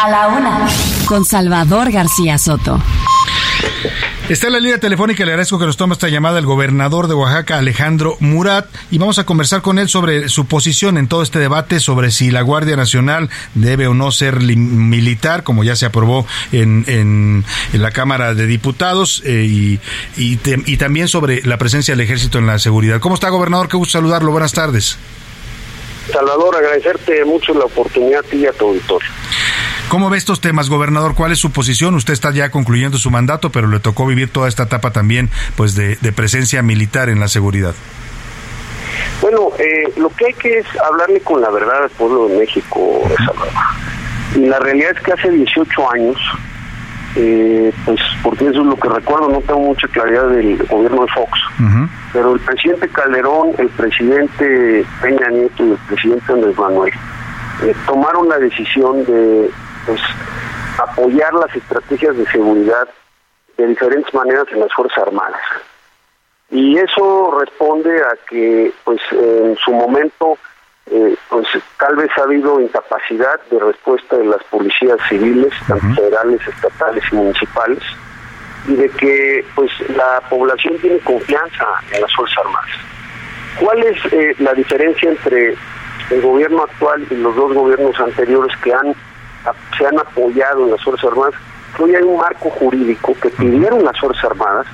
A 0.00 0.08
la 0.08 0.28
una 0.28 0.68
con 1.06 1.24
Salvador 1.24 1.90
García 1.90 2.38
Soto. 2.38 2.80
Está 4.28 4.46
en 4.46 4.52
la 4.52 4.60
línea 4.60 4.78
telefónica, 4.78 5.24
le 5.24 5.32
agradezco 5.32 5.58
que 5.58 5.66
nos 5.66 5.76
tome 5.76 5.94
esta 5.94 6.08
llamada 6.08 6.38
el 6.38 6.46
gobernador 6.46 7.08
de 7.08 7.14
Oaxaca, 7.14 7.58
Alejandro 7.58 8.16
Murat, 8.20 8.66
y 8.92 8.98
vamos 8.98 9.18
a 9.18 9.24
conversar 9.24 9.60
con 9.60 9.80
él 9.80 9.88
sobre 9.88 10.28
su 10.28 10.46
posición 10.46 10.98
en 10.98 11.08
todo 11.08 11.22
este 11.22 11.40
debate 11.40 11.80
sobre 11.80 12.12
si 12.12 12.30
la 12.30 12.42
Guardia 12.42 12.76
Nacional 12.76 13.28
debe 13.54 13.88
o 13.88 13.94
no 13.94 14.12
ser 14.12 14.38
militar, 14.38 15.42
como 15.42 15.64
ya 15.64 15.74
se 15.74 15.86
aprobó 15.86 16.26
en, 16.52 16.84
en, 16.86 17.44
la 17.72 17.90
Cámara 17.90 18.34
de 18.34 18.46
Diputados, 18.46 19.22
eh, 19.24 19.46
y, 19.48 19.80
y, 20.16 20.76
también 20.76 21.08
sobre 21.08 21.42
la 21.42 21.58
presencia 21.58 21.94
del 21.94 22.02
ejército 22.02 22.38
en 22.38 22.46
la 22.46 22.60
seguridad. 22.60 23.00
¿Cómo 23.00 23.16
está, 23.16 23.30
gobernador? 23.30 23.68
Qué 23.68 23.76
gusto 23.76 23.98
saludarlo. 23.98 24.30
Buenas 24.30 24.52
tardes. 24.52 24.96
Salvador, 26.12 26.56
agradecerte 26.56 27.24
mucho 27.24 27.54
la 27.54 27.64
oportunidad 27.64 28.20
a 28.20 28.22
ti 28.22 28.38
y 28.38 28.46
a 28.46 28.52
tu 28.52 28.68
auditorio. 28.68 29.08
¿Cómo 29.88 30.10
ve 30.10 30.18
estos 30.18 30.42
temas, 30.42 30.68
gobernador? 30.68 31.14
¿Cuál 31.14 31.32
es 31.32 31.38
su 31.38 31.50
posición? 31.50 31.94
Usted 31.94 32.12
está 32.12 32.30
ya 32.30 32.50
concluyendo 32.50 32.98
su 32.98 33.10
mandato, 33.10 33.50
pero 33.50 33.68
le 33.68 33.80
tocó 33.80 34.06
vivir 34.06 34.30
toda 34.30 34.46
esta 34.46 34.64
etapa 34.64 34.90
también, 34.92 35.30
pues, 35.56 35.74
de, 35.74 35.96
presencia 36.12 36.62
militar 36.62 37.08
en 37.08 37.20
la 37.20 37.28
seguridad. 37.28 37.74
Bueno, 39.22 39.48
eh, 39.58 39.90
lo 39.96 40.10
que 40.10 40.26
hay 40.26 40.34
que 40.34 40.58
es 40.58 40.66
hablarle 40.86 41.20
con 41.20 41.40
la 41.40 41.50
verdad 41.50 41.84
al 41.84 41.90
pueblo 41.90 42.28
de 42.28 42.38
México, 42.38 43.02
Salvador. 43.16 43.48
Y 44.36 44.40
la 44.40 44.58
realidad 44.58 44.92
es 44.94 45.02
que 45.02 45.12
hace 45.12 45.30
18 45.30 45.90
años, 45.90 46.16
eh, 47.16 47.72
pues 47.86 47.98
porque 48.22 48.46
eso 48.46 48.60
es 48.60 48.66
lo 48.66 48.76
que 48.76 48.88
recuerdo, 48.88 49.30
no 49.30 49.40
tengo 49.40 49.60
mucha 49.60 49.88
claridad 49.88 50.28
del 50.28 50.58
gobierno 50.66 51.02
de 51.02 51.12
Fox, 51.12 51.40
pero 52.12 52.34
el 52.34 52.40
presidente 52.40 52.88
Calderón, 52.88 53.52
el 53.58 53.68
presidente 53.70 54.84
Peña 55.02 55.28
Nieto 55.28 55.64
y 55.64 55.70
el 55.72 55.78
presidente 55.88 56.32
Andrés 56.32 56.56
Manuel 56.56 56.92
eh, 57.64 57.74
tomaron 57.86 58.28
la 58.28 58.38
decisión 58.38 59.04
de 59.04 59.50
pues 59.86 60.00
apoyar 60.78 61.34
las 61.34 61.54
estrategias 61.54 62.16
de 62.16 62.26
seguridad 62.26 62.88
de 63.56 63.66
diferentes 63.66 64.12
maneras 64.14 64.46
en 64.52 64.60
las 64.60 64.72
Fuerzas 64.72 64.98
Armadas. 64.98 65.40
Y 66.50 66.78
eso 66.78 67.38
responde 67.38 68.00
a 68.00 68.16
que 68.28 68.72
pues 68.84 69.00
en 69.12 69.56
su 69.56 69.72
momento 69.72 70.38
eh, 70.90 71.16
pues 71.28 71.46
tal 71.78 71.96
vez 71.96 72.10
ha 72.16 72.22
habido 72.22 72.60
incapacidad 72.60 73.38
de 73.50 73.58
respuesta 73.58 74.16
de 74.16 74.24
las 74.24 74.42
policías 74.44 74.98
civiles, 75.08 75.52
tanto 75.66 75.86
federales, 75.94 76.40
estatales 76.46 77.04
y 77.12 77.16
municipales, 77.16 77.82
y 78.66 78.74
de 78.74 78.88
que 78.90 79.44
pues 79.54 79.70
la 79.90 80.20
población 80.28 80.76
tiene 80.78 80.98
confianza 80.98 81.66
en 81.92 82.02
las 82.02 82.14
Fuerzas 82.14 82.38
Armadas. 82.38 82.70
¿Cuál 83.60 83.82
es 83.84 84.12
eh, 84.12 84.34
la 84.38 84.54
diferencia 84.54 85.10
entre 85.10 85.54
el 86.10 86.22
gobierno 86.22 86.62
actual 86.62 87.06
y 87.10 87.14
los 87.14 87.34
dos 87.36 87.52
gobiernos 87.52 87.98
anteriores 88.00 88.56
que 88.58 88.72
han 88.72 88.94
se 89.76 89.86
han 89.86 89.98
apoyado 89.98 90.64
en 90.64 90.72
las 90.72 90.82
Fuerzas 90.82 91.10
Armadas, 91.10 91.34
hoy 91.78 91.94
hay 91.94 92.02
un 92.02 92.18
marco 92.18 92.50
jurídico 92.50 93.14
que 93.20 93.30
pidieron 93.30 93.84
las 93.84 93.98
Fuerzas 93.98 94.24
Armadas 94.24 94.66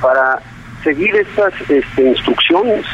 para 0.00 0.38
seguir 0.82 1.14
estas 1.16 1.52
este, 1.68 2.02
instrucciones. 2.02 2.84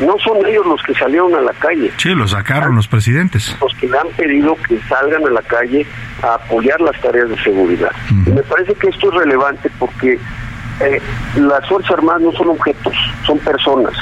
No 0.00 0.16
son 0.18 0.44
ellos 0.46 0.66
los 0.66 0.82
que 0.82 0.94
salieron 0.94 1.34
a 1.34 1.40
la 1.40 1.52
calle. 1.52 1.92
Sí, 1.98 2.10
lo 2.10 2.26
sacaron 2.26 2.74
los 2.74 2.88
presidentes. 2.88 3.56
Los 3.60 3.74
que 3.74 3.88
le 3.88 3.98
han 3.98 4.08
pedido 4.16 4.56
que 4.68 4.80
salgan 4.88 5.24
a 5.26 5.30
la 5.30 5.42
calle 5.42 5.86
a 6.22 6.34
apoyar 6.34 6.80
las 6.80 7.00
tareas 7.00 7.28
de 7.28 7.38
seguridad. 7.42 7.92
y 8.10 8.30
me 8.30 8.42
parece 8.42 8.74
que 8.74 8.88
esto 8.88 9.08
es 9.10 9.14
relevante 9.14 9.70
porque 9.78 10.18
eh, 10.80 11.00
las 11.36 11.66
Fuerzas 11.68 11.92
Armadas 11.92 12.22
no 12.22 12.32
son 12.32 12.48
objetos, 12.48 12.94
son 13.26 13.38
personas. 13.38 13.94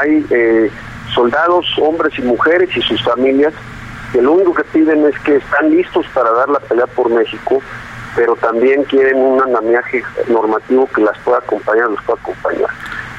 Hay 0.00 0.24
eh, 0.30 0.70
soldados, 1.14 1.66
hombres 1.78 2.12
y 2.18 2.22
mujeres 2.22 2.70
y 2.74 2.80
sus 2.82 3.02
familias 3.02 3.52
que 4.12 4.22
lo 4.22 4.32
único 4.32 4.54
que 4.54 4.64
piden 4.64 5.06
es 5.06 5.18
que 5.20 5.36
están 5.36 5.70
listos 5.70 6.06
para 6.14 6.30
dar 6.30 6.48
la 6.48 6.60
pelea 6.60 6.86
por 6.86 7.10
México, 7.10 7.60
pero 8.16 8.34
también 8.36 8.82
quieren 8.84 9.18
un 9.18 9.42
andamiaje 9.42 10.02
normativo 10.28 10.88
que 10.94 11.02
las 11.02 11.18
pueda 11.18 11.38
acompañar, 11.38 11.90
los 11.90 12.02
pueda 12.04 12.18
acompañar. 12.20 12.70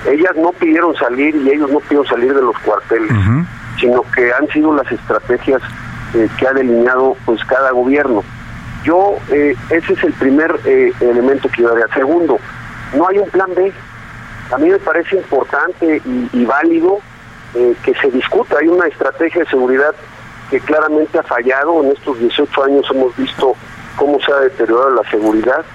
Ellas 0.08 0.36
no 0.38 0.52
pidieron 0.54 0.96
salir 0.96 1.36
y 1.36 1.50
ellos 1.50 1.70
no 1.72 1.80
pidieron 1.80 2.06
salir 2.08 2.34
de 2.34 2.42
los 2.42 2.58
cuarteles, 2.60 3.12
sino 3.80 4.04
que 4.16 4.32
han 4.32 4.48
sido 4.48 4.74
las 4.74 4.90
estrategias 4.92 5.62
eh, 6.14 6.28
que 6.38 6.48
ha 6.48 6.54
delineado 6.54 7.16
pues 7.26 7.44
cada 7.46 7.72
gobierno. 7.72 8.24
Yo, 8.84 9.18
eh, 9.32 9.56
ese 9.70 9.94
es 9.94 10.04
el 10.04 10.14
primer 10.14 10.60
eh, 10.66 10.92
elemento 11.02 11.50
que 11.50 11.64
yo 11.64 11.72
haría. 11.72 11.88
Segundo, 11.94 12.40
no 12.96 13.08
hay 13.08 13.20
un 13.20 13.30
plan 13.30 13.50
B. 13.56 13.72
A 14.52 14.58
mí 14.58 14.70
me 14.70 14.80
parece 14.80 15.18
importante 15.18 16.02
y, 16.04 16.30
y 16.34 16.46
válido 16.46 17.00
que 17.84 17.96
se 17.96 18.12
discuta. 18.12 18.58
Hay 18.60 18.68
una 18.68 18.86
estrategia 18.88 19.44
de 19.44 19.50
seguridad 19.50 19.94
que 20.50 20.60
claramente 20.60 21.18
ha 21.18 21.24
fallado. 21.24 21.84
En 21.84 21.92
estos 21.92 22.20
18 22.20 22.64
años 22.64 22.88
hemos 22.92 23.16
visto 23.18 23.56
cómo 23.96 24.20
se 24.20 24.32
ha 24.32 24.38
deteriorado 24.38 24.92
la 24.92 25.10
seguridad 25.10 25.66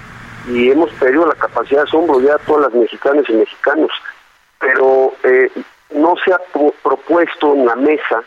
y 0.48 0.70
hemos 0.70 0.90
perdido 0.92 1.26
la 1.26 1.34
capacidad 1.34 1.82
de 1.82 1.88
asombro 1.88 2.20
ya 2.20 2.34
a 2.34 2.38
todas 2.38 2.72
las 2.72 2.74
mexicanas 2.74 3.24
y 3.28 3.34
mexicanos. 3.34 3.90
Pero 4.65 5.12
eh, 5.24 5.51
no 5.91 6.15
se 6.24 6.32
ha 6.32 6.41
propuesto 6.82 7.55
en 7.55 7.66
la 7.66 7.77
mesa 7.77 8.24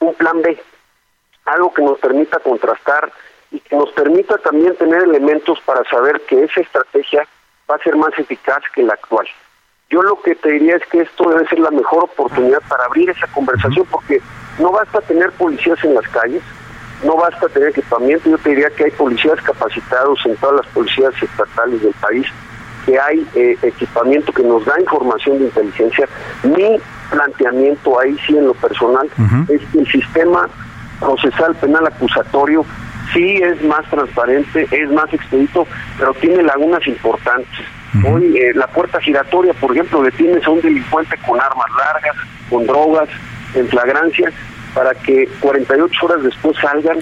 un 0.00 0.14
plan 0.14 0.42
B, 0.42 0.60
algo 1.46 1.72
que 1.72 1.82
nos 1.82 1.98
permita 1.98 2.38
contrastar 2.38 3.10
y 3.50 3.60
que 3.60 3.76
nos 3.76 3.90
permita 3.92 4.36
también 4.38 4.76
tener 4.76 5.02
elementos 5.02 5.58
para 5.62 5.82
saber 5.84 6.20
que 6.22 6.44
esa 6.44 6.60
estrategia 6.60 7.26
va 7.68 7.76
a 7.76 7.82
ser 7.82 7.96
más 7.96 8.16
eficaz 8.18 8.62
que 8.74 8.82
la 8.82 8.94
actual. 8.94 9.26
Yo 9.88 10.02
lo 10.02 10.20
que 10.22 10.34
te 10.34 10.50
diría 10.52 10.76
es 10.76 10.86
que 10.86 11.00
esto 11.00 11.30
debe 11.30 11.48
ser 11.48 11.58
la 11.58 11.70
mejor 11.70 12.04
oportunidad 12.04 12.60
para 12.68 12.84
abrir 12.84 13.10
esa 13.10 13.26
conversación 13.28 13.86
porque 13.90 14.20
no 14.58 14.70
basta 14.70 15.00
tener 15.00 15.32
policías 15.32 15.82
en 15.82 15.94
las 15.94 16.06
calles, 16.08 16.42
no 17.02 17.16
basta 17.16 17.48
tener 17.48 17.70
equipamiento, 17.70 18.28
yo 18.28 18.38
te 18.38 18.50
diría 18.50 18.70
que 18.70 18.84
hay 18.84 18.90
policías 18.92 19.40
capacitados 19.42 20.20
en 20.26 20.36
todas 20.36 20.64
las 20.64 20.66
policías 20.74 21.14
estatales 21.20 21.82
del 21.82 21.94
país, 21.94 22.26
que 22.86 22.98
hay 22.98 23.26
eh, 23.34 23.56
equipamiento 23.62 24.32
que 24.32 24.42
nos 24.42 24.64
da 24.64 24.80
información 24.80 25.38
de 25.38 25.44
inteligencia. 25.46 26.08
Mi 26.42 26.78
planteamiento 27.10 28.00
ahí 28.00 28.16
sí 28.26 28.36
en 28.36 28.46
lo 28.46 28.54
personal 28.54 29.08
es 29.48 29.60
que 29.72 29.78
el 29.78 29.86
sistema 29.86 30.48
procesal 31.00 31.54
penal 31.56 31.86
acusatorio 31.86 32.64
sí 33.12 33.36
es 33.42 33.62
más 33.64 33.88
transparente, 33.90 34.68
es 34.70 34.90
más 34.90 35.12
expedito, 35.12 35.66
pero 35.98 36.14
tiene 36.14 36.42
lagunas 36.42 36.86
importantes. 36.86 37.58
Hoy 38.06 38.36
eh, 38.38 38.52
la 38.54 38.68
puerta 38.68 39.00
giratoria, 39.00 39.52
por 39.54 39.72
ejemplo, 39.72 40.02
detienes 40.02 40.46
a 40.46 40.50
un 40.50 40.60
delincuente 40.60 41.16
con 41.26 41.40
armas 41.40 41.66
largas, 41.76 42.16
con 42.48 42.64
drogas, 42.64 43.08
en 43.54 43.66
flagrancia, 43.66 44.30
para 44.74 44.94
que 44.94 45.28
48 45.40 46.06
horas 46.06 46.22
después 46.22 46.56
salgan 46.58 46.98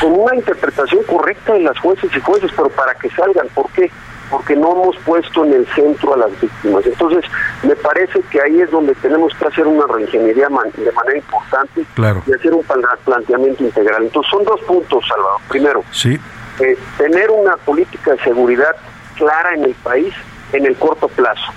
con 0.00 0.12
una 0.12 0.34
interpretación 0.34 1.02
correcta 1.04 1.54
de 1.54 1.60
las 1.60 1.78
jueces 1.78 2.10
y 2.14 2.20
jueces, 2.20 2.50
pero 2.54 2.68
para 2.70 2.94
que 2.94 3.08
salgan. 3.10 3.48
¿Por 3.54 3.70
qué? 3.70 3.90
Porque 4.32 4.56
no 4.56 4.72
hemos 4.72 4.96
puesto 5.04 5.44
en 5.44 5.52
el 5.52 5.66
centro 5.68 6.14
a 6.14 6.16
las 6.16 6.40
víctimas. 6.40 6.84
Entonces, 6.86 7.24
me 7.62 7.76
parece 7.76 8.20
que 8.30 8.40
ahí 8.40 8.60
es 8.60 8.70
donde 8.70 8.94
tenemos 8.96 9.32
que 9.34 9.46
hacer 9.46 9.66
una 9.66 9.86
reingeniería 9.86 10.48
de 10.48 10.92
manera 10.92 11.16
importante 11.16 11.84
y 12.26 12.32
hacer 12.32 12.52
un 12.52 12.64
planteamiento 13.04 13.62
integral. 13.62 14.02
Entonces, 14.02 14.30
son 14.30 14.44
dos 14.44 14.60
puntos, 14.62 15.06
Salvador. 15.06 15.40
Primero, 15.48 15.84
sí. 15.92 16.18
Eh, 16.60 16.76
tener 16.98 17.30
una 17.30 17.56
política 17.58 18.12
de 18.12 18.18
seguridad 18.24 18.74
clara 19.16 19.54
en 19.54 19.64
el 19.64 19.74
país 19.74 20.12
en 20.52 20.66
el 20.66 20.76
corto 20.76 21.08
plazo. 21.08 21.52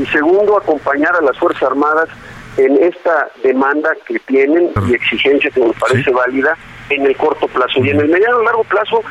Y 0.00 0.06
segundo, 0.06 0.56
acompañar 0.56 1.14
a 1.16 1.20
las 1.20 1.36
Fuerzas 1.38 1.64
Armadas 1.64 2.08
en 2.56 2.82
esta 2.82 3.28
demanda 3.42 3.90
que 4.06 4.18
tienen 4.20 4.70
y 4.88 4.94
exigencia 4.94 5.50
que 5.50 5.60
me 5.60 5.72
parece 5.72 6.10
válida 6.10 6.56
en 6.90 7.06
el 7.06 7.16
corto 7.16 7.48
plazo. 7.48 7.80
Y 7.82 7.90
en 7.90 8.00
el 8.00 8.08
mediano 8.08 8.42
y 8.42 8.44
largo 8.44 8.64
plazo, 8.64 9.02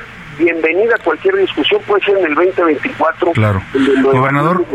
bienvenida 0.41 0.95
a 0.99 1.03
cualquier 1.03 1.35
discusión, 1.35 1.81
puede 1.87 2.03
ser 2.03 2.17
en 2.17 2.25
el 2.25 2.35
2024. 2.35 3.31
Claro. 3.33 3.61
Gobernador, 4.03 4.65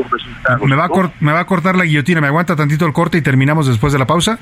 ¿me 0.63 0.77
va, 0.77 0.85
a 0.85 1.13
¿me 1.21 1.33
va 1.33 1.41
a 1.41 1.47
cortar 1.47 1.77
la 1.77 1.85
guillotina? 1.85 2.21
¿Me 2.21 2.29
aguanta 2.29 2.57
tantito 2.57 2.87
el 2.87 2.93
corte 2.93 3.19
y 3.19 3.23
terminamos 3.23 3.67
después 3.67 3.93
de 3.93 3.99
la 3.99 4.07
pausa? 4.07 4.39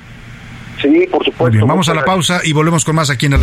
Sí, 0.81 1.07
por 1.09 1.23
supuesto. 1.23 1.65
vamos 1.65 1.89
a 1.89 1.93
la 1.93 2.03
pausa 2.03 2.41
y 2.43 2.53
volvemos 2.53 2.83
con 2.83 2.95
más 2.95 3.09
aquí 3.09 3.25
en 3.25 3.31
la 3.33 3.39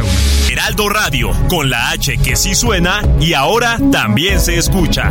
Heraldo 0.50 0.88
Radio, 0.88 1.30
con 1.48 1.70
la 1.70 1.90
H 1.90 2.18
que 2.22 2.36
sí 2.36 2.54
suena 2.54 3.00
y 3.20 3.34
ahora 3.34 3.78
también 3.90 4.38
se 4.38 4.58
escucha. 4.58 5.10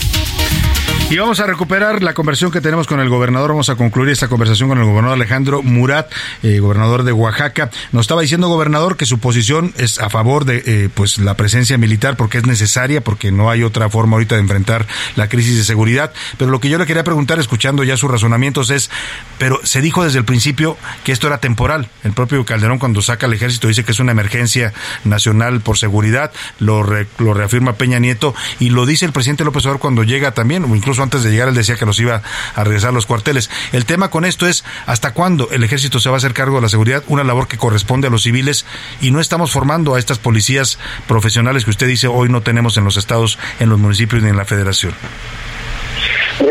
Y 1.11 1.17
vamos 1.17 1.41
a 1.41 1.45
recuperar 1.45 2.01
la 2.03 2.13
conversación 2.13 2.51
que 2.51 2.61
tenemos 2.61 2.87
con 2.87 3.01
el 3.01 3.09
gobernador. 3.09 3.49
Vamos 3.49 3.67
a 3.67 3.75
concluir 3.75 4.11
esta 4.11 4.29
conversación 4.29 4.69
con 4.69 4.77
el 4.77 4.85
gobernador 4.85 5.17
Alejandro 5.17 5.61
Murat, 5.61 6.09
eh, 6.41 6.59
gobernador 6.59 7.03
de 7.03 7.11
Oaxaca. 7.11 7.69
Nos 7.91 8.03
estaba 8.05 8.21
diciendo, 8.21 8.47
gobernador, 8.47 8.95
que 8.95 9.05
su 9.05 9.19
posición 9.19 9.73
es 9.77 9.99
a 9.99 10.09
favor 10.09 10.45
de 10.45 10.63
eh, 10.65 10.89
pues 10.93 11.17
la 11.17 11.35
presencia 11.35 11.77
militar 11.77 12.15
porque 12.15 12.37
es 12.37 12.45
necesaria, 12.45 13.01
porque 13.01 13.29
no 13.29 13.49
hay 13.49 13.61
otra 13.61 13.89
forma 13.89 14.13
ahorita 14.13 14.35
de 14.35 14.41
enfrentar 14.41 14.87
la 15.17 15.27
crisis 15.27 15.57
de 15.57 15.65
seguridad. 15.65 16.13
Pero 16.37 16.49
lo 16.49 16.61
que 16.61 16.69
yo 16.69 16.77
le 16.77 16.85
quería 16.85 17.03
preguntar, 17.03 17.39
escuchando 17.39 17.83
ya 17.83 17.97
sus 17.97 18.09
razonamientos, 18.09 18.69
es, 18.69 18.89
pero 19.37 19.59
se 19.65 19.81
dijo 19.81 20.05
desde 20.05 20.19
el 20.19 20.23
principio 20.23 20.77
que 21.03 21.11
esto 21.11 21.27
era 21.27 21.39
temporal. 21.39 21.89
El 22.05 22.13
propio 22.13 22.45
Calderón 22.45 22.79
cuando 22.79 23.01
saca 23.01 23.25
al 23.25 23.33
ejército 23.33 23.67
dice 23.67 23.83
que 23.83 23.91
es 23.91 23.99
una 23.99 24.13
emergencia 24.13 24.71
nacional 25.03 25.59
por 25.59 25.77
seguridad, 25.77 26.31
lo, 26.59 26.85
lo 27.17 27.33
reafirma 27.33 27.73
Peña 27.73 27.99
Nieto 27.99 28.33
y 28.61 28.69
lo 28.69 28.85
dice 28.85 29.03
el 29.03 29.11
presidente 29.11 29.43
López 29.43 29.65
Obrador 29.65 29.81
cuando 29.81 30.03
llega 30.03 30.31
también, 30.31 30.63
o 30.63 30.73
incluso 30.73 31.00
antes 31.03 31.23
de 31.23 31.31
llegar 31.31 31.49
él 31.49 31.55
decía 31.55 31.75
que 31.75 31.85
los 31.85 31.99
iba 31.99 32.21
a 32.55 32.63
regresar 32.63 32.89
a 32.89 32.93
los 32.93 33.05
cuarteles. 33.05 33.49
El 33.71 33.85
tema 33.85 34.09
con 34.09 34.25
esto 34.25 34.47
es 34.47 34.63
hasta 34.85 35.13
cuándo 35.13 35.49
el 35.51 35.63
ejército 35.63 35.99
se 35.99 36.09
va 36.09 36.15
a 36.15 36.17
hacer 36.17 36.33
cargo 36.33 36.55
de 36.57 36.61
la 36.61 36.69
seguridad, 36.69 37.03
una 37.07 37.23
labor 37.23 37.47
que 37.47 37.57
corresponde 37.57 38.07
a 38.07 38.11
los 38.11 38.23
civiles 38.23 38.65
y 39.01 39.11
no 39.11 39.19
estamos 39.19 39.51
formando 39.51 39.95
a 39.95 39.99
estas 39.99 40.19
policías 40.19 40.79
profesionales 41.07 41.65
que 41.65 41.71
usted 41.71 41.87
dice 41.87 42.07
hoy 42.07 42.29
no 42.29 42.41
tenemos 42.41 42.77
en 42.77 42.83
los 42.83 42.97
estados, 42.97 43.37
en 43.59 43.69
los 43.69 43.79
municipios 43.79 44.23
ni 44.23 44.29
en 44.29 44.37
la 44.37 44.45
federación. 44.45 44.93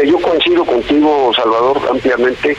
yo 0.07 0.19
coincido 0.21 0.65
contigo, 0.65 1.33
Salvador, 1.35 1.81
ampliamente, 1.91 2.57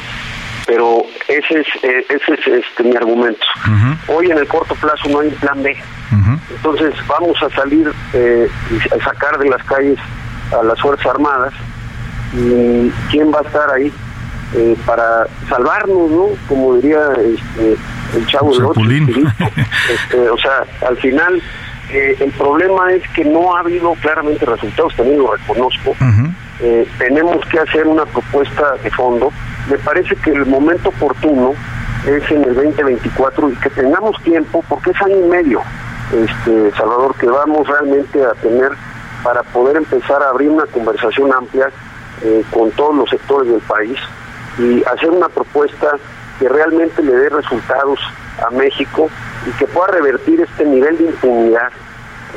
pero 0.65 1.03
ese 1.27 1.59
es, 1.59 1.67
eh, 1.83 2.05
ese 2.09 2.33
es 2.33 2.63
este, 2.65 2.83
mi 2.83 2.95
argumento. 2.95 3.45
Hoy 4.07 4.31
en 4.31 4.37
el 4.37 4.47
corto 4.47 4.75
plazo 4.75 5.09
no 5.09 5.19
hay 5.19 5.29
plan 5.31 5.61
B. 5.61 5.75
Entonces 6.49 6.93
vamos 7.07 7.41
a 7.41 7.49
salir 7.49 7.91
eh, 8.13 8.47
y 8.69 8.93
a 8.93 9.03
sacar 9.03 9.37
de 9.37 9.49
las 9.49 9.63
calles 9.63 9.97
a 10.51 10.63
las 10.63 10.79
Fuerzas 10.81 11.05
Armadas 11.07 11.53
quién 13.09 13.31
va 13.33 13.39
a 13.39 13.43
estar 13.43 13.69
ahí 13.71 13.91
eh, 14.53 14.75
para 14.85 15.27
salvarnos, 15.47 16.11
¿no? 16.11 16.25
Como 16.49 16.75
diría 16.75 16.99
este, 17.13 17.77
el 18.17 18.27
chavo 18.27 18.51
del 18.51 19.27
este, 19.89 20.29
O 20.29 20.37
sea, 20.37 20.65
al 20.85 20.97
final 20.97 21.41
eh, 21.93 22.17
el 22.19 22.31
problema 22.31 22.91
es 22.91 23.01
que 23.15 23.23
no 23.23 23.55
ha 23.55 23.61
habido 23.61 23.93
claramente 24.01 24.45
resultados, 24.45 24.93
también 24.95 25.19
lo 25.19 25.33
reconozco. 25.33 25.95
Eh, 26.59 26.85
tenemos 26.97 27.45
que 27.45 27.59
hacer 27.59 27.87
una 27.87 28.05
propuesta 28.05 28.75
de 28.83 28.91
fondo. 28.91 29.31
Me 29.69 29.77
parece 29.77 30.15
que 30.17 30.31
el 30.31 30.45
momento 30.45 30.89
oportuno 30.89 31.53
es 32.05 32.29
en 32.29 32.43
el 32.43 32.53
2024 32.53 33.51
y 33.51 33.55
que 33.55 33.69
tengamos 33.69 34.21
tiempo, 34.23 34.63
porque 34.67 34.91
es 34.91 35.01
año 35.01 35.17
y 35.17 35.29
medio, 35.29 35.61
este 36.11 36.71
Salvador, 36.71 37.15
que 37.17 37.27
vamos 37.27 37.65
realmente 37.67 38.21
a 38.21 38.33
tener 38.41 38.71
para 39.23 39.43
poder 39.43 39.77
empezar 39.77 40.21
a 40.23 40.29
abrir 40.29 40.49
una 40.49 40.65
conversación 40.65 41.31
amplia 41.31 41.69
eh, 42.23 42.43
con 42.51 42.71
todos 42.71 42.95
los 42.95 43.09
sectores 43.09 43.51
del 43.51 43.61
país 43.61 43.97
y 44.57 44.83
hacer 44.83 45.09
una 45.09 45.29
propuesta 45.29 45.97
que 46.39 46.49
realmente 46.49 47.01
le 47.01 47.13
dé 47.13 47.29
resultados 47.29 47.99
a 48.45 48.49
México 48.51 49.09
y 49.47 49.51
que 49.57 49.67
pueda 49.67 49.87
revertir 49.87 50.41
este 50.41 50.65
nivel 50.65 50.97
de 50.97 51.05
impunidad 51.05 51.69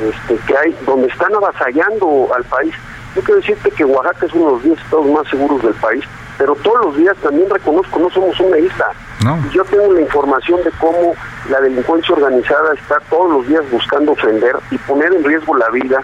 este, 0.01 0.37
que 0.45 0.57
hay, 0.57 0.77
donde 0.85 1.07
están 1.07 1.33
avasallando 1.35 2.29
al 2.35 2.43
país. 2.45 2.73
Yo 3.15 3.21
quiero 3.21 3.39
decirte 3.39 3.71
que 3.71 3.85
Oaxaca 3.85 4.25
es 4.25 4.33
uno 4.33 4.45
de 4.45 4.51
los 4.51 4.63
10 4.63 4.79
estados 4.79 5.05
más 5.07 5.27
seguros 5.29 5.61
del 5.61 5.73
país, 5.75 6.03
pero 6.37 6.55
todos 6.55 6.85
los 6.85 6.97
días 6.97 7.15
también 7.17 7.49
reconozco, 7.49 7.99
no 7.99 8.09
somos 8.09 8.39
una 8.39 8.57
isla. 8.57 8.91
Yo 9.51 9.63
tengo 9.65 9.91
la 9.93 10.01
información 10.01 10.63
de 10.63 10.71
cómo 10.79 11.15
la 11.49 11.59
delincuencia 11.61 12.13
organizada 12.13 12.73
está 12.73 12.99
todos 13.09 13.31
los 13.31 13.47
días 13.47 13.63
buscando 13.71 14.11
ofender 14.11 14.55
y 14.69 14.77
poner 14.79 15.13
en 15.13 15.23
riesgo 15.23 15.55
la 15.55 15.69
vida 15.69 16.03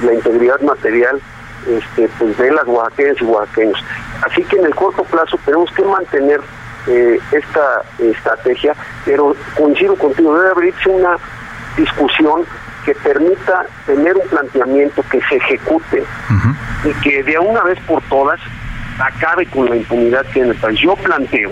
y 0.00 0.04
la 0.04 0.14
integridad 0.14 0.60
material 0.60 1.20
este, 1.68 2.08
pues 2.18 2.36
de 2.38 2.52
las 2.52 2.66
oaxaqueñas 2.66 3.16
y 3.20 3.24
oaxaqueños. 3.24 3.84
Así 4.26 4.42
que 4.44 4.56
en 4.56 4.66
el 4.66 4.74
corto 4.74 5.04
plazo 5.04 5.38
tenemos 5.44 5.70
que 5.72 5.84
mantener 5.84 6.40
eh, 6.86 7.18
esta 7.32 7.82
estrategia, 7.98 8.74
pero 9.04 9.36
coincido 9.56 9.94
contigo, 9.96 10.36
debe 10.36 10.50
abrirse 10.50 10.88
una 10.88 11.16
discusión 11.76 12.44
que 12.84 12.94
permita 12.94 13.66
tener 13.86 14.16
un 14.16 14.26
planteamiento 14.28 15.02
que 15.10 15.20
se 15.28 15.36
ejecute 15.36 16.02
y 16.84 16.92
que 17.02 17.22
de 17.22 17.38
una 17.38 17.62
vez 17.62 17.78
por 17.80 18.02
todas 18.04 18.40
acabe 18.98 19.46
con 19.46 19.68
la 19.68 19.76
impunidad 19.76 20.24
que 20.26 20.40
en 20.40 20.50
el 20.50 20.56
país. 20.56 20.80
Yo 20.80 20.96
planteo 20.96 21.50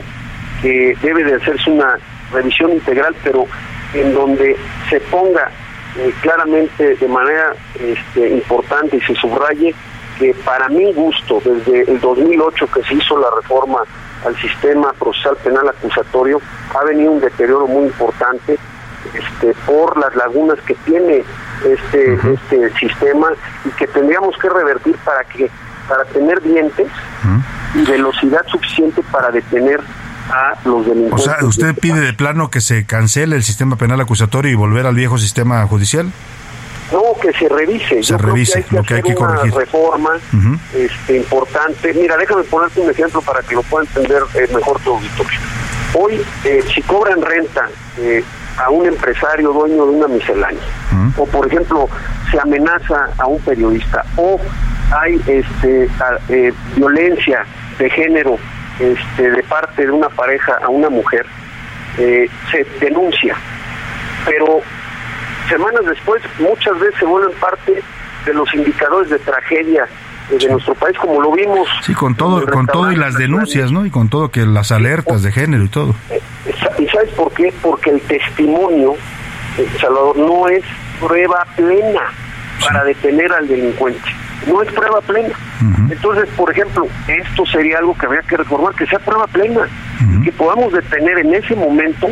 que 0.62 0.96
debe 1.02 1.24
de 1.24 1.34
hacerse 1.34 1.70
una 1.70 1.98
revisión 2.32 2.72
integral, 2.72 3.14
pero 3.22 3.46
en 3.94 4.14
donde 4.14 4.56
se 4.90 5.00
ponga 5.00 5.50
eh, 5.98 6.12
claramente 6.20 6.96
de 6.96 7.08
manera 7.08 7.52
este, 7.78 8.28
importante 8.30 8.96
y 8.96 9.00
se 9.00 9.14
subraye 9.14 9.74
que 10.18 10.34
para 10.44 10.68
mi 10.68 10.92
gusto, 10.92 11.40
desde 11.44 11.90
el 11.90 12.00
2008 12.00 12.68
que 12.72 12.82
se 12.84 12.94
hizo 12.94 13.18
la 13.18 13.28
reforma 13.40 13.80
al 14.26 14.36
sistema 14.36 14.92
procesal 14.98 15.36
penal 15.36 15.68
acusatorio, 15.68 16.40
ha 16.74 16.84
venido 16.84 17.12
un 17.12 17.20
deterioro 17.20 17.66
muy 17.66 17.84
importante 17.84 18.58
este, 19.14 19.54
por 19.64 19.96
las 19.98 20.14
lagunas 20.16 20.58
que 20.62 20.74
tiene 20.74 21.24
este, 21.64 22.14
este 22.14 22.70
sistema 22.78 23.28
y 23.64 23.70
que 23.70 23.86
tendríamos 23.86 24.36
que 24.38 24.48
revertir 24.48 24.96
para 24.98 25.24
que 25.24 25.50
para 25.88 26.04
tener 26.04 26.42
dientes 26.42 26.86
y 27.74 27.84
velocidad 27.84 28.44
suficiente 28.46 29.02
para 29.10 29.30
detener 29.30 29.80
a 30.30 30.54
los 30.68 30.84
delincuentes. 30.84 31.26
O 31.26 31.30
sea, 31.30 31.46
¿usted 31.46 31.74
pide 31.74 32.00
de 32.00 32.12
plano 32.12 32.50
que 32.50 32.60
se 32.60 32.84
cancele 32.84 33.36
el 33.36 33.42
sistema 33.42 33.76
penal 33.76 33.98
acusatorio 34.00 34.52
y 34.52 34.54
volver 34.54 34.86
al 34.86 34.94
viejo 34.94 35.16
sistema 35.16 35.66
judicial? 35.66 36.12
No, 36.92 37.14
que 37.20 37.32
se 37.32 37.48
revise. 37.48 38.02
Se 38.02 38.16
revise 38.16 38.52
que 38.52 38.58
hay 38.58 38.64
que, 38.64 38.76
lo 38.76 38.82
que 38.82 38.94
hay 38.94 39.02
que 39.02 39.14
Una 39.14 39.42
reforma 39.42 40.10
este, 40.74 41.16
importante. 41.18 41.92
Mira, 41.92 42.16
déjame 42.16 42.44
ponerte 42.44 42.80
un 42.80 42.90
ejemplo 42.90 43.20
para 43.20 43.42
que 43.42 43.54
lo 43.54 43.62
pueda 43.62 43.84
entender 43.84 44.22
eh, 44.34 44.48
mejor 44.54 44.80
tu 44.80 44.94
auditorio. 44.94 45.38
Hoy, 45.94 46.24
eh, 46.44 46.62
si 46.74 46.82
cobran 46.82 47.20
renta 47.20 47.68
eh, 47.98 48.24
a 48.58 48.70
un 48.70 48.86
empresario 48.86 49.52
dueño 49.52 49.86
de 49.86 49.92
una 49.92 50.08
miscelánea, 50.08 50.62
o 51.16 51.26
por 51.26 51.46
ejemplo, 51.46 51.88
se 52.30 52.38
amenaza 52.40 53.08
a 53.18 53.26
un 53.26 53.40
periodista, 53.40 54.04
o 54.16 54.40
hay 54.90 55.20
este, 55.26 55.88
violencia 56.74 57.44
de 57.78 57.90
género 57.90 58.38
este, 58.78 59.30
de 59.30 59.42
parte 59.44 59.86
de 59.86 59.90
una 59.90 60.08
pareja 60.08 60.58
a 60.62 60.68
una 60.68 60.88
mujer, 60.88 61.24
se 61.96 62.64
denuncia. 62.80 63.36
Pero 64.26 64.62
semanas 65.48 65.84
después 65.86 66.22
muchas 66.38 66.78
veces 66.78 66.98
se 66.98 67.04
vuelven 67.04 67.36
parte 67.38 67.82
de 68.24 68.34
los 68.34 68.52
indicadores 68.54 69.10
de 69.10 69.18
tragedia 69.18 69.86
de 70.30 70.48
nuestro 70.48 70.74
país 70.74 70.96
como 70.98 71.22
lo 71.22 71.32
vimos 71.32 71.66
sí 71.82 71.94
con 71.94 72.14
todo 72.14 72.44
con 72.46 72.66
todo 72.66 72.92
y 72.92 72.96
las 72.96 73.14
denuncias 73.14 73.72
no 73.72 73.86
y 73.86 73.90
con 73.90 74.10
todo 74.10 74.30
que 74.30 74.44
las 74.44 74.72
alertas 74.72 75.22
de 75.22 75.32
género 75.32 75.64
y 75.64 75.68
todo. 75.68 75.94
Eh, 76.10 76.20
y 76.78 76.86
sabes 76.88 77.10
por 77.10 77.32
qué 77.32 77.52
porque 77.62 77.90
el 77.90 78.00
testimonio 78.02 78.94
eh, 79.56 79.66
Salvador 79.80 80.18
no 80.18 80.48
es 80.48 80.62
prueba 81.00 81.46
plena 81.56 82.02
para 82.60 82.84
detener 82.84 83.32
al 83.32 83.46
delincuente. 83.46 84.10
No 84.46 84.62
es 84.62 84.70
prueba 84.72 85.00
plena. 85.00 85.34
Entonces 85.90 86.28
por 86.36 86.50
ejemplo 86.50 86.86
esto 87.06 87.46
sería 87.46 87.78
algo 87.78 87.96
que 87.96 88.06
habría 88.06 88.22
que 88.22 88.36
reformar 88.36 88.74
que 88.74 88.86
sea 88.86 88.98
prueba 88.98 89.26
plena 89.26 89.66
que 90.22 90.32
podamos 90.32 90.72
detener 90.72 91.18
en 91.18 91.34
ese 91.34 91.56
momento 91.56 92.08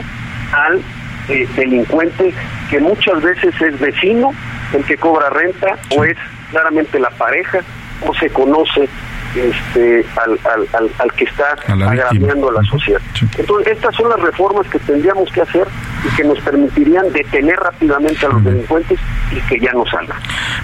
al 0.52 0.80
eh, 1.28 1.46
delincuente 1.56 2.32
que 2.70 2.80
muchas 2.80 3.22
veces 3.22 3.55
es 3.60 3.78
vecino 3.78 4.32
el 4.72 4.84
que 4.84 4.97
cobra 4.97 5.30
renta 5.30 5.78
o 5.97 6.05
es 6.05 6.16
claramente 6.51 6.98
la 6.98 7.10
pareja 7.10 7.60
o 8.06 8.14
se 8.14 8.28
conoce 8.30 8.88
este 9.34 10.05
al, 10.16 10.38
al, 10.44 10.90
al, 10.98 11.12
que 11.12 11.24
está 11.24 11.56
agraviando 11.68 12.48
a 12.48 12.52
la 12.52 12.62
sociedad. 12.62 13.01
Entonces, 13.36 13.74
estas 13.74 13.94
son 13.94 14.09
las 14.09 14.20
reformas 14.20 14.66
que 14.68 14.78
tendríamos 14.78 15.30
que 15.30 15.43
hacer 15.43 15.66
y 16.05 16.16
que 16.16 16.24
nos 16.24 16.38
permitirían 16.40 17.12
detener 17.12 17.56
rápidamente 17.56 18.24
a 18.24 18.30
los 18.30 18.44
delincuentes 18.44 18.98
y 19.30 19.40
que 19.48 19.60
ya 19.60 19.72
no 19.72 19.84
salgan. 19.86 20.18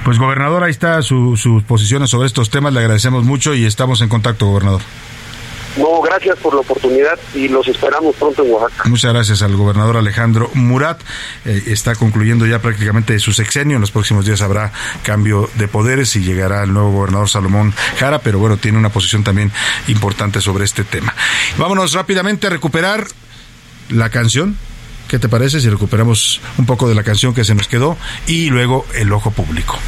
Pues, 0.04 0.18
gobernador, 0.18 0.64
ahí 0.64 0.70
está 0.70 1.02
sus 1.02 1.62
posiciones 1.64 2.10
sobre 2.10 2.26
estos 2.26 2.50
temas. 2.50 2.72
Le 2.72 2.80
agradecemos 2.80 3.24
mucho 3.24 3.54
y 3.54 3.66
estamos 3.66 4.00
en 4.00 4.08
contacto, 4.08 4.46
gobernador. 4.46 4.80
No, 5.76 6.02
gracias 6.02 6.38
por 6.38 6.54
la 6.54 6.60
oportunidad 6.60 7.18
y 7.34 7.48
los 7.48 7.66
esperamos 7.66 8.14
pronto 8.16 8.44
en 8.44 8.52
Oaxaca. 8.52 8.88
Muchas 8.88 9.12
gracias 9.12 9.42
al 9.42 9.56
gobernador 9.56 9.96
Alejandro 9.96 10.50
Murat. 10.52 11.00
Eh, 11.46 11.62
está 11.68 11.94
concluyendo 11.94 12.46
ya 12.46 12.60
prácticamente 12.60 13.18
su 13.18 13.32
sexenio. 13.32 13.76
En 13.76 13.80
los 13.80 13.90
próximos 13.90 14.26
días 14.26 14.42
habrá 14.42 14.70
cambio 15.02 15.48
de 15.54 15.68
poderes 15.68 16.14
y 16.16 16.22
llegará 16.22 16.62
el 16.62 16.74
nuevo 16.74 16.92
gobernador 16.92 17.30
Salomón 17.30 17.72
Jara, 17.98 18.18
pero 18.18 18.38
bueno, 18.38 18.58
tiene 18.58 18.78
una 18.78 18.90
posición 18.90 19.24
también 19.24 19.50
importante 19.88 20.42
sobre 20.42 20.64
este 20.64 20.84
tema. 20.84 21.14
Vámonos 21.56 21.94
rápidamente 21.94 22.48
a 22.48 22.50
recuperar 22.50 23.06
la 23.88 24.10
canción. 24.10 24.58
¿Qué 25.08 25.18
te 25.18 25.28
parece 25.28 25.60
si 25.60 25.70
recuperamos 25.70 26.40
un 26.58 26.66
poco 26.66 26.88
de 26.88 26.94
la 26.94 27.02
canción 27.02 27.34
que 27.34 27.44
se 27.44 27.54
nos 27.54 27.68
quedó 27.68 27.96
y 28.26 28.50
luego 28.50 28.86
el 28.94 29.12
ojo 29.12 29.30
público? 29.30 29.78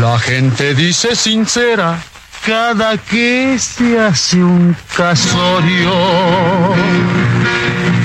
La 0.00 0.18
gente 0.18 0.74
dice 0.74 1.16
sincera 1.16 2.00
cada 2.44 2.98
que 2.98 3.56
se 3.58 3.98
hace 3.98 4.42
un 4.42 4.76
casorio. 4.96 5.92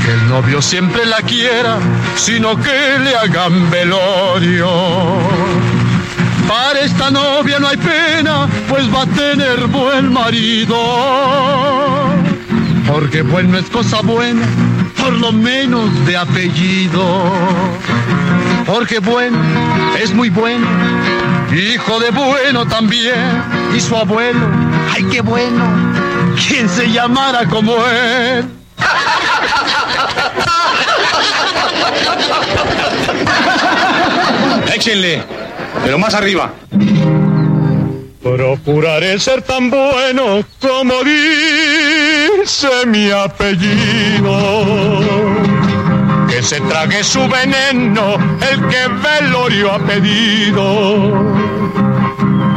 Que 0.06 0.12
el 0.12 0.30
novio 0.30 0.62
siempre 0.62 1.06
la 1.06 1.22
quiera, 1.22 1.80
sino 2.16 2.56
que 2.56 3.00
le 3.00 3.16
hagan 3.16 3.70
velorio. 3.70 4.70
Para 6.48 6.80
esta 6.82 7.12
novia 7.12 7.60
no 7.60 7.68
hay 7.68 7.78
pena, 7.78 8.48
pues 8.70 8.94
va 8.94 9.04
a 9.04 9.08
tener 9.08 9.68
buen 9.68 10.14
marido. 10.14 10.78
Porque 12.88 13.22
bueno 13.22 13.58
es 13.58 13.66
cosa 13.66 14.02
buena, 14.02 14.46
por 14.98 15.14
lo 15.14 15.32
menos 15.32 16.06
de 16.06 16.16
apellido. 16.16 17.32
Porque 18.66 19.00
bueno 19.00 19.38
es 20.02 20.14
muy 20.14 20.30
bueno, 20.30 20.68
hijo 21.52 22.00
de 22.00 22.12
bueno 22.12 22.68
también, 22.68 23.44
y 23.76 23.80
su 23.80 23.96
abuelo, 23.96 24.48
ay 24.94 25.04
qué 25.12 25.22
bueno, 25.22 25.64
quien 26.48 26.70
se 26.70 26.92
llamara 26.92 27.48
como 27.48 27.74
él. 27.86 28.46
Échenle, 34.74 35.24
pero 35.84 35.98
más 35.98 36.14
arriba. 36.14 36.52
Procuraré 38.22 39.18
ser 39.20 39.42
tan 39.42 39.70
bueno 39.70 40.44
como 40.60 40.94
dice 41.04 42.86
mi 42.86 43.10
apellido. 43.10 44.28
Que 46.28 46.44
se 46.44 46.60
trague 46.62 47.04
su 47.04 47.28
veneno 47.28 48.16
el 48.52 48.68
que 48.68 48.88
Velorio 48.88 49.74
ha 49.74 49.80
pedido. 49.80 51.26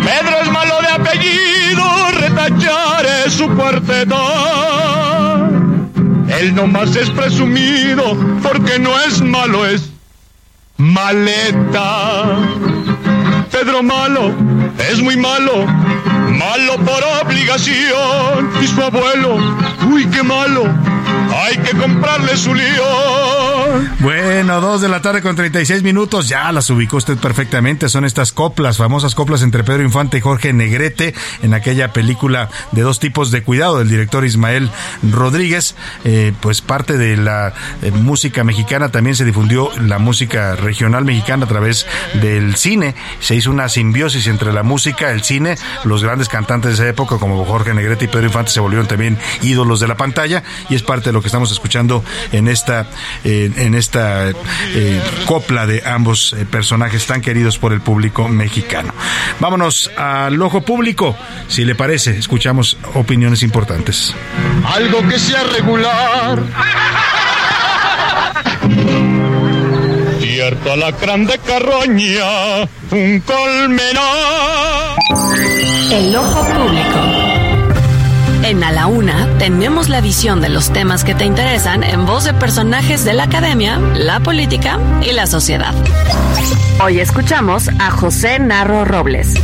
Pedro 0.05 0.37
es 0.43 0.51
malo 0.51 0.75
de 0.83 0.89
apellido, 0.89 1.85
retacharé 2.19 3.31
su 3.31 3.49
cuarteta. 3.55 4.17
Él 6.41 6.55
nomás 6.55 6.97
es 6.97 7.11
presumido 7.11 8.17
porque 8.43 8.79
no 8.79 8.99
es 9.01 9.21
malo, 9.21 9.67
es 9.67 9.91
maleta. 10.77 12.39
Pedro 13.51 13.83
malo 13.83 14.33
es 14.91 15.03
muy 15.03 15.17
malo, 15.17 15.67
malo 15.67 16.77
por 16.77 17.03
obligación. 17.27 18.51
Y 18.63 18.67
su 18.67 18.83
abuelo, 18.83 19.37
uy, 19.91 20.07
qué 20.07 20.23
malo, 20.23 20.65
hay 21.32 21.57
que 21.59 21.77
comprarle 21.77 22.36
su 22.36 22.55
león. 22.55 23.90
Bueno, 24.01 24.61
dos 24.61 24.81
de 24.81 24.89
la 24.89 25.02
tarde 25.02 25.23
con 25.23 25.36
36 25.36 25.82
minutos, 25.82 26.28
ya 26.28 26.51
las 26.52 26.70
ubicó 26.70 26.97
usted 26.97 27.16
perfectamente. 27.19 27.89
Son 27.89 28.05
estas 28.05 28.32
coplas, 28.32 28.78
famosas 28.78 29.15
coplas 29.15 29.43
entre 29.43 29.65
Pedro 29.65 29.82
Infante 29.82 30.19
y 30.19 30.20
Jorge 30.20 30.52
Negrete 30.52 31.15
en 31.43 31.55
aquella 31.55 31.93
película 31.93 32.48
de 32.73 32.82
dos 32.82 32.98
tipos 32.98 33.31
de 33.31 33.43
cuidado 33.43 33.78
del 33.78 33.89
director 33.89 34.24
Ismael 34.24 34.70
Rodríguez. 35.02 35.74
Eh, 36.05 36.32
pues 36.40 36.62
parte 36.62 36.97
de 36.97 37.16
la 37.16 37.52
eh, 37.82 37.90
música 37.90 38.44
mexicana 38.44 38.90
también 38.90 39.16
se 39.16 39.24
difundió 39.24 39.70
la 39.81 39.98
música 39.98 40.57
regional 40.57 41.05
mexicana 41.05 41.44
a 41.44 41.48
través 41.48 41.86
del 42.20 42.57
cine. 42.57 42.94
Se 43.20 43.35
hizo 43.35 43.51
una 43.51 43.69
simbiosis 43.69 44.27
entre 44.27 44.52
la 44.52 44.62
música, 44.62 45.11
el 45.11 45.23
cine, 45.23 45.57
los 45.85 46.02
grandes 46.02 46.28
cantantes 46.28 46.70
de 46.70 46.74
esa 46.74 46.89
época 46.89 47.19
como 47.19 47.44
Jorge 47.44 47.74
Negrete 47.74 48.07
y 48.07 48.09
Pedro 48.09 48.27
Infante 48.27 48.51
se 48.51 48.61
volvieron 48.61 48.86
también 48.86 49.19
ídolos 49.43 49.81
de 49.81 49.89
la 49.89 49.97
pantalla 49.97 50.43
y 50.69 50.74
es 50.74 50.82
parte 50.82 51.11
de 51.11 51.12
lo 51.12 51.20
que 51.21 51.29
estamos 51.29 51.51
escuchando 51.53 52.05
en 52.33 52.49
esta 52.49 52.87
eh, 53.25 53.51
en 53.57 53.75
esta 53.75 54.31
eh, 54.31 55.01
copla 55.27 55.67
de 55.67 55.83
ambos 55.85 56.33
eh, 56.33 56.45
personajes 56.45 57.07
tan 57.07 57.21
queridos 57.21 57.59
por 57.59 57.73
el 57.73 57.81
público 57.81 58.29
mexicano. 58.29 58.93
Vámonos 59.39 59.91
al 59.97 60.41
ojo 60.41 60.63
público, 60.63 61.17
si 61.49 61.65
le 61.65 61.75
parece, 61.75 62.19
escuchamos 62.19 62.79
opiniones 62.95 63.43
importantes. 63.43 64.15
Algo 64.65 65.07
que 65.09 65.19
sea 65.19 65.43
regular. 65.45 66.43
Cierto 70.21 70.73
alacrán 70.73 71.27
de 71.27 71.39
carroña, 71.39 72.63
un 72.91 73.21
colmenar. 73.21 74.97
El 75.93 76.17
ojo 76.17 76.45
público. 76.47 77.20
En 78.43 78.65
A 78.65 78.73
la 78.73 78.87
Una 78.87 79.29
tenemos 79.39 79.89
la 79.89 80.01
visión 80.01 80.41
de 80.41 80.49
los 80.49 80.73
temas 80.73 81.05
que 81.05 81.15
te 81.15 81.25
interesan 81.25 81.83
en 81.83 82.07
voz 82.07 82.25
de 82.25 82.33
personajes 82.33 83.05
de 83.05 83.12
la 83.12 83.25
academia, 83.25 83.79
la 83.79 84.21
política 84.21 84.79
y 85.03 85.12
la 85.12 85.27
sociedad. 85.27 85.75
Hoy 86.83 87.01
escuchamos 87.01 87.69
a 87.69 87.91
José 87.91 88.39
Narro 88.39 88.87
Robles. 88.87 89.35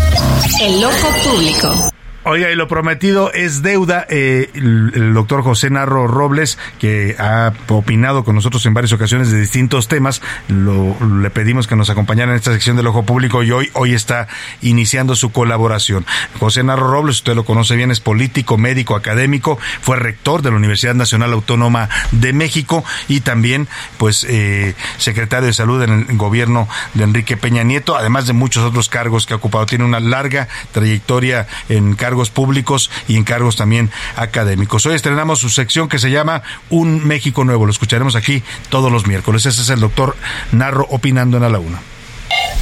El 0.63 0.83
ojo 0.83 1.09
público. 1.25 1.93
Oiga, 2.29 2.51
y 2.51 2.57
lo 2.57 2.67
prometido 2.67 3.33
es 3.33 3.63
deuda. 3.63 4.05
Eh, 4.11 4.51
el, 4.53 5.15
doctor 5.15 5.43
José 5.43 5.71
Narro 5.71 6.09
Robles, 6.09 6.59
que 6.81 7.15
ha 7.21 7.53
opinado 7.69 8.25
con 8.25 8.35
nosotros 8.35 8.67
en 8.67 8.75
varias 8.75 8.93
ocasiones 8.93 9.31
de 9.31 9.39
distintos 9.39 9.87
temas, 9.87 10.23
lo, 10.49 10.97
le 11.21 11.31
pedimos 11.31 11.69
que 11.69 11.77
nos 11.77 11.89
acompañara 11.89 12.33
en 12.33 12.37
esta 12.37 12.53
sección 12.53 12.77
del 12.77 12.89
Ojo 12.89 13.05
Público 13.05 13.45
y 13.45 13.53
hoy, 13.53 13.71
hoy 13.75 13.95
está 13.95 14.27
iniciando 14.61 15.15
su 15.15 15.31
colaboración. 15.31 16.05
José 16.41 16.65
Narro 16.65 16.91
Robles, 16.91 17.19
usted 17.19 17.37
lo 17.37 17.45
conoce 17.45 17.77
bien, 17.77 17.93
es 17.93 18.01
político, 18.01 18.59
médico, 18.59 18.97
académico, 18.97 19.61
fue 19.81 19.97
rector 19.97 20.43
de 20.43 20.51
la 20.51 20.57
Universidad 20.57 20.97
Nacional 20.97 21.33
Autónoma 21.33 21.89
de 22.11 22.33
México 22.33 22.85
y 23.07 23.21
también, 23.21 23.69
pues, 23.99 24.27
eh, 24.29 24.75
secretario 24.99 25.47
de 25.47 25.53
Salud 25.53 25.81
en 25.81 25.93
el 25.93 26.17
gobierno 26.17 26.69
de 26.95 27.05
Enrique 27.05 27.37
Peña 27.37 27.63
Nieto, 27.63 27.95
además 27.95 28.27
de 28.27 28.33
muchos 28.33 28.65
otros 28.65 28.89
cargos 28.89 29.27
que 29.27 29.35
ha 29.35 29.37
ocupado. 29.37 29.65
Tiene 29.67 29.85
una 29.85 30.01
larga 30.01 30.49
trayectoria 30.73 31.47
en 31.69 31.95
cargos 31.95 32.16
públicos 32.31 32.91
y 33.09 33.17
en 33.17 33.25
cargos 33.25 33.57
también 33.57 33.91
académicos. 34.17 34.87
Hoy 34.87 34.95
estrenamos 34.95 35.39
su 35.39 35.51
sección 35.51 35.89
que 35.89 35.99
se 35.99 36.11
llama 36.11 36.43
Un 36.71 37.07
México 37.07 37.45
Nuevo. 37.45 37.67
Lo 37.67 37.73
escucharemos 37.73 38.17
aquí 38.17 38.43
todos 38.69 38.91
los 38.91 39.07
miércoles. 39.07 39.47
Ese 39.47 39.63
es 39.63 39.71
el 39.71 39.81
doctor 39.81 40.17
Narro 40.53 40.87
opinando 40.91 41.37
en 41.37 41.45
a 41.45 41.49
la 41.49 41.59
una. 41.59 41.81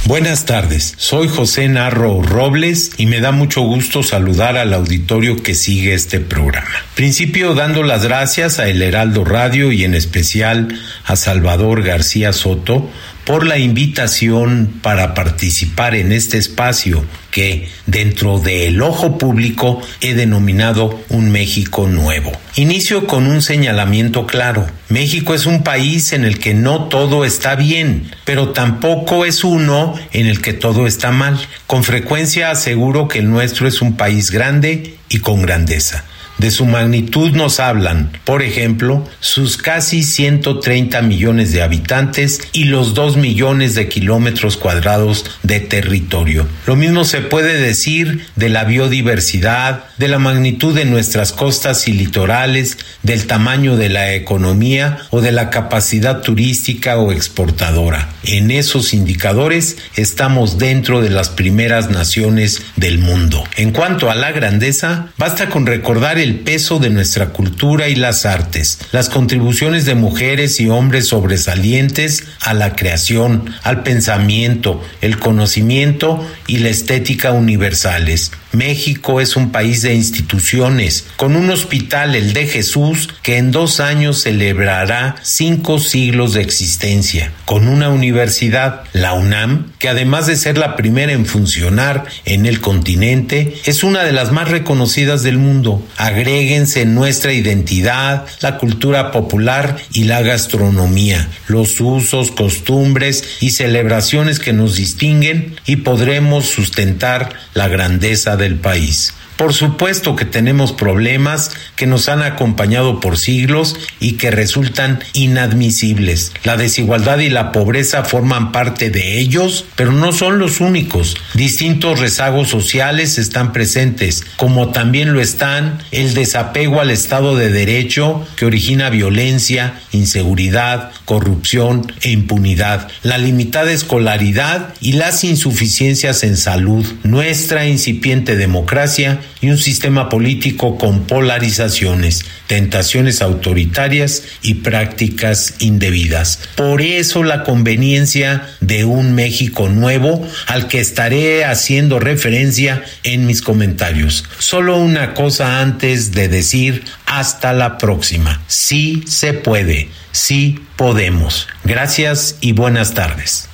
Buenas 0.05 0.45
tardes, 0.45 0.93
soy 0.97 1.27
José 1.27 1.67
Narro 1.67 2.21
Robles 2.21 2.91
y 2.97 3.07
me 3.07 3.21
da 3.21 3.31
mucho 3.31 3.61
gusto 3.61 4.03
saludar 4.03 4.55
al 4.55 4.71
auditorio 4.73 5.41
que 5.41 5.55
sigue 5.55 5.95
este 5.95 6.19
programa. 6.19 6.69
Principio 6.93 7.55
dando 7.55 7.81
las 7.81 8.05
gracias 8.05 8.59
a 8.59 8.69
El 8.69 8.83
Heraldo 8.83 9.25
Radio 9.25 9.71
y 9.71 9.83
en 9.83 9.95
especial 9.95 10.79
a 11.05 11.15
Salvador 11.15 11.81
García 11.81 12.33
Soto 12.33 12.87
por 13.25 13.45
la 13.45 13.57
invitación 13.57 14.79
para 14.81 15.13
participar 15.13 15.95
en 15.95 16.11
este 16.11 16.37
espacio 16.37 17.03
que 17.31 17.67
dentro 17.85 18.39
del 18.39 18.81
ojo 18.81 19.17
público 19.17 19.81
he 19.99 20.13
denominado 20.13 21.03
un 21.09 21.31
México 21.31 21.87
nuevo. 21.87 22.31
Inicio 22.55 23.07
con 23.07 23.27
un 23.27 23.41
señalamiento 23.41 24.25
claro. 24.25 24.67
México 24.89 25.33
es 25.33 25.45
un 25.45 25.63
país 25.63 26.13
en 26.13 26.23
el 26.23 26.39
que 26.39 26.53
no 26.53 26.85
todo 26.85 27.25
está 27.25 27.55
bien, 27.55 28.11
pero 28.23 28.49
tampoco 28.49 29.25
es 29.25 29.43
uno 29.43 29.95
en 30.13 30.27
el 30.27 30.41
que 30.41 30.53
todo 30.53 30.87
está 30.87 31.11
mal. 31.11 31.37
Con 31.67 31.83
frecuencia 31.83 32.51
aseguro 32.51 33.07
que 33.07 33.19
el 33.19 33.29
nuestro 33.29 33.67
es 33.67 33.81
un 33.81 33.97
país 33.97 34.31
grande 34.31 34.95
y 35.09 35.19
con 35.19 35.41
grandeza. 35.41 36.05
De 36.45 36.51
su 36.51 36.67
magnitud 36.67 37.31
nos 37.31 37.59
hablan, 37.59 38.11
por 38.23 38.43
ejemplo, 38.43 39.03
sus 39.19 39.57
casi 39.57 40.03
130 40.03 41.01
millones 41.01 41.51
de 41.51 41.63
habitantes 41.63 42.39
y 42.53 42.65
los 42.65 42.93
2 42.93 43.17
millones 43.17 43.73
de 43.73 43.89
kilómetros 43.89 44.55
cuadrados 44.55 45.25
de 45.41 45.59
territorio. 45.59 46.47
Lo 46.67 46.75
mismo 46.75 47.03
se 47.03 47.21
puede 47.21 47.59
decir 47.59 48.27
de 48.35 48.49
la 48.49 48.63
biodiversidad, 48.63 49.85
de 49.97 50.07
la 50.07 50.19
magnitud 50.19 50.75
de 50.75 50.85
nuestras 50.85 51.33
costas 51.33 51.87
y 51.87 51.93
litorales, 51.93 52.77
del 53.01 53.25
tamaño 53.25 53.75
de 53.75 53.89
la 53.89 54.13
economía 54.13 54.99
o 55.09 55.21
de 55.21 55.31
la 55.31 55.49
capacidad 55.49 56.21
turística 56.21 56.99
o 56.99 57.11
exportadora. 57.11 58.09
En 58.21 58.51
esos 58.51 58.93
indicadores 58.93 59.77
estamos 59.95 60.59
dentro 60.59 61.01
de 61.01 61.09
las 61.09 61.29
primeras 61.29 61.89
naciones 61.89 62.61
del 62.75 62.99
mundo. 62.99 63.43
En 63.57 63.71
cuanto 63.71 64.11
a 64.11 64.15
la 64.15 64.31
grandeza, 64.31 65.07
basta 65.17 65.49
con 65.49 65.65
recordar 65.65 66.19
el 66.19 66.34
peso 66.35 66.79
de 66.79 66.89
nuestra 66.89 67.29
cultura 67.29 67.87
y 67.87 67.95
las 67.95 68.25
artes, 68.25 68.79
las 68.91 69.09
contribuciones 69.09 69.85
de 69.85 69.95
mujeres 69.95 70.59
y 70.59 70.69
hombres 70.69 71.07
sobresalientes 71.07 72.23
a 72.41 72.53
la 72.53 72.75
creación, 72.75 73.53
al 73.63 73.83
pensamiento, 73.83 74.83
el 75.01 75.19
conocimiento 75.19 76.25
y 76.47 76.59
la 76.59 76.69
estética 76.69 77.31
universales. 77.31 78.31
México 78.55 79.21
es 79.21 79.35
un 79.35 79.51
país 79.51 79.81
de 79.81 79.93
instituciones, 79.93 81.07
con 81.17 81.35
un 81.35 81.49
hospital, 81.49 82.15
el 82.15 82.33
de 82.33 82.47
Jesús, 82.47 83.09
que 83.21 83.37
en 83.37 83.51
dos 83.51 83.79
años 83.79 84.21
celebrará 84.21 85.15
cinco 85.21 85.79
siglos 85.79 86.33
de 86.33 86.41
existencia, 86.41 87.31
con 87.45 87.67
una 87.67 87.89
universidad, 87.89 88.83
la 88.93 89.13
UNAM, 89.13 89.71
que 89.79 89.89
además 89.89 90.27
de 90.27 90.35
ser 90.35 90.57
la 90.57 90.75
primera 90.75 91.11
en 91.11 91.25
funcionar 91.25 92.05
en 92.25 92.45
el 92.45 92.61
continente, 92.61 93.55
es 93.65 93.83
una 93.83 94.03
de 94.03 94.11
las 94.11 94.31
más 94.31 94.49
reconocidas 94.49 95.23
del 95.23 95.37
mundo. 95.37 95.85
Agréguense 95.97 96.85
nuestra 96.85 97.33
identidad, 97.33 98.25
la 98.41 98.57
cultura 98.57 99.11
popular 99.11 99.77
y 99.93 100.05
la 100.05 100.21
gastronomía, 100.21 101.27
los 101.47 101.79
usos, 101.81 102.31
costumbres 102.31 103.23
y 103.41 103.51
celebraciones 103.51 104.39
que 104.39 104.53
nos 104.53 104.75
distinguen 104.75 105.55
y 105.65 105.77
podremos 105.77 106.45
sustentar 106.45 107.33
la 107.53 107.67
grandeza 107.67 108.37
del 108.47 108.59
país. 108.59 109.13
Por 109.37 109.53
supuesto 109.53 110.15
que 110.15 110.25
tenemos 110.25 110.71
problemas 110.71 111.51
que 111.75 111.87
nos 111.87 112.07
han 112.07 112.21
acompañado 112.21 112.99
por 113.01 113.17
siglos 113.17 113.75
y 113.99 114.13
que 114.13 114.31
resultan 114.31 114.99
inadmisibles. 115.13 116.31
La 116.43 116.55
desigualdad 116.55 117.19
y 117.19 117.29
la 117.29 117.51
pobreza 117.51 118.05
forman 118.05 118.51
parte 118.51 118.89
de 118.89 119.19
ellos, 119.19 119.65
pero 119.75 119.91
no 119.91 120.13
son 120.13 120.39
los 120.39 120.61
únicos. 120.61 121.17
Distintos 121.33 121.99
rezagos 121.99 122.47
sociales 122.47 123.17
están 123.17 123.51
presentes, 123.51 124.23
como 124.37 124.69
también 124.69 125.13
lo 125.13 125.19
están 125.19 125.79
el 125.91 126.13
desapego 126.13 126.79
al 126.79 126.91
Estado 126.91 127.35
de 127.35 127.49
Derecho 127.49 128.25
que 128.37 128.45
origina 128.45 128.89
violencia, 128.89 129.81
inseguridad, 129.91 130.91
corrupción 131.03 131.91
e 132.01 132.11
impunidad, 132.11 132.87
la 133.03 133.17
limitada 133.17 133.71
escolaridad 133.71 134.73
y 134.79 134.93
las 134.93 135.23
insuficiencias 135.23 136.23
en 136.23 136.37
salud, 136.37 136.85
nuestra 137.03 137.67
incipiente 137.67 138.35
democracia 138.35 139.19
y 139.41 139.49
un 139.49 139.57
sistema 139.57 140.09
político 140.09 140.77
con 140.77 141.05
polarizaciones, 141.07 142.25
tentaciones 142.47 143.21
autoritarias 143.21 144.23
y 144.41 144.55
prácticas 144.55 145.55
indebidas. 145.59 146.39
Por 146.55 146.81
eso 146.81 147.23
la 147.23 147.43
conveniencia 147.43 148.47
de 148.59 148.85
un 148.85 149.13
México 149.13 149.69
nuevo 149.69 150.27
al 150.47 150.67
que 150.67 150.79
estaré 150.79 151.45
haciendo 151.45 151.99
referencia 151.99 152.83
en 153.03 153.25
mis 153.25 153.41
comentarios. 153.41 154.25
Solo 154.39 154.77
una 154.77 155.13
cosa 155.13 155.61
antes 155.61 156.11
de 156.11 156.27
decir 156.27 156.83
hasta 157.05 157.53
la 157.53 157.77
próxima. 157.77 158.41
Sí 158.47 159.03
se 159.07 159.33
puede, 159.33 159.89
sí 160.11 160.59
podemos. 160.75 161.47
Gracias 161.63 162.37
y 162.41 162.51
buenas 162.51 162.93
tardes. 162.93 163.49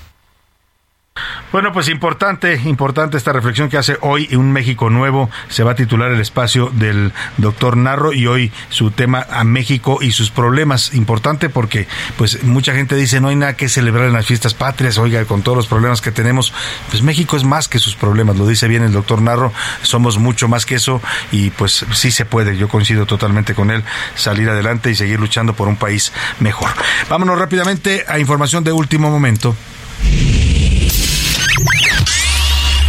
Bueno, 1.52 1.74
pues 1.74 1.90
importante, 1.90 2.62
importante 2.64 3.18
esta 3.18 3.34
reflexión 3.34 3.68
que 3.68 3.78
hace 3.78 3.98
hoy 4.00 4.34
un 4.34 4.54
México 4.54 4.90
nuevo. 4.90 5.30
Se 5.50 5.64
va 5.64 5.72
a 5.72 5.76
titular 5.76 6.10
el 6.10 6.22
espacio 6.22 6.72
del 6.74 7.12
doctor 7.36 7.76
Narro 7.76 8.14
y 8.14 8.26
hoy 8.26 8.54
su 8.70 8.92
tema 8.92 9.26
a 9.30 9.44
México 9.44 10.00
y 10.02 10.12
sus 10.12 10.32
problemas. 10.32 10.94
Importante 10.94 11.50
porque 11.50 11.88
pues 12.18 12.44
mucha 12.44 12.74
gente 12.74 12.96
dice 12.96 13.20
no 13.20 13.28
hay 13.28 13.36
nada 13.36 13.58
que 13.58 13.68
celebrar 13.68 14.06
en 14.06 14.14
las 14.14 14.26
fiestas 14.26 14.54
patrias. 14.54 14.98
Oiga, 14.98 15.26
con 15.26 15.42
todos 15.42 15.58
los 15.58 15.68
problemas 15.68 16.00
que 16.00 16.12
tenemos, 16.12 16.54
pues 16.90 17.04
México 17.04 17.36
es 17.36 17.44
más 17.44 17.68
que 17.68 17.80
sus 17.80 17.96
problemas. 17.96 18.38
Lo 18.38 18.48
dice 18.48 18.70
bien 18.70 18.84
el 18.84 18.94
doctor 18.94 19.22
Narro. 19.22 19.52
Somos 19.82 20.18
mucho 20.18 20.48
más 20.48 20.66
que 20.66 20.76
eso 20.76 21.02
y 21.34 21.50
pues 21.50 21.86
sí 21.92 22.12
se 22.12 22.24
puede. 22.24 22.56
Yo 22.56 22.70
coincido 22.70 23.06
totalmente 23.06 23.54
con 23.54 23.72
él. 23.72 23.84
Salir 24.16 24.50
adelante 24.50 24.90
y 24.90 24.96
seguir 24.96 25.20
luchando 25.20 25.54
por 25.54 25.68
un 25.68 25.76
país 25.76 26.14
mejor. 26.40 26.70
Vámonos 27.10 27.38
rápidamente 27.38 28.06
a 28.08 28.20
información 28.20 28.64
de 28.64 28.72
último 28.72 29.10
momento. 29.10 29.54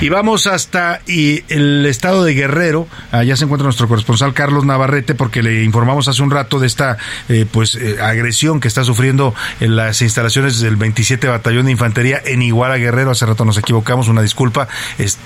Y 0.00 0.08
vamos 0.08 0.46
hasta 0.46 1.02
y 1.06 1.44
el 1.52 1.84
estado 1.84 2.24
de 2.24 2.32
Guerrero. 2.32 2.88
Allá 3.12 3.36
se 3.36 3.44
encuentra 3.44 3.64
nuestro 3.64 3.86
corresponsal 3.86 4.32
Carlos 4.32 4.64
Navarrete 4.64 5.14
porque 5.14 5.42
le 5.42 5.62
informamos 5.62 6.08
hace 6.08 6.22
un 6.22 6.30
rato 6.30 6.58
de 6.58 6.66
esta 6.66 6.96
eh, 7.28 7.44
pues 7.50 7.74
eh, 7.74 7.98
agresión 8.00 8.60
que 8.60 8.68
está 8.68 8.82
sufriendo 8.82 9.34
en 9.60 9.76
las 9.76 10.00
instalaciones 10.00 10.58
del 10.60 10.76
27 10.76 11.28
Batallón 11.28 11.66
de 11.66 11.72
Infantería 11.72 12.18
en 12.24 12.40
Iguala 12.40 12.78
Guerrero. 12.78 13.10
Hace 13.10 13.26
rato 13.26 13.44
nos 13.44 13.58
equivocamos, 13.58 14.08
una 14.08 14.22
disculpa. 14.22 14.68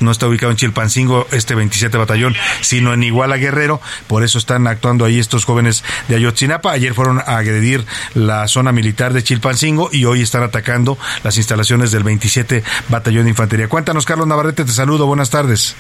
no 0.01 0.11
está 0.11 0.27
ubicado 0.27 0.51
en 0.51 0.57
Chilpancingo 0.57 1.29
este 1.31 1.55
27 1.55 1.97
Batallón, 1.97 2.35
sino 2.61 2.93
en 2.93 3.05
Iguala 3.05 3.37
Guerrero. 3.37 3.81
Por 4.09 4.25
eso 4.25 4.39
están 4.39 4.67
actuando 4.67 5.05
ahí 5.05 5.21
estos 5.21 5.45
jóvenes 5.45 5.85
de 6.09 6.17
Ayotzinapa. 6.17 6.73
Ayer 6.73 6.95
fueron 6.95 7.21
a 7.21 7.37
agredir 7.37 7.87
la 8.15 8.49
zona 8.49 8.73
militar 8.73 9.13
de 9.13 9.23
Chilpancingo 9.23 9.91
y 9.93 10.05
hoy 10.05 10.23
están 10.23 10.43
atacando 10.43 10.99
las 11.23 11.37
instalaciones 11.37 11.93
del 11.93 12.03
27 12.03 12.65
Batallón 12.89 13.23
de 13.23 13.31
Infantería. 13.31 13.69
Cuéntanos, 13.69 14.05
Carlos 14.05 14.27
Navarrete 14.27 14.64
te 14.65 14.73
saludo, 14.73 15.07
buenas 15.07 15.31
tardes. 15.31 15.77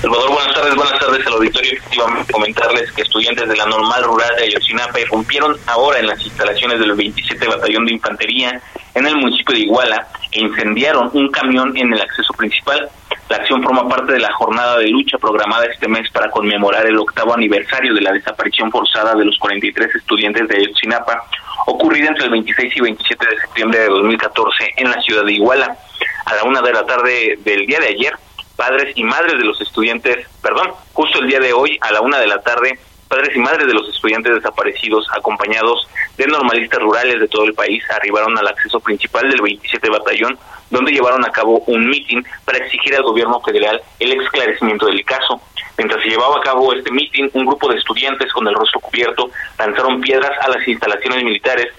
Salvador, 0.00 0.30
buenas 0.30 0.54
tardes, 0.54 0.74
buenas 0.76 0.98
tardes 1.00 1.26
al 1.26 1.32
auditorio. 1.32 1.72
Efectivamente, 1.72 2.32
comentarles 2.32 2.92
que 2.92 3.02
estudiantes 3.02 3.48
de 3.48 3.56
la 3.56 3.66
normal 3.66 4.04
rural 4.04 4.30
de 4.36 4.44
Ayotzinapa 4.44 5.00
irrumpieron 5.00 5.56
ahora 5.66 5.98
en 5.98 6.06
las 6.06 6.20
instalaciones 6.24 6.78
del 6.78 6.92
27 6.92 7.48
Batallón 7.48 7.84
de 7.84 7.94
Infantería 7.94 8.62
en 8.94 9.06
el 9.06 9.16
municipio 9.16 9.54
de 9.56 9.62
Iguala 9.62 10.06
e 10.30 10.40
incendiaron 10.40 11.10
un 11.12 11.28
camión 11.30 11.76
en 11.76 11.92
el 11.92 12.00
acceso 12.00 12.32
principal. 12.34 12.88
La 13.28 13.36
acción 13.38 13.62
forma 13.62 13.88
parte 13.88 14.12
de 14.12 14.20
la 14.20 14.32
jornada 14.34 14.78
de 14.78 14.88
lucha 14.88 15.18
programada 15.18 15.66
este 15.66 15.88
mes 15.88 16.08
para 16.12 16.30
conmemorar 16.30 16.86
el 16.86 16.96
octavo 16.96 17.34
aniversario 17.34 17.92
de 17.92 18.00
la 18.00 18.12
desaparición 18.12 18.70
forzada 18.70 19.16
de 19.16 19.24
los 19.24 19.36
43 19.38 19.94
estudiantes 19.96 20.46
de 20.46 20.56
Ayotzinapa, 20.58 21.24
ocurrida 21.66 22.08
entre 22.08 22.26
el 22.26 22.30
26 22.30 22.76
y 22.76 22.80
27 22.80 23.26
de 23.26 23.40
septiembre 23.40 23.80
de 23.80 23.88
2014 23.88 24.74
en 24.76 24.90
la 24.90 25.00
ciudad 25.02 25.24
de 25.24 25.32
Iguala 25.32 25.76
a 26.24 26.34
la 26.34 26.44
una 26.44 26.60
de 26.60 26.72
la 26.72 26.84
tarde 26.84 27.38
del 27.44 27.66
día 27.66 27.80
de 27.80 27.88
ayer, 27.88 28.14
padres 28.56 28.92
y 28.96 29.04
madres 29.04 29.38
de 29.38 29.44
los 29.44 29.60
estudiantes, 29.60 30.26
perdón, 30.42 30.72
justo 30.92 31.20
el 31.20 31.28
día 31.28 31.40
de 31.40 31.52
hoy, 31.52 31.78
a 31.80 31.92
la 31.92 32.00
una 32.00 32.18
de 32.18 32.26
la 32.26 32.40
tarde, 32.40 32.78
padres 33.08 33.34
y 33.34 33.38
madres 33.38 33.66
de 33.66 33.74
los 33.74 33.88
estudiantes 33.88 34.34
desaparecidos, 34.34 35.06
acompañados 35.16 35.88
de 36.16 36.26
normalistas 36.26 36.80
rurales 36.80 37.20
de 37.20 37.28
todo 37.28 37.44
el 37.44 37.54
país, 37.54 37.82
arribaron 37.90 38.36
al 38.36 38.48
acceso 38.48 38.80
principal 38.80 39.30
del 39.30 39.40
27 39.40 39.88
Batallón, 39.88 40.38
donde 40.70 40.92
llevaron 40.92 41.24
a 41.24 41.30
cabo 41.30 41.62
un 41.66 41.88
mitin 41.88 42.24
para 42.44 42.58
exigir 42.58 42.94
al 42.94 43.04
gobierno 43.04 43.40
federal 43.40 43.80
el 43.98 44.20
esclarecimiento 44.20 44.86
del 44.86 45.04
caso. 45.04 45.40
Mientras 45.78 46.02
se 46.02 46.10
llevaba 46.10 46.38
a 46.38 46.42
cabo 46.42 46.72
este 46.72 46.90
mitin, 46.90 47.30
un 47.32 47.46
grupo 47.46 47.68
de 47.68 47.78
estudiantes 47.78 48.32
con 48.32 48.46
el 48.46 48.54
rostro 48.54 48.80
cubierto 48.80 49.30
lanzaron 49.58 50.00
piedras 50.00 50.32
a 50.44 50.48
las 50.48 50.66
instalaciones 50.66 51.24
militares 51.24 51.72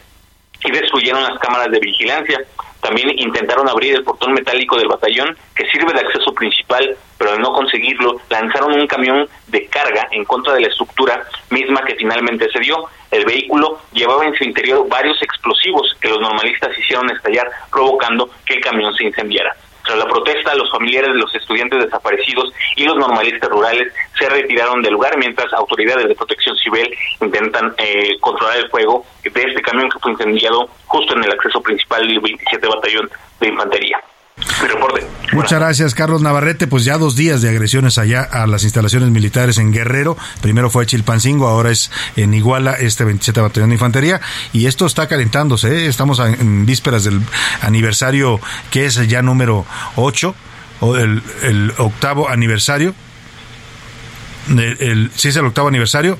y 0.63 0.71
destruyeron 0.71 1.23
las 1.23 1.37
cámaras 1.39 1.69
de 1.71 1.79
vigilancia. 1.79 2.39
También 2.81 3.11
intentaron 3.17 3.67
abrir 3.67 3.95
el 3.95 4.03
portón 4.03 4.33
metálico 4.33 4.77
del 4.77 4.87
batallón, 4.87 5.35
que 5.55 5.65
sirve 5.69 5.93
de 5.93 5.99
acceso 5.99 6.33
principal, 6.33 6.95
pero 7.17 7.31
al 7.31 7.41
no 7.41 7.51
conseguirlo, 7.51 8.17
lanzaron 8.29 8.73
un 8.73 8.87
camión 8.87 9.27
de 9.47 9.65
carga 9.67 10.07
en 10.11 10.23
contra 10.25 10.53
de 10.53 10.61
la 10.61 10.67
estructura 10.67 11.23
misma 11.49 11.83
que 11.83 11.95
finalmente 11.95 12.49
se 12.51 12.59
dio. 12.59 12.85
El 13.11 13.25
vehículo 13.25 13.79
llevaba 13.91 14.25
en 14.25 14.35
su 14.35 14.43
interior 14.43 14.87
varios 14.87 15.21
explosivos 15.21 15.95
que 15.99 16.09
los 16.09 16.21
normalistas 16.21 16.77
hicieron 16.77 17.09
estallar, 17.11 17.49
provocando 17.71 18.29
que 18.45 18.55
el 18.55 18.61
camión 18.61 18.93
se 18.95 19.03
incendiara. 19.03 19.55
Tras 19.89 19.97
la 19.97 20.07
protesta, 20.07 20.53
los 20.53 20.69
familiares 20.69 21.11
de 21.15 21.19
los 21.19 21.33
estudiantes 21.33 21.85
desaparecidos 21.85 22.53
y 22.75 22.83
los 22.83 22.95
normalistas 22.95 23.49
rurales 23.49 23.91
se 24.19 24.29
retiraron 24.29 24.83
del 24.83 24.93
lugar 24.93 25.17
mientras 25.17 25.51
autoridades 25.51 26.07
de 26.07 26.13
protección 26.13 26.55
civil 26.57 26.95
intentan 27.19 27.73
eh, 27.79 28.15
controlar 28.19 28.57
el 28.57 28.69
fuego 28.69 29.03
de 29.23 29.41
este 29.41 29.63
camión 29.63 29.89
que 29.89 29.97
fue 29.97 30.11
incendiado 30.11 30.69
justo 30.85 31.15
en 31.15 31.23
el 31.23 31.31
acceso 31.31 31.59
principal 31.63 32.07
del 32.07 32.19
27 32.19 32.67
Batallón 32.67 33.09
de 33.39 33.47
Infantería. 33.47 33.99
Muchas 35.31 35.59
gracias, 35.59 35.93
Carlos 35.93 36.21
Navarrete. 36.21 36.65
Pues 36.65 36.85
ya 36.85 36.97
dos 36.97 37.15
días 37.15 37.41
de 37.41 37.49
agresiones 37.49 37.97
allá 37.97 38.23
a 38.23 38.47
las 38.47 38.63
instalaciones 38.63 39.09
militares 39.09 39.57
en 39.59 39.71
Guerrero. 39.71 40.17
Primero 40.41 40.69
fue 40.69 40.85
Chilpancingo, 40.85 41.47
ahora 41.47 41.69
es 41.69 41.91
en 42.15 42.33
Iguala, 42.33 42.73
este 42.73 43.05
27 43.05 43.39
Batallón 43.39 43.69
de 43.69 43.75
Infantería. 43.75 44.21
Y 44.53 44.65
esto 44.65 44.85
está 44.85 45.07
calentándose. 45.07 45.67
¿eh? 45.69 45.87
Estamos 45.87 46.19
en 46.19 46.65
vísperas 46.65 47.03
del 47.03 47.21
aniversario 47.61 48.39
que 48.71 48.85
es 48.85 48.95
ya 49.07 49.21
número 49.21 49.65
8, 49.95 50.35
o 50.81 50.95
el, 50.95 51.21
el 51.43 51.73
octavo 51.77 52.27
aniversario. 52.27 52.95
El, 54.49 55.11
sí, 55.15 55.27
es 55.27 55.35
el 55.35 55.45
octavo 55.45 55.67
aniversario 55.67 56.17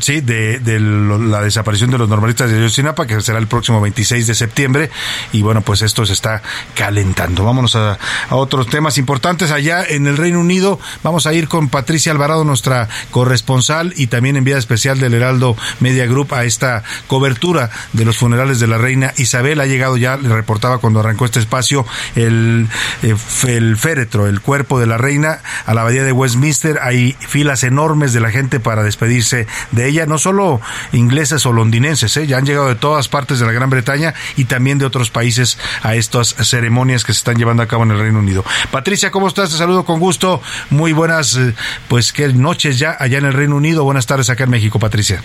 sí, 0.00 0.20
de, 0.20 0.60
la 0.80 1.40
desaparición 1.40 1.90
de 1.90 1.98
los 1.98 2.08
normalistas 2.08 2.50
de 2.50 2.56
Ayotzinapa, 2.56 3.06
que 3.06 3.20
será 3.20 3.38
el 3.38 3.46
próximo 3.46 3.80
26 3.80 4.26
de 4.26 4.34
septiembre. 4.34 4.90
Y 5.32 5.42
bueno, 5.42 5.62
pues 5.62 5.82
esto 5.82 6.04
se 6.06 6.12
está 6.12 6.42
calentando. 6.74 7.44
Vámonos 7.44 7.76
a, 7.76 7.98
otros 8.30 8.68
temas 8.68 8.98
importantes. 8.98 9.50
Allá 9.50 9.84
en 9.84 10.06
el 10.06 10.16
Reino 10.16 10.40
Unido 10.40 10.78
vamos 11.02 11.26
a 11.26 11.34
ir 11.34 11.48
con 11.48 11.68
Patricia 11.68 12.12
Alvarado, 12.12 12.44
nuestra 12.44 12.88
corresponsal 13.10 13.92
y 13.96 14.08
también 14.08 14.36
enviada 14.36 14.58
especial 14.58 14.98
del 14.98 15.14
Heraldo 15.14 15.56
Media 15.80 16.06
Group 16.06 16.34
a 16.34 16.44
esta 16.44 16.82
cobertura 17.06 17.70
de 17.92 18.04
los 18.04 18.16
funerales 18.16 18.60
de 18.60 18.66
la 18.66 18.78
reina 18.78 19.12
Isabel. 19.16 19.60
Ha 19.60 19.66
llegado 19.66 19.96
ya, 19.96 20.16
le 20.16 20.28
reportaba 20.28 20.78
cuando 20.78 21.00
arrancó 21.00 21.24
este 21.24 21.40
espacio, 21.40 21.86
el, 22.16 22.68
eh, 23.02 23.14
el 23.48 23.76
féretro, 23.76 24.26
el 24.26 24.40
cuerpo 24.40 24.80
de 24.80 24.86
la 24.86 24.98
reina 24.98 25.40
a 25.66 25.74
la 25.74 25.82
abadía 25.82 26.04
de 26.04 26.12
Westminster. 26.12 26.78
Hay 26.82 27.16
filas 27.18 27.64
enormes 27.64 28.12
de 28.12 28.20
la 28.20 28.30
gente 28.30 28.60
para 28.60 28.82
despedirse 28.82 29.46
de 29.70 29.83
ella, 29.86 30.06
no 30.06 30.18
solo 30.18 30.60
ingleses 30.92 31.44
o 31.46 31.52
londinenses, 31.52 32.16
¿eh? 32.16 32.26
ya 32.26 32.38
han 32.38 32.46
llegado 32.46 32.68
de 32.68 32.74
todas 32.74 33.08
partes 33.08 33.38
de 33.38 33.46
la 33.46 33.52
Gran 33.52 33.70
Bretaña 33.70 34.14
y 34.36 34.44
también 34.44 34.78
de 34.78 34.86
otros 34.86 35.10
países 35.10 35.58
a 35.82 35.94
estas 35.94 36.34
ceremonias 36.42 37.04
que 37.04 37.12
se 37.12 37.18
están 37.18 37.36
llevando 37.36 37.62
a 37.62 37.66
cabo 37.66 37.84
en 37.84 37.92
el 37.92 37.98
Reino 37.98 38.18
Unido. 38.18 38.44
Patricia, 38.70 39.10
¿cómo 39.10 39.28
estás? 39.28 39.50
Te 39.50 39.56
saludo 39.56 39.84
con 39.84 40.00
gusto. 40.00 40.40
Muy 40.70 40.92
buenas, 40.92 41.36
eh, 41.36 41.54
pues 41.88 42.12
qué 42.12 42.28
noches 42.28 42.78
ya 42.78 42.96
allá 42.98 43.18
en 43.18 43.26
el 43.26 43.32
Reino 43.32 43.56
Unido. 43.56 43.84
Buenas 43.84 44.06
tardes 44.06 44.30
acá 44.30 44.44
en 44.44 44.50
México, 44.50 44.78
Patricia. 44.78 45.22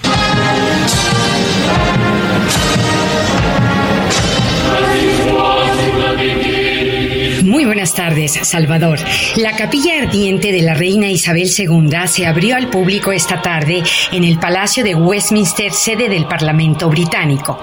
Buenas 7.65 7.93
tardes, 7.93 8.39
Salvador. 8.43 8.99
La 9.35 9.55
capilla 9.55 10.01
ardiente 10.01 10.51
de 10.51 10.61
la 10.61 10.75
reina 10.75 11.09
Isabel 11.09 11.49
II 11.57 11.89
se 12.07 12.25
abrió 12.25 12.55
al 12.55 12.69
público 12.69 13.11
esta 13.11 13.41
tarde 13.41 13.83
en 14.11 14.23
el 14.23 14.39
Palacio 14.39 14.83
de 14.83 14.95
Westminster, 14.95 15.71
sede 15.73 16.09
del 16.09 16.25
Parlamento 16.25 16.89
británico. 16.89 17.59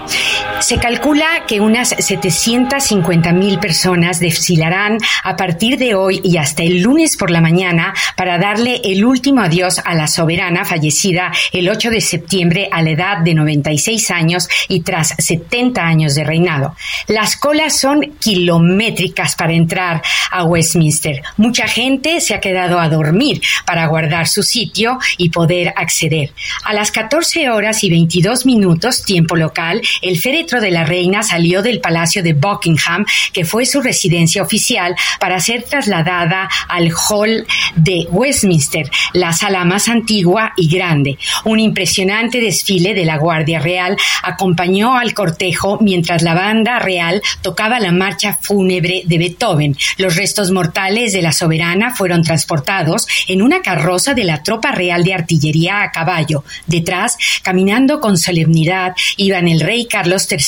Se 0.61 0.79
calcula 0.79 1.45
que 1.47 1.61
unas 1.61 1.91
750 1.91 3.33
mil 3.33 3.59
personas 3.59 4.21
desfilarán 4.21 4.99
a 5.23 5.37
partir 5.37 5.79
de 5.79 5.95
hoy 5.95 6.21
y 6.23 6.37
hasta 6.37 6.63
el 6.63 6.83
lunes 6.83 7.17
por 7.17 7.31
la 7.31 7.41
mañana 7.41 7.95
para 8.17 8.39
darle 8.39 8.81
el 8.85 9.05
último 9.05 9.41
adiós 9.41 9.81
a 9.85 9.95
la 9.95 10.09
soberana 10.09 10.65
fallecida 10.65 11.33
el 11.53 11.69
8 11.69 11.91
de 11.91 12.01
septiembre 12.01 12.69
a 12.71 12.83
la 12.83 12.91
edad 12.91 13.19
de 13.19 13.35
96 13.35 14.11
años 14.11 14.49
y 14.69 14.81
tras 14.81 15.15
70 15.19 15.81
años 15.81 16.15
de 16.15 16.25
reinado. 16.25 16.75
Las 17.07 17.37
colas 17.37 17.79
son 17.79 18.01
kilométricas 18.19 19.37
para 19.37 19.53
entrar 19.53 19.86
a 20.31 20.45
Westminster. 20.45 21.23
Mucha 21.37 21.67
gente 21.69 22.21
se 22.21 22.35
ha 22.35 22.41
quedado 22.41 22.81
a 22.81 22.89
dormir 22.89 23.41
para 23.65 23.87
guardar 23.87 24.27
su 24.29 24.43
sitio 24.43 24.99
y 25.17 25.31
poder 25.31 25.73
acceder. 25.77 26.33
A 26.65 26.73
las 26.73 26.91
14 26.91 27.51
horas 27.51 27.83
y 27.85 27.91
22 27.91 28.47
minutos, 28.47 29.05
tiempo 29.05 29.37
local, 29.37 29.81
el 30.03 30.19
féretro 30.19 30.61
de 30.61 30.71
la 30.71 30.85
reina 30.85 31.23
salió 31.23 31.63
del 31.63 31.81
Palacio 31.81 32.23
de 32.23 32.33
Buckingham, 32.33 33.05
que 33.33 33.45
fue 33.45 33.67
su 33.67 33.81
residencia 33.81 34.43
oficial, 34.43 34.95
para 35.21 35.41
ser 35.41 35.63
trasladada 35.65 36.49
al 36.69 36.93
Hall 36.93 37.47
de 37.77 38.07
Westminster, 38.11 38.91
la 39.13 39.33
sala 39.33 39.65
más 39.65 39.89
antigua 39.89 40.53
y 40.57 40.69
grande. 40.69 41.19
Un 41.45 41.61
impresionante 41.61 42.41
desfile 42.41 42.95
de 42.95 43.05
la 43.05 43.19
Guardia 43.19 43.59
Real 43.59 43.97
acompañó 44.23 44.97
al 44.97 45.15
cortejo 45.15 45.79
mientras 45.81 46.23
la 46.23 46.35
banda 46.35 46.79
real 46.79 47.23
tocaba 47.43 47.81
la 47.81 47.93
marcha 47.93 48.39
fúnebre 48.41 49.03
de 49.05 49.19
Beethoven. 49.19 49.76
Los 49.99 50.17
restos 50.17 50.51
mortales 50.51 51.13
de 51.13 51.23
la 51.23 51.33
soberana 51.33 51.95
fueron 51.95 52.23
transportados 52.23 53.07
en 53.29 53.43
una 53.43 53.63
carroza 53.63 54.15
de 54.15 54.25
la 54.25 54.43
tropa 54.43 54.73
real 54.73 55.05
de 55.05 55.15
artillería 55.15 55.83
a 55.83 55.91
caballo. 55.91 56.45
Detrás, 56.67 57.17
caminando 57.43 58.01
con 58.01 58.19
solemnidad, 58.19 58.95
iban 59.17 59.49
el 59.49 59.61
rey 59.61 59.87
Carlos 59.87 60.29
III 60.31 60.47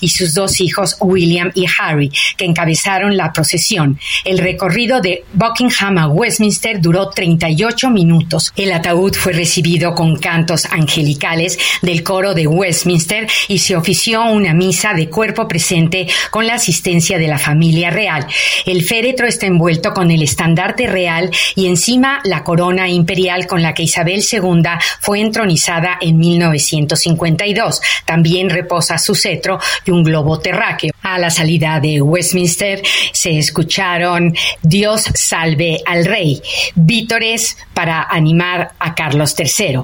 y 0.00 0.08
sus 0.08 0.34
dos 0.34 0.60
hijos 0.60 0.96
William 1.00 1.50
y 1.54 1.66
Harry, 1.78 2.10
que 2.36 2.44
encabezaron 2.44 3.16
la 3.16 3.32
procesión. 3.32 3.98
El 4.24 4.38
recorrido 4.38 5.00
de 5.00 5.24
Buckingham 5.32 5.98
a 5.98 6.08
Westminster 6.08 6.80
duró 6.80 7.10
38 7.10 7.90
minutos. 7.90 8.52
El 8.56 8.72
ataúd 8.72 9.14
fue 9.14 9.32
recibido 9.32 9.94
con 9.94 10.16
cantos 10.16 10.66
angelicales 10.66 11.58
del 11.82 12.02
coro 12.02 12.34
de 12.34 12.46
Westminster 12.46 13.26
y 13.48 13.58
se 13.58 13.76
ofició 13.76 14.24
una 14.24 14.54
misa 14.54 14.94
de 14.94 15.08
cuerpo 15.08 15.48
presente 15.48 16.06
con 16.30 16.46
la 16.46 16.54
asistencia 16.54 17.18
de 17.18 17.28
la 17.28 17.38
familia 17.38 17.90
real. 17.90 18.26
El 18.64 18.82
féretro 18.82 19.26
está 19.26 19.46
envuelto 19.46 19.92
con 19.92 20.10
el 20.10 20.22
estandarte 20.22 20.86
real 20.86 21.30
y 21.54 21.66
encima 21.66 22.20
la 22.24 22.44
corona 22.44 22.88
imperial 22.88 23.46
con 23.46 23.62
la 23.62 23.74
que 23.74 23.84
Isabel 23.84 24.22
II 24.30 24.62
fue 25.00 25.20
entronizada 25.20 25.98
en 26.00 26.18
1952. 26.18 27.80
También 28.04 28.50
reposa 28.50 28.98
su 28.98 29.14
cetro 29.14 29.58
y 29.84 29.90
un 29.90 30.02
globo 30.02 30.38
terráqueo. 30.38 30.92
A 31.02 31.18
la 31.18 31.30
salida 31.30 31.80
de 31.80 32.00
Westminster 32.00 32.82
se 33.12 33.38
escucharon 33.38 34.34
Dios 34.62 35.04
salve 35.14 35.80
al 35.86 36.04
rey, 36.04 36.40
vítores 36.74 37.56
para 37.74 38.02
animar 38.02 38.72
a 38.78 38.94
Carlos 38.94 39.34
III. 39.38 39.80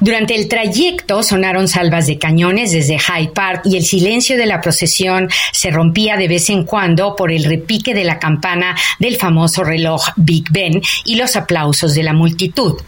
Durante 0.00 0.34
el 0.34 0.48
trayecto 0.48 1.22
sonaron 1.22 1.68
salvas 1.68 2.06
de 2.06 2.18
cañones 2.18 2.72
desde 2.72 2.98
Hyde 2.98 3.32
Park 3.32 3.62
y 3.64 3.76
el 3.76 3.84
silencio 3.84 4.36
de 4.36 4.46
la 4.46 4.60
procesión 4.60 5.28
se 5.52 5.70
rompía 5.70 6.16
de 6.16 6.28
vez 6.28 6.50
en 6.50 6.64
cuando 6.64 7.16
por 7.16 7.32
el 7.32 7.44
repique 7.44 7.94
de 7.94 8.04
la 8.04 8.18
campana 8.18 8.76
del 8.98 9.16
famoso 9.16 9.64
reloj 9.64 10.08
Big 10.16 10.44
Ben 10.50 10.82
y 11.04 11.16
los 11.16 11.36
aplausos 11.36 11.94
de 11.94 12.02
la 12.02 12.12
multitud. 12.12 12.80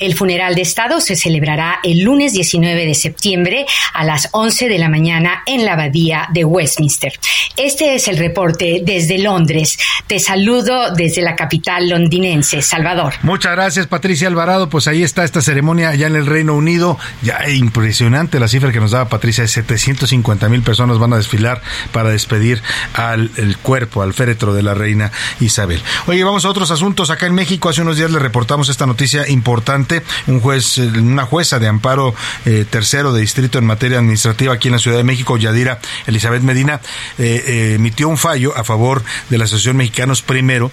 El 0.00 0.14
funeral 0.14 0.54
de 0.54 0.62
Estado 0.62 1.00
se 1.00 1.16
celebrará 1.16 1.80
el 1.82 2.00
lunes 2.00 2.32
19 2.32 2.86
de 2.86 2.94
septiembre 2.94 3.66
a 3.94 4.04
las 4.04 4.28
11 4.32 4.68
de 4.68 4.78
la 4.78 4.88
mañana 4.88 5.42
en 5.46 5.64
la 5.64 5.72
abadía 5.72 6.28
de 6.32 6.44
Westminster. 6.44 7.12
Este 7.56 7.94
es 7.94 8.08
el 8.08 8.18
reporte 8.18 8.82
desde 8.84 9.18
Londres. 9.18 9.78
Te 10.06 10.18
saludo 10.18 10.92
desde 10.94 11.22
la 11.22 11.36
capital 11.36 11.88
londinense, 11.88 12.60
Salvador. 12.62 13.14
Muchas 13.22 13.52
gracias, 13.52 13.86
Patricia 13.86 14.28
Alvarado. 14.28 14.68
Pues 14.68 14.86
ahí 14.88 15.02
está 15.02 15.24
esta 15.24 15.40
ceremonia 15.40 15.90
allá 15.90 16.08
en 16.08 16.16
el 16.16 16.26
Reino 16.26 16.43
Unido. 16.52 16.98
Ya 17.22 17.48
impresionante 17.48 18.38
la 18.38 18.48
cifra 18.48 18.72
que 18.72 18.80
nos 18.80 18.90
daba 18.90 19.08
Patricia. 19.08 19.46
750 19.46 20.48
mil 20.48 20.62
personas 20.62 20.98
van 20.98 21.12
a 21.12 21.16
desfilar 21.16 21.62
para 21.92 22.10
despedir 22.10 22.62
al 22.94 23.30
cuerpo, 23.62 24.02
al 24.02 24.14
féretro 24.14 24.54
de 24.54 24.62
la 24.62 24.74
reina 24.74 25.12
Isabel. 25.40 25.82
Oye, 26.06 26.22
vamos 26.24 26.44
a 26.44 26.48
otros 26.48 26.70
asuntos. 26.70 27.10
Acá 27.10 27.26
en 27.26 27.34
México 27.34 27.68
hace 27.68 27.82
unos 27.82 27.96
días 27.96 28.10
le 28.10 28.18
reportamos 28.18 28.68
esta 28.68 28.86
noticia 28.86 29.28
importante. 29.28 30.02
Un 30.26 30.40
juez, 30.40 30.78
una 30.78 31.24
jueza 31.24 31.58
de 31.58 31.68
amparo 31.68 32.14
eh, 32.44 32.64
tercero 32.68 33.12
de 33.12 33.20
distrito 33.20 33.58
en 33.58 33.64
materia 33.64 33.98
administrativa 33.98 34.54
aquí 34.54 34.68
en 34.68 34.72
la 34.72 34.78
Ciudad 34.78 34.96
de 34.96 35.04
México, 35.04 35.36
Yadira 35.36 35.78
Elizabeth 36.06 36.42
Medina, 36.42 36.80
eh, 37.18 37.44
eh, 37.46 37.72
emitió 37.74 38.08
un 38.08 38.18
fallo 38.18 38.56
a 38.56 38.64
favor 38.64 39.02
de 39.30 39.38
la 39.38 39.44
Asociación 39.44 39.76
Mexicanos 39.76 40.22
Primero, 40.22 40.70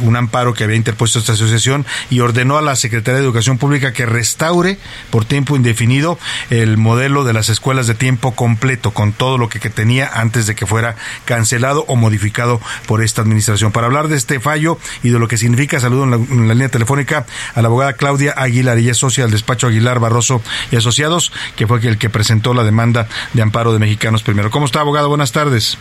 un 0.00 0.16
amparo 0.16 0.54
que 0.54 0.64
había 0.64 0.76
interpuesto 0.76 1.18
esta 1.18 1.32
asociación 1.32 1.86
y 2.10 2.20
ordenó 2.20 2.56
a 2.56 2.62
la 2.62 2.76
Secretaría 2.76 3.20
de 3.20 3.24
Educación 3.24 3.58
Pública 3.58 3.92
que 3.92 4.06
restaure 4.06 4.78
por 5.10 5.24
tiempo 5.24 5.56
indefinido 5.56 6.18
el 6.50 6.76
modelo 6.76 7.24
de 7.24 7.32
las 7.32 7.48
escuelas 7.48 7.86
de 7.86 7.94
tiempo 7.94 8.34
completo 8.34 8.92
con 8.92 9.12
todo 9.12 9.38
lo 9.38 9.48
que, 9.48 9.60
que 9.60 9.70
tenía 9.70 10.10
antes 10.12 10.46
de 10.46 10.54
que 10.54 10.66
fuera 10.66 10.96
cancelado 11.24 11.84
o 11.88 11.96
modificado 11.96 12.60
por 12.86 13.02
esta 13.02 13.22
administración. 13.22 13.72
Para 13.72 13.86
hablar 13.86 14.08
de 14.08 14.16
este 14.16 14.40
fallo 14.40 14.78
y 15.02 15.10
de 15.10 15.18
lo 15.18 15.28
que 15.28 15.36
significa, 15.36 15.80
saludo 15.80 16.04
en 16.04 16.10
la, 16.10 16.16
en 16.16 16.48
la 16.48 16.54
línea 16.54 16.68
telefónica 16.68 17.26
a 17.54 17.62
la 17.62 17.68
abogada 17.68 17.94
Claudia 17.94 18.32
Aguilar, 18.36 18.78
ella 18.78 18.92
es 18.92 18.98
socia 18.98 19.24
del 19.24 19.32
despacho 19.32 19.66
Aguilar 19.68 20.00
Barroso 20.00 20.42
y 20.70 20.76
Asociados, 20.76 21.32
que 21.56 21.66
fue 21.66 21.78
el 21.80 21.98
que 21.98 22.10
presentó 22.10 22.54
la 22.54 22.64
demanda 22.64 23.08
de 23.32 23.42
amparo 23.42 23.72
de 23.72 23.78
Mexicanos 23.78 24.22
Primero. 24.22 24.50
¿Cómo 24.50 24.66
está, 24.66 24.80
abogado? 24.80 25.08
Buenas 25.08 25.32
tardes. 25.32 25.78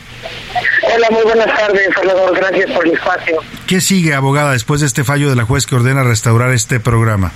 Hola, 0.95 1.07
muy 1.11 1.23
buenas 1.23 1.47
tardes, 1.47 1.89
Salvador. 1.93 2.35
Gracias 2.35 2.71
por 2.71 2.87
el 2.87 2.93
espacio. 2.93 3.37
¿Qué 3.67 3.81
sigue, 3.81 4.13
abogada, 4.13 4.51
después 4.51 4.81
de 4.81 4.87
este 4.87 5.03
fallo 5.03 5.29
de 5.29 5.35
la 5.35 5.43
juez 5.43 5.65
que 5.65 5.75
ordena 5.75 6.03
restaurar 6.03 6.51
este 6.51 6.79
programa? 6.79 7.31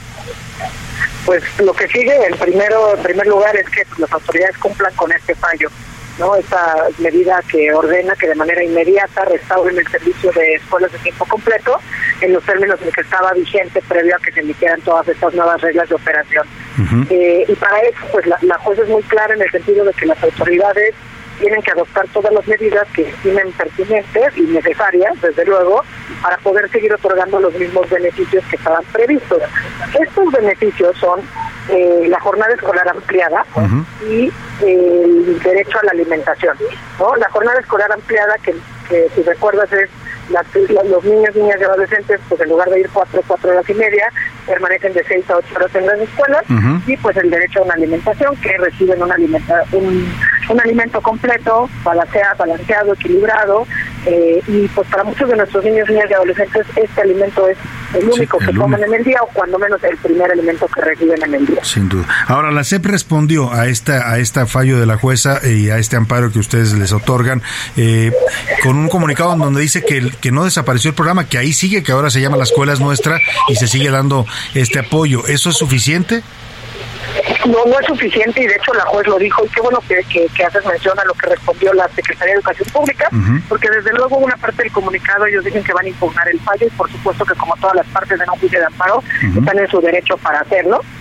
Pues 1.30 1.44
lo 1.60 1.76
que 1.76 1.88
sigue, 1.90 2.26
en, 2.26 2.36
primero, 2.40 2.96
en 2.96 3.04
primer 3.04 3.28
lugar, 3.28 3.56
es 3.56 3.70
que 3.70 3.84
las 4.00 4.12
autoridades 4.12 4.58
cumplan 4.58 4.92
con 4.96 5.12
este 5.12 5.36
fallo. 5.36 5.70
¿no? 6.18 6.36
Esta 6.36 6.88
medida 6.98 7.40
que 7.48 7.72
ordena 7.72 8.16
que 8.16 8.30
de 8.30 8.34
manera 8.34 8.64
inmediata 8.64 9.26
restauren 9.26 9.78
el 9.78 9.88
servicio 9.90 10.32
de 10.32 10.56
escuelas 10.56 10.92
de 10.92 10.98
tiempo 10.98 11.26
completo 11.26 11.80
en 12.22 12.34
los 12.34 12.44
términos 12.44 12.80
en 12.82 12.92
que 12.92 13.02
estaba 13.02 13.32
vigente 13.34 13.80
previo 13.88 14.16
a 14.16 14.20
que 14.20 14.32
se 14.32 14.40
emitieran 14.40 14.82
todas 14.82 15.08
estas 15.08 15.32
nuevas 15.36 15.62
reglas 15.62 15.88
de 15.88 15.94
operación. 15.94 16.48
eh, 17.12 17.46
y 17.48 17.54
para 17.58 17.78
eso, 17.82 18.00
pues 18.12 18.26
la, 18.26 18.40
la 18.42 18.58
jueza 18.58 18.82
es 18.82 18.90
muy 18.90 19.04
clara 19.04 19.36
en 19.36 19.44
el 19.44 19.52
sentido 19.52 19.86
de 19.86 19.94
que 19.94 20.08
las 20.08 20.24
autoridades 20.24 20.96
tienen 21.40 21.62
que 21.62 21.72
adoptar 21.72 22.06
todas 22.14 22.32
las 22.34 22.46
medidas 22.48 22.88
que 22.94 23.04
estimen 23.10 23.52
pertinentes 23.54 24.38
y 24.38 24.42
necesarias, 24.42 25.14
desde 25.22 25.46
luego, 25.46 25.82
para 26.22 26.38
poder 26.38 26.70
seguir 26.70 26.94
otorgando 26.94 27.40
los 27.40 27.54
mismos 27.54 27.90
beneficios 27.90 28.44
que 28.50 28.56
estaban 28.58 28.84
previstos. 28.92 29.42
Estos 30.00 30.32
beneficios 30.32 30.98
son 30.98 31.22
eh, 31.70 32.06
la 32.08 32.20
jornada 32.20 32.54
escolar 32.54 32.88
ampliada 32.90 33.46
y 34.08 34.32
el 34.66 35.40
derecho 35.44 35.78
a 35.82 35.86
la 35.86 35.92
alimentación. 35.92 36.56
¿no? 37.00 37.16
La 37.16 37.30
jornada 37.30 37.60
escolar 37.60 37.92
ampliada, 37.92 38.36
que, 38.44 38.54
que 38.90 39.08
si 39.16 39.22
recuerdas 39.24 39.72
es 39.74 39.90
la- 40.30 40.44
los 40.84 41.04
niños, 41.04 41.36
niñas 41.36 41.58
y 41.60 41.64
adolescentes, 41.64 42.20
pues 42.28 42.42
en 42.42 42.50
lugar 42.50 42.70
de 42.70 42.82
ir 42.82 42.90
cuatro, 42.94 43.22
cuatro 43.28 43.52
horas 43.52 43.68
y 43.70 43.74
media, 43.74 44.12
permanecen 44.50 44.94
de 44.94 45.04
seis 45.04 45.30
a 45.30 45.38
ocho 45.38 45.56
horas 45.56 45.74
en 45.76 45.86
las 45.86 46.00
escuelas 46.00 46.44
y 46.88 46.98
pues 46.98 47.16
el 47.18 47.30
derecho 47.30 47.60
a 47.60 47.64
una 47.66 47.76
alimentación, 47.76 48.36
que 48.38 48.58
reciben 48.58 49.02
una 49.02 49.14
alimenta 49.14 49.64
un, 49.72 50.12
un 50.50 50.60
alimento 50.60 51.00
completo, 51.02 51.70
balanceado, 51.84 52.38
balanceado 52.38 52.94
equilibrado, 52.94 53.68
eh, 54.06 54.42
y 54.48 54.68
pues 54.70 54.88
para 54.90 55.04
muchos 55.04 55.30
de 55.30 55.36
nuestros 55.36 55.64
niños, 55.64 55.90
niñas 55.90 56.06
y 56.10 56.14
adolescentes 56.14 56.68
este 56.76 57.02
alimento 57.02 57.48
es 57.48 57.58
el 57.94 58.08
único 58.08 58.38
que 58.38 58.54
comen 58.54 58.84
en 58.84 58.94
el 58.94 59.04
día 59.04 59.20
o 59.22 59.28
cuando 59.28 59.60
menos 59.60 59.84
el 59.84 59.98
primer 59.98 60.32
alimento 60.32 60.68
que 60.68 60.82
reciben 60.82 61.22
en 61.24 61.34
el 61.34 61.46
día. 61.46 61.64
Sin 61.64 61.90
duda. 61.90 62.06
Ahora, 62.28 62.52
la 62.52 62.64
CEP 62.64 62.86
respondió 62.86 63.52
a 63.52 63.68
esta 63.68 64.12
a 64.12 64.20
este 64.20 64.46
fallo 64.46 64.80
de 64.80 64.86
la 64.86 64.98
jueza 64.98 65.40
y 65.46 65.70
a 65.70 65.78
este 65.78 65.96
amparo 65.96 66.32
que 66.32 66.40
ustedes 66.40 66.74
les 66.74 66.92
otorgan 66.92 67.42
eh, 67.78 68.12
con 68.64 68.78
un 68.78 68.90
comunicado 68.90 69.34
en 69.34 69.40
donde 69.40 69.62
dice 69.62 69.84
que, 69.84 70.12
que 70.22 70.32
no 70.32 70.46
desapareció 70.46 70.90
el 70.90 70.96
programa, 70.96 71.28
que 71.28 71.38
ahí 71.38 71.54
sigue, 71.54 71.84
que 71.84 71.92
ahora 71.92 72.10
se 72.10 72.22
llama 72.22 72.38
La 72.38 72.44
Escuela 72.44 72.74
es 72.74 72.80
Nuestra 72.80 73.20
y 73.50 73.56
se 73.56 73.68
sigue 73.68 73.90
dando 73.90 74.26
este 74.54 74.80
apoyo. 74.80 75.26
¿Eso 75.28 75.50
es 75.50 75.58
suficiente? 75.58 76.24
No, 77.46 77.66
no 77.66 77.80
es 77.80 77.86
suficiente 77.88 78.42
y 78.42 78.48
de 78.48 78.56
hecho 78.56 78.74
la 78.74 78.86
juez 78.86 79.08
lo 79.08 79.18
dijo 79.18 79.44
y 79.44 79.50
qué 79.50 79.62
bueno 79.62 79.80
que, 79.88 80.04
que, 80.12 80.28
que 80.36 80.44
haces 80.46 80.64
mención 80.66 80.98
a 81.00 81.06
lo 81.06 81.14
que 81.14 81.28
respondió 81.28 81.74
la 81.74 81.88
Secretaría 81.90 82.34
de 82.34 82.40
Educación 82.40 82.70
Pública, 82.72 83.10
porque 83.48 83.70
desde 83.70 83.92
luego 83.94 84.18
una 84.18 84.36
parte 84.38 84.64
del 84.64 84.72
comunicado 84.72 85.26
ellos 85.26 85.44
dicen 85.44 85.64
que 85.64 85.74
van 85.74 85.86
a 85.86 85.90
impugnar 85.90 86.28
el 86.30 86.40
fallo 86.42 86.68
y 86.68 86.70
por 86.72 86.90
supuesto 86.92 87.26
que 87.26 87.34
como 87.36 87.56
todas 87.58 87.76
las 87.78 87.88
partes 87.88 88.20
de 88.20 88.26
no 88.26 88.34
juicio 88.34 88.60
de 88.60 88.66
amparo 88.66 89.04
están 89.38 89.58
en 89.60 89.68
su 89.70 89.82
derecho 89.82 90.18
para 90.18 90.40
hacerlo, 90.42 90.70
¿no? 90.70 90.99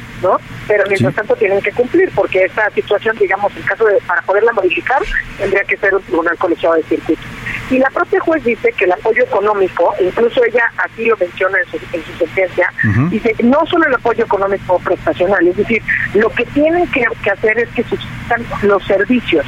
Pero 0.66 0.84
mientras 0.88 1.14
tanto 1.14 1.36
tienen 1.36 1.60
que 1.60 1.72
cumplir 1.72 2.10
porque 2.14 2.44
esta 2.44 2.70
situación, 2.70 3.16
digamos, 3.18 3.54
en 3.56 3.62
caso 3.62 3.84
de 3.84 3.98
para 4.06 4.22
poderla 4.22 4.52
modificar 4.52 5.00
tendría 5.38 5.62
que 5.64 5.76
ser 5.76 5.94
un 5.94 6.02
tribunal 6.02 6.36
colegiado 6.38 6.76
de 6.76 6.82
circuito. 6.84 7.22
Y 7.70 7.78
la 7.78 7.90
propia 7.90 8.20
juez 8.20 8.42
dice 8.44 8.72
que 8.72 8.84
el 8.84 8.92
apoyo 8.92 9.22
económico, 9.22 9.94
incluso 10.00 10.42
ella 10.44 10.64
así 10.78 11.04
lo 11.04 11.16
menciona 11.16 11.58
en 11.58 11.70
su, 11.70 11.76
en 11.92 12.04
su 12.04 12.12
sentencia, 12.18 12.72
dice 13.10 13.34
no 13.42 13.64
solo 13.66 13.86
el 13.86 13.94
apoyo 13.94 14.24
económico 14.24 14.78
prestacional, 14.80 15.46
es 15.46 15.56
decir, 15.56 15.82
lo 16.14 16.30
que 16.30 16.44
tienen 16.46 16.86
que, 16.90 17.04
que 17.22 17.30
hacer 17.30 17.58
es 17.58 17.68
que 17.70 17.84
suscitan 17.84 18.44
los 18.62 18.84
servicios. 18.86 19.44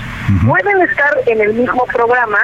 Pueden 0.47 0.83
estar 0.83 1.11
en 1.27 1.41
el 1.41 1.55
mismo 1.55 1.85
programa, 1.87 2.39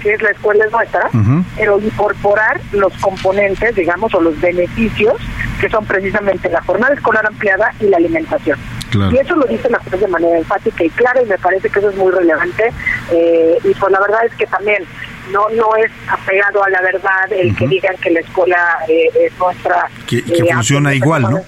que 0.00 0.14
es 0.14 0.22
la 0.22 0.30
escuela 0.30 0.64
es 0.64 0.72
nuestra, 0.72 1.08
pero 1.56 1.78
incorporar 1.80 2.60
los 2.72 2.92
componentes, 2.98 3.74
digamos, 3.74 4.12
o 4.14 4.20
los 4.20 4.38
beneficios 4.40 5.14
que 5.60 5.68
son 5.68 5.84
precisamente 5.84 6.48
la 6.48 6.62
jornada 6.62 6.94
escolar 6.94 7.26
ampliada 7.26 7.72
y 7.80 7.84
la 7.86 7.98
alimentación. 7.98 8.58
Claro. 8.90 9.12
Y 9.14 9.18
eso 9.18 9.36
lo 9.36 9.46
dice 9.46 9.68
la 9.70 9.78
juez 9.78 10.00
de 10.00 10.08
manera 10.08 10.38
enfática 10.38 10.82
y 10.82 10.90
clara 10.90 11.22
y 11.22 11.26
me 11.26 11.38
parece 11.38 11.68
que 11.68 11.78
eso 11.78 11.90
es 11.90 11.96
muy 11.96 12.10
relevante. 12.12 12.72
eh, 13.12 13.58
y 13.64 13.74
pues 13.74 13.92
la 13.92 14.00
verdad 14.00 14.24
es 14.24 14.34
que 14.34 14.46
también 14.46 14.82
no 15.32 15.48
no 15.50 15.76
es 15.76 15.90
apegado 16.08 16.64
a 16.64 16.70
la 16.70 16.80
verdad 16.80 17.30
el 17.32 17.54
que 17.54 17.68
digan 17.68 17.94
que 17.98 18.10
la 18.10 18.20
escuela 18.20 18.78
eh, 18.88 19.08
es 19.26 19.38
nuestra. 19.38 19.88
Que- 20.08 20.24
que 20.24 20.42
eh, 20.42 20.54
funciona 20.54 20.92
igual, 20.94 21.22
¿no? 21.22 21.40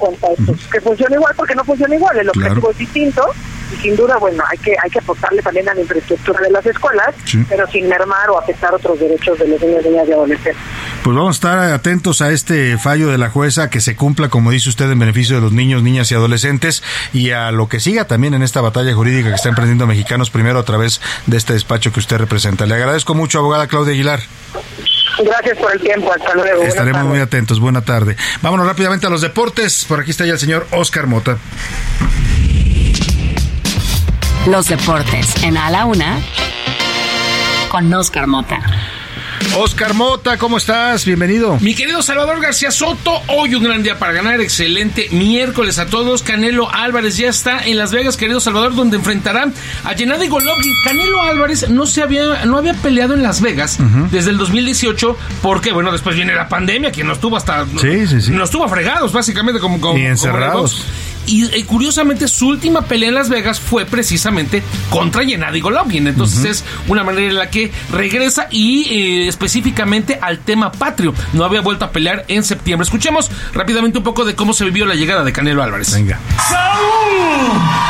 Que 0.70 0.80
funciona 0.80 1.16
igual 1.16 1.34
porque 1.36 1.54
no 1.56 1.64
funciona 1.64 1.94
igual, 1.96 2.16
el 2.18 2.30
Claro. 2.30 2.46
objetivo 2.48 2.70
es 2.70 2.78
distinto 2.78 3.26
y 3.72 3.76
sin 3.82 3.96
duda, 3.96 4.16
bueno, 4.18 4.42
hay 4.48 4.58
que 4.58 4.74
hay 4.82 4.90
que 4.90 4.98
apostarle 4.98 5.42
también 5.42 5.68
a 5.68 5.74
la 5.74 5.80
infraestructura 5.80 6.40
de 6.40 6.50
las 6.50 6.64
escuelas, 6.66 7.14
Sí. 7.24 7.44
pero 7.48 7.66
sin 7.68 7.88
mermar 7.88 8.30
o 8.30 8.38
afectar 8.38 8.74
otros 8.74 8.98
derechos 9.00 9.38
de 9.38 9.48
los 9.48 9.60
niños, 9.60 9.84
niñas 9.84 10.08
y 10.08 10.12
adolescentes. 10.12 10.56
Pues 11.02 11.16
vamos 11.16 11.36
a 11.36 11.38
estar 11.38 11.58
atentos 11.72 12.20
a 12.22 12.30
este 12.30 12.78
fallo 12.78 13.08
de 13.08 13.18
la 13.18 13.28
jueza 13.30 13.70
que 13.70 13.80
se 13.80 13.96
cumpla, 13.96 14.28
como 14.28 14.50
dice 14.50 14.68
usted, 14.68 14.90
en 14.90 14.98
beneficio 14.98 15.36
de 15.36 15.42
los 15.42 15.52
niños, 15.52 15.82
niñas 15.82 16.10
y 16.12 16.14
adolescentes 16.14 16.82
y 17.12 17.30
a 17.30 17.50
lo 17.50 17.68
que 17.68 17.80
siga 17.80 18.06
también 18.06 18.34
en 18.34 18.42
esta 18.42 18.60
batalla 18.60 18.94
jurídica 18.94 19.28
que 19.30 19.34
está 19.34 19.48
emprendiendo 19.48 19.86
Mexicanos 19.86 20.30
primero 20.30 20.58
a 20.58 20.64
través 20.64 21.00
de 21.26 21.36
este 21.36 21.54
despacho 21.54 21.92
que 21.92 22.00
usted 22.00 22.18
representa. 22.18 22.66
Le 22.66 22.74
agradezco 22.74 23.14
mucho, 23.14 23.38
abogada 23.40 23.66
Claudia 23.66 23.92
Aguilar. 23.94 24.20
Gracias 25.24 25.58
por 25.58 25.72
el 25.72 25.80
tiempo, 25.80 26.10
hasta 26.12 26.34
luego. 26.34 26.62
Estaremos 26.62 27.04
muy 27.04 27.18
atentos. 27.20 27.60
Buena 27.60 27.82
tarde. 27.82 28.16
Vámonos 28.40 28.66
rápidamente 28.66 29.06
a 29.06 29.10
los 29.10 29.20
deportes. 29.20 29.84
Por 29.86 30.00
aquí 30.00 30.10
está 30.10 30.24
ya 30.24 30.32
el 30.32 30.38
señor 30.38 30.66
Oscar 30.70 31.06
Mota. 31.06 31.36
Los 34.46 34.68
deportes 34.68 35.34
en 35.44 35.56
A 35.56 35.70
la 35.70 35.84
Una 35.84 36.20
con 37.70 37.92
Oscar 37.94 38.26
Mota. 38.26 38.60
Oscar 39.56 39.94
Mota, 39.94 40.36
¿cómo 40.38 40.58
estás? 40.58 41.04
Bienvenido. 41.04 41.58
Mi 41.60 41.74
querido 41.74 42.02
Salvador 42.02 42.40
García 42.40 42.70
Soto, 42.70 43.22
hoy 43.28 43.54
un 43.54 43.64
gran 43.64 43.82
día 43.82 43.98
para 43.98 44.12
ganar, 44.12 44.40
excelente 44.40 45.08
miércoles 45.10 45.78
a 45.78 45.86
todos. 45.86 46.22
Canelo 46.22 46.72
Álvarez 46.72 47.16
ya 47.16 47.28
está 47.28 47.60
en 47.66 47.78
Las 47.78 47.92
Vegas, 47.92 48.16
querido 48.16 48.40
Salvador, 48.40 48.74
donde 48.74 48.96
enfrentará 48.98 49.50
a 49.84 49.94
Gennady 49.94 50.28
Golovkin. 50.28 50.72
Canelo 50.84 51.22
Álvarez 51.22 51.68
no 51.70 51.86
se 51.86 52.02
había 52.02 52.44
no 52.44 52.58
había 52.58 52.74
peleado 52.74 53.14
en 53.14 53.22
Las 53.22 53.40
Vegas 53.40 53.78
desde 54.10 54.30
el 54.30 54.38
2018 54.38 55.16
porque 55.40 55.72
bueno, 55.72 55.92
después 55.92 56.14
viene 56.16 56.34
la 56.34 56.48
pandemia, 56.48 56.92
que 56.92 57.04
nos 57.04 57.20
tuvo 57.20 57.36
hasta 57.36 57.64
Sí, 57.80 58.06
sí, 58.06 58.20
sí. 58.22 58.30
nos 58.32 58.50
tuvo 58.50 58.68
fregados 58.68 59.12
básicamente 59.12 59.60
como 59.60 59.80
como, 59.80 59.98
Y 59.98 60.02
encerrados. 60.06 60.84
en 60.86 61.11
Y 61.26 61.44
eh, 61.44 61.64
curiosamente 61.66 62.28
su 62.28 62.48
última 62.48 62.82
pelea 62.82 63.08
en 63.08 63.14
Las 63.14 63.28
Vegas 63.28 63.60
fue 63.60 63.84
precisamente 63.86 64.62
contra 64.90 65.24
Gennady 65.24 65.60
Golovkin. 65.60 66.06
Entonces 66.06 66.44
es 66.44 66.64
una 66.88 67.04
manera 67.04 67.28
en 67.28 67.36
la 67.36 67.50
que 67.50 67.72
regresa 67.90 68.48
y 68.50 68.84
eh, 68.90 69.28
específicamente 69.28 70.18
al 70.20 70.38
tema 70.38 70.72
patrio. 70.72 71.14
No 71.32 71.44
había 71.44 71.60
vuelto 71.60 71.84
a 71.84 71.90
pelear 71.90 72.24
en 72.28 72.42
septiembre. 72.42 72.84
Escuchemos 72.84 73.30
rápidamente 73.54 73.98
un 73.98 74.04
poco 74.04 74.24
de 74.24 74.34
cómo 74.34 74.52
se 74.52 74.64
vivió 74.64 74.86
la 74.86 74.94
llegada 74.94 75.24
de 75.24 75.32
Canelo 75.32 75.62
Álvarez. 75.62 75.92
Venga. 75.94 76.18
¡Saúl 76.48 77.82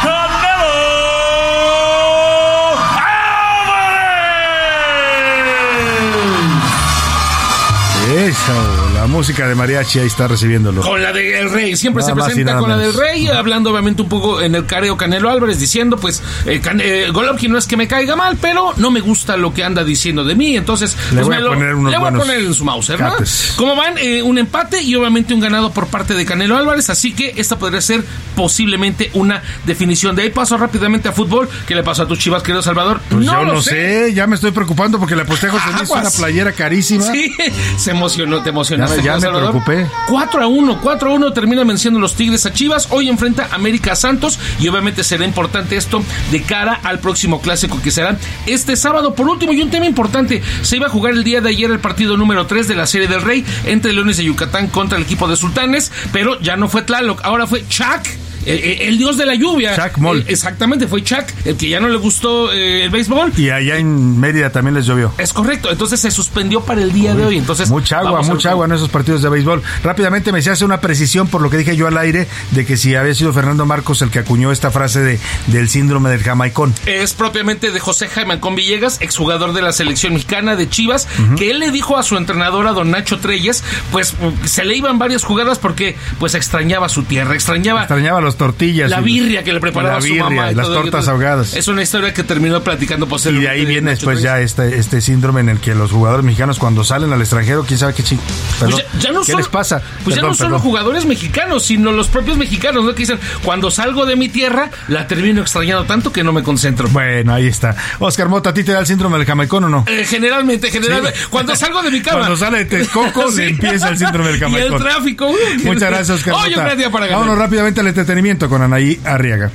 Eso, 8.12 8.52
la 8.52 8.81
música 9.12 9.46
de 9.46 9.54
mariachi 9.54 10.00
ahí 10.00 10.06
está 10.06 10.26
recibiéndolo. 10.26 10.82
Con 10.82 11.02
la 11.02 11.12
del 11.12 11.50
Rey, 11.50 11.76
siempre 11.76 12.02
Nada 12.02 12.14
se 12.14 12.20
presenta 12.24 12.56
con 12.58 12.68
la 12.70 12.76
del. 12.76 12.94
Rey, 12.94 13.28
hablando 13.28 13.70
obviamente 13.70 14.02
un 14.02 14.08
poco 14.08 14.40
en 14.40 14.54
el 14.54 14.66
careo 14.66 14.96
Canelo 14.96 15.30
Álvarez, 15.30 15.60
diciendo 15.60 15.96
pues, 15.98 16.22
eh, 16.46 16.60
Can- 16.60 16.80
eh, 16.82 17.08
Golovkin 17.12 17.52
no 17.52 17.58
es 17.58 17.66
que 17.66 17.76
me 17.76 17.86
caiga 17.86 18.16
mal, 18.16 18.36
pero 18.40 18.72
no 18.76 18.90
me 18.90 19.00
gusta 19.00 19.36
lo 19.36 19.52
que 19.54 19.62
anda 19.64 19.84
diciendo 19.84 20.24
de 20.24 20.34
mí, 20.34 20.56
entonces 20.56 20.96
Le 21.10 21.16
pues, 21.22 21.26
voy 21.26 21.36
a 21.36 21.40
lo- 21.40 21.48
poner 21.54 21.74
unos 21.74 21.92
le 21.92 21.98
voy 21.98 22.08
a 22.08 22.12
poner 22.12 22.38
en 22.40 22.54
su 22.54 22.64
¿no? 22.64 22.80
cates. 22.98 23.52
¿Cómo 23.56 23.76
van? 23.76 23.94
Eh, 23.98 24.22
un 24.22 24.38
empate 24.38 24.82
y 24.82 24.94
obviamente 24.94 25.34
un 25.34 25.40
ganado 25.40 25.70
por 25.72 25.86
parte 25.88 26.14
de 26.14 26.24
Canelo 26.24 26.56
Álvarez, 26.56 26.90
así 26.90 27.12
que 27.12 27.34
esta 27.36 27.58
podría 27.58 27.80
ser 27.80 28.04
posiblemente 28.34 29.10
una 29.14 29.42
definición. 29.66 30.16
De 30.16 30.22
ahí 30.22 30.30
paso 30.30 30.56
rápidamente 30.56 31.08
a 31.08 31.12
fútbol. 31.12 31.48
¿Qué 31.66 31.74
le 31.74 31.82
pasó 31.82 32.02
a 32.02 32.08
tus 32.08 32.18
chivas, 32.18 32.42
querido 32.42 32.62
Salvador? 32.62 33.00
Pues 33.10 33.24
no 33.26 33.32
yo 33.32 33.44
lo 33.44 33.54
no 33.54 33.62
sé. 33.62 34.12
ya 34.14 34.26
me 34.26 34.36
estoy 34.36 34.50
preocupando 34.52 34.98
porque 34.98 35.14
le 35.14 35.22
aposté 35.22 35.48
a 35.48 35.50
José 35.50 35.64
Luis 35.70 35.82
Aguas. 35.82 36.00
una 36.00 36.10
playera 36.10 36.52
carísima. 36.52 37.04
Sí, 37.12 37.30
se 37.76 37.90
emocionó, 37.90 38.42
te 38.42 38.48
emocionaste. 38.50 39.01
Ya 39.04 39.14
me- 39.14 39.20
ya 39.20 39.28
querido 39.28 39.32
me 39.32 39.38
Salvador. 39.38 39.62
preocupé. 39.64 39.86
4 40.08 40.42
a 40.42 40.46
1, 40.46 40.80
4 40.80 41.10
a 41.10 41.14
1 41.14 41.32
termina 41.32 41.64
venciendo 41.64 42.00
los 42.00 42.14
Tigres 42.14 42.46
a 42.46 42.52
Chivas. 42.52 42.88
Hoy 42.90 43.08
enfrenta 43.08 43.48
a 43.50 43.54
América 43.54 43.96
Santos 43.96 44.38
y 44.60 44.68
obviamente 44.68 45.04
será 45.04 45.24
importante 45.24 45.76
esto 45.76 46.02
de 46.30 46.42
cara 46.42 46.80
al 46.82 46.98
próximo 47.00 47.40
clásico 47.40 47.80
que 47.82 47.90
será 47.90 48.16
este 48.46 48.76
sábado. 48.76 49.14
Por 49.14 49.28
último, 49.28 49.52
y 49.52 49.62
un 49.62 49.70
tema 49.70 49.86
importante, 49.86 50.42
se 50.62 50.76
iba 50.76 50.86
a 50.86 50.90
jugar 50.90 51.14
el 51.14 51.24
día 51.24 51.40
de 51.40 51.50
ayer 51.50 51.70
el 51.70 51.80
partido 51.80 52.16
número 52.16 52.46
3 52.46 52.68
de 52.68 52.74
la 52.76 52.86
Serie 52.86 53.08
del 53.08 53.22
Rey 53.22 53.44
entre 53.66 53.92
Leones 53.92 54.16
de 54.16 54.24
Yucatán 54.24 54.68
contra 54.68 54.98
el 54.98 55.04
equipo 55.04 55.28
de 55.28 55.36
Sultanes, 55.36 55.90
pero 56.12 56.38
ya 56.40 56.56
no 56.56 56.68
fue 56.68 56.82
Tlaloc, 56.82 57.20
ahora 57.24 57.46
fue 57.46 57.64
Chac. 57.68 58.08
El, 58.46 58.58
el- 58.58 58.80
el 58.82 58.98
dios 58.98 59.16
de 59.16 59.26
la 59.26 59.34
lluvia. 59.34 59.74
Chac 59.76 59.98
Mol. 59.98 60.20
Eh, 60.20 60.24
exactamente, 60.28 60.86
fue 60.88 61.02
Chac, 61.02 61.32
el 61.44 61.56
que 61.56 61.68
ya 61.68 61.80
no 61.80 61.88
le 61.88 61.96
gustó 61.98 62.52
eh, 62.52 62.84
el 62.84 62.90
béisbol. 62.90 63.32
Y 63.36 63.50
allá 63.50 63.76
en 63.78 64.18
Mérida 64.18 64.50
también 64.50 64.74
les 64.74 64.86
llovió. 64.86 65.12
Es 65.18 65.32
correcto, 65.32 65.70
entonces 65.70 66.00
se 66.00 66.10
suspendió 66.10 66.60
para 66.62 66.82
el 66.82 66.92
día 66.92 67.14
de 67.14 67.24
hoy. 67.24 67.38
Entonces, 67.38 67.68
Mucha 67.70 67.98
agua, 68.00 68.22
mucha 68.22 68.50
agua 68.50 68.66
en 68.66 68.72
esos 68.72 68.88
partidos 68.88 69.22
de 69.22 69.28
béisbol. 69.28 69.62
Rápidamente 69.82 70.32
me 70.32 70.42
se 70.42 70.50
hace 70.50 70.64
una 70.64 70.80
precisión 70.80 71.28
por 71.28 71.40
lo 71.40 71.50
que 71.50 71.56
dije 71.56 71.76
yo 71.76 71.86
al 71.86 71.96
aire 71.98 72.26
de 72.50 72.66
que 72.66 72.76
si 72.76 72.94
había 72.94 73.14
sido 73.14 73.32
Fernando 73.32 73.66
Marcos 73.66 74.02
el 74.02 74.10
que 74.10 74.18
acuñó 74.20 74.50
esta 74.52 74.70
frase 74.70 75.00
de, 75.00 75.18
del 75.46 75.68
síndrome 75.68 76.10
del 76.10 76.22
jamaicón. 76.22 76.74
es 76.86 77.12
propiamente 77.14 77.70
de 77.70 77.80
José 77.80 78.08
Jaime 78.08 78.40
Con 78.40 78.54
Villegas, 78.54 78.98
exjugador 79.00 79.52
de 79.52 79.62
la 79.62 79.72
selección 79.72 80.14
mexicana 80.14 80.56
de 80.56 80.68
Chivas, 80.68 81.06
que 81.36 81.50
él 81.50 81.58
le 81.60 81.70
dijo 81.70 81.96
a 81.96 82.02
su 82.02 82.16
entrenador, 82.16 82.66
a 82.66 82.72
don 82.72 82.90
Nacho 82.90 83.18
Treyes, 83.20 83.62
pues 83.90 84.14
mm, 84.14 84.46
se 84.46 84.64
le 84.64 84.76
iban 84.76 84.98
varias 84.98 85.24
jugadas 85.24 85.58
porque 85.58 85.96
pues 86.18 86.34
extrañaba 86.34 86.88
su 86.88 87.02
tierra, 87.04 87.34
extrañaba 87.34 87.82
Extrañaba 87.82 88.20
las 88.32 88.38
tortillas. 88.38 88.90
la 88.90 89.00
y- 89.00 89.04
birria 89.04 89.42
que 89.44 89.52
le 89.52 89.60
preparaba 89.60 89.94
la 89.96 90.00
su 90.00 90.06
birria 90.08 90.24
mamá. 90.24 90.52
y 90.52 90.54
las 90.54 90.66
todo 90.66 90.76
tortas 90.82 91.08
ahogadas. 91.08 91.54
Es 91.54 91.68
una 91.68 91.82
historia 91.82 92.12
que 92.12 92.22
terminó 92.24 92.62
platicando 92.62 93.06
Y 93.24 93.32
de 93.40 93.48
ahí 93.48 93.64
viene 93.64 93.90
después 93.90 94.20
ya 94.22 94.40
este, 94.40 94.78
este 94.78 95.00
síndrome 95.00 95.40
en 95.40 95.48
el 95.48 95.58
que 95.60 95.74
los 95.74 95.90
jugadores 95.92 96.24
mexicanos 96.24 96.58
cuando 96.58 96.84
salen 96.84 97.12
al 97.12 97.20
extranjero, 97.20 97.64
quién 97.64 97.78
sabe 97.78 97.94
qué 97.94 98.02
ching... 98.02 98.18
Pues 98.18 98.58
perdón, 98.74 98.80
ya, 98.94 98.98
ya 99.00 99.12
no 99.12 99.20
¿Qué 99.20 99.26
solo- 99.32 99.38
les 99.38 99.48
pasa? 99.48 99.82
Pues 100.04 100.16
ya 100.16 100.22
no 100.22 100.34
solo 100.34 100.50
perdón. 100.50 100.60
jugadores 100.62 101.04
mexicanos, 101.06 101.64
sino 101.64 101.92
los 101.92 102.08
propios 102.08 102.36
mexicanos, 102.36 102.84
¿no? 102.84 102.92
Que 102.94 103.00
dicen, 103.00 103.18
cuando 103.44 103.70
salgo 103.70 104.06
de 104.06 104.16
mi 104.16 104.28
tierra, 104.28 104.70
la 104.88 105.06
termino 105.06 105.42
extrañando 105.42 105.84
tanto 105.84 106.12
que 106.12 106.22
no 106.24 106.32
me 106.32 106.42
concentro. 106.42 106.88
Bueno, 106.88 107.34
ahí 107.34 107.46
está. 107.46 107.76
Oscar 107.98 108.28
Mota, 108.28 108.50
¿a 108.50 108.54
ti 108.54 108.64
te 108.64 108.72
da 108.72 108.80
el 108.80 108.86
síndrome 108.86 109.18
del 109.18 109.26
jamaicón 109.26 109.64
o 109.64 109.68
no? 109.68 109.84
Eh, 109.88 110.04
generalmente, 110.08 110.70
generalmente, 110.70 111.18
cuando 111.30 111.54
salgo 111.56 111.82
de 111.82 111.90
mi 111.90 112.00
cama. 112.00 112.18
Cuando 112.20 112.36
sale 112.36 112.58
de 112.58 112.64
Texcoco 112.66 113.30
Sí. 113.32 113.38
le 113.38 113.48
empieza 113.50 113.88
el 113.88 113.98
síndrome 113.98 114.28
del 114.30 114.36
Y 114.38 114.40
jamaicón. 114.40 114.72
el 114.74 114.78
tráfico. 114.82 115.32
Muchas 115.64 115.90
gracias, 115.90 116.10
Oscar 116.10 116.34
un 116.34 116.40
Mota. 116.62 116.74
día 116.76 116.90
para 116.90 117.06
ganar. 117.06 117.20
Vámonos 117.20 117.38
rápidamente 117.38 117.80
al 117.80 117.86
entretenimiento 117.88 118.21
con 118.22 118.62
Anaí 118.62 119.00
Arriaga. 119.04 119.50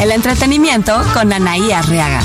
El 0.00 0.12
entretenimiento 0.12 1.02
con 1.12 1.32
Anaí 1.32 1.72
Arriaga. 1.72 2.20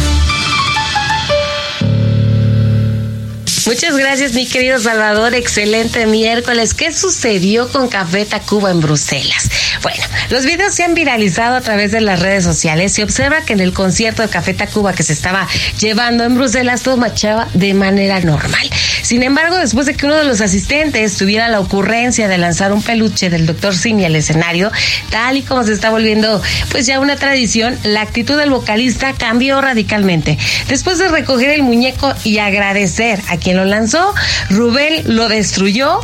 Muchas 3.68 3.98
gracias, 3.98 4.31
mi 4.31 4.45
querido 4.45 4.80
Salvador. 4.80 5.35
Excelente 5.35 6.06
miércoles. 6.06 6.73
¿Qué 6.73 6.94
sucedió 6.94 7.68
con 7.68 7.89
Café 7.89 8.26
Tacuba 8.26 8.72
en 8.72 8.80
Bruselas? 8.80 9.49
Bueno, 9.84 10.02
los 10.30 10.45
videos 10.45 10.73
se 10.73 10.85
han 10.85 10.94
viralizado 10.94 11.57
a 11.57 11.60
través 11.60 11.91
de 11.91 11.99
las 11.99 12.22
redes 12.22 12.45
sociales 12.45 12.98
y 12.98 13.02
observa 13.03 13.41
que 13.41 13.52
en 13.52 13.60
el 13.60 13.73
concierto 13.73 14.22
de 14.22 14.30
Café 14.30 14.53
Tacuba 14.53 14.94
que 14.94 15.03
se 15.03 15.11
estaba 15.11 15.49
llevando 15.81 16.23
en 16.23 16.35
Bruselas 16.35 16.81
todo 16.81 16.95
marchaba 16.95 17.49
de 17.56 17.73
manera 17.73 18.22
normal. 18.22 18.69
Sin 19.02 19.22
embargo, 19.22 19.57
después 19.57 19.85
de 19.85 19.95
que 19.95 20.06
uno 20.06 20.15
de 20.15 20.23
los 20.23 20.39
asistentes 20.39 21.18
tuviera 21.18 21.49
la 21.49 21.60
ocurrencia 21.60 22.30
de 22.30 22.38
lanzar 22.38 22.72
un 22.72 22.81
peluche 22.81 23.30
del 23.30 23.45
Dr. 23.45 23.76
Simi 23.76 24.06
al 24.06 24.15
escenario, 24.15 24.72
tal 25.10 25.35
y 25.35 25.41
como 25.41 25.65
se 25.65 25.73
está 25.73 25.89
volviendo 25.89 26.41
pues 26.72 26.85
ya 26.85 27.02
una 27.02 27.18
tradición, 27.18 27.77
la 27.84 28.02
actitud 28.02 28.38
del 28.38 28.49
vocalista 28.49 29.14
cambió 29.14 29.60
radicalmente. 29.60 30.38
Después 30.69 30.99
de 30.99 31.10
recoger 31.10 31.49
el 31.49 31.64
muñeco 31.64 32.14
y 32.23 32.38
agradecer 32.39 33.22
a 33.27 33.35
quien 33.35 33.57
lo 33.58 33.66
lanzó, 33.66 34.14
Rubén 34.50 35.02
lo 35.06 35.28
destruyó, 35.28 36.00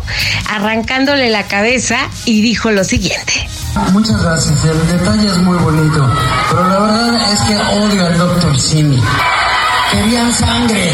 arrancándole 0.50 1.30
la 1.30 1.44
cabeza 1.44 1.98
y 2.26 2.42
dijo 2.42 2.72
lo 2.72 2.84
siguiente. 2.84 3.48
Muchas 3.92 4.22
gracias, 4.22 4.66
el 4.66 4.88
detalle 4.88 5.28
es 5.30 5.38
muy 5.38 5.58
bonito, 5.58 6.12
pero 6.50 6.68
la 6.68 6.80
verdad 6.80 7.34
es 7.34 7.40
que 7.42 7.56
odio 7.56 8.06
al 8.06 8.18
Dr. 8.18 8.60
Simi. 8.60 9.02
Querían 9.92 10.34
sangre, 10.34 10.92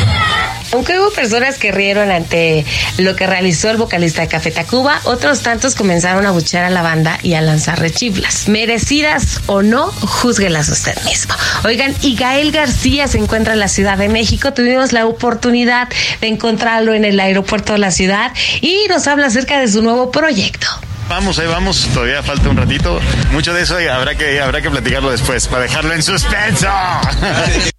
Aunque 0.71 0.99
hubo 0.99 1.11
personas 1.11 1.57
que 1.57 1.71
rieron 1.71 2.11
ante 2.11 2.65
lo 2.97 3.15
que 3.15 3.25
realizó 3.25 3.69
el 3.69 3.77
vocalista 3.77 4.21
de 4.21 4.27
Café 4.27 4.51
Tacuba, 4.51 5.01
otros 5.05 5.41
tantos 5.41 5.75
comenzaron 5.75 6.25
a 6.25 6.31
buchar 6.31 6.63
a 6.63 6.69
la 6.69 6.81
banda 6.81 7.17
y 7.23 7.33
a 7.33 7.41
lanzar 7.41 7.79
rechiflas. 7.79 8.47
Merecidas 8.47 9.41
o 9.47 9.63
no, 9.63 9.87
júzguelas 9.87 10.69
usted 10.69 10.95
mismo. 11.03 11.33
Oigan, 11.63 11.95
y 12.01 12.15
Gael 12.15 12.51
García 12.51 13.07
se 13.07 13.17
encuentra 13.17 13.53
en 13.53 13.59
la 13.59 13.67
Ciudad 13.67 13.97
de 13.97 14.09
México. 14.09 14.53
Tuvimos 14.53 14.93
la 14.93 15.07
oportunidad 15.07 15.89
de 16.21 16.27
encontrarlo 16.27 16.93
en 16.93 17.03
el 17.03 17.19
aeropuerto 17.19 17.73
de 17.73 17.79
la 17.79 17.91
ciudad 17.91 18.31
y 18.61 18.85
nos 18.89 19.07
habla 19.07 19.27
acerca 19.27 19.59
de 19.59 19.67
su 19.67 19.81
nuevo 19.81 20.11
proyecto. 20.11 20.67
Vamos, 21.09 21.39
ahí 21.39 21.47
vamos, 21.47 21.87
todavía 21.91 22.21
falta 22.21 22.49
un 22.49 22.57
ratito. 22.57 22.99
Mucho 23.31 23.53
de 23.53 23.63
eso 23.63 23.77
habrá 23.91 24.15
que, 24.15 24.39
habrá 24.39 24.61
que 24.61 24.69
platicarlo 24.69 25.09
después 25.09 25.47
para 25.47 25.63
dejarlo 25.63 25.93
en 25.93 26.03
suspenso. 26.03 26.67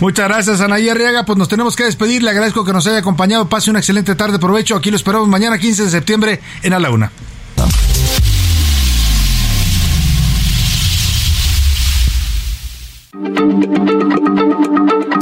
Muchas 0.00 0.28
gracias, 0.28 0.60
Anaí 0.60 0.88
Arriaga. 0.88 1.24
Pues 1.24 1.38
nos 1.38 1.48
tenemos 1.48 1.74
que 1.74 1.84
despedir. 1.84 2.22
Le 2.22 2.30
agradezco 2.30 2.64
que 2.64 2.72
nos 2.72 2.86
haya 2.86 2.98
acompañado. 2.98 3.48
Pase 3.48 3.70
una 3.70 3.78
excelente 3.78 4.14
tarde. 4.14 4.38
Provecho. 4.38 4.76
Aquí 4.76 4.90
lo 4.90 4.96
esperamos 4.96 5.28
mañana, 5.28 5.58
15 5.58 5.84
de 5.84 5.90
septiembre, 5.90 6.40
en 6.62 6.72
A 6.72 6.78
la 6.78 6.90
Una. 6.90 7.12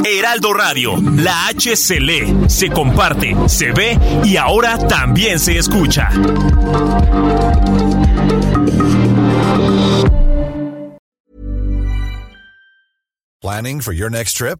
Heraldo 0.05 0.53
Radio, 0.53 0.95
la 1.15 1.47
H 1.47 1.75
se 1.75 1.99
lee, 1.99 2.35
se 2.47 2.69
comparte, 2.69 3.35
se 3.47 3.71
ve 3.71 3.97
y 4.23 4.37
ahora 4.37 4.77
también 4.87 5.39
se 5.39 5.57
escucha. 5.57 6.09
Planning 13.41 13.81
for 13.81 13.93
your 13.93 14.09
next 14.09 14.37
trip? 14.37 14.59